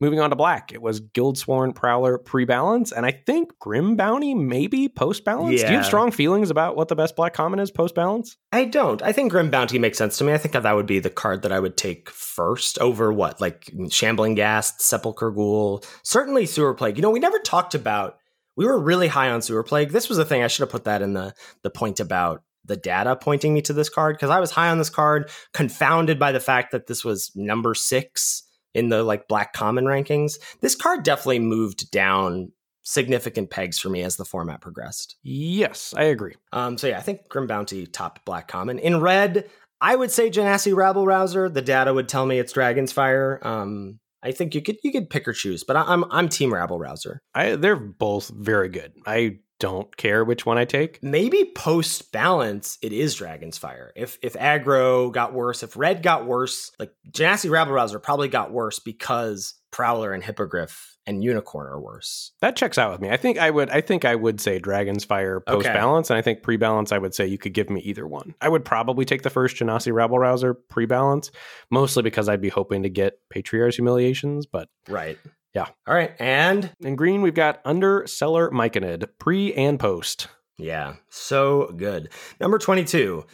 Moving 0.00 0.18
on 0.18 0.30
to 0.30 0.36
black, 0.36 0.72
it 0.72 0.82
was 0.82 0.98
Guildsworn 0.98 1.74
Prowler 1.74 2.18
pre 2.18 2.44
balance, 2.44 2.90
and 2.90 3.06
I 3.06 3.12
think 3.12 3.56
Grim 3.60 3.94
Bounty 3.94 4.34
maybe 4.34 4.88
post 4.88 5.24
balance. 5.24 5.60
Do 5.60 5.68
you 5.68 5.74
have 5.76 5.86
strong 5.86 6.10
feelings 6.10 6.50
about 6.50 6.74
what 6.74 6.88
the 6.88 6.96
best 6.96 7.14
black 7.14 7.34
common 7.34 7.60
is 7.60 7.70
post 7.70 7.94
balance? 7.94 8.36
I 8.50 8.64
don't. 8.64 9.00
I 9.00 9.12
think 9.12 9.30
Grim 9.30 9.48
Bounty 9.48 9.78
makes 9.78 9.98
sense 9.98 10.18
to 10.18 10.24
me. 10.24 10.32
I 10.32 10.38
think 10.38 10.54
that 10.54 10.72
would 10.74 10.86
be 10.86 10.98
the 10.98 11.08
card 11.08 11.42
that 11.42 11.52
I 11.52 11.60
would 11.60 11.76
take 11.76 12.10
first 12.10 12.80
over 12.80 13.12
what, 13.12 13.40
like 13.40 13.70
Shambling 13.90 14.34
Ghast, 14.34 14.80
Sepulchre 14.80 15.30
Ghoul, 15.30 15.84
certainly 16.02 16.46
Sewer 16.46 16.74
Plague. 16.74 16.96
You 16.96 17.02
know, 17.02 17.10
we 17.10 17.20
never 17.20 17.38
talked 17.38 17.76
about. 17.76 18.16
We 18.56 18.66
were 18.66 18.78
really 18.78 19.08
high 19.08 19.30
on 19.30 19.42
Sewer 19.42 19.62
Plague. 19.62 19.90
This 19.90 20.08
was 20.08 20.18
the 20.18 20.24
thing 20.24 20.42
I 20.42 20.48
should 20.48 20.62
have 20.62 20.70
put 20.70 20.84
that 20.84 21.02
in 21.02 21.14
the 21.14 21.34
the 21.62 21.70
point 21.70 22.00
about 22.00 22.42
the 22.64 22.76
data 22.76 23.16
pointing 23.16 23.54
me 23.54 23.62
to 23.62 23.72
this 23.72 23.88
card 23.88 24.16
because 24.16 24.30
I 24.30 24.40
was 24.40 24.50
high 24.50 24.68
on 24.68 24.78
this 24.78 24.90
card, 24.90 25.30
confounded 25.52 26.18
by 26.18 26.32
the 26.32 26.40
fact 26.40 26.72
that 26.72 26.86
this 26.86 27.04
was 27.04 27.32
number 27.34 27.74
six 27.74 28.44
in 28.74 28.88
the 28.88 29.02
like 29.02 29.28
black 29.28 29.52
common 29.52 29.84
rankings. 29.84 30.34
This 30.60 30.74
card 30.74 31.02
definitely 31.02 31.40
moved 31.40 31.90
down 31.90 32.52
significant 32.82 33.50
pegs 33.50 33.78
for 33.78 33.88
me 33.88 34.02
as 34.02 34.16
the 34.16 34.24
format 34.24 34.60
progressed. 34.60 35.16
Yes, 35.22 35.94
I 35.96 36.04
agree. 36.04 36.34
Um, 36.52 36.78
so 36.78 36.88
yeah, 36.88 36.98
I 36.98 37.02
think 37.02 37.28
Grim 37.28 37.46
Bounty 37.46 37.86
top 37.86 38.24
black 38.24 38.48
common. 38.48 38.78
In 38.78 39.00
red, 39.00 39.48
I 39.80 39.96
would 39.96 40.10
say 40.10 40.30
Genasi 40.30 40.74
Rabble 40.74 41.06
Rouser. 41.06 41.48
The 41.48 41.62
data 41.62 41.92
would 41.92 42.08
tell 42.08 42.26
me 42.26 42.38
it's 42.38 42.52
Dragon's 42.52 42.92
Fire. 42.92 43.40
Um, 43.42 43.98
I 44.22 44.32
think 44.32 44.54
you 44.54 44.62
could 44.62 44.78
you 44.82 44.92
could 44.92 45.10
pick 45.10 45.26
or 45.26 45.32
choose, 45.32 45.64
but 45.64 45.76
I, 45.76 45.82
I'm 45.82 46.04
I'm 46.10 46.28
Team 46.28 46.52
Rabble 46.52 46.78
Rouser. 46.78 47.20
I, 47.34 47.56
they're 47.56 47.76
both 47.76 48.28
very 48.28 48.68
good. 48.68 48.92
I 49.06 49.38
don't 49.58 49.96
care 49.96 50.24
which 50.24 50.44
one 50.44 50.58
I 50.58 50.64
take. 50.64 51.00
Maybe 51.02 51.52
post 51.54 52.10
balance, 52.10 52.78
it 52.82 52.92
is 52.92 53.14
Dragon's 53.14 53.58
Fire. 53.58 53.92
If 53.94 54.18
if 54.22 54.34
aggro 54.34 55.12
got 55.12 55.32
worse, 55.32 55.62
if 55.62 55.76
red 55.76 56.02
got 56.02 56.26
worse, 56.26 56.72
like 56.78 56.92
Genasi 57.10 57.50
Rabble 57.50 57.72
Rouser 57.72 58.00
probably 58.00 58.28
got 58.28 58.52
worse 58.52 58.80
because 58.80 59.54
Prowler 59.70 60.12
and 60.12 60.22
Hippogriff 60.24 60.91
and 61.06 61.22
Unicorn 61.22 61.66
are 61.66 61.80
worse. 61.80 62.32
That 62.40 62.56
checks 62.56 62.78
out 62.78 62.92
with 62.92 63.00
me. 63.00 63.10
I 63.10 63.16
think 63.16 63.38
I 63.38 63.50
would. 63.50 63.70
I 63.70 63.80
think 63.80 64.04
I 64.04 64.14
would 64.14 64.40
say 64.40 64.58
Dragon's 64.58 65.04
Fire 65.04 65.40
post 65.40 65.66
balance, 65.66 66.10
and 66.10 66.18
I 66.18 66.22
think 66.22 66.42
pre 66.42 66.56
balance. 66.56 66.92
I 66.92 66.98
would 66.98 67.14
say 67.14 67.26
you 67.26 67.38
could 67.38 67.54
give 67.54 67.70
me 67.70 67.80
either 67.80 68.06
one. 68.06 68.34
I 68.40 68.48
would 68.48 68.64
probably 68.64 69.04
take 69.04 69.22
the 69.22 69.30
first 69.30 69.56
Genasi 69.56 69.92
Rabble 69.92 70.18
Rouser 70.18 70.54
pre 70.54 70.86
balance, 70.86 71.30
mostly 71.70 72.02
because 72.02 72.28
I'd 72.28 72.40
be 72.40 72.48
hoping 72.48 72.82
to 72.84 72.88
get 72.88 73.18
Patriarch's 73.30 73.76
humiliations. 73.76 74.46
But 74.46 74.68
Right. 74.88 75.18
Yeah. 75.54 75.66
All 75.86 75.94
right. 75.94 76.14
And 76.18 76.74
in 76.80 76.96
green, 76.96 77.20
we've 77.20 77.34
got 77.34 77.60
Under 77.64 78.06
Cellar 78.06 78.50
Myconid 78.50 79.08
pre 79.18 79.52
and 79.54 79.78
post. 79.78 80.28
Yeah, 80.58 80.94
so 81.08 81.72
good. 81.76 82.10
Number 82.40 82.58
22. 82.58 83.24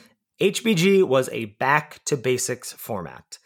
HBG 0.41 1.05
was 1.05 1.29
a 1.31 1.47
back 1.47 2.03
to 2.05 2.16
basics 2.16 2.73
format. 2.73 3.39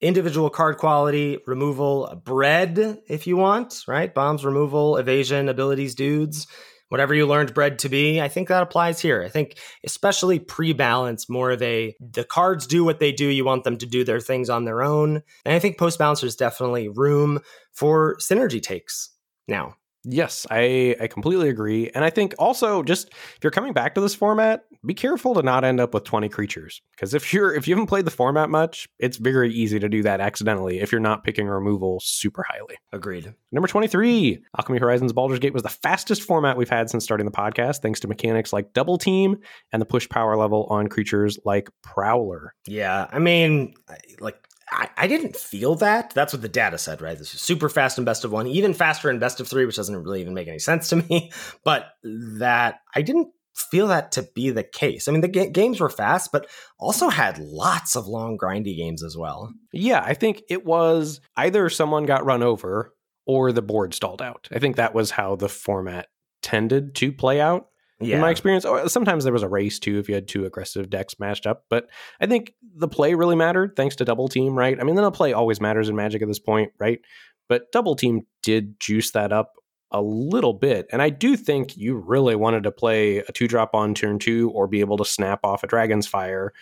Individual 0.00 0.48
card 0.48 0.78
quality, 0.78 1.38
removal, 1.46 2.22
bread 2.24 3.02
if 3.06 3.26
you 3.26 3.36
want, 3.36 3.84
right? 3.86 4.14
Bombs, 4.14 4.44
removal, 4.44 4.96
evasion, 4.96 5.48
abilities, 5.48 5.94
dudes, 5.94 6.46
whatever 6.88 7.14
you 7.14 7.26
learned 7.26 7.52
bread 7.52 7.78
to 7.80 7.88
be. 7.88 8.20
I 8.20 8.28
think 8.28 8.48
that 8.48 8.62
applies 8.62 9.00
here. 9.00 9.22
I 9.22 9.28
think, 9.28 9.58
especially 9.84 10.38
pre 10.38 10.72
balance, 10.72 11.28
more 11.28 11.50
of 11.50 11.60
a 11.62 11.94
the 12.00 12.24
cards 12.24 12.66
do 12.66 12.84
what 12.84 12.98
they 12.98 13.12
do. 13.12 13.26
You 13.26 13.44
want 13.44 13.64
them 13.64 13.76
to 13.78 13.86
do 13.86 14.04
their 14.04 14.20
things 14.20 14.48
on 14.48 14.64
their 14.64 14.82
own. 14.82 15.22
And 15.44 15.54
I 15.54 15.58
think 15.58 15.78
post 15.78 15.98
balance, 15.98 16.20
there's 16.20 16.36
definitely 16.36 16.88
room 16.88 17.40
for 17.72 18.16
synergy 18.18 18.62
takes 18.62 19.10
now. 19.48 19.74
Yes, 20.04 20.46
I, 20.50 20.96
I 21.00 21.06
completely 21.08 21.48
agree. 21.48 21.90
And 21.94 22.04
I 22.04 22.10
think 22.10 22.34
also 22.38 22.82
just 22.82 23.08
if 23.10 23.38
you're 23.42 23.50
coming 23.50 23.72
back 23.72 23.94
to 23.94 24.00
this 24.00 24.14
format, 24.14 24.64
be 24.84 24.94
careful 24.94 25.34
to 25.34 25.42
not 25.42 25.64
end 25.64 25.78
up 25.78 25.92
with 25.92 26.04
20 26.04 26.28
creatures. 26.30 26.80
Because 26.92 27.12
if 27.12 27.32
you're 27.34 27.54
if 27.54 27.68
you 27.68 27.74
haven't 27.74 27.88
played 27.88 28.06
the 28.06 28.10
format 28.10 28.48
much, 28.48 28.88
it's 28.98 29.18
very 29.18 29.52
easy 29.52 29.78
to 29.78 29.88
do 29.88 30.02
that 30.02 30.20
accidentally 30.20 30.80
if 30.80 30.90
you're 30.90 31.00
not 31.00 31.22
picking 31.24 31.46
removal 31.46 32.00
super 32.00 32.44
highly. 32.48 32.76
Agreed. 32.92 33.34
Number 33.52 33.68
23, 33.68 34.42
Alchemy 34.58 34.78
Horizons 34.78 35.12
Baldur's 35.12 35.38
Gate 35.38 35.52
was 35.52 35.62
the 35.62 35.68
fastest 35.68 36.22
format 36.22 36.56
we've 36.56 36.70
had 36.70 36.88
since 36.88 37.04
starting 37.04 37.26
the 37.26 37.32
podcast, 37.32 37.82
thanks 37.82 38.00
to 38.00 38.08
mechanics 38.08 38.52
like 38.52 38.72
double 38.72 38.96
team 38.96 39.36
and 39.72 39.82
the 39.82 39.86
push 39.86 40.08
power 40.08 40.36
level 40.36 40.66
on 40.70 40.88
creatures 40.88 41.38
like 41.44 41.68
Prowler. 41.82 42.54
Yeah, 42.66 43.06
I 43.10 43.18
mean, 43.18 43.74
like 44.20 44.46
I, 44.70 44.88
I 44.96 45.06
didn't 45.06 45.36
feel 45.36 45.74
that. 45.76 46.10
That's 46.14 46.32
what 46.32 46.42
the 46.42 46.48
data 46.48 46.78
said, 46.78 47.00
right? 47.00 47.18
This 47.18 47.34
is 47.34 47.40
super 47.40 47.68
fast 47.68 47.98
in 47.98 48.04
best 48.04 48.24
of 48.24 48.32
one, 48.32 48.46
even 48.46 48.74
faster 48.74 49.10
in 49.10 49.18
best 49.18 49.40
of 49.40 49.48
three, 49.48 49.66
which 49.66 49.76
doesn't 49.76 50.02
really 50.02 50.20
even 50.20 50.34
make 50.34 50.48
any 50.48 50.58
sense 50.58 50.88
to 50.90 50.96
me. 50.96 51.32
But 51.64 51.88
that 52.04 52.80
I 52.94 53.02
didn't 53.02 53.28
feel 53.54 53.88
that 53.88 54.12
to 54.12 54.28
be 54.34 54.50
the 54.50 54.62
case. 54.62 55.08
I 55.08 55.12
mean, 55.12 55.20
the 55.20 55.28
ga- 55.28 55.50
games 55.50 55.80
were 55.80 55.90
fast, 55.90 56.32
but 56.32 56.46
also 56.78 57.08
had 57.08 57.38
lots 57.38 57.96
of 57.96 58.06
long 58.06 58.38
grindy 58.38 58.76
games 58.76 59.02
as 59.02 59.16
well. 59.16 59.52
Yeah, 59.72 60.02
I 60.04 60.14
think 60.14 60.42
it 60.48 60.64
was 60.64 61.20
either 61.36 61.68
someone 61.68 62.06
got 62.06 62.24
run 62.24 62.42
over 62.42 62.94
or 63.26 63.52
the 63.52 63.62
board 63.62 63.94
stalled 63.94 64.22
out. 64.22 64.48
I 64.52 64.58
think 64.58 64.76
that 64.76 64.94
was 64.94 65.10
how 65.10 65.36
the 65.36 65.48
format 65.48 66.06
tended 66.42 66.94
to 66.96 67.12
play 67.12 67.40
out. 67.40 67.66
Yeah, 68.00 68.16
in 68.16 68.20
my 68.20 68.30
experience. 68.30 68.64
Oh, 68.64 68.86
sometimes 68.86 69.24
there 69.24 69.32
was 69.32 69.42
a 69.42 69.48
race 69.48 69.78
too 69.78 69.98
if 69.98 70.08
you 70.08 70.14
had 70.14 70.26
two 70.26 70.44
aggressive 70.44 70.88
decks 70.90 71.18
matched 71.18 71.46
up. 71.46 71.64
But 71.68 71.88
I 72.20 72.26
think 72.26 72.54
the 72.74 72.88
play 72.88 73.14
really 73.14 73.36
mattered 73.36 73.76
thanks 73.76 73.96
to 73.96 74.04
double 74.04 74.28
team, 74.28 74.54
right? 74.54 74.78
I 74.78 74.84
mean, 74.84 74.94
then 74.94 75.04
the 75.04 75.10
play 75.10 75.32
always 75.32 75.60
matters 75.60 75.88
in 75.88 75.96
Magic 75.96 76.22
at 76.22 76.28
this 76.28 76.38
point, 76.38 76.72
right? 76.78 77.00
But 77.48 77.72
double 77.72 77.96
team 77.96 78.26
did 78.42 78.78
juice 78.80 79.10
that 79.12 79.32
up 79.32 79.54
a 79.90 80.00
little 80.00 80.52
bit. 80.52 80.86
And 80.92 81.02
I 81.02 81.10
do 81.10 81.36
think 81.36 81.76
you 81.76 81.96
really 81.96 82.36
wanted 82.36 82.62
to 82.62 82.70
play 82.70 83.18
a 83.18 83.32
two 83.32 83.48
drop 83.48 83.74
on 83.74 83.94
turn 83.94 84.18
two 84.18 84.50
or 84.50 84.66
be 84.66 84.80
able 84.80 84.96
to 84.98 85.04
snap 85.04 85.40
off 85.44 85.64
a 85.64 85.66
Dragon's 85.66 86.06
Fire 86.06 86.52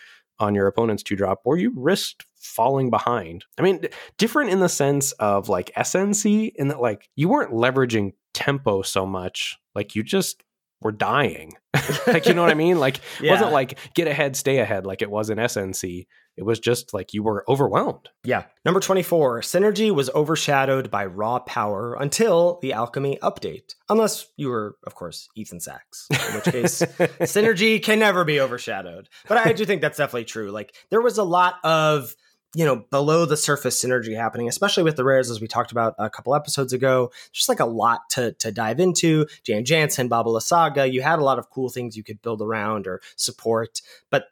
on 0.41 0.55
your 0.55 0.67
opponent's 0.67 1.03
two 1.03 1.17
drop, 1.17 1.41
or 1.45 1.57
you 1.57 1.73
risked 1.77 2.25
falling 2.37 2.91
behind. 2.91 3.45
I 3.59 3.63
mean, 3.63 3.81
d- 3.81 3.89
different 4.19 4.51
in 4.51 4.61
the 4.61 4.69
sense 4.69 5.13
of 5.13 5.49
like 5.49 5.73
SNC, 5.77 6.53
in 6.55 6.69
that 6.69 6.81
like 6.81 7.09
you 7.17 7.29
weren't 7.29 7.53
leveraging 7.53 8.13
tempo 8.35 8.83
so 8.83 9.05
much. 9.05 9.59
Like 9.75 9.95
you 9.95 10.03
just 10.03 10.43
were 10.81 10.93
dying. 10.93 11.55
like 12.07 12.27
you 12.27 12.35
know 12.35 12.43
what 12.43 12.51
I 12.51 12.55
mean? 12.55 12.79
Like 12.79 13.01
it 13.23 13.31
wasn't 13.31 13.53
like 13.53 13.79
get 13.95 14.09
ahead, 14.09 14.37
stay 14.37 14.59
ahead 14.59 14.87
like 14.87 15.03
it 15.03 15.11
was 15.11 15.31
in 15.31 15.39
SNC. 15.39 16.07
It 16.37 16.45
was 16.45 16.61
just 16.61 16.95
like 16.95 17.13
you 17.13 17.25
were 17.25 17.45
overwhelmed. 17.49 18.11
Yeah. 18.23 18.45
Number 18.65 18.79
24, 18.79 19.41
Synergy 19.41 19.93
was 19.93 20.09
overshadowed 20.11 20.89
by 20.89 21.05
raw 21.05 21.41
power 21.41 21.95
until 21.95 22.61
the 22.63 22.75
Alchemy 22.75 23.19
update. 23.23 23.75
Unless 23.89 24.29
you 24.37 24.49
were, 24.49 24.77
of 24.87 24.95
course, 24.95 25.29
Ethan 25.35 25.59
Saks, 25.59 26.07
in 26.11 26.35
which 26.37 26.45
case 26.45 26.81
Synergy 27.23 27.83
can 27.83 27.99
never 27.99 28.25
be 28.25 28.39
overshadowed. 28.39 29.09
But 29.27 29.39
I 29.39 29.53
do 29.53 29.65
think 29.65 29.83
that's 29.83 29.99
definitely 29.99 30.27
true. 30.27 30.53
Like 30.53 30.73
there 30.91 31.01
was 31.01 31.19
a 31.19 31.25
lot 31.25 31.57
of 31.65 32.15
you 32.55 32.65
know 32.65 32.85
below 32.91 33.25
the 33.25 33.37
surface 33.37 33.83
synergy 33.83 34.17
happening 34.17 34.49
especially 34.49 34.83
with 34.83 34.97
the 34.97 35.05
rares 35.05 35.31
as 35.31 35.41
we 35.41 35.47
talked 35.47 35.73
about 35.73 35.95
a 35.99 36.09
couple 36.09 36.35
episodes 36.35 36.73
ago. 36.73 37.11
Just 37.33 37.49
like 37.49 37.61
a 37.61 37.67
lot 37.67 38.09
to 38.11 38.33
to 38.33 38.51
dive 38.51 38.81
into. 38.81 39.27
Jan 39.45 39.65
Jansen 39.65 40.09
Baba 40.09 40.31
Lysaga 40.31 40.91
you 40.91 41.03
had 41.03 41.19
a 41.19 41.25
lot 41.25 41.39
of 41.39 41.51
cool 41.51 41.69
things 41.69 41.97
you 41.97 42.05
could 42.05 42.23
build 42.23 42.43
around 42.43 42.87
or 42.87 43.01
support 43.17 43.81
but 44.11 44.25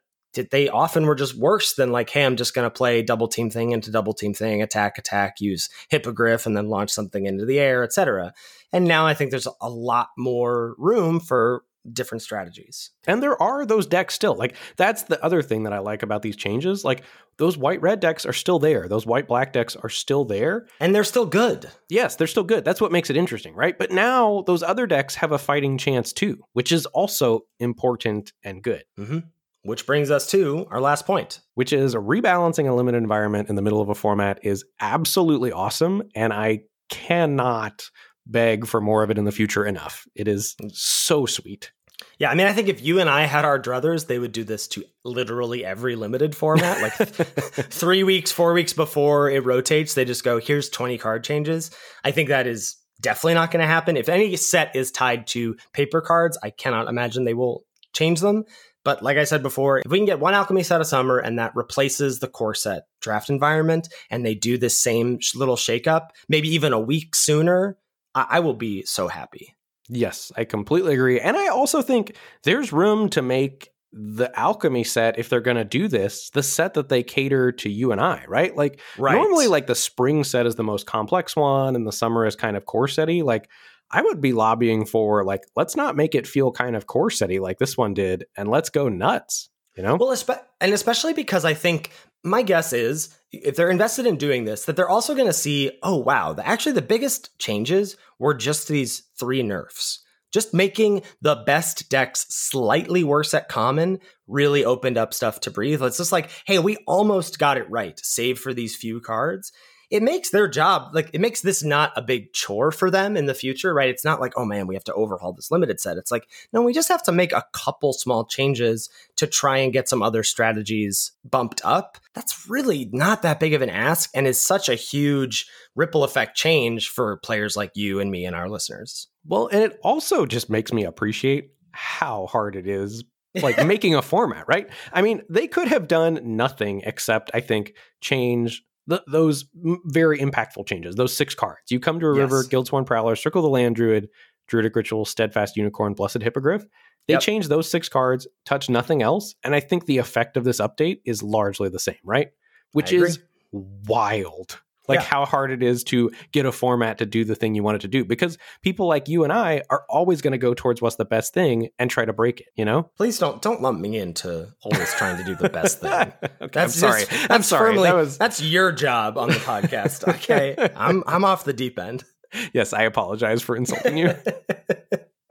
they 0.51 0.69
often 0.69 1.07
were 1.07 1.15
just 1.15 1.37
worse 1.39 1.75
than 1.75 1.93
like 1.93 2.11
hey 2.11 2.25
i'm 2.25 2.37
just 2.37 2.55
going 2.55 2.67
to 2.67 2.71
play 2.71 3.03
double 3.03 3.29
team 3.29 3.51
thing 3.51 3.73
into 3.73 3.91
double 3.91 4.13
team 4.13 4.35
thing 4.35 4.63
attack 4.63 4.99
attack 4.99 5.41
use 5.41 5.71
hippogriff 5.89 6.47
and 6.47 6.57
then 6.57 6.69
launch 6.69 6.91
something 6.91 7.27
into 7.27 7.47
the 7.47 7.59
air 7.59 7.83
etc 7.83 8.33
and 8.73 8.85
now 8.85 9.07
i 9.07 9.15
think 9.15 9.31
there's 9.31 9.49
a 9.61 9.71
lot 9.71 10.09
more 10.17 10.75
room 10.79 11.21
for 11.21 11.65
different 11.93 12.23
strategies 12.23 12.91
And 13.07 13.23
there 13.23 13.41
are 13.41 13.65
those 13.67 13.87
decks 13.87 14.15
still. 14.15 14.35
Like 14.35 14.55
that's 14.77 15.05
the 15.05 15.23
other 15.25 15.43
thing 15.43 15.65
that 15.65 15.73
I 15.73 15.79
like 15.79 16.03
about 16.03 16.23
these 16.23 16.37
changes. 16.37 16.85
Like 16.85 17.03
those 17.39 17.57
white 17.57 17.81
red 17.83 18.01
decks 18.01 18.25
are 18.25 18.33
still 18.33 18.59
there. 18.59 18.89
Those 18.89 19.07
white 19.07 19.29
black 19.29 19.53
decks 19.53 19.77
are 19.77 19.89
still 19.89 20.25
there. 20.25 20.67
and 20.81 20.95
they're 20.95 21.05
still 21.05 21.27
good 21.27 21.71
Yes, 21.89 22.17
they're 22.17 22.27
still 22.27 22.45
good. 22.45 22.65
That's 22.65 22.81
what 22.81 22.93
makes 22.93 23.11
it 23.11 23.17
interesting, 23.17 23.55
right? 23.55 23.79
But 23.79 23.91
now 23.93 24.43
those 24.47 24.63
other 24.63 24.87
decks 24.87 25.15
have 25.17 25.33
a 25.33 25.39
fighting 25.39 25.79
chance 25.79 26.13
too, 26.13 26.43
which 26.53 26.73
is 26.73 26.87
also 26.87 27.41
important 27.61 28.33
and 28.45 28.63
good. 28.63 28.85
hmm 28.97 29.19
which 29.63 29.85
brings 29.85 30.13
us 30.13 30.31
to 30.31 30.65
our 30.71 30.81
last 30.81 31.07
point 31.07 31.41
Which 31.55 31.73
is 31.73 31.97
rebalancing 31.97 32.69
a 32.71 32.73
limited 32.73 32.99
environment 32.99 33.49
in 33.49 33.57
the 33.57 33.63
middle 33.63 33.81
of 33.81 33.89
a 33.89 33.97
format 33.97 34.39
is 34.45 34.65
absolutely 34.81 35.51
awesome, 35.51 36.05
and 36.15 36.33
I 36.33 36.61
cannot 36.89 37.91
beg 38.27 38.67
for 38.67 38.81
more 38.81 39.03
of 39.03 39.11
it 39.11 39.19
in 39.19 39.25
the 39.25 39.33
future 39.33 39.65
enough. 39.65 40.07
It 40.15 40.29
is 40.29 40.55
so 40.73 41.27
sweet. 41.27 41.73
Yeah, 42.19 42.31
I 42.31 42.35
mean, 42.35 42.47
I 42.47 42.55
think 42.55 42.69
if 42.69 42.83
you 42.83 42.99
and 42.99 43.11
I 43.11 43.23
had 43.23 43.45
our 43.45 43.61
druthers, 43.61 44.07
they 44.07 44.19
would 44.19 44.33
do 44.33 44.43
this 44.43 44.67
to 44.69 44.85
literally 45.05 45.65
every 45.65 45.97
limited 45.97 46.35
format. 46.35 46.81
Like 46.81 46.95
three 46.95 48.05
weeks, 48.05 48.33
four 48.33 48.55
weeks 48.55 48.73
before 48.73 49.31
it 49.31 49.45
rotates, 49.45 49.95
they 49.95 50.07
just 50.07 50.25
go, 50.25 50.39
here's 50.39 50.71
20 50.71 50.97
card 50.97 51.25
changes. 51.25 51.71
I 52.05 52.13
think 52.13 52.31
that 52.31 52.47
is 52.47 52.77
definitely 53.03 53.35
not 53.35 53.51
going 53.51 53.61
to 53.61 53.67
happen. 53.67 53.99
If 53.99 54.09
any 54.09 54.35
set 54.37 54.75
is 54.75 54.91
tied 54.91 55.27
to 55.29 55.57
paper 55.75 56.01
cards, 56.01 56.39
I 56.43 56.51
cannot 56.51 56.89
imagine 56.89 57.25
they 57.25 57.35
will 57.35 57.65
change 57.93 58.21
them. 58.21 58.45
But 58.83 59.03
like 59.03 59.19
I 59.19 59.25
said 59.25 59.43
before, 59.43 59.81
if 59.81 59.91
we 59.91 59.99
can 59.99 60.07
get 60.07 60.21
one 60.21 60.33
alchemy 60.33 60.63
set 60.63 60.81
of 60.81 60.87
summer 60.87 61.19
and 61.19 61.39
that 61.39 61.57
replaces 61.57 62.21
the 62.21 62.29
core 62.29 62.55
set 62.55 62.85
draft 63.03 63.29
environment 63.29 63.89
and 64.11 64.25
they 64.25 64.35
do 64.35 64.57
this 64.57 64.81
same 64.81 65.19
little 65.35 65.57
shakeup, 65.57 66.11
maybe 66.29 66.49
even 66.51 66.73
a 66.73 66.81
week 66.81 67.17
sooner, 67.17 67.77
I, 68.15 68.27
I 68.31 68.41
will 68.41 68.55
be 68.55 68.85
so 68.85 69.09
happy. 69.09 69.56
Yes, 69.89 70.33
I 70.37 70.45
completely 70.45 70.95
agree. 70.95 71.21
And 71.21 71.37
I 71.37 71.49
also 71.49 71.83
think 71.83 72.17
there's 72.43 72.73
room 72.73 73.09
to 73.11 73.23
make 73.23 73.71
the 73.93 74.31
alchemy 74.39 74.85
set, 74.85 75.19
if 75.19 75.29
they're 75.29 75.41
going 75.41 75.57
to 75.57 75.65
do 75.65 75.89
this, 75.89 76.29
the 76.31 76.43
set 76.43 76.75
that 76.75 76.89
they 76.89 77.03
cater 77.03 77.53
to 77.53 77.71
you 77.71 77.93
and 77.93 78.01
I, 78.01 78.25
right? 78.29 78.55
Like 78.55 78.81
Right. 78.99 79.15
normally, 79.15 79.47
like 79.47 79.67
the 79.67 79.75
spring 79.75 80.23
set 80.25 80.45
is 80.45 80.57
the 80.57 80.65
most 80.65 80.87
complex 80.87 81.35
one, 81.35 81.75
and 81.77 81.87
the 81.87 81.93
summer 81.93 82.27
is 82.27 82.37
kind 82.37 82.57
of 82.57 82.67
corsetty. 82.67 83.23
Like 83.23 83.49
I 83.91 84.03
would 84.03 84.21
be 84.21 84.33
lobbying 84.33 84.85
for 84.85 85.25
like 85.25 85.45
let's 85.55 85.77
not 85.77 85.97
make 85.97 86.15
it 86.15 86.27
feel 86.27 86.53
kind 86.53 86.77
of 86.77 86.87
corsetty 86.87 87.41
like 87.41 87.59
this 87.59 87.77
one 87.77 87.95
did, 87.95 88.25
and 88.37 88.51
let's 88.51 88.71
go 88.71 88.89
nuts. 88.89 89.49
You 89.77 89.83
know? 89.83 89.97
Well, 89.97 90.17
and 90.61 90.73
especially 90.73 91.13
because 91.13 91.45
I 91.45 91.55
think 91.55 91.91
my 92.25 92.43
guess 92.43 92.73
is 92.73 93.17
if 93.31 93.57
they're 93.57 93.71
invested 93.71 94.07
in 94.07 94.17
doing 94.17 94.45
this, 94.45 94.65
that 94.65 94.77
they're 94.77 94.89
also 94.89 95.15
going 95.15 95.27
to 95.27 95.33
see, 95.33 95.71
oh 95.83 95.97
wow, 95.97 96.33
the, 96.33 96.47
actually 96.47 96.73
the 96.73 96.83
biggest 96.83 97.39
changes 97.39 97.97
were 98.19 98.35
just 98.35 98.69
these 98.69 99.03
three 99.19 99.43
nerfs. 99.43 100.03
Just 100.33 100.53
making 100.53 101.03
the 101.23 101.37
best 101.47 101.89
decks 101.89 102.27
slightly 102.29 103.05
worse 103.05 103.33
at 103.33 103.49
common 103.49 104.01
really 104.27 104.65
opened 104.65 104.99
up 104.99 105.15
stuff 105.15 105.41
to 105.41 105.51
breathe. 105.51 105.83
It's 105.83 105.99
just 105.99 106.13
like, 106.13 106.31
hey, 106.47 106.59
we 106.59 106.77
almost 106.87 107.39
got 107.39 107.59
it 107.59 107.71
right, 107.71 107.99
save 108.03 108.39
for 108.39 108.53
these 108.53 108.77
few 108.77 109.01
cards. 109.01 109.53
It 109.91 110.03
makes 110.03 110.31
their 110.31 110.49
job 110.49 110.95
like 110.95 111.11
it 111.13 111.21
makes 111.21 111.41
this 111.41 111.63
not 111.63 111.93
a 111.97 112.03
big 112.03 112.33
chore 112.33 112.73
for 112.73 112.91
them 112.91 113.17
in 113.17 113.27
the 113.27 113.35
future, 113.35 113.73
right? 113.73 113.89
It's 113.89 114.05
not 114.05 114.21
like, 114.21 114.33
oh 114.37 114.45
man, 114.45 114.67
we 114.67 114.75
have 114.75 114.85
to 114.85 114.95
overhaul 114.95 115.33
this 115.33 115.51
limited 115.51 115.81
set. 115.81 115.97
It's 115.97 116.11
like, 116.11 116.29
no, 116.53 116.63
we 116.63 116.73
just 116.73 116.89
have 116.89 117.03
to 117.05 117.13
make 117.13 117.33
a 117.33 117.45
couple 117.53 117.93
small 117.93 118.25
changes 118.25 118.89
to 119.17 119.27
try 119.27 119.59
and 119.59 119.73
get 119.73 119.89
some 119.89 120.03
other 120.03 120.23
strategies 120.23 121.13
bumped 121.25 121.61
up. 121.65 121.99
That's 122.15 122.49
really 122.49 122.89
not 122.93 123.23
that 123.23 123.41
big 123.41 123.55
of 123.55 123.63
an 123.63 123.71
ask 123.71 124.11
and 124.15 124.27
is 124.27 124.41
such 124.41 124.69
a 124.69 124.75
huge 124.75 125.47
ripple 125.75 126.05
effect 126.05 126.37
change 126.37 126.89
for 126.89 127.19
players 127.19 127.57
like 127.57 127.73
you 127.75 128.01
and 128.01 128.11
me 128.11 128.25
and 128.25 128.35
our 128.35 128.49
listeners. 128.49 129.09
Well, 129.25 129.49
and 129.49 129.63
it 129.63 129.79
also 129.83 130.27
just 130.27 130.51
makes 130.51 130.73
me 130.73 130.85
appreciate 130.85 131.51
how 131.73 132.27
hard 132.27 132.57
it 132.57 132.67
is 132.67 133.05
like 133.43 133.65
making 133.67 133.95
a 133.95 134.03
format, 134.03 134.47
right? 134.49 134.69
I 134.93 135.03
mean, 135.03 135.23
they 135.29 135.47
could 135.47 135.69
have 135.69 135.89
done 135.89 136.21
nothing 136.37 136.83
except 136.85 137.31
I 137.35 137.41
think 137.41 137.75
change 138.01 138.63
those 139.07 139.45
very 139.85 140.19
impactful 140.19 140.67
changes. 140.67 140.95
Those 140.95 141.17
six 141.17 141.35
cards. 141.35 141.71
You 141.71 141.81
come 141.81 141.99
to 142.01 142.07
a 142.07 142.13
river, 142.13 142.45
Guildsworn 142.45 142.85
Prowler, 142.85 143.17
Circle 143.17 143.43
the 143.43 143.49
Land 143.49 143.77
Druid, 143.77 144.09
Druidic 144.47 144.77
Ritual, 144.77 145.05
Steadfast 145.05 145.57
Unicorn, 145.57 145.95
Blessed 145.95 146.23
Hippogriff. 146.23 146.65
They 147.09 147.15
Yep. 147.15 147.21
changed 147.23 147.49
those 147.49 147.71
six 147.71 147.89
cards, 147.89 148.27
touch 148.45 148.69
nothing 148.69 149.03
else, 149.03 149.35
and 149.45 149.55
I 149.55 149.61
think 149.61 149.87
the 149.87 149.99
effect 149.99 150.37
of 150.37 150.45
this 150.45 150.61
update 150.61 151.01
is 151.05 151.23
largely 151.23 151.69
the 151.69 151.79
same, 151.79 151.99
right? 152.05 152.29
Which 152.73 152.93
is 152.93 153.21
wild. 153.53 154.61
Like 154.89 155.01
Yeah. 155.01 155.05
how 155.07 155.25
hard 155.25 155.51
it 155.51 155.63
is 155.63 155.83
to 155.85 156.11
get 156.33 156.47
a 156.47 156.53
format 156.53 156.99
to 156.99 157.07
do 157.07 157.25
the 157.25 157.35
thing 157.35 157.55
you 157.55 157.63
want 157.63 157.77
it 157.77 157.81
to 157.83 157.89
do 157.89 158.05
because 158.05 158.39
people 158.63 158.87
like 158.87 159.09
you 159.09 159.25
and 159.25 159.33
I 159.33 159.63
are 159.71 159.85
always 159.89 160.21
going 160.23 160.33
to 160.33 160.39
go 160.39 160.55
towards 160.55 160.81
what's 160.83 160.97
the 160.97 161.05
best 161.05 161.35
thing 161.35 161.69
and 161.79 161.91
try 161.91 162.05
to 162.05 162.13
break 162.13 162.41
it, 162.41 162.47
you 162.55 162.65
know? 162.65 162.91
Please 162.97 163.19
don't 163.19 163.41
don't 163.43 163.61
lump 163.63 163.81
me 163.81 163.97
into 163.99 164.49
always 164.63 164.93
trying 164.95 165.17
to 165.17 165.25
do 165.25 165.35
the 165.35 165.49
best 165.49 165.81
thing. 165.81 166.13
okay, 166.43 166.61
I'm 166.63 166.69
sorry. 166.69 167.01
just- 167.07 167.13
I'm 167.23 167.29
that's 167.29 167.49
sorry. 167.49 167.73
firmly- 167.75 167.89
That 167.89 167.97
was 167.97 168.19
that's 168.19 168.43
your 168.43 168.73
job 168.73 169.19
on 169.19 169.29
the 169.29 169.35
podcast. 169.35 170.07
Okay, 170.15 170.55
I'm 170.77 171.03
I'm 171.07 171.25
off 171.25 171.45
the 171.45 171.53
deep 171.53 171.79
end. 171.79 172.05
yes. 172.53 172.73
I 172.73 172.83
apologize 172.83 173.43
for 173.43 173.57
insulting 173.57 173.97
you. 173.99 174.15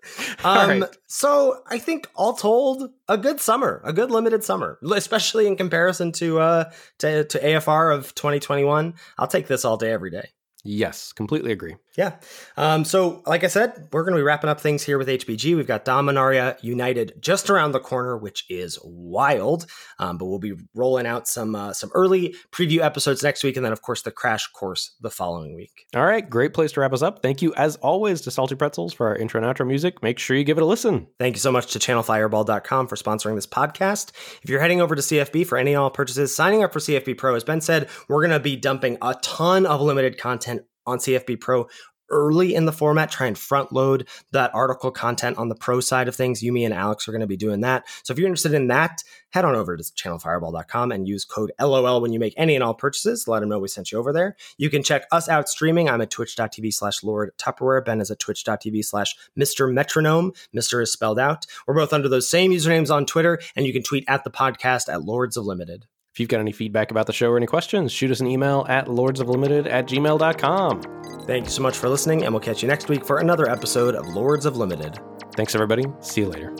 Um, 0.44 0.82
right. 0.82 0.98
so 1.08 1.64
I 1.68 1.80
think 1.80 2.08
all 2.14 2.34
told, 2.34 2.92
a 3.08 3.18
good 3.18 3.40
summer, 3.40 3.82
a 3.84 3.92
good 3.94 4.12
limited 4.12 4.44
summer, 4.44 4.78
especially 4.94 5.48
in 5.48 5.56
comparison 5.56 6.12
to 6.14 6.40
uh 6.40 6.72
to, 7.00 7.24
to 7.26 7.40
AFR 7.40 7.94
of 7.96 8.14
2021. 8.16 8.94
I'll 9.18 9.28
take 9.28 9.48
this 9.48 9.66
all 9.66 9.78
day, 9.78 9.92
every 9.92 10.12
day. 10.12 10.30
yes, 10.64 11.14
completely 11.14 11.52
agree. 11.52 11.76
Yeah. 11.98 12.16
Um, 12.58 12.84
so, 12.84 13.24
like 13.26 13.44
I 13.44 13.48
said, 13.48 13.88
we're 13.92 14.04
going 14.04 14.14
to 14.14 14.20
be 14.20 14.24
wrapping 14.24 14.50
up 14.50 14.60
things 14.60 14.84
here 14.84 14.98
with 14.98 15.08
HBG. 15.08 15.56
We've 15.56 15.68
got 15.68 15.86
Dominaria 15.86 16.62
United 16.62 17.14
just 17.20 17.50
around 17.50 17.72
the 17.72 17.80
corner, 17.80 18.18
which 18.18 18.46
is 18.50 18.78
wild. 18.84 19.66
Um, 20.00 20.18
but 20.18 20.26
we'll 20.26 20.40
be 20.40 20.54
rolling 20.74 21.06
out 21.06 21.28
some 21.28 21.56
uh, 21.56 21.74
some 21.74 21.92
early 21.94 22.36
preview 22.52 22.80
episodes 22.80 23.24
next 23.24 23.44
week, 23.44 23.56
and 23.56 23.66
then, 23.66 23.72
of 23.72 23.82
course, 23.82 24.02
the 24.02 24.12
crash 24.12 24.48
course 24.48 24.96
the 25.00 25.10
following 25.10 25.56
week. 25.56 25.86
All 25.96 26.06
right, 26.06 26.30
great 26.30 26.54
place 26.54 26.74
to 26.74 26.82
wrap 26.82 26.94
us 26.94 27.02
up. 27.02 27.22
Thank 27.22 27.42
you, 27.42 27.54
as 27.56 27.78
always, 27.78 28.22
to 28.22 28.32
Salty 28.32 28.56
Pretzels 28.56 28.94
for 28.94 29.08
our 29.08 29.16
intro 29.16 29.42
and 29.42 29.56
outro 29.56 29.66
music. 29.66 30.04
Make 30.04 30.20
sure 30.20 30.36
you 30.36 30.44
give 30.44 30.58
it 30.58 30.64
a 30.64 30.66
listen. 30.66 31.08
Thank 31.20 31.36
you 31.36 31.40
so 31.40 31.52
much 31.52 31.72
to 31.74 31.80
channelfireball.com 31.80 32.88
for 32.88 32.96
sponsoring 32.96 33.36
this 33.36 33.48
podcast. 33.48 34.12
If 34.44 34.50
you're 34.50 34.62
heading 34.62 34.82
over 34.82 34.96
to 34.96 35.02
CFB 35.02 35.48
for 35.48 35.58
any 35.58 35.72
and 35.72 35.80
all 35.80 35.90
purchases, 35.90 36.36
signing 36.36 36.64
up 36.64 36.74
for 36.74 36.80
CFB 36.80 37.18
Pro, 37.18 37.36
as 37.36 37.44
Ben 37.44 37.62
said, 37.62 37.90
we're 38.08 38.22
going 38.22 38.32
to 38.32 38.40
be 38.40 38.56
dumping 38.56 38.98
a 39.02 39.16
ton 39.22 39.66
of 39.66 39.82
limited 39.82 40.18
content 40.18 40.64
on 40.86 41.00
CFB 41.00 41.40
Pro 41.40 41.68
early 42.10 42.54
in 42.54 42.66
the 42.66 42.72
format, 42.72 43.12
try 43.12 43.28
and 43.28 43.38
front 43.38 43.72
load 43.72 44.08
that 44.32 44.54
article 44.54 44.92
content 44.92 45.38
on 45.38 45.50
the 45.50 45.56
pro 45.56 45.80
side 45.80 46.08
of 46.08 46.16
things. 46.16 46.44
You, 46.44 46.52
me, 46.52 46.66
and 46.66 46.74
Alex 46.74 47.08
are 47.08 47.12
going 47.12 47.22
to 47.22 47.28
be 47.28 47.38
doing 47.38 47.62
that. 47.62 47.86
So 48.04 48.12
if 48.12 48.20
you're 48.20 48.28
interested 48.28 48.54
in 48.54 48.68
that, 48.68 49.04
head 49.32 49.46
on 49.46 49.56
over 49.56 49.76
to 49.76 49.84
channelfireball.com 49.84 50.92
and 50.92 51.08
use 51.08 51.26
code 51.26 51.52
LOL 51.60 52.02
when 52.02 52.14
you 52.14 52.20
make 52.20 52.34
any 52.38 52.56
and 52.56 52.64
all 52.64 52.74
purchases. 52.74 53.28
Let 53.28 53.40
them 53.40 53.50
know 53.50 53.60
we 53.60 53.68
sent 53.68 53.92
you 53.92 54.00
over 54.00 54.14
there. 54.14 54.36
You 54.58 54.70
can 54.70 54.84
check 54.84 55.06
us 55.12 55.28
out 55.28 55.50
streaming. 55.50 55.90
I'm 55.90 56.02
at 56.02 56.12
twitch.tv 56.12 56.74
slash 56.74 57.04
Lord 57.04 57.32
Tupperware. 57.38 57.84
Ben 57.84 58.02
is 58.02 58.12
at 58.12 58.20
twitch.tv 58.20 58.86
slash 58.86 59.16
Mr. 59.38 59.72
Metronome. 59.72 60.32
Mr. 60.56 60.82
is 60.82 60.92
spelled 60.92 61.20
out. 61.20 61.46
We're 61.68 61.76
both 61.76 61.94
under 61.94 62.10
those 62.10 62.30
same 62.30 62.52
usernames 62.52 62.94
on 62.94 63.06
Twitter, 63.06 63.40
and 63.56 63.66
you 63.66 63.74
can 63.74 63.84
tweet 63.84 64.06
at 64.08 64.24
the 64.24 64.32
podcast 64.32 64.92
at 64.92 65.04
Lords 65.04 65.38
of 65.38 65.46
Limited. 65.46 65.86
If 66.16 66.22
you've 66.22 66.30
got 66.30 66.40
any 66.40 66.54
feedback 66.54 66.92
about 66.92 67.08
the 67.08 67.12
show 67.12 67.30
or 67.30 67.36
any 67.36 67.46
questions, 67.46 67.92
shoot 67.92 68.10
us 68.10 68.22
an 68.22 68.28
email 68.28 68.66
at 68.70 68.86
lordsoflimited 68.86 69.68
at 69.70 69.86
gmail.com. 69.86 70.82
Thank 71.28 71.44
you 71.44 71.52
so 71.52 71.62
much 71.62 71.76
for 71.76 71.90
listening, 71.90 72.24
and 72.24 72.34
we'll 72.34 72.40
catch 72.40 72.62
you 72.62 72.70
next 72.70 72.88
week 72.88 73.06
for 73.06 73.18
another 73.18 73.50
episode 73.50 73.96
of 73.96 74.08
Lords 74.08 74.46
of 74.46 74.56
Limited. 74.56 74.98
Thanks, 75.36 75.56
everybody. 75.56 75.84
See 76.00 76.22
you 76.22 76.30
later. 76.30 76.56